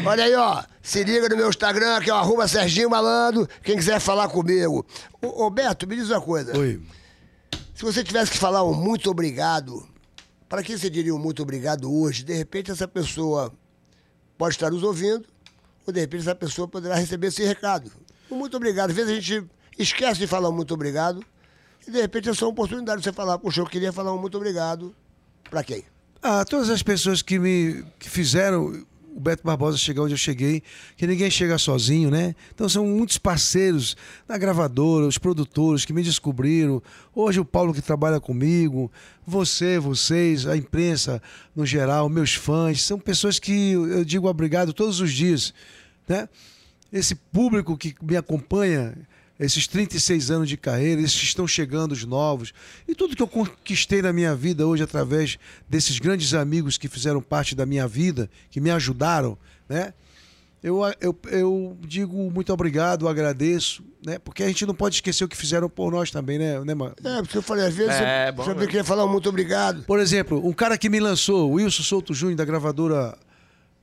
Olha 0.06 0.24
aí, 0.24 0.34
ó. 0.34 0.62
Se 0.82 1.02
liga 1.04 1.28
no 1.28 1.36
meu 1.36 1.48
Instagram, 1.48 2.00
que 2.00 2.08
é 2.10 2.12
o 2.14 2.16
arroba 2.16 2.46
Serginho 2.48 2.88
Malandro. 2.88 3.48
Quem 3.62 3.76
quiser 3.76 4.00
falar 4.00 4.28
comigo. 4.28 4.86
Ô, 5.20 5.44
ô, 5.46 5.50
Beto, 5.50 5.86
me 5.86 5.96
diz 5.96 6.08
uma 6.10 6.20
coisa. 6.20 6.56
Oi. 6.56 6.80
Se 7.74 7.82
você 7.84 8.02
tivesse 8.04 8.30
que 8.30 8.38
falar 8.38 8.62
um 8.64 8.72
muito 8.74 9.10
obrigado, 9.10 9.86
para 10.48 10.62
quem 10.62 10.76
você 10.76 10.88
diria 10.88 11.14
um 11.14 11.18
muito 11.18 11.42
obrigado 11.42 11.92
hoje? 11.92 12.22
De 12.24 12.32
repente 12.34 12.70
essa 12.70 12.86
pessoa 12.88 13.52
pode 14.38 14.54
estar 14.54 14.70
nos 14.70 14.82
ouvindo, 14.82 15.24
ou 15.90 15.92
de 15.92 16.00
repente 16.00 16.22
essa 16.22 16.34
pessoa 16.34 16.66
poderá 16.66 16.94
receber 16.94 17.26
esse 17.26 17.44
recado. 17.44 17.90
Muito 18.30 18.56
obrigado. 18.56 18.90
Às 18.90 18.96
vezes 18.96 19.10
a 19.10 19.14
gente 19.14 19.50
esquece 19.78 20.20
de 20.20 20.26
falar 20.26 20.48
um 20.48 20.52
muito 20.52 20.72
obrigado, 20.72 21.22
e 21.86 21.90
de 21.90 22.00
repente 22.00 22.28
é 22.28 22.34
só 22.34 22.46
uma 22.46 22.52
oportunidade 22.52 22.98
de 22.98 23.04
você 23.04 23.12
falar, 23.12 23.38
poxa, 23.38 23.60
eu 23.60 23.66
queria 23.66 23.92
falar 23.92 24.14
um 24.14 24.18
muito 24.18 24.36
obrigado. 24.36 24.94
Para 25.50 25.64
quem? 25.64 25.84
Ah, 26.22 26.44
todas 26.44 26.70
as 26.70 26.82
pessoas 26.82 27.22
que 27.22 27.38
me 27.38 27.84
que 27.98 28.08
fizeram 28.08 28.84
o 29.14 29.20
Beto 29.20 29.42
Barbosa 29.44 29.76
chegar 29.76 30.02
onde 30.02 30.14
eu 30.14 30.18
cheguei, 30.18 30.62
que 30.96 31.06
ninguém 31.06 31.30
chega 31.30 31.58
sozinho, 31.58 32.10
né? 32.10 32.34
Então 32.54 32.68
são 32.68 32.86
muitos 32.86 33.18
parceiros 33.18 33.96
da 34.26 34.38
gravadora, 34.38 35.06
os 35.06 35.18
produtores 35.18 35.84
que 35.84 35.92
me 35.92 36.02
descobriram. 36.02 36.82
Hoje 37.14 37.40
o 37.40 37.44
Paulo 37.44 37.74
que 37.74 37.82
trabalha 37.82 38.20
comigo, 38.20 38.90
você, 39.26 39.78
vocês, 39.78 40.46
a 40.46 40.56
imprensa 40.56 41.20
no 41.54 41.66
geral, 41.66 42.08
meus 42.08 42.34
fãs, 42.34 42.82
são 42.82 42.98
pessoas 42.98 43.38
que 43.38 43.72
eu 43.72 44.04
digo 44.04 44.28
obrigado 44.28 44.72
todos 44.72 45.00
os 45.00 45.12
dias, 45.12 45.52
né? 46.10 46.28
Esse 46.92 47.14
público 47.14 47.76
que 47.76 47.94
me 48.02 48.16
acompanha, 48.16 48.94
esses 49.38 49.68
36 49.68 50.30
anos 50.32 50.48
de 50.48 50.56
carreira, 50.56 51.00
esses 51.00 51.16
que 51.16 51.24
estão 51.24 51.46
chegando 51.46 51.92
os 51.92 52.04
novos, 52.04 52.52
e 52.86 52.96
tudo 52.96 53.14
que 53.14 53.22
eu 53.22 53.28
conquistei 53.28 54.02
na 54.02 54.12
minha 54.12 54.34
vida 54.34 54.66
hoje 54.66 54.82
através 54.82 55.38
desses 55.68 56.00
grandes 56.00 56.34
amigos 56.34 56.76
que 56.76 56.88
fizeram 56.88 57.22
parte 57.22 57.54
da 57.54 57.64
minha 57.64 57.86
vida, 57.86 58.28
que 58.50 58.60
me 58.60 58.70
ajudaram, 58.72 59.38
né? 59.68 59.94
Eu, 60.62 60.82
eu, 61.00 61.18
eu 61.30 61.78
digo 61.80 62.30
muito 62.30 62.52
obrigado, 62.52 63.08
agradeço, 63.08 63.82
né? 64.04 64.18
Porque 64.18 64.42
a 64.42 64.46
gente 64.46 64.66
não 64.66 64.74
pode 64.74 64.96
esquecer 64.96 65.24
o 65.24 65.28
que 65.28 65.36
fizeram 65.36 65.70
por 65.70 65.90
nós 65.90 66.10
também, 66.10 66.38
né, 66.38 66.60
né 66.62 66.74
mano? 66.74 66.94
É, 67.02 67.22
porque 67.22 67.38
eu 67.38 67.42
falei, 67.42 67.64
às 67.64 67.74
vezes 67.74 67.94
É, 67.94 68.26
você, 68.26 68.32
bom, 68.32 68.44
você 68.44 68.54
né? 68.54 68.66
queria 68.66 68.84
falar 68.84 69.06
um 69.06 69.08
muito 69.08 69.26
obrigado. 69.26 69.84
Por 69.84 69.98
exemplo, 69.98 70.46
um 70.46 70.52
cara 70.52 70.76
que 70.76 70.90
me 70.90 71.00
lançou, 71.00 71.50
o 71.50 71.54
Wilson 71.54 71.82
Souto 71.82 72.12
Júnior, 72.12 72.36
da 72.36 72.44
gravadora 72.44 73.16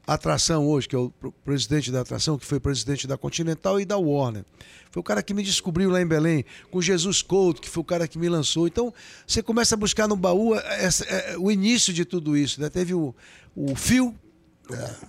Atração 0.08 0.66
hoje, 0.66 0.88
que 0.88 0.96
é 0.96 1.00
o 1.00 1.10
pr- 1.10 1.28
presidente 1.44 1.92
da 1.92 2.00
Atração, 2.00 2.38
que 2.38 2.46
foi 2.46 2.60
presidente 2.62 3.06
da 3.06 3.18
Continental 3.18 3.80
e 3.80 3.84
da 3.86 3.98
Warner. 3.98 4.46
Foi 4.90 5.02
o 5.02 5.04
cara 5.04 5.22
que 5.22 5.34
me 5.34 5.44
descobriu 5.44 5.90
lá 5.90 6.02
em 6.02 6.08
Belém, 6.08 6.46
com 6.72 6.82
Jesus 6.82 7.22
Couto, 7.22 7.62
que 7.62 7.70
foi 7.70 7.82
o 7.82 7.84
cara 7.84 8.08
que 8.08 8.18
me 8.18 8.30
lançou. 8.30 8.68
Então, 8.68 8.94
você 9.28 9.44
começa 9.44 9.76
a 9.76 9.78
buscar 9.78 10.08
no 10.08 10.16
baú 10.16 10.56
essa- 10.56 11.04
é, 11.06 11.38
o 11.38 11.52
início 11.52 11.94
de 11.94 12.06
tudo 12.06 12.38
isso. 12.38 12.62
Né? 12.62 12.70
Teve 12.70 12.94
o, 12.94 13.14
fio 13.76 14.16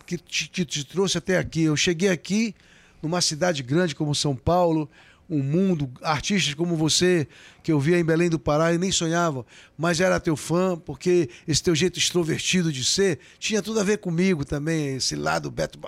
que 0.04 0.18
te, 0.18 0.48
que 0.48 0.64
te 0.64 0.84
trouxe 0.84 1.16
até 1.18 1.38
aqui. 1.38 1.62
Eu 1.62 1.76
cheguei 1.76 2.08
aqui, 2.08 2.54
numa 3.00 3.20
cidade 3.20 3.62
grande 3.62 3.94
como 3.94 4.12
São 4.14 4.34
Paulo, 4.34 4.90
um 5.28 5.42
mundo, 5.42 5.90
artistas 6.02 6.54
como 6.54 6.76
você, 6.76 7.28
que 7.62 7.70
eu 7.70 7.78
via 7.78 7.98
em 7.98 8.04
Belém 8.04 8.30
do 8.30 8.38
Pará 8.38 8.72
e 8.72 8.78
nem 8.78 8.90
sonhava, 8.90 9.44
mas 9.76 10.00
era 10.00 10.18
teu 10.18 10.36
fã, 10.36 10.76
porque 10.76 11.28
esse 11.46 11.62
teu 11.62 11.74
jeito 11.74 11.98
extrovertido 11.98 12.72
de 12.72 12.84
ser 12.84 13.18
tinha 13.38 13.60
tudo 13.60 13.80
a 13.80 13.84
ver 13.84 13.98
comigo 13.98 14.44
também, 14.44 14.96
esse 14.96 15.14
lado 15.14 15.50
Beto 15.50 15.78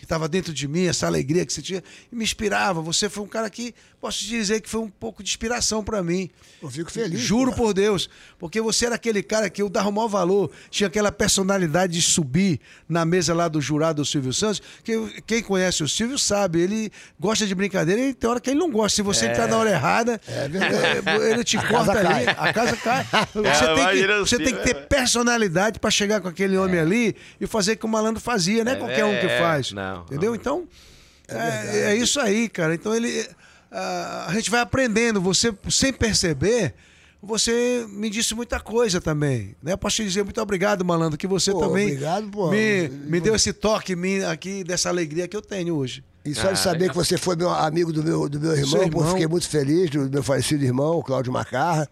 que 0.00 0.06
estava 0.06 0.26
dentro 0.26 0.50
de 0.54 0.66
mim, 0.66 0.86
essa 0.86 1.06
alegria 1.06 1.44
que 1.44 1.52
você 1.52 1.60
tinha, 1.60 1.84
e 2.10 2.16
me 2.16 2.24
inspirava. 2.24 2.80
Você 2.80 3.10
foi 3.10 3.22
um 3.22 3.26
cara 3.26 3.50
que, 3.50 3.74
posso 4.00 4.20
te 4.20 4.28
dizer 4.28 4.62
que 4.62 4.68
foi 4.68 4.80
um 4.80 4.88
pouco 4.88 5.22
de 5.22 5.28
inspiração 5.28 5.84
para 5.84 6.02
mim. 6.02 6.30
Eu 6.62 6.70
fico 6.70 6.90
feliz. 6.90 7.20
Juro 7.20 7.50
pô. 7.50 7.64
por 7.64 7.74
Deus, 7.74 8.08
porque 8.38 8.62
você 8.62 8.86
era 8.86 8.94
aquele 8.94 9.22
cara 9.22 9.50
que 9.50 9.60
eu 9.60 9.68
dava 9.68 9.90
o 9.90 9.92
maior 9.92 10.08
valor, 10.08 10.50
tinha 10.70 10.86
aquela 10.86 11.12
personalidade 11.12 11.92
de 11.92 12.00
subir 12.00 12.60
na 12.88 13.04
mesa 13.04 13.34
lá 13.34 13.46
do 13.46 13.60
jurado 13.60 14.00
do 14.00 14.06
Silvio 14.06 14.32
Santos, 14.32 14.62
que 14.82 15.20
quem 15.26 15.42
conhece 15.42 15.82
o 15.82 15.88
Silvio 15.88 16.18
sabe, 16.18 16.62
ele 16.62 16.90
gosta 17.18 17.46
de 17.46 17.54
brincadeira 17.54 18.00
e 18.00 18.14
tem 18.14 18.30
hora 18.30 18.40
que 18.40 18.48
ele 18.48 18.58
não 18.58 18.70
gosta. 18.70 18.96
Se 18.96 19.02
você 19.02 19.26
entrar 19.26 19.48
na 19.48 19.58
hora 19.58 19.68
errada, 19.68 20.18
é, 20.26 21.30
ele 21.30 21.44
te 21.44 21.58
A 21.58 21.62
corta 21.68 21.92
ali, 21.92 22.24
cai. 22.24 22.34
a 22.38 22.52
casa 22.54 22.76
cai. 22.78 23.06
Você, 23.34 23.64
É, 23.64 23.74
tem, 23.74 23.86
que, 23.90 24.18
você 24.20 24.38
tem 24.38 24.54
que 24.54 24.62
ter 24.62 24.68
Silvio, 24.70 24.88
personalidade 24.88 25.78
para 25.78 25.90
chegar 25.90 26.20
com 26.20 26.28
aquele 26.28 26.56
homem 26.56 26.80
ali 26.80 27.16
e 27.38 27.46
fazer 27.46 27.72
o 27.72 27.76
que 27.76 27.84
o 27.84 27.88
malandro 27.88 28.20
fazia, 28.20 28.64
não 28.64 28.72
é 28.72 28.76
qualquer 28.76 29.04
um 29.04 29.18
que 29.18 29.26
é, 29.26 29.38
faz. 29.38 29.72
não, 29.72 29.89
entendeu? 30.06 30.30
não. 30.30 30.36
Então, 30.36 30.68
é, 31.28 31.92
é 31.92 31.96
isso 31.96 32.18
aí, 32.20 32.48
cara. 32.48 32.74
Então 32.74 32.94
ele. 32.94 33.26
ah, 33.70 34.26
a 34.28 34.34
gente 34.34 34.50
vai 34.50 34.60
aprendendo, 34.60 35.20
você 35.20 35.54
sem 35.70 35.92
perceber, 35.92 36.74
você 37.22 37.86
me 37.90 38.08
disse 38.10 38.34
muita 38.34 38.58
coisa 38.58 39.00
também. 39.00 39.54
Né? 39.62 39.72
Eu 39.72 39.78
posso 39.78 39.96
te 39.96 40.04
dizer 40.04 40.24
muito 40.24 40.40
obrigado, 40.40 40.84
malandro, 40.84 41.18
que 41.18 41.26
você 41.26 41.52
Pô, 41.52 41.60
também 41.60 41.86
obrigado, 41.86 42.28
pô. 42.30 42.50
me, 42.50 42.88
me 42.88 43.20
deu 43.20 43.34
esse 43.36 43.52
toque 43.52 43.94
mim 43.94 44.22
aqui 44.24 44.64
dessa 44.64 44.88
alegria 44.88 45.28
que 45.28 45.36
eu 45.36 45.42
tenho 45.42 45.76
hoje. 45.76 46.02
E 46.24 46.34
só 46.34 46.48
Ah, 46.48 46.52
de 46.52 46.58
saber 46.58 46.78
legal. 46.80 46.90
que 46.90 46.96
você 46.96 47.16
foi 47.16 47.34
meu 47.36 47.48
amigo 47.50 47.92
do 47.92 48.02
meu, 48.02 48.28
do 48.28 48.38
meu 48.40 48.52
irmão, 48.52 48.68
Seu 48.68 48.90
pô, 48.90 48.98
irmão. 49.00 49.10
fiquei 49.12 49.26
muito 49.26 49.48
feliz, 49.48 49.88
do 49.90 50.10
meu 50.10 50.22
falecido 50.22 50.64
irmão, 50.64 50.98
o 50.98 51.02
Cláudio 51.02 51.32
Macarra. 51.32 51.88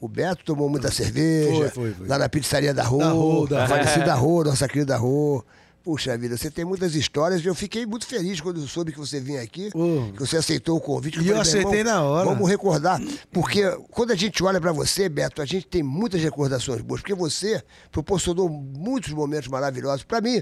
o 0.00 0.08
Beto 0.08 0.44
tomou 0.44 0.68
muita 0.68 0.90
cerveja. 0.90 1.50
Foi, 1.50 1.68
foi, 1.70 1.94
foi. 1.94 2.06
Lá 2.08 2.18
na 2.18 2.28
pizzaria 2.28 2.74
da 2.74 2.82
Rô. 2.82 2.98
Da 2.98 3.08
Rô, 3.10 3.46
da. 3.46 3.66
Falecida 3.68 4.14
Rô, 4.14 4.42
nossa 4.44 4.66
querida 4.68 4.96
Rô. 4.96 5.44
Puxa 5.90 6.16
vida, 6.16 6.36
você 6.36 6.48
tem 6.52 6.64
muitas 6.64 6.94
histórias 6.94 7.44
e 7.44 7.48
eu 7.48 7.54
fiquei 7.54 7.84
muito 7.84 8.06
feliz 8.06 8.40
quando 8.40 8.60
eu 8.60 8.68
soube 8.68 8.92
que 8.92 8.98
você 9.00 9.18
vinha 9.18 9.42
aqui, 9.42 9.72
que 9.72 10.20
você 10.20 10.36
aceitou 10.36 10.76
o 10.76 10.80
convite. 10.80 11.16
E 11.16 11.18
eu 11.18 11.22
falei, 11.24 11.32
meu 11.32 11.40
aceitei 11.40 11.82
na 11.82 12.00
hora. 12.04 12.28
Vamos 12.28 12.48
recordar, 12.48 13.02
porque 13.32 13.68
quando 13.90 14.12
a 14.12 14.14
gente 14.14 14.40
olha 14.44 14.60
pra 14.60 14.70
você, 14.70 15.08
Beto, 15.08 15.42
a 15.42 15.44
gente 15.44 15.66
tem 15.66 15.82
muitas 15.82 16.22
recordações 16.22 16.80
boas, 16.80 17.00
porque 17.00 17.12
você 17.12 17.60
proporcionou 17.90 18.48
muitos 18.48 19.12
momentos 19.12 19.48
maravilhosos 19.48 20.04
Pra 20.04 20.20
mim. 20.20 20.40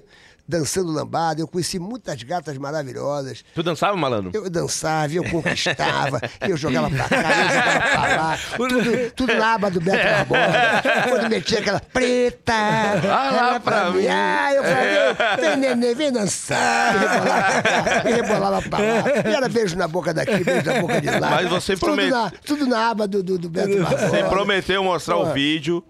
Dançando 0.49 0.91
lambada, 0.91 1.43
eu 1.43 1.47
conheci 1.47 1.79
muitas 1.79 2.23
gatas 2.23 2.57
maravilhosas. 2.57 3.45
Tu 3.55 3.63
dançava, 3.63 3.95
malandro? 3.99 4.31
Eu 4.33 4.49
dançava, 4.49 5.13
eu 5.13 5.23
conquistava, 5.25 6.21
eu 6.41 6.57
jogava 6.57 6.89
pra 6.89 7.05
cá, 7.07 7.17
eu 7.19 7.49
jogava 7.51 7.81
pra 7.81 8.17
lá. 8.17 8.39
Tudo, 8.57 9.11
tudo 9.15 9.35
na 9.35 9.55
aba 9.55 9.71
do 9.71 9.79
Beto 9.79 10.03
Barbosa. 10.03 10.83
Quando 11.09 11.29
metia 11.29 11.59
aquela 11.59 11.81
preta. 11.81 12.55
Ah, 12.55 13.31
lá 13.31 13.49
era 13.51 13.61
pra 13.61 13.91
mim. 13.91 14.07
Ah, 14.07 14.53
eu 14.55 14.63
falei, 14.65 15.49
vem 15.51 15.57
neném, 15.59 15.95
vem 15.95 16.11
dançar. 16.13 16.95
E 16.97 16.99
rebolava 16.99 17.63
pra 17.63 17.63
cá, 17.63 18.01
rebolava 18.09 18.63
pra 18.63 18.79
lá. 18.79 19.31
E 19.31 19.35
era 19.35 19.49
beijo 19.51 19.77
na 19.77 19.87
boca 19.87 20.15
daqui, 20.15 20.43
beijo 20.43 20.65
na 20.65 20.81
boca 20.81 20.99
de 21.01 21.11
lá. 21.11 21.29
Mas 21.31 21.49
você 21.51 21.75
tudo 21.75 21.85
promete- 21.85 22.11
Na, 22.11 22.33
tudo 22.47 22.67
na 22.67 22.89
aba 22.89 23.07
do, 23.07 23.23
do, 23.23 23.39
do 23.39 23.51
Beto 23.51 23.83
Barbosa. 23.83 24.09
Você 24.09 24.25
prometeu 24.25 24.83
mostrar 24.83 25.17
o 25.19 25.33
vídeo. 25.33 25.85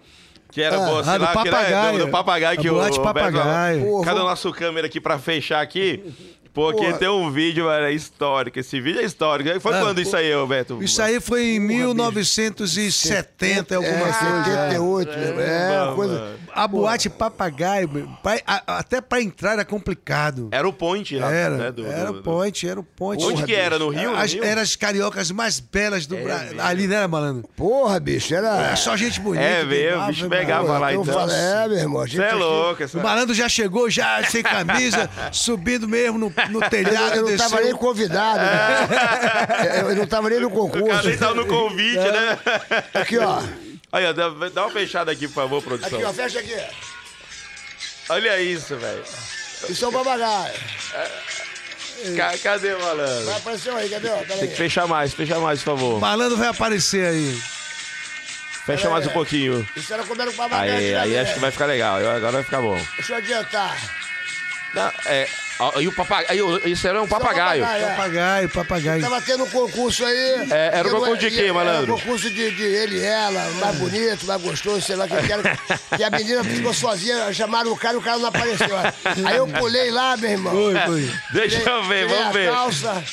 Que 0.51 0.63
era, 0.63 0.79
pô, 0.79 1.05
sei 1.05 1.13
ah, 1.13 1.19
do 1.19 1.25
lá, 1.25 1.33
que 1.33 1.49
era 1.49 1.57
papagaio. 1.59 1.99
do, 1.99 2.05
do 2.07 2.11
papagaio 2.11 2.59
que 2.61 2.71
o. 2.71 2.75
boate 2.75 2.99
o 2.99 3.03
Beto- 3.03 3.03
papagaio. 3.03 4.01
Cadê 4.03 4.21
o 4.21 4.25
nosso 4.25 4.51
câmera 4.53 4.87
aqui 4.87 5.01
pra 5.01 5.19
fechar 5.19 5.61
aqui? 5.61 6.03
Porque 6.59 6.87
Porra. 6.87 6.99
tem 6.99 7.09
um 7.09 7.31
vídeo, 7.31 7.67
velho, 7.69 7.87
é 7.87 7.93
histórico. 7.93 8.59
Esse 8.59 8.81
vídeo 8.81 9.01
é 9.01 9.05
histórico. 9.05 9.61
Foi 9.61 9.75
Ah, 9.75 9.81
quando 9.81 10.01
isso 10.01 10.17
aí, 10.17 10.35
ô, 10.35 10.45
Beto? 10.47 10.83
Isso 10.83 11.01
aí 11.01 11.21
foi 11.21 11.55
em 11.57 11.61
1970, 11.61 13.77
alguma 13.77 13.95
é, 13.97 14.01
coisa. 14.01 14.19
78, 14.19 15.19
meu. 15.19 15.41
É, 15.41 15.83
uma 15.85 15.95
coisa. 15.95 16.15
mano. 16.19 16.39
A 16.55 16.67
boate 16.67 17.09
papagaio, 17.09 17.89
pra- 18.23 18.41
a- 18.47 18.79
até 18.79 19.01
pra 19.01 19.23
entrar 19.23 19.53
era 19.53 19.65
complicado. 19.65 20.49
Era 20.51 20.67
o 20.69 20.73
point 20.73 21.17
lá, 21.17 21.31
Era, 21.33 21.57
né? 21.57 21.71
do- 21.73 21.87
era 21.87 22.13
do- 22.13 22.19
o 22.19 22.23
point, 22.23 22.69
era 22.69 22.81
o 22.81 22.83
point. 22.83 23.23
Onde 23.25 23.45
que 23.45 23.55
era? 23.55 23.79
No 23.79 23.89
Rio? 23.91 24.11
No 24.11 24.17
As, 24.17 24.33
Rio? 24.33 24.43
eram 24.43 24.63
as 24.63 24.75
cariocas 24.75 25.31
mais 25.31 25.61
belas 25.61 26.07
do 26.07 26.17
Brasil. 26.17 26.47
mesmo. 26.49 26.61
Ali, 26.63 26.89
né, 26.89 27.07
malandro? 27.07 27.49
Porra, 27.57 28.01
bicho, 28.01 28.35
era. 28.35 28.49
Era 28.69 28.77
só 28.77 28.97
gente 28.97 29.21
bonita. 29.21 29.45
É 29.45 29.65
mesmo, 29.65 30.01
Ave 30.01 30.13
bicho 30.13 30.29
Maria. 30.29 30.47
pegava 30.47 30.79
lá 30.79 30.93
então. 30.93 31.05
falei, 31.05 31.37
é, 31.37 31.69
meu 31.69 31.79
irmão. 31.79 32.03
a 32.03 32.07
gente 32.07 32.17
Você 32.17 32.23
é 32.23 32.27
aqui- 32.31 32.39
louco, 32.39 32.81
O 32.81 32.85
essa... 32.85 32.99
malandro 33.03 33.35
já 33.35 33.49
chegou, 33.49 33.89
já 33.89 34.23
sem 34.25 34.43
camisa, 34.43 35.09
subindo 35.33 35.87
mesmo 35.89 36.19
no, 36.19 36.33
no 36.49 36.61
telhado. 36.71 37.15
Eu 37.17 37.23
não 37.23 37.29
desceu. 37.31 37.51
tava 37.51 37.63
nem 37.63 37.73
convidado. 37.75 38.39
né? 38.41 39.81
Eu 39.83 39.91
eu 39.91 39.97
não 39.97 40.07
tava 40.07 40.29
nem 40.31 40.41
no 40.41 40.49
O 40.49 40.51
cara 40.51 40.81
concurso. 40.83 41.09
nem 41.09 41.19
tava 41.19 41.35
no 41.35 41.47
convite, 41.47 41.99
É. 41.99 42.13
né? 42.13 42.39
Aqui, 42.95 43.19
ó. 43.19 43.43
Aí, 43.93 44.05
ó, 44.07 44.13
dá, 44.13 44.29
dá 44.53 44.63
uma 44.67 44.71
fechada 44.73 45.11
aqui, 45.13 45.27
por 45.29 45.35
favor, 45.35 45.63
produção. 45.63 45.99
Aqui, 45.99 46.05
ó. 46.09 46.13
Fecha 46.13 46.39
aqui. 46.41 46.57
Olha 48.11 48.41
isso, 48.41 48.77
velho. 48.77 49.05
Isso 49.69 49.85
é 49.85 49.89
um 49.89 49.93
papagaio. 49.93 50.55
Ca- 52.17 52.39
Cadê 52.39 52.75
o 52.75 52.81
malandro? 52.81 53.25
Vai 53.27 53.37
aparecer 53.37 53.73
um 53.73 53.77
aí, 53.77 53.89
cadê? 53.89 54.09
ó? 54.09 54.17
Tem 54.19 54.49
que 54.49 54.57
fechar 54.57 54.87
mais, 54.87 55.13
fechar 55.13 55.39
mais, 55.41 55.63
por 55.63 55.73
O 55.73 55.77
favor. 55.77 56.01
malandro 56.01 56.37
vai 56.37 56.49
aparecer 56.49 57.07
aí. 57.07 57.43
Fecha 58.67 58.89
mais 58.91 59.07
um 59.07 59.11
pouquinho. 59.11 59.67
Isso 59.75 59.93
era 59.93 60.05
comendo 60.05 60.33
papagaio. 60.33 60.75
Aí, 60.77 60.95
aí 60.95 61.11
né? 61.13 61.21
acho 61.23 61.35
que 61.35 61.41
vai 61.41 61.51
ficar 61.51 61.67
legal. 61.67 61.97
Agora 61.97 62.33
vai 62.33 62.43
ficar 62.45 62.61
bom. 62.61 62.79
Deixa 62.97 63.15
eu 63.15 63.17
adiantar. 63.17 63.77
Não, 64.75 64.93
é, 65.07 65.27
e 65.81 65.89
o 65.89 65.93
papagaio. 65.93 66.69
Isso 66.69 66.87
era 66.87 67.03
um 67.03 67.09
papagaio. 67.09 67.63
papagaio. 67.63 67.85
É. 67.85 67.89
Papagaio, 67.91 68.49
papagaio. 68.49 69.03
Tava 69.03 69.21
tendo 69.23 69.45
um 69.45 69.51
concurso 69.51 70.05
aí. 70.05 70.47
É, 70.51 70.71
era 70.75 70.89
um 70.89 70.93
não 70.93 71.01
concurso 71.01 71.21
de 71.21 71.31
quê, 71.31 71.43
era 71.45 71.55
malandro? 71.55 71.95
um 71.95 71.99
concurso 71.99 72.31
de, 72.31 72.51
de 72.51 72.63
ele 72.63 72.97
e 72.99 73.05
ela, 73.05 73.51
mais 73.53 73.77
bonito, 73.77 74.27
mais 74.27 74.41
gostoso, 74.41 74.81
sei 74.81 74.97
lá 74.97 75.05
o 75.07 75.09
que 75.09 75.23
que 75.27 75.33
era. 75.33 75.59
Que 75.97 76.05
a 76.05 76.11
menina 76.11 76.45
ficou 76.45 76.73
sozinha, 76.73 77.33
chamaram 77.33 77.73
o 77.73 77.77
cara 77.77 77.95
e 77.95 77.99
o 77.99 78.03
cara 78.03 78.19
não 78.19 78.27
apareceu. 78.27 78.77
Aí 79.27 79.37
eu 79.37 79.47
pulei 79.49 79.91
lá, 79.91 80.17
meu 80.17 80.31
irmão. 80.31 80.53
Foi, 80.53 80.75
foi. 80.81 81.13
Deixa 81.33 81.69
eu 81.69 81.85
ver, 81.85 82.07
Tirei 82.07 82.17
vamos 82.17 82.27
a 82.27 82.39
ver. 82.39 82.51
calça. 82.51 83.05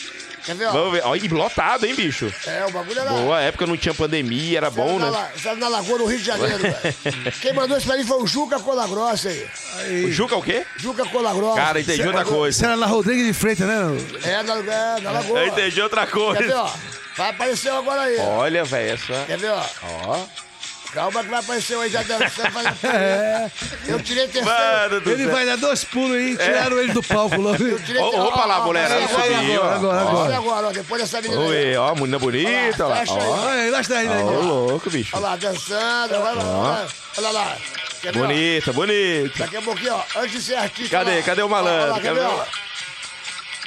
Quer 0.46 0.56
ver, 0.56 0.66
ó? 0.68 0.72
Vamos 0.72 0.94
ver. 0.94 1.02
Olha, 1.06 1.26
e 1.26 1.28
lotado, 1.28 1.86
hein, 1.86 1.96
bicho? 1.96 2.32
É, 2.46 2.66
o 2.66 2.72
bagulho 2.72 3.00
era. 3.00 3.10
Boa 3.10 3.42
época 3.42 3.66
não 3.66 3.76
tinha 3.76 3.94
pandemia, 3.94 4.58
era 4.58 4.70
bom, 4.70 5.00
né? 5.00 5.10
La- 5.10 5.30
era 5.44 5.56
na 5.56 5.68
Lagoa, 5.68 5.98
no 6.00 6.06
Rio 6.06 6.20
de 6.20 6.24
Janeiro, 6.26 6.58
velho. 6.62 7.32
Quem 7.42 7.54
mandou 7.54 7.78
isso 7.78 7.88
pra 7.88 7.98
mim 7.98 8.04
foi 8.06 8.22
o 8.22 8.28
Juca 8.28 8.60
Colagrossa 8.60 9.30
aí. 9.30 10.06
O 10.06 10.12
Juca 10.12 10.36
é 10.36 10.38
o 10.38 10.42
quê? 10.42 10.66
Juca 10.78 11.06
Colagrossa. 11.06 11.60
Cara, 11.60 11.82
entendi 11.82 12.04
outra 12.06 12.22
Isso 12.22 12.32
coisa. 12.32 12.66
era 12.66 12.78
na 12.78 12.86
Rodrigues 12.86 13.26
de 13.26 13.34
Freitas, 13.34 13.68
né? 13.68 13.82
É, 14.24 14.44
na, 14.44 14.54
é, 14.58 15.00
na 15.02 15.12
Lagoa. 15.12 15.40
Eu 15.40 15.48
entendi 15.48 15.82
outra 15.82 16.02
Quer 16.06 16.14
ver, 16.16 16.36
coisa. 16.38 16.62
ó? 16.62 16.72
Vai 17.18 17.30
aparecer 17.30 17.70
agora 17.70 18.02
aí. 18.02 18.18
ó. 18.20 18.24
Olha, 18.40 18.64
velho, 18.66 18.94
essa. 18.94 19.24
Quer 19.26 19.38
ver, 19.38 19.52
ó? 19.52 19.64
Ó. 20.08 20.20
Calma 20.96 21.24
que 21.24 21.30
vai 21.30 21.40
aparecer 21.42 21.78
aí 21.78 21.90
já 21.90 22.02
dançando. 22.04 22.52
fazendo- 22.52 23.52
Eu 23.88 24.02
tirei 24.02 24.28
terceiro. 24.28 24.48
Mano 24.48 25.02
do 25.02 25.12
Ele 25.12 25.24
céu. 25.26 25.32
vai 25.34 25.46
dar 25.46 25.58
dois 25.58 25.84
pulos 25.84 26.16
aí, 26.16 26.38
tiraram 26.38 26.80
ele 26.80 26.94
do 26.94 27.04
palco 27.04 27.36
logo. 27.40 27.62
Eu 27.62 27.80
tirei 27.84 28.02
Ô, 28.02 28.10
ter- 28.12 28.20
opa 28.20 28.46
lá, 28.46 28.62
mulherada, 28.62 29.04
agora, 29.04 29.24
subiu, 29.24 29.62
ó. 29.62 29.66
agora, 29.66 29.76
agora, 29.76 29.76
Agora, 29.76 30.02
agora. 30.10 30.38
agora, 30.38 30.68
ó, 30.68 30.72
depois 30.72 31.02
dessa 31.02 31.22
menina 31.22 31.48
ver, 31.48 31.78
ó, 31.78 31.94
menina 31.96 32.18
bonita, 32.18 32.86
Olha 32.88 32.96
lá, 32.96 33.14
Olha, 33.14 33.72
lá 33.72 33.80
aí. 34.00 34.08
louco, 34.46 34.90
bicho. 34.90 35.16
Olha 35.18 35.28
lá, 35.28 35.36
dançando. 35.36 36.14
Olha 36.16 36.32
lá, 36.32 36.88
olha 37.18 37.30
lá. 37.30 37.58
Bonita, 38.14 38.72
bonita. 38.72 39.40
Daqui 39.40 39.58
a 39.58 39.62
pouquinho, 39.62 39.94
ó, 39.96 40.20
antes 40.20 40.32
de 40.32 40.42
ser 40.42 40.56
artista. 40.56 40.98
Cadê? 40.98 41.10
olha 41.12 41.20
lá. 41.20 41.26
Cadê 41.26 41.42
o 41.42 41.50
malandro? 41.50 41.94
Olha? 41.94 41.94
Ó 42.02 42.10
o 42.10 42.16
malandro. 42.16 42.46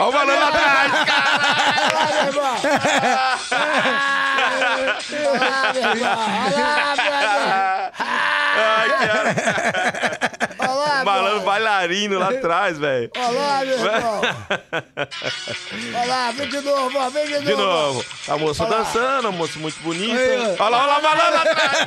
Olha 0.00 0.18
irmão. 0.22 0.48
Olha 0.48 1.94
lá, 1.94 2.12
meu 2.12 2.26
irmão. 2.28 2.56
Olha 5.12 5.40
lá, 5.50 5.72
meu 5.72 5.82
irmão. 5.92 6.18
Ai, 8.58 8.88
cara. 8.90 9.34
Olha 10.60 10.70
lá, 10.72 11.02
O 11.02 11.04
malandro 11.04 11.34
meu 11.36 11.44
bailarino 11.44 12.18
lá 12.18 12.28
atrás, 12.30 12.78
velho. 12.78 13.10
Olha 13.16 13.30
lá, 13.38 13.64
meu 13.64 13.78
irmão. 13.78 14.20
Olha 15.98 16.06
lá, 16.08 16.30
vem 16.32 16.48
de 16.48 16.60
novo, 16.60 16.98
ó, 16.98 17.10
vem 17.10 17.26
de 17.26 17.32
novo. 17.32 17.46
De 17.46 17.54
novo. 17.56 18.04
A 18.28 18.36
moça 18.38 18.64
Olha 18.64 18.76
lá. 18.76 18.82
dançando, 18.82 19.28
a 19.28 19.32
moça 19.32 19.58
muito 19.58 19.80
bonita. 19.80 20.20
Olha 20.60 20.68
lá, 20.68 20.78
olha 20.78 20.86
lá 20.86 20.98
o 20.98 21.02
malandro 21.02 21.34
lá 21.34 21.42
atrás. 21.42 21.86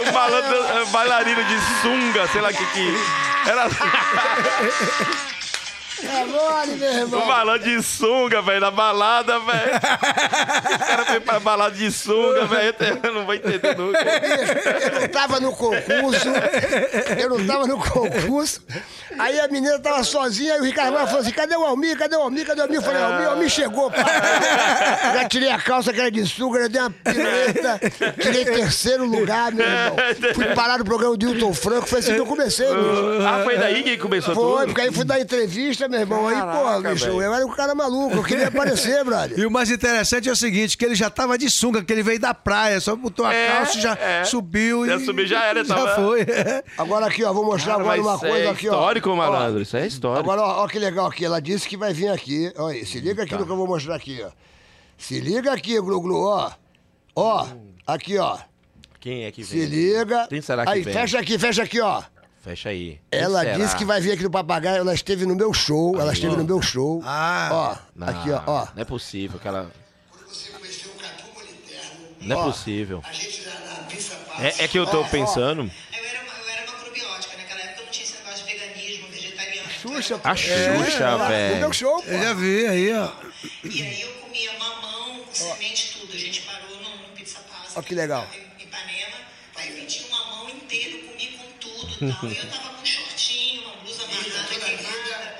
O 0.00 0.12
malandro 0.12 0.56
eh, 0.56 0.84
bailarino 0.86 1.44
de 1.44 1.60
sunga, 1.82 2.26
sei 2.28 2.40
lá 2.40 2.48
o 2.50 2.52
que 2.54 2.66
que... 2.66 2.94
Era 3.46 3.64
É 6.02 6.24
mole, 6.24 6.72
meu 6.76 6.92
irmão. 6.92 7.22
o 7.22 7.26
malandro 7.26 7.64
de 7.70 7.82
sunga, 7.82 8.42
velho, 8.42 8.60
na 8.60 8.70
balada, 8.70 9.38
velho. 9.38 9.76
O 9.76 10.78
cara 10.78 11.04
foi 11.06 11.20
pra 11.20 11.40
balada 11.40 11.74
de 11.74 11.90
sunga, 11.92 12.44
velho. 12.46 12.74
Eu 13.02 13.12
não 13.12 13.24
vou 13.24 13.34
entender 13.34 13.76
nunca. 13.76 13.98
Eu 14.00 15.00
não 15.00 15.08
tava 15.08 15.40
no 15.40 15.52
concurso. 15.52 16.28
Eu 17.18 17.30
não 17.30 17.46
tava 17.46 17.66
no 17.66 17.78
concurso. 17.78 18.62
Aí 19.18 19.38
a 19.38 19.46
menina 19.48 19.78
tava 19.78 20.02
sozinha, 20.02 20.54
aí 20.54 20.60
o 20.60 20.64
Ricardo 20.64 20.96
falou 21.06 21.20
assim: 21.20 21.30
cadê 21.30 21.56
o 21.56 21.64
Almir? 21.64 21.96
Cadê 21.96 22.16
o 22.16 22.20
Almir? 22.22 22.44
Cadê 22.46 22.60
o 22.60 22.64
Almir? 22.64 22.78
Eu 22.78 22.82
falei, 22.82 23.02
Almir, 23.02 23.28
o 23.28 23.30
Almir 23.30 23.48
chegou, 23.48 23.90
pá. 23.90 24.04
Já 25.14 25.28
tirei 25.28 25.50
a 25.50 25.58
calça 25.58 25.92
que 25.92 26.00
era 26.00 26.10
de 26.10 26.26
suga, 26.26 26.62
já 26.62 26.68
dei 26.68 26.80
uma 26.80 26.90
pirueta, 26.90 27.80
tirei 28.20 28.44
terceiro 28.44 29.04
lugar, 29.04 29.52
meu 29.52 29.64
irmão. 29.64 29.96
Fui 30.34 30.46
parar 30.54 30.78
no 30.78 30.84
programa 30.84 31.16
do 31.16 31.28
Hilton 31.28 31.54
Franco, 31.54 31.86
foi 31.86 32.00
assim 32.00 32.14
que 32.14 32.20
eu 32.20 32.26
comecei, 32.26 32.66
bicho. 32.66 33.18
Ah, 33.26 33.42
foi 33.44 33.56
daí 33.56 33.82
que 33.84 33.96
começou 33.96 34.34
Foi, 34.34 34.44
tudo? 34.44 34.66
porque 34.66 34.80
aí 34.80 34.92
fui 34.92 35.04
dar 35.04 35.20
entrevista, 35.20 35.83
meu 35.88 36.00
irmão. 36.00 36.26
Aí, 36.28 36.34
Caraca, 36.34 36.58
porra, 36.58 36.80
bicho, 36.92 37.04
velho. 37.06 37.22
eu 37.22 37.34
era 37.34 37.46
um 37.46 37.50
cara 37.54 37.74
maluco, 37.74 38.16
eu 38.16 38.22
queria 38.24 38.48
aparecer, 38.48 39.02
brother. 39.04 39.38
E 39.38 39.46
o 39.46 39.50
mais 39.50 39.70
interessante 39.70 40.28
é 40.28 40.32
o 40.32 40.36
seguinte, 40.36 40.76
que 40.76 40.84
ele 40.84 40.94
já 40.94 41.08
tava 41.10 41.36
de 41.38 41.48
sunga, 41.50 41.82
que 41.82 41.92
ele 41.92 42.02
veio 42.02 42.18
da 42.20 42.32
praia, 42.34 42.80
só 42.80 42.94
botou 42.96 43.24
a 43.26 43.34
É, 43.34 43.48
calça 43.56 43.78
e 43.78 43.80
já 43.80 43.92
é. 43.94 44.24
subiu. 44.24 44.86
Já 44.86 44.96
e... 44.96 45.04
subiu, 45.04 45.26
já 45.26 45.44
era, 45.44 45.62
Já 45.64 45.74
tava- 45.74 45.94
foi. 45.96 46.26
Agora 46.78 47.06
aqui, 47.06 47.24
ó, 47.24 47.32
vou 47.32 47.44
mostrar 47.44 47.72
Cara, 47.72 47.82
agora 47.84 48.00
uma 48.02 48.14
isso 48.14 48.20
coisa 48.26 48.44
é 48.44 48.50
aqui, 48.50 48.68
ó. 48.68 48.72
histórico, 48.72 49.10
Ó, 49.10 49.16
malandro. 49.16 49.62
Isso 49.62 49.76
é 49.76 49.86
histórico. 49.86 50.20
Agora, 50.30 50.42
ó, 50.42 50.64
ó 50.64 50.68
que 50.68 50.78
legal 50.78 51.06
aqui. 51.06 51.24
Ela 51.24 51.40
disse 51.40 51.68
que 51.68 51.76
vai 51.76 51.92
vir 51.92 52.08
aqui. 52.08 52.52
Olha 52.56 52.74
aí, 52.76 52.86
se 52.86 52.98
liga 53.00 53.22
aqui 53.22 53.32
Tá. 53.32 53.38
no 53.38 53.46
que 53.46 53.52
eu 53.52 53.56
vou 53.56 53.66
mostrar 53.66 53.96
aqui, 53.96 54.22
ó. 54.24 54.30
Se 54.96 55.18
liga 55.20 55.52
aqui, 55.52 55.80
Glu 55.80 56.00
Glu, 56.00 56.26
ó. 56.26 56.50
Ó, 57.16 57.46
aqui, 57.86 58.18
ó. 58.18 58.38
Quem 59.00 59.24
é 59.24 59.30
que 59.30 59.42
vem? 59.42 59.60
Se 59.60 59.66
liga. 59.66 60.26
Quem 60.28 60.40
será 60.40 60.64
que 60.64 60.72
aí, 60.72 60.82
vem? 60.82 60.94
fecha 60.94 61.18
aqui, 61.18 61.38
fecha 61.38 61.62
aqui, 61.62 61.80
ó. 61.80 62.02
Fecha 62.44 62.68
aí. 62.68 63.00
Quem 63.10 63.20
Ela 63.22 63.40
será? 63.40 63.56
disse 63.56 63.74
que 63.76 63.84
vai 63.86 64.00
vir 64.02 64.12
aqui 64.12 64.22
no 64.22 64.30
Papagaio. 64.30 64.76
Ela 64.76 64.92
esteve 64.92 65.24
no 65.24 65.34
meu 65.34 65.52
show. 65.54 65.98
Ela 65.98 66.12
esteve 66.12 66.36
no 66.36 66.44
meu 66.44 66.60
show. 66.60 67.00
Ah. 67.02 67.48
Ó, 67.50 67.76
Não, 67.96 68.06
aqui, 68.08 68.30
ó, 68.30 68.42
ó. 68.46 68.66
Não 68.74 68.82
é 68.82 68.84
possível 68.84 69.40
que 69.40 69.48
ela... 69.48 69.70
Você 70.28 70.50
conheceu 70.50 70.90
o 70.90 70.94
Catu 70.96 71.24
Moliterno. 71.32 71.90
Não 72.20 72.40
é 72.40 72.44
possível. 72.44 73.00
A 73.02 73.12
gente 73.12 73.46
na, 73.46 73.54
na 73.76 73.82
Pizza 73.84 74.14
É, 74.38 74.64
é 74.64 74.68
que 74.68 74.78
eu 74.78 74.84
tô 74.86 75.02
pensando... 75.06 75.62
Eu 75.62 76.04
era, 76.04 76.20
uma, 76.22 76.32
eu 76.34 76.50
era 76.50 76.70
macrobiótica, 76.70 77.34
naquela 77.38 77.60
época 77.62 77.80
eu 77.80 77.84
não 77.86 77.90
tinha 77.92 78.04
esse 78.04 78.16
negócio 78.18 78.46
de 78.46 78.52
veganismo, 78.52 79.08
vegetariano. 79.08 79.68
Xuxa, 79.70 80.20
A 80.22 80.36
Xuxa, 80.36 81.04
lá, 81.16 81.18
No 81.24 81.28
velho. 81.28 81.56
meu 81.60 81.72
show, 81.72 82.02
pô. 82.02 82.10
Eu 82.10 82.22
já 82.22 82.34
vi 82.34 82.66
aí, 82.66 82.92
ó. 82.92 83.10
E 83.64 83.82
aí 83.82 84.00
eu 84.02 84.12
comia 84.20 84.52
mamão 84.58 85.20
com 85.24 85.32
semente 85.34 85.98
tudo. 85.98 86.12
A 86.12 86.18
gente 86.18 86.42
parou 86.42 86.76
no, 86.78 87.08
Pizza 87.16 87.38
Pasta. 87.50 87.80
Ó, 87.80 87.82
que 87.82 87.94
legal. 87.94 88.26
e 92.00 92.36
eu 92.36 92.48
tava 92.50 92.70
com 92.70 92.82
um 92.82 92.86
shortinho, 92.86 93.62
uma 93.62 93.76
blusa 93.76 94.04
amarrada, 94.04 94.48
toda. 94.48 95.38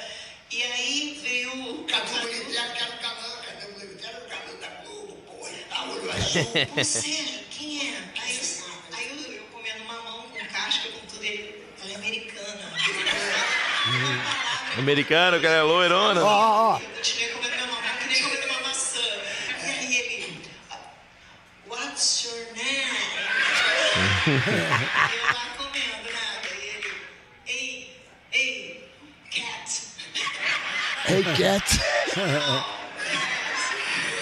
E 0.50 0.62
aí 0.62 1.20
veio 1.22 1.52
o 1.70 1.84
Cadu 1.84 2.12
Bolivero, 2.20 2.72
que 2.72 2.82
era 2.82 2.90
o 2.90 2.98
Cadu 2.98 3.24
o 3.26 4.28
canal 4.28 4.56
da 4.60 4.68
Globo, 4.82 5.16
pô, 5.26 5.48
e 5.48 5.64
tal, 5.68 5.88
olho 5.90 6.12
azul. 6.12 6.44
Quem 7.50 7.80
é? 7.80 7.88
era? 7.88 7.98
É? 7.98 8.10
É 8.14 8.22
aí, 8.22 8.36
eu, 8.36 8.64
aí 8.96 9.06
eu, 9.08 9.16
eu 9.32 9.44
comendo 9.52 9.84
mamão 9.84 10.28
com 10.28 10.46
casca, 10.46 10.88
com 10.88 11.06
tudo, 11.06 11.24
ele, 11.24 11.64
ela 11.82 11.92
é. 11.92 11.96
Americano, 14.78 15.36
hum. 15.36 15.40
que 15.40 15.46
é 15.46 15.62
loirona. 15.62 16.24
Ó, 16.24 16.26
ó. 16.28 16.80
Uma 18.48 18.60
maçã. 18.68 19.00
E 19.62 19.70
aí 19.70 19.96
ele, 19.96 20.42
what's 21.68 22.24
your 22.24 22.46
name? 22.54 22.84
Hey, 31.04 31.22
cat. 31.36 31.60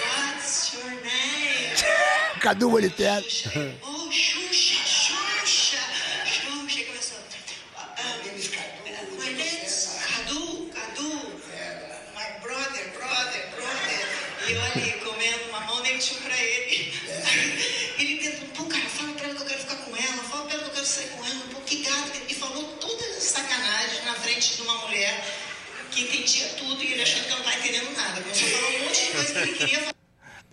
What's 0.03 0.75
your 0.75 0.91
name? 0.99 1.79
Cadu 2.41 2.69
Moliterno. 2.69 3.23
Oh, 3.81 4.11
Xuxa, 4.11 4.83
Xuxa, 4.83 5.79
Xuxa. 6.27 6.83
Começou. 6.83 7.19
My 9.17 9.31
name's 9.31 9.95
Cadu, 10.03 10.67
Cadu. 10.75 11.09
My 12.13 12.27
brother, 12.43 12.85
brother, 12.91 13.43
brother. 13.55 14.03
E 14.45 14.51
eu 14.51 14.61
ali 14.61 14.91
comendo 14.99 15.51
mamão, 15.53 15.79
nem 15.83 15.97
tinha 15.97 16.19
pra 16.19 16.37
ele. 16.37 16.91
Ele 17.97 18.17
tentou, 18.17 18.47
pô, 18.57 18.65
cara, 18.65 18.83
fala 18.89 19.13
pra 19.13 19.29
ela 19.29 19.35
que 19.35 19.41
eu 19.41 19.47
quero 19.47 19.61
ficar 19.61 19.77
com 19.77 19.95
ela, 19.95 20.23
fala 20.29 20.43
pra 20.47 20.55
ela 20.55 20.63
que 20.63 20.69
eu 20.69 20.73
quero 20.73 20.85
sair 20.85 21.07
com 21.15 21.25
ela, 21.25 21.43
pô, 21.53 21.61
que 21.61 21.81
gato. 21.81 22.11
E 22.27 22.35
falou 22.35 22.63
todas 22.81 23.17
as 23.17 23.23
sacanagens 23.23 24.03
na 24.03 24.15
frente 24.15 24.57
de 24.57 24.61
uma 24.63 24.77
mulher 24.79 25.23
que 25.93 26.01
entendia 26.01 26.47
tudo 26.57 26.83
e 26.83 26.93
ele 26.93 27.01
achando 27.01 27.25
que 27.25 27.31
eu 27.31 27.37
não 27.37 27.43
tava 27.43 27.57
entendendo 27.57 27.95
nada. 27.95 28.21
Começou 28.21 28.47
a 28.47 28.51
falar 28.51 28.69
um 28.69 28.83
monte 28.83 29.05
de 29.05 29.11
coisa 29.11 29.33
que 29.33 29.39
ele 29.39 29.53
queria 29.53 29.79
falar. 29.79 29.92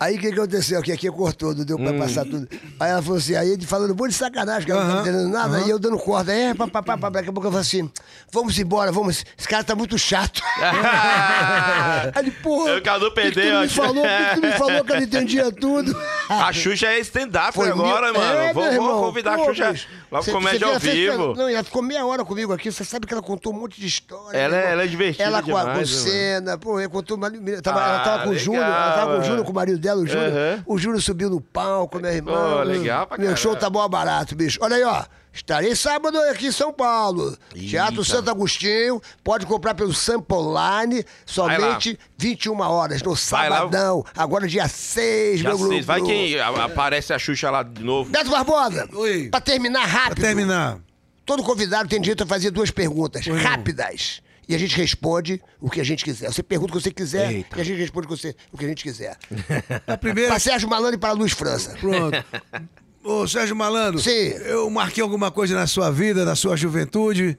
Aí 0.01 0.17
o 0.17 0.19
que 0.19 0.29
aconteceu? 0.29 0.81
Que 0.83 0.93
aqui 0.93 1.11
cortou, 1.11 1.55
não 1.55 1.63
deu 1.63 1.77
pra 1.79 1.93
passar 1.93 2.25
tudo. 2.25 2.49
Aí 2.81 2.91
ela 2.91 3.03
falou 3.03 3.19
assim, 3.19 3.35
aí 3.37 3.51
ele 3.51 3.67
falando 3.67 3.95
monte 3.95 4.13
de 4.13 4.17
sacanagem, 4.17 4.65
que 4.65 4.73
ela 4.73 4.83
não 4.83 4.95
tá 4.95 5.01
entendendo 5.03 5.29
nada, 5.29 5.59
aham. 5.59 5.67
e 5.67 5.71
eu 5.71 5.79
dando 5.79 5.99
corda. 5.99 6.33
É, 6.33 6.55
papapá, 6.55 6.97
daqui 7.11 7.29
a 7.29 7.33
pouco 7.33 7.47
eu 7.49 7.53
falei 7.53 7.61
assim, 7.67 7.91
vamos 8.33 8.59
embora, 8.59 8.91
vamos, 8.91 9.23
esse 9.39 9.47
cara 9.47 9.63
tá 9.63 9.75
muito 9.75 9.99
chato. 9.99 10.41
Aí 12.15 12.23
ele, 12.23 12.31
porra, 12.31 12.77
O 12.77 12.83
Cadu 12.83 13.11
que 13.13 13.23
que 13.23 13.33
perdeu, 13.35 13.55
tu 13.57 13.61
me 13.63 13.69
falou, 13.69 14.03
que 14.03 14.25
que 14.35 14.35
tu 14.41 14.47
me 14.47 14.53
falou 14.53 14.85
que 14.85 14.93
eu 14.93 14.97
não 14.97 15.03
entendia 15.05 15.53
tudo? 15.53 16.03
A 16.29 16.53
Xuxa 16.53 16.87
é 16.87 16.99
stand-up 17.01 17.61
agora, 17.61 18.13
mil- 18.13 18.21
mano. 18.21 18.39
É, 18.39 18.53
vou, 18.53 18.65
irmão, 18.65 19.01
convidar 19.01 19.37
pô, 19.37 19.43
a 19.43 19.47
Xuxa 19.47 19.75
lá 20.11 20.23
pro 20.23 20.33
comédia 20.33 20.67
ao 20.67 20.79
vivo. 20.79 21.35
Não, 21.35 21.49
ela 21.49 21.63
ficou 21.65 21.83
meia 21.83 22.05
hora 22.07 22.25
comigo 22.25 22.53
aqui. 22.53 22.71
Você 22.73 22.85
sabe 22.85 23.07
que 23.07 23.13
ela 23.13 23.23
contou 23.23 23.53
um 23.53 23.57
monte 23.61 23.81
de 23.81 23.87
história. 23.87 24.37
Ela 24.37 24.57
é- 24.57 24.73
ela 24.73 24.85
é 24.85 24.87
divertida 24.87 25.25
Ela 25.25 25.43
com 25.43 25.57
a 25.57 25.61
demais, 25.61 25.67
né, 25.91 25.97
Lucena, 25.97 26.59
pô, 26.59 26.79
ela 26.81 26.89
contou. 26.89 27.19
Ela 27.23 27.63
tava, 27.63 27.81
Ah, 27.81 28.19
com 28.25 28.31
o 28.31 28.39
Júnior, 28.39 28.65
ela 28.65 28.93
tava 28.93 29.15
com 29.17 29.21
o. 29.21 29.25
Júnior, 29.25 29.45
com 29.45 29.53
o 29.53 29.55
marido 29.55 29.79
dela, 29.79 29.90
o 29.99 30.07
Júnior. 30.07 30.29
Aham. 30.33 30.63
O 30.67 30.79
Júnior 30.79 31.03
subiu 31.03 31.29
no 31.31 31.41
palco, 31.41 31.99
meu 32.01 32.11
irmão. 32.13 32.59
Pô, 32.59 32.63
legal 32.63 33.07
pra 33.07 33.17
Meu 33.19 33.27
caralho. 33.27 33.43
show 33.43 33.57
tá 33.57 33.69
bom 33.69 33.89
barato, 33.89 34.35
bicho. 34.37 34.59
Olha 34.63 34.77
aí, 34.77 34.85
ó. 34.85 35.05
Estarei 35.33 35.77
sábado 35.77 36.19
aqui 36.23 36.49
em 36.49 36.53
São 36.53 36.73
Paulo. 36.73 37.37
Teatro 37.55 38.05
Santo 38.05 38.29
Agostinho. 38.31 39.01
Pode 39.23 39.47
comprar 39.47 39.75
pelo 39.75 39.95
Sampa 39.95 40.35
Online. 40.35 41.05
Somente 41.25 41.97
21 42.19 42.59
horas, 42.61 43.01
no 43.01 43.15
sabadão. 43.17 44.05
Agora 44.17 44.49
dia 44.49 44.67
6, 44.67 45.41
Já 45.41 45.49
meu 45.51 45.59
grupo. 45.59 45.83
Vai 45.85 46.03
quem 46.03 46.39
aparece 46.41 47.13
a 47.13 47.19
Xuxa 47.19 47.49
lá 47.49 47.63
de 47.63 47.83
novo. 47.83 48.11
Beto 48.11 48.29
Barbosa, 48.29 48.89
Oi. 48.93 49.29
pra 49.31 49.41
terminar 49.41 49.87
rápido. 49.87 50.17
Pra 50.17 50.25
terminar. 50.27 50.79
Todo 51.25 51.45
convidado 51.45 51.89
tem 51.89 52.01
direito 52.01 52.25
a 52.25 52.27
fazer 52.27 52.51
duas 52.51 52.73
perguntas 52.73 53.25
rápidas. 53.27 54.21
E 54.51 54.55
a 54.57 54.59
gente 54.59 54.77
responde 54.77 55.41
o 55.61 55.71
que 55.71 55.81
a 55.81 55.85
gente 55.85 56.03
quiser. 56.05 56.27
Você 56.33 56.43
pergunta 56.43 56.73
o 56.73 56.77
que 56.77 56.83
você 56.83 56.91
quiser 56.91 57.33
Eita. 57.33 57.57
e 57.57 57.61
a 57.61 57.65
gente 57.65 57.79
responde 57.79 58.09
o 58.09 58.11
que, 58.11 58.17
você, 58.17 58.35
o 58.51 58.59
que 58.59 58.65
a 58.65 58.69
gente 58.69 58.83
quiser. 58.83 59.17
A 59.87 59.97
primeira. 59.97 60.31
Pra 60.31 60.41
Sérgio 60.41 60.69
Malandro 60.69 60.97
e 60.97 60.99
para 60.99 61.13
Luiz 61.13 61.31
França. 61.31 61.77
Pronto. 61.79 62.17
Ô, 63.05 63.29
Sérgio 63.29 63.55
Malandro. 63.55 64.01
Sim. 64.01 64.11
Eu 64.11 64.69
marquei 64.69 65.05
alguma 65.05 65.31
coisa 65.31 65.55
na 65.55 65.69
sua 65.69 65.93
vida, 65.93 66.25
na 66.25 66.35
sua 66.35 66.57
juventude. 66.57 67.39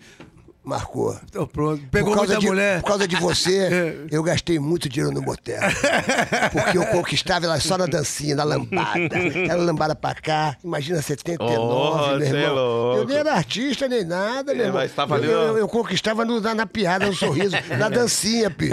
Marcou. 0.64 1.18
Então, 1.28 1.48
pronto. 1.48 1.82
Pegou 1.90 2.12
por 2.12 2.18
causa 2.18 2.34
muita 2.34 2.40
de, 2.42 2.48
mulher. 2.48 2.82
Por 2.82 2.88
causa 2.88 3.08
de 3.08 3.16
você, 3.16 3.58
É. 3.72 3.96
eu 4.12 4.22
gastei 4.22 4.60
muito 4.60 4.88
dinheiro 4.88 5.12
no 5.14 5.20
motel. 5.22 5.60
Porque 6.52 6.78
eu 6.78 6.86
conquistava 6.86 7.46
ela 7.46 7.60
só 7.60 7.78
na 7.80 7.88
dancinha, 7.88 8.36
na 8.36 8.44
lambada. 8.44 9.00
Ela 9.50 9.64
lambada 9.64 9.96
pra 9.96 10.14
cá, 10.14 10.56
imagina 10.64 11.02
79, 11.02 11.52
Oh, 11.52 12.18
meu 12.18 12.22
é 12.28 12.30
irmão. 12.42 12.54
louco. 12.56 12.98
eu 13.00 13.08
nem 13.08 13.18
era 13.18 13.34
artista 13.34 13.88
nem 13.88 14.06
nada, 14.06 14.54
meu 14.54 14.64
É, 14.64 14.68
irmão. 14.68 14.82
mas 14.82 14.92
tava 14.94 15.16
ali, 15.16 15.26
eu, 15.26 15.32
eu, 15.32 15.58
eu 15.58 15.68
conquistava 15.68 16.24
no- 16.24 16.40
na, 16.40 16.54
na 16.54 16.66
piada, 16.68 17.08
no 17.08 17.14
sorriso, 17.16 17.56
na 17.80 17.90
dancinha, 17.90 18.52
pi. 18.52 18.70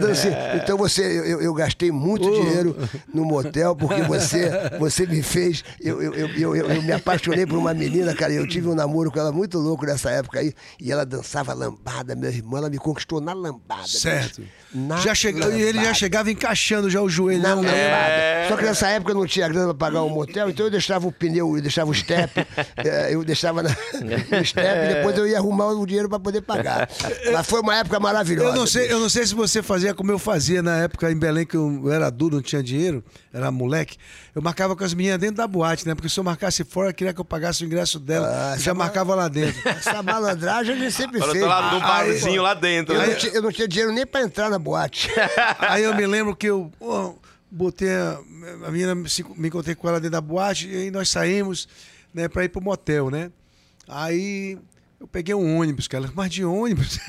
Dancinha. 0.00 0.36
Então 0.56 0.76
você, 0.76 1.02
eu, 1.02 1.40
eu 1.40 1.54
gastei 1.54 1.92
muito 1.92 2.28
dinheiro 2.30 2.76
no 3.14 3.24
motel, 3.24 3.76
porque 3.76 4.02
você, 4.02 4.50
você 4.78 5.06
me 5.06 5.22
fez. 5.22 5.62
Eu, 5.80 6.02
eu, 6.02 6.14
eu, 6.14 6.28
eu, 6.30 6.56
eu- 6.56 6.70
eu 6.72 6.82
me 6.82 6.92
apaixonei 6.92 7.46
por 7.46 7.58
uma 7.58 7.72
menina, 7.72 8.12
cara. 8.12 8.32
e 8.32 8.36
Eu 8.36 8.46
tive 8.48 8.66
um 8.68 8.74
namoro 8.74 9.10
com 9.12 9.20
ela 9.20 9.30
muito 9.30 9.56
louco 9.58 9.86
nessa 9.86 10.10
época 10.10 10.40
aí. 10.40 10.52
E 10.80 10.90
ela 10.90 11.06
dançava 11.06 11.27
lambada, 11.54 12.14
meu 12.14 12.30
irmão. 12.30 12.58
Ela 12.58 12.70
me 12.70 12.78
conquistou 12.78 13.20
na 13.20 13.32
lambada. 13.32 13.86
Certo. 13.86 14.42
Na 14.72 14.96
Já 14.98 15.14
chega... 15.14 15.46
E 15.48 15.60
ele 15.60 15.72
já 15.72 15.78
lambada. 15.78 15.94
chegava 15.94 16.30
encaixando 16.30 16.90
já 16.90 17.00
o 17.00 17.08
joelho. 17.08 17.42
Na 17.42 17.56
né? 17.56 17.62
lambada. 17.62 17.74
É. 17.74 18.46
Só 18.48 18.56
que 18.56 18.64
nessa 18.64 18.88
época 18.88 19.12
eu 19.12 19.16
não 19.16 19.26
tinha 19.26 19.48
grana 19.48 19.74
pra 19.74 19.88
pagar 19.88 20.02
um 20.02 20.08
motel, 20.08 20.48
então 20.48 20.66
eu 20.66 20.70
deixava 20.70 21.06
o 21.06 21.12
pneu, 21.12 21.56
eu 21.56 21.62
deixava 21.62 21.90
o 21.90 21.94
step, 21.94 22.32
eh, 22.78 23.08
eu 23.14 23.22
deixava 23.22 23.62
na- 23.62 23.68
no 23.70 24.44
step 24.44 24.84
e 24.90 24.94
depois 24.94 25.18
eu 25.18 25.26
ia 25.26 25.36
arrumar 25.38 25.66
o 25.68 25.84
dinheiro 25.86 26.08
pra 26.08 26.18
poder 26.18 26.40
pagar. 26.40 26.88
Mas 27.32 27.46
foi 27.46 27.60
uma 27.60 27.76
época 27.76 28.00
maravilhosa. 28.00 28.48
Eu 28.50 28.54
não, 28.56 28.66
sei, 28.66 28.90
eu 28.92 29.00
não 29.00 29.08
sei 29.08 29.26
se 29.26 29.34
você 29.34 29.62
fazia 29.62 29.94
como 29.94 30.10
eu 30.10 30.18
fazia 30.18 30.62
na 30.62 30.78
época 30.78 31.10
em 31.10 31.18
Belém, 31.18 31.44
que 31.44 31.56
eu 31.56 31.90
era 31.92 32.08
duro, 32.10 32.36
não 32.36 32.42
tinha 32.42 32.62
dinheiro, 32.62 33.04
era 33.32 33.50
moleque. 33.50 33.98
Eu 34.34 34.42
marcava 34.42 34.76
com 34.76 34.84
as 34.84 34.94
meninas 34.94 35.18
dentro 35.18 35.36
da 35.36 35.46
boate, 35.46 35.86
né? 35.86 35.94
Porque 35.94 36.08
se 36.08 36.18
eu 36.20 36.24
marcasse 36.24 36.62
fora, 36.64 36.92
queria 36.92 37.12
que 37.12 37.20
eu 37.20 37.24
pagasse 37.24 37.62
o 37.64 37.66
ingresso 37.66 37.98
dela. 37.98 38.28
Ah, 38.52 38.54
eu 38.56 38.60
já 38.60 38.74
marcava 38.74 39.14
lá 39.14 39.26
dentro. 39.28 39.60
Essa 39.68 40.02
malandragem 40.02 40.74
a 40.74 40.78
gente 40.78 40.92
sempre 40.92 41.16
Agora 41.16 41.30
eu 41.30 41.32
fez. 41.32 41.44
tô 41.44 41.48
lá 41.48 41.70
no 41.70 41.76
Aí, 41.76 41.82
barzinho 41.82 42.42
lá 42.42 42.54
dentro. 42.54 42.94
Eu 42.94 43.00
né? 43.00 43.06
não, 43.08 43.14
tinha, 43.16 43.32
eu 43.32 43.42
não 43.42 43.50
tinha 43.52 43.66
dinheiro 43.66 43.92
nem 43.92 44.06
pra 44.06 44.20
entrar 44.22 44.48
na 44.50 44.58
boate. 44.58 45.08
Aí 45.58 45.82
eu 45.82 45.94
me 45.96 46.06
lembro 46.06 46.36
que 46.36 46.46
eu 46.46 46.70
pô, 46.78 47.16
botei 47.50 47.90
a, 47.90 48.18
a 48.66 48.70
menina, 48.70 48.94
me 48.94 49.48
encontrei 49.48 49.74
com 49.74 49.88
ela 49.88 49.98
dentro 49.98 50.12
da 50.12 50.20
boate 50.20 50.68
e 50.68 50.76
aí 50.76 50.90
nós 50.90 51.08
saímos, 51.08 51.66
né, 52.14 52.28
pra 52.28 52.44
ir 52.44 52.48
pro 52.50 52.60
motel, 52.62 53.10
né? 53.10 53.30
Aí 53.88 54.58
eu 55.00 55.06
peguei 55.08 55.34
um 55.34 55.58
ônibus, 55.58 55.88
cara, 55.88 56.10
mas 56.14 56.30
de 56.30 56.44
ônibus. 56.44 56.98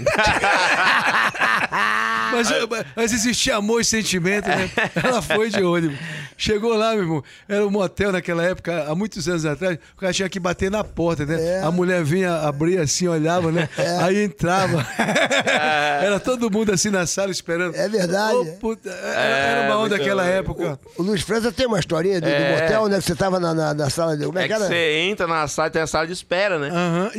mas, 2.31 2.49
eu- 2.51 2.69
mas 2.95 3.11
existia 3.11 3.55
amor 3.57 3.81
e 3.81 3.85
sentimento, 3.85 4.47
né? 4.47 4.69
Ela 4.95 5.21
foi 5.21 5.49
de 5.49 5.61
ônibus. 5.61 5.97
Chegou 6.39 6.73
lá, 6.75 6.91
meu 6.93 7.01
irmão, 7.01 7.23
era 7.49 7.67
um 7.67 7.69
motel 7.69 8.13
naquela 8.13 8.41
época, 8.43 8.85
há 8.87 8.95
muitos 8.95 9.27
anos 9.27 9.45
atrás, 9.45 9.77
o 9.95 9.99
cara 9.99 10.13
tinha 10.13 10.29
que 10.29 10.39
bater 10.39 10.71
na 10.71 10.83
porta, 10.85 11.25
né? 11.25 11.37
É. 11.57 11.61
A 11.61 11.69
mulher 11.69 12.01
vinha, 12.01 12.33
abria 12.33 12.81
assim, 12.81 13.07
olhava, 13.09 13.51
né? 13.51 13.67
Aí 14.01 14.23
entrava. 14.23 14.87
era 16.01 16.17
todo 16.17 16.49
mundo 16.49 16.71
assim 16.71 16.89
na 16.89 17.05
sala 17.05 17.29
esperando. 17.29 17.75
É 17.75 17.89
verdade. 17.89 18.35
Ô, 18.37 18.45
puta, 18.57 18.89
era, 18.89 19.19
era 19.19 19.61
uma 19.67 19.75
onda 19.79 19.89
muito 19.89 19.97
daquela 19.99 20.25
época. 20.25 20.79
O 20.97 21.03
Luiz 21.03 21.21
França 21.21 21.51
tem 21.51 21.67
uma 21.67 21.79
historinha 21.79 22.21
do, 22.21 22.25
do 22.25 22.31
É. 22.31 22.61
motel, 22.61 22.87
né? 22.87 22.97
Que 22.99 23.03
você 23.03 23.15
tava 23.15 23.37
na, 23.39 23.53
na, 23.53 23.73
na 23.73 23.89
sala 23.89 24.15
de. 24.15 24.25
Como 24.25 24.39
é, 24.39 24.45
É 24.45 24.47
que 24.47 24.53
era? 24.53 24.65
você 24.67 24.93
entra 25.09 25.27
na 25.27 25.45
sala, 25.47 25.69
tem 25.69 25.81
a 25.81 25.87
sala 25.87 26.07
de 26.07 26.13
espera, 26.13 26.57
né? 26.57 26.69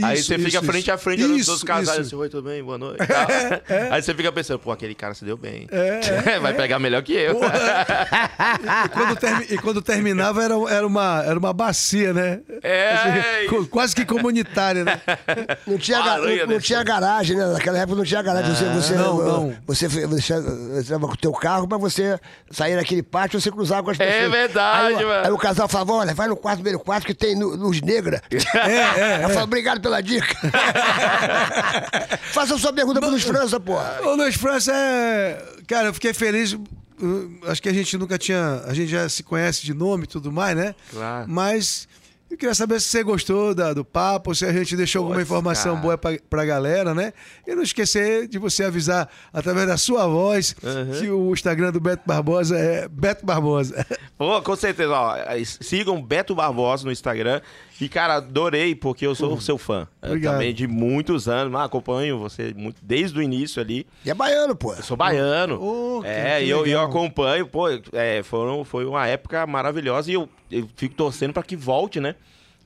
Aí 0.02 0.14
isso, 0.14 0.28
você 0.28 0.38
fica 0.38 0.48
isso, 0.48 0.62
frente 0.64 0.82
isso. 0.84 0.92
a 0.92 0.98
frente 0.98 1.22
olhando 1.24 1.36
Isso, 1.36 1.46
todos 1.46 1.60
os 1.60 1.64
casais 1.64 1.98
isso. 1.98 2.00
assim, 2.00 2.16
oi, 2.16 2.28
tudo 2.30 2.48
bem? 2.48 2.62
Boa 2.62 2.78
noite. 2.78 3.00
Aí 3.90 4.00
você 4.02 4.14
fica 4.14 4.32
pensando, 4.32 4.58
pô, 4.58 4.72
aquele 4.72 4.94
cara 4.94 5.12
se 5.14 5.24
deu 5.24 5.36
bem. 5.36 5.68
É, 5.70 6.38
Vai 6.40 6.54
pegar 6.54 6.78
melhor 6.78 7.02
que 7.02 7.12
eu. 7.12 7.38
E 7.40 9.09
quando, 9.14 9.18
termi- 9.18 9.46
e 9.50 9.58
quando 9.58 9.82
terminava 9.82 10.42
era, 10.44 10.54
era, 10.70 10.86
uma, 10.86 11.22
era 11.24 11.38
uma 11.38 11.52
bacia, 11.52 12.12
né? 12.12 12.40
É, 12.62 13.44
Assim, 13.46 13.64
quase 13.66 13.94
que 13.94 14.04
comunitária, 14.04 14.84
né? 14.84 15.00
Não 15.66 15.78
tinha, 15.78 16.00
ga- 16.02 16.18
não, 16.18 16.46
não 16.46 16.60
tinha 16.60 16.82
garagem, 16.82 17.36
né? 17.36 17.46
Naquela 17.46 17.78
época 17.78 17.96
não 17.96 18.04
tinha 18.04 18.22
garagem. 18.22 18.54
Você, 18.54 18.64
você, 18.66 18.94
não, 18.94 19.16
não. 19.18 19.56
você, 19.66 19.88
você 19.88 20.34
entrava 20.80 21.06
com 21.06 21.14
o 21.14 21.16
teu 21.16 21.32
carro 21.32 21.66
pra 21.68 21.78
você 21.78 22.18
sair 22.50 22.76
naquele 22.76 23.02
pátio 23.02 23.40
você 23.40 23.50
cruzava 23.50 23.82
com 23.82 23.90
as 23.90 24.00
É 24.00 24.06
pessoas. 24.06 24.30
verdade, 24.32 24.94
aí, 24.96 25.04
mano. 25.04 25.26
Aí 25.26 25.32
o 25.32 25.38
casal 25.38 25.68
falava: 25.68 25.92
olha, 25.92 26.14
vai 26.14 26.28
no 26.28 26.36
quarto, 26.36 26.56
primeiro 26.58 26.78
quarto 26.80 27.06
que 27.06 27.14
tem 27.14 27.38
luz 27.38 27.80
negra. 27.80 28.22
É, 28.30 29.20
é, 29.20 29.24
Eu 29.24 29.30
falo, 29.30 29.44
obrigado 29.44 29.80
pela 29.80 30.00
dica. 30.00 30.34
Faça 32.32 32.56
sua 32.58 32.72
pergunta 32.72 33.00
pro 33.00 33.10
Luiz 33.10 33.22
França, 33.22 33.58
porra. 33.60 33.98
O 34.02 34.14
Luiz 34.16 34.34
França 34.34 34.72
é. 34.74 35.42
Cara, 35.66 35.88
eu 35.88 35.94
fiquei 35.94 36.12
feliz. 36.14 36.56
Uh, 37.02 37.50
Acho 37.50 37.62
que 37.62 37.68
a 37.68 37.72
gente 37.72 37.96
nunca 37.98 38.18
tinha. 38.18 38.62
A 38.66 38.74
gente 38.74 38.90
já 38.90 39.08
se 39.08 39.22
conhece 39.22 39.64
de 39.64 39.74
nome 39.74 40.04
e 40.04 40.06
tudo 40.06 40.30
mais, 40.32 40.56
né? 40.56 40.74
Claro. 40.90 41.26
Mas 41.28 41.88
eu 42.30 42.36
queria 42.38 42.54
saber 42.54 42.80
se 42.80 42.88
você 42.88 43.02
gostou 43.02 43.54
da- 43.54 43.72
do 43.72 43.84
papo, 43.84 44.34
se 44.34 44.44
a 44.44 44.52
gente 44.52 44.76
deixou 44.76 45.02
alguma 45.02 45.20
informação 45.20 45.72
cara. 45.72 45.82
boa 45.82 45.98
pra, 45.98 46.16
pra 46.30 46.44
galera, 46.44 46.94
né? 46.94 47.12
E 47.46 47.54
não 47.54 47.62
esquecer 47.62 48.28
de 48.28 48.38
você 48.38 48.62
avisar 48.64 49.08
através 49.32 49.66
da 49.66 49.76
sua 49.76 50.06
voz 50.06 50.54
que 51.00 51.10
o 51.10 51.32
Instagram 51.32 51.72
do 51.72 51.80
Beto 51.80 52.02
Barbosa 52.06 52.56
é 52.56 52.86
Beto 52.88 53.26
Barbosa. 53.26 53.84
Pô, 54.16 54.40
com 54.42 54.54
certeza, 54.54 54.92
ó. 54.92 55.16
Sigam 55.60 56.00
Beto 56.00 56.34
Barbosa 56.34 56.84
no 56.84 56.92
Instagram. 56.92 57.40
E, 57.80 57.88
cara, 57.88 58.16
adorei, 58.16 58.74
porque 58.74 59.06
eu 59.06 59.14
sou 59.14 59.40
seu 59.40 59.56
fã. 59.56 59.88
Também 60.00 60.54
de 60.54 60.66
muitos 60.66 61.28
anos. 61.28 61.52
Mas 61.52 61.64
acompanho 61.64 62.18
você 62.18 62.52
muito, 62.54 62.76
desde 62.82 63.18
o 63.18 63.22
início 63.22 63.60
ali. 63.60 63.86
E 64.04 64.10
é 64.10 64.14
baiano, 64.14 64.54
pô. 64.54 64.74
Eu 64.74 64.82
sou 64.82 64.96
baiano. 64.96 65.58
Oh, 65.60 66.04
é, 66.04 66.44
e 66.44 66.50
eu, 66.50 66.66
eu 66.66 66.80
acompanho, 66.80 67.46
pô, 67.46 67.68
é, 67.92 68.22
foram, 68.22 68.64
foi 68.64 68.84
uma 68.84 69.06
época 69.06 69.46
maravilhosa 69.46 70.10
e 70.10 70.14
eu, 70.14 70.28
eu 70.50 70.68
fico 70.76 70.94
torcendo 70.94 71.32
pra 71.32 71.42
que 71.42 71.56
volte, 71.56 72.00
né? 72.00 72.14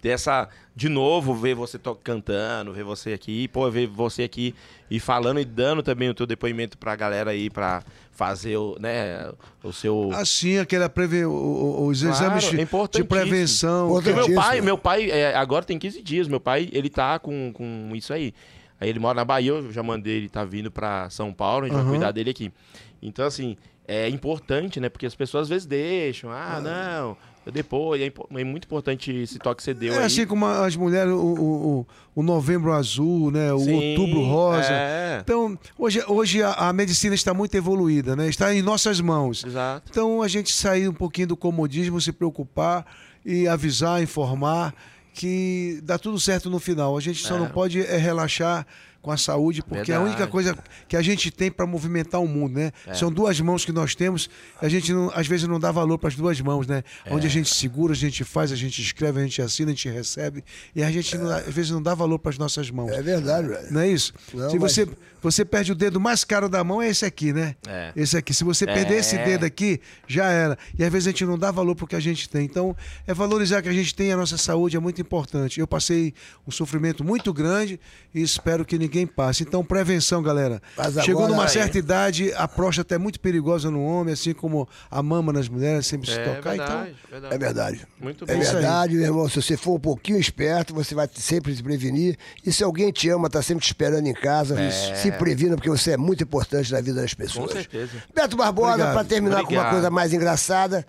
Ter 0.05 0.11
essa. 0.11 0.51
De 0.77 0.91
novo, 0.91 1.35
ver 1.35 1.55
você 1.55 1.79
to- 1.79 1.95
cantando, 1.95 2.75
ver 2.75 2.85
você 2.85 3.15
aqui, 3.15 3.49
pô, 3.49 3.71
ver 3.71 3.87
você 3.87 4.25
aqui 4.25 4.55
e 4.91 5.01
falando 5.01 5.41
e 5.41 5.45
dando 5.45 5.83
também 5.83 6.11
o 6.11 6.15
teu 6.15 6.27
depoimento 6.27 6.77
pra 6.77 6.95
galera 6.95 7.31
aí 7.31 7.49
pra 7.49 7.83
fazer 8.13 8.59
o, 8.59 8.77
né, 8.79 9.33
o 9.63 9.73
seu. 9.73 10.11
Assim, 10.13 10.59
aquela 10.59 10.91
preve... 10.91 11.25
os 11.25 12.03
exames 12.03 12.53
é 12.53 12.67
de, 12.91 13.05
prevenção. 13.05 13.89
Porque 13.89 14.13
meu 14.13 14.25
pai, 14.27 14.33
Importantíssimo. 14.33 14.65
meu 14.65 14.77
pai, 14.77 15.11
é, 15.11 15.35
agora 15.37 15.65
tem 15.65 15.79
15 15.79 16.03
dias, 16.03 16.29
meu 16.29 16.41
pai, 16.41 16.69
ele 16.73 16.91
tá 16.91 17.19
com, 17.19 17.51
com 17.55 17.93
isso 17.95 18.13
aí. 18.13 18.35
Aí 18.79 18.91
ele 18.91 18.99
mora 18.99 19.15
na 19.15 19.25
Bahia, 19.25 19.53
eu 19.53 19.73
já 19.73 19.83
mandei 19.83 20.17
ele 20.17 20.29
tá 20.29 20.45
vindo 20.45 20.71
pra 20.71 21.09
São 21.09 21.33
Paulo, 21.33 21.65
a 21.65 21.69
gente 21.69 21.77
vai 21.77 21.83
Aham. 21.85 21.93
cuidar 21.93 22.13
dele 22.13 22.29
aqui. 22.31 22.53
Então, 23.01 23.25
assim, 23.25 23.57
é 23.89 24.09
importante, 24.09 24.81
né? 24.81 24.89
Porque 24.89 25.07
as 25.07 25.15
pessoas 25.15 25.45
às 25.45 25.49
vezes 25.49 25.67
deixam, 25.67 26.31
ah, 26.31 26.61
não, 26.61 27.17
depois, 27.53 28.01
é, 28.01 28.07
é 28.41 28.45
muito 28.45 28.65
importante 28.65 29.13
esse 29.13 29.39
toque 29.39 29.57
que 29.59 29.63
você 29.65 29.75
deu 29.75 29.95
É 29.95 29.99
aí. 29.99 30.05
assim 30.05 30.27
como 30.27 30.47
as 30.47 30.75
mulheres, 30.77 31.13
o, 31.13 31.17
o, 31.17 31.79
o- 31.81 31.87
o 32.17 32.23
novembro 32.23 32.73
azul, 32.73 33.31
né? 33.31 33.53
O 33.53 33.59
Sim, 33.59 33.91
outubro 33.91 34.23
rosa. 34.23 34.69
É, 34.73 35.19
Então, 35.23 35.59
hoje, 35.79 36.03
hoje 36.07 36.43
a, 36.43 36.53
a 36.53 36.73
medicina 36.73 37.15
está 37.15 37.35
muito 37.35 37.55
evoluída, 37.57 38.15
né? 38.17 38.29
Está 38.29 38.55
em 38.55 38.63
nossas 38.63 39.01
mãos. 39.01 39.45
exato. 39.45 39.89
Então, 39.91 40.23
a 40.23 40.29
gente 40.29 40.53
sair 40.53 40.89
um 40.89 40.93
pouquinho 40.95 41.29
do 41.29 41.37
comodismo, 41.37 42.01
se 42.01 42.13
preocupar 42.13 42.87
e 43.25 43.47
avisar, 43.49 44.03
informar 44.03 44.75
que 45.13 45.81
dá 45.83 45.99
tudo 45.99 46.19
certo 46.19 46.49
no 46.51 46.59
final. 46.59 46.97
A 46.97 47.01
gente 47.01 47.21
só 47.25 47.37
É. 47.37 47.39
não 47.39 47.49
pode 47.49 47.81
é, 47.81 47.97
relaxar 47.97 48.67
com 49.05 49.11
a 49.13 49.19
saúde, 49.19 49.63
porque 49.63 49.93
é 49.93 49.97
a 49.97 49.99
única 50.01 50.13
Verdade. 50.27 50.31
coisa 50.33 50.59
que 50.89 50.97
a 50.97 51.03
gente 51.03 51.31
tem 51.31 51.51
para 51.51 51.67
movimentar 51.67 52.23
o 52.23 52.27
mundo, 52.27 52.55
né? 52.55 52.73
É. 52.87 52.95
São 52.95 53.13
duas 53.13 53.39
mãos 53.39 53.63
que 53.63 53.71
nós 53.71 53.95
temos, 53.95 54.31
a 54.63 54.67
gente 54.69 54.95
não- 54.95 55.11
às 55.15 55.27
vezes 55.27 55.47
não 55.47 55.61
dá 55.61 55.71
valor 55.71 55.99
para 55.99 56.09
as 56.09 56.17
duas 56.17 56.41
mãos, 56.41 56.67
né? 56.67 56.83
É. 57.05 57.15
Onde 57.15 57.27
a 57.27 57.31
gente 57.31 57.55
segura, 57.55 57.93
a 57.93 57.97
gente 57.97 58.25
faz, 58.25 58.51
a 58.51 58.57
gente 58.57 58.81
escreve, 58.81 59.21
a 59.21 59.23
gente 59.23 59.43
assina, 59.43 59.71
a 59.73 59.75
gente 59.75 59.91
recebe, 59.91 60.43
e 60.75 60.83
a 60.83 60.91
gente 60.91 61.19
não- 61.19 61.31
às 61.31 61.53
vezes 61.53 61.71
não 61.71 61.83
dá 61.83 61.95
valor 61.95 62.19
para 62.19 62.31
as 62.31 62.39
nossas 62.39 62.71
mãos. 62.71 62.91
É 62.93 63.03
verdade, 63.03 63.47
velho. 63.47 63.67
Não 63.71 63.83
é 63.83 63.89
isso? 63.91 64.15
Não, 64.33 64.49
Se 64.49 64.59
mas- 64.59 64.73
você, 64.73 64.89
você 65.21 65.45
perde 65.45 65.73
o 65.73 65.75
dedo 65.75 66.01
mais 66.01 66.25
caro 66.25 66.49
da 66.49 66.65
mão, 66.65 66.81
é 66.81 66.89
esse 66.89 67.05
aqui, 67.05 67.31
né? 67.31 67.57
É. 67.69 67.93
Esse 67.95 68.17
aqui. 68.17 68.33
Se 68.33 68.43
você 68.43 68.65
perder 68.65 69.01
esse 69.01 69.17
É. 69.17 69.25
dedo 69.25 69.45
aqui, 69.45 69.81
já 70.09 70.31
era. 70.31 70.57
E 70.79 70.83
às 70.83 70.91
vezes 70.91 71.09
a 71.09 71.11
gente 71.11 71.27
não 71.27 71.39
dá 71.39 71.51
valor 71.51 71.75
pro 71.75 71.87
que 71.87 71.95
a 71.97 72.01
gente 72.01 72.27
tem. 72.27 72.47
Então, 72.47 72.75
é 73.07 73.13
valorizar 73.13 73.61
que 73.61 73.69
a 73.69 73.73
gente 73.73 73.95
tem, 73.95 74.13
a 74.13 74.17
nossa 74.17 74.39
saúde 74.39 74.79
é 74.79 74.81
muito 74.81 74.99
importante. 75.01 75.61
Eu 75.61 75.67
passei 75.67 76.15
um 76.47 76.51
sofrimento 76.51 77.05
muito 77.05 77.35
grande 77.35 77.79
e 78.15 78.23
espero 78.23 78.65
que 78.65 78.79
ninguém 78.79 78.94
passe. 79.07 79.43
Então, 79.43 79.65
prevenção, 79.65 80.23
galera. 80.23 80.63
Mas 80.77 80.95
Chegou 81.05 81.23
agora- 81.25 81.33
numa 81.33 81.45
Aí. 81.45 81.51
certa 81.51 81.77
idade, 81.79 82.33
a 82.35 82.47
próstata 82.47 82.95
é 82.95 82.99
muito 82.99 83.19
perigosa 83.19 83.71
no 83.71 83.85
homem, 83.85 84.15
assim 84.15 84.33
como 84.33 84.69
a 84.91 85.03
mama 85.03 85.33
nas 85.33 85.49
mulheres, 85.49 85.87
sempre 85.87 86.09
se 86.11 86.17
É 86.19 86.25
tocar. 86.25 86.51
verdade, 86.51 86.95
Então, 87.09 87.11
verdade. 87.11 87.35
É 87.35 87.39
verdade. 87.39 87.87
Muito 88.01 88.25
É 88.25 88.27
bom. 88.27 88.33
aí. 88.41 88.47
verdade, 88.47 88.95
meu 88.95 89.05
irmão. 89.05 89.29
Se 89.29 89.43
você 89.43 89.57
for 89.57 89.75
um 89.75 89.81
pouquinho 89.81 90.19
esperto, 90.19 90.73
você 90.73 90.95
vai 90.95 91.09
sempre 91.15 91.55
se 91.57 91.63
prevenir. 91.63 92.17
E 92.47 92.53
se 92.53 92.63
alguém 92.63 92.93
te 92.93 93.09
ama, 93.09 93.29
tá 93.29 93.43
sempre 93.43 93.65
te 93.65 93.69
esperando 93.69 94.07
em 94.07 94.15
casa, 94.15 94.57
se 94.71 95.11
previna, 95.13 95.57
porque 95.57 95.71
você 95.71 95.93
é 95.93 95.97
muito 95.97 96.23
importante 96.23 96.71
na 96.73 96.81
vida 96.81 97.01
das 97.01 97.13
pessoas. 97.15 97.47
Com 97.49 97.53
certeza. 97.57 97.93
Beto 98.15 98.37
Barbosa, 98.37 98.71
Obrigado. 98.75 98.93
para 98.95 99.05
terminar 99.05 99.37
com 99.37 99.43
uma 99.43 99.47
Obrigado. 99.49 99.71
coisa 99.73 99.91
mais 99.91 100.13
engraçada. 100.13 100.87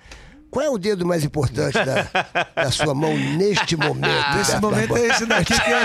Qual 0.51 0.65
é 0.65 0.69
o 0.69 0.77
dedo 0.77 1.05
mais 1.05 1.23
importante 1.23 1.73
da, 1.73 2.07
da 2.63 2.71
sua 2.71 2.93
mão 2.93 3.13
neste 3.17 3.75
momento? 3.75 4.37
nesse 4.37 4.57
momento 4.61 4.95
é 4.95 5.07
esse 5.07 5.25
daqui 5.25 5.53
que 5.53 5.71
é. 5.71 5.83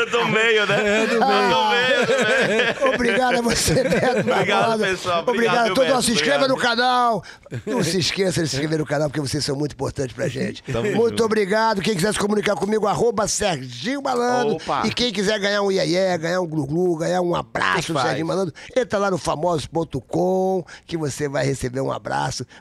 É, 0.00 0.06
do 0.06 0.26
meio, 0.28 0.66
né? 0.66 1.02
É 1.02 1.06
do 1.06 1.20
meio. 1.20 2.94
Obrigado 2.94 3.38
a 3.38 3.40
você, 3.42 3.74
Beto 3.84 4.20
Obrigado, 4.20 4.26
Barbosa. 4.68 4.84
pessoal. 4.86 5.22
Obrigado, 5.22 5.28
Obrigado 5.28 5.70
a 5.70 5.74
todos. 5.74 5.90
Beto? 5.90 6.02
Se 6.02 6.12
inscreva 6.12 6.44
Obrigado. 6.44 6.56
no 6.56 6.62
canal. 6.76 7.24
Não 7.66 7.82
se 7.84 7.98
esqueça 7.98 8.42
de 8.42 8.48
se 8.48 8.56
inscrever 8.56 8.78
no 8.78 8.86
canal, 8.86 9.08
porque 9.08 9.20
vocês 9.20 9.44
são 9.44 9.56
muito 9.56 9.72
importantes 9.72 10.14
pra 10.14 10.28
gente. 10.28 10.62
Tamo 10.64 10.90
muito 10.92 11.10
junto. 11.10 11.24
obrigado. 11.24 11.80
Quem 11.80 11.94
quiser 11.94 12.12
se 12.12 12.18
comunicar 12.18 12.54
comigo, 12.56 12.86
arroba 12.86 13.26
Serginho 13.28 14.02
Malandro. 14.02 14.56
Opa. 14.56 14.82
E 14.86 14.92
quem 14.92 15.12
quiser 15.12 15.38
ganhar 15.38 15.62
um 15.62 15.70
iaié, 15.70 16.16
ganhar 16.18 16.40
um 16.40 16.46
glu-glu, 16.46 16.96
ganhar 16.96 17.20
um 17.20 17.34
abraço 17.34 17.92
do? 17.92 18.00
Serginho 18.00 18.26
Malandro, 18.26 18.54
entra 18.76 18.98
lá 18.98 19.10
no 19.10 19.18
famosos.com 19.18 20.64
que 20.86 20.96
você 20.96 21.28
vai 21.28 21.44
receber 21.44 21.80
um 21.80 21.90
abraço, 21.90 21.99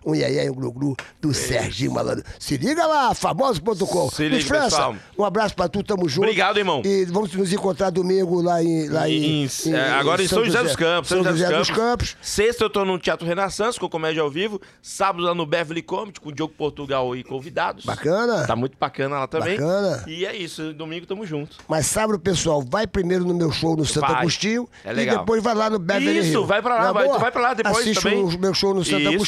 um 0.05 0.13
iaié 0.15 0.45
e 0.45 0.49
um 0.49 0.53
glu-glu 0.53 0.95
do 1.21 1.33
Serginho 1.33 1.91
Malandro. 1.93 2.23
Se 2.39 2.57
liga 2.57 2.85
lá, 2.85 3.13
famosos.com. 3.13 4.09
Se 4.09 4.27
liga, 4.27 4.45
França, 4.45 4.63
pessoal. 4.77 4.95
um 5.17 5.23
abraço 5.23 5.55
pra 5.55 5.67
tu, 5.67 5.83
tamo 5.83 6.07
junto. 6.07 6.25
Obrigado, 6.25 6.57
irmão. 6.57 6.81
E 6.85 7.05
vamos 7.05 7.33
nos 7.33 7.51
encontrar 7.53 7.89
domingo 7.89 8.41
lá 8.41 8.63
em... 8.63 8.87
Lá 8.89 9.09
em, 9.09 9.43
Em- 9.45 9.73
é, 9.73 9.89
agora 9.91 10.21
em 10.23 10.27
São 10.27 10.43
José 10.45 10.61
dos 10.63 10.75
Campos. 10.75 11.09
São 11.09 11.23
José 11.23 11.49
dos 11.57 11.69
Campos. 11.69 12.17
Sexta 12.21 12.63
eu 12.65 12.69
tô 12.69 12.83
no 12.85 12.97
Teatro 12.99 13.25
Renaissance 13.27 13.79
com 13.79 13.87
comédia 13.89 14.21
ao 14.21 14.29
vivo. 14.29 14.59
Sábado 14.81 15.23
lá 15.23 15.33
no 15.35 15.45
Beverly 15.45 15.81
Comedy 15.81 16.19
com 16.19 16.29
o 16.29 16.31
Diogo 16.31 16.53
Portugal 16.57 17.15
e 17.15 17.23
convidados. 17.23 17.85
Bacana. 17.85 18.45
Tá 18.45 18.55
muito 18.55 18.77
bacana 18.79 19.19
lá 19.19 19.27
também. 19.27 19.57
Bacana. 19.57 20.03
E 20.07 20.25
é 20.25 20.35
isso. 20.35 20.73
Domingo 20.73 21.05
tamo 21.05 21.25
junto. 21.25 21.57
Mas 21.67 21.85
sábado, 21.85 22.19
pessoal, 22.19 22.61
vai 22.67 22.85
primeiro 22.87 23.23
no 23.25 23.33
meu 23.33 23.51
show 23.51 23.75
no 23.75 23.85
Santo 23.85 24.07
Vai. 24.07 24.21
Agostinho 24.21 24.67
É 24.83 24.91
e 24.91 24.93
legal. 24.93 25.19
depois 25.19 25.41
vai 25.43 25.53
lá 25.55 25.69
no 25.69 25.79
Beverly 25.79 26.19
Isso, 26.19 26.29
Hill. 26.31 26.45
vai 26.45 26.61
pra 26.61 26.75
lá, 26.75 26.83
Na 26.85 26.91
vai- 26.91 27.07
vai 27.19 27.31
pra 27.31 27.41
lá 27.41 27.53
depois 27.53 27.77
Assiste 27.77 28.01
também. 28.03 28.23
o 28.23 28.37
meu 28.39 28.53
show 28.53 28.73
no 28.73 28.83
Santo 28.83 28.99
Isso. 28.99 29.09
Agostinho, 29.09 29.18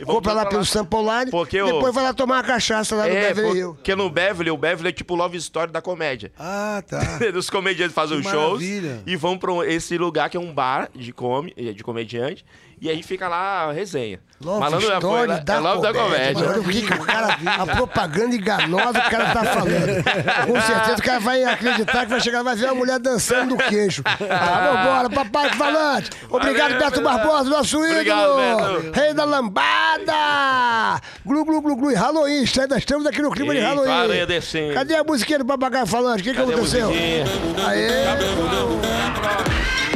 E 0.00 0.04
vou 0.04 0.20
pra 0.22 0.32
lá 0.32 0.46
pelo 0.46 0.60
lá. 0.60 0.64
Sampo 0.64 0.96
Online, 0.98 1.30
Porque 1.30 1.56
eu- 1.56 1.66
depois 1.66 1.94
vai 1.94 2.04
lá 2.04 2.12
tomar 2.14 2.36
uma 2.36 2.42
cachaça 2.44 2.94
lá 2.96 3.04
no 3.06 3.10
é, 3.14 3.28
Beverly 3.32 3.58
Hill. 3.58 3.74
porque 3.74 3.94
no 3.96 4.08
Beverly, 4.10 4.50
o 4.50 4.56
Beverly 4.56 4.88
é 4.88 4.92
tipo 4.92 5.14
Love 5.14 5.36
Story 5.38 5.70
da 5.72 5.80
comédia. 5.82 6.32
Ah, 6.38 6.82
tá. 6.86 7.00
Os 7.36 7.48
comediantes 7.50 7.94
fazem 7.94 8.20
Que 8.20 8.26
os 8.26 8.32
shows 8.32 8.62
maravilha. 8.62 9.02
e 9.06 9.16
vão 9.16 9.36
pra 9.38 9.52
esse 9.66 9.96
lugar 9.98 10.28
que 10.30 10.36
é 10.36 10.40
um 10.40 10.52
bar 10.52 10.88
de, 10.94 11.12
come, 11.12 11.52
de 11.54 11.82
comediante. 11.84 12.44
E 12.80 12.88
aí 12.88 13.02
fica 13.02 13.28
lá 13.28 13.68
a 13.68 13.72
resenha. 13.72 14.18
Love 14.42 14.60
Malandro 14.60 14.86
foi 14.86 14.96
Story 14.96 15.44
da 15.44 15.54
é 15.54 15.58
Love 15.58 15.82
da 15.82 15.92
comédia. 15.92 16.46
Mano, 16.46 16.62
o 16.62 16.64
que 16.64 16.78
o 16.94 17.04
cara, 17.04 17.36
a 17.58 17.66
propaganda 17.66 18.34
enganosa 18.34 19.00
que 19.00 19.06
o 19.06 19.10
cara 19.10 19.34
tá 19.34 19.44
falando. 19.44 20.46
Com 20.46 20.60
certeza 20.62 20.94
o 20.94 21.02
cara 21.02 21.20
vai 21.20 21.44
acreditar 21.44 22.06
que 22.06 22.10
vai 22.10 22.20
chegar, 22.22 22.42
vai 22.42 22.56
ver 22.56 22.64
uma 22.66 22.74
mulher 22.74 22.98
dançando 22.98 23.54
no 23.54 23.58
queixo. 23.58 24.02
Ah, 24.06 24.72
vambora, 24.72 25.10
papai 25.10 25.50
falante. 25.50 26.10
Obrigado, 26.30 26.78
Beto. 26.78 27.02
Barbosa, 27.02 27.50
nosso 27.50 27.76
Obrigado, 27.76 28.30
ídolo. 28.30 28.80
Beto. 28.80 28.98
Rei 28.98 29.12
da 29.12 29.24
lambada. 29.24 31.02
Glu, 31.26 31.44
glu, 31.44 31.60
glu, 31.60 31.76
glu. 31.76 31.94
Halloween, 31.94 32.44
ainda 32.60 32.78
estamos 32.78 33.04
aqui 33.04 33.20
no 33.20 33.30
clima 33.30 33.52
de 33.52 33.58
Eita, 33.58 33.68
Halloween. 33.68 33.92
aranha 33.92 34.26
descendo. 34.26 34.72
Cadê 34.72 34.96
a 34.96 35.04
musiquinha 35.04 35.40
do 35.40 35.44
papagaio 35.44 35.86
falante? 35.86 36.22
O 36.22 36.24
que, 36.24 36.32
que 36.32 36.40
a 36.40 36.44
aconteceu? 36.44 36.88
Aê. 36.88 38.06
A. 38.06 39.89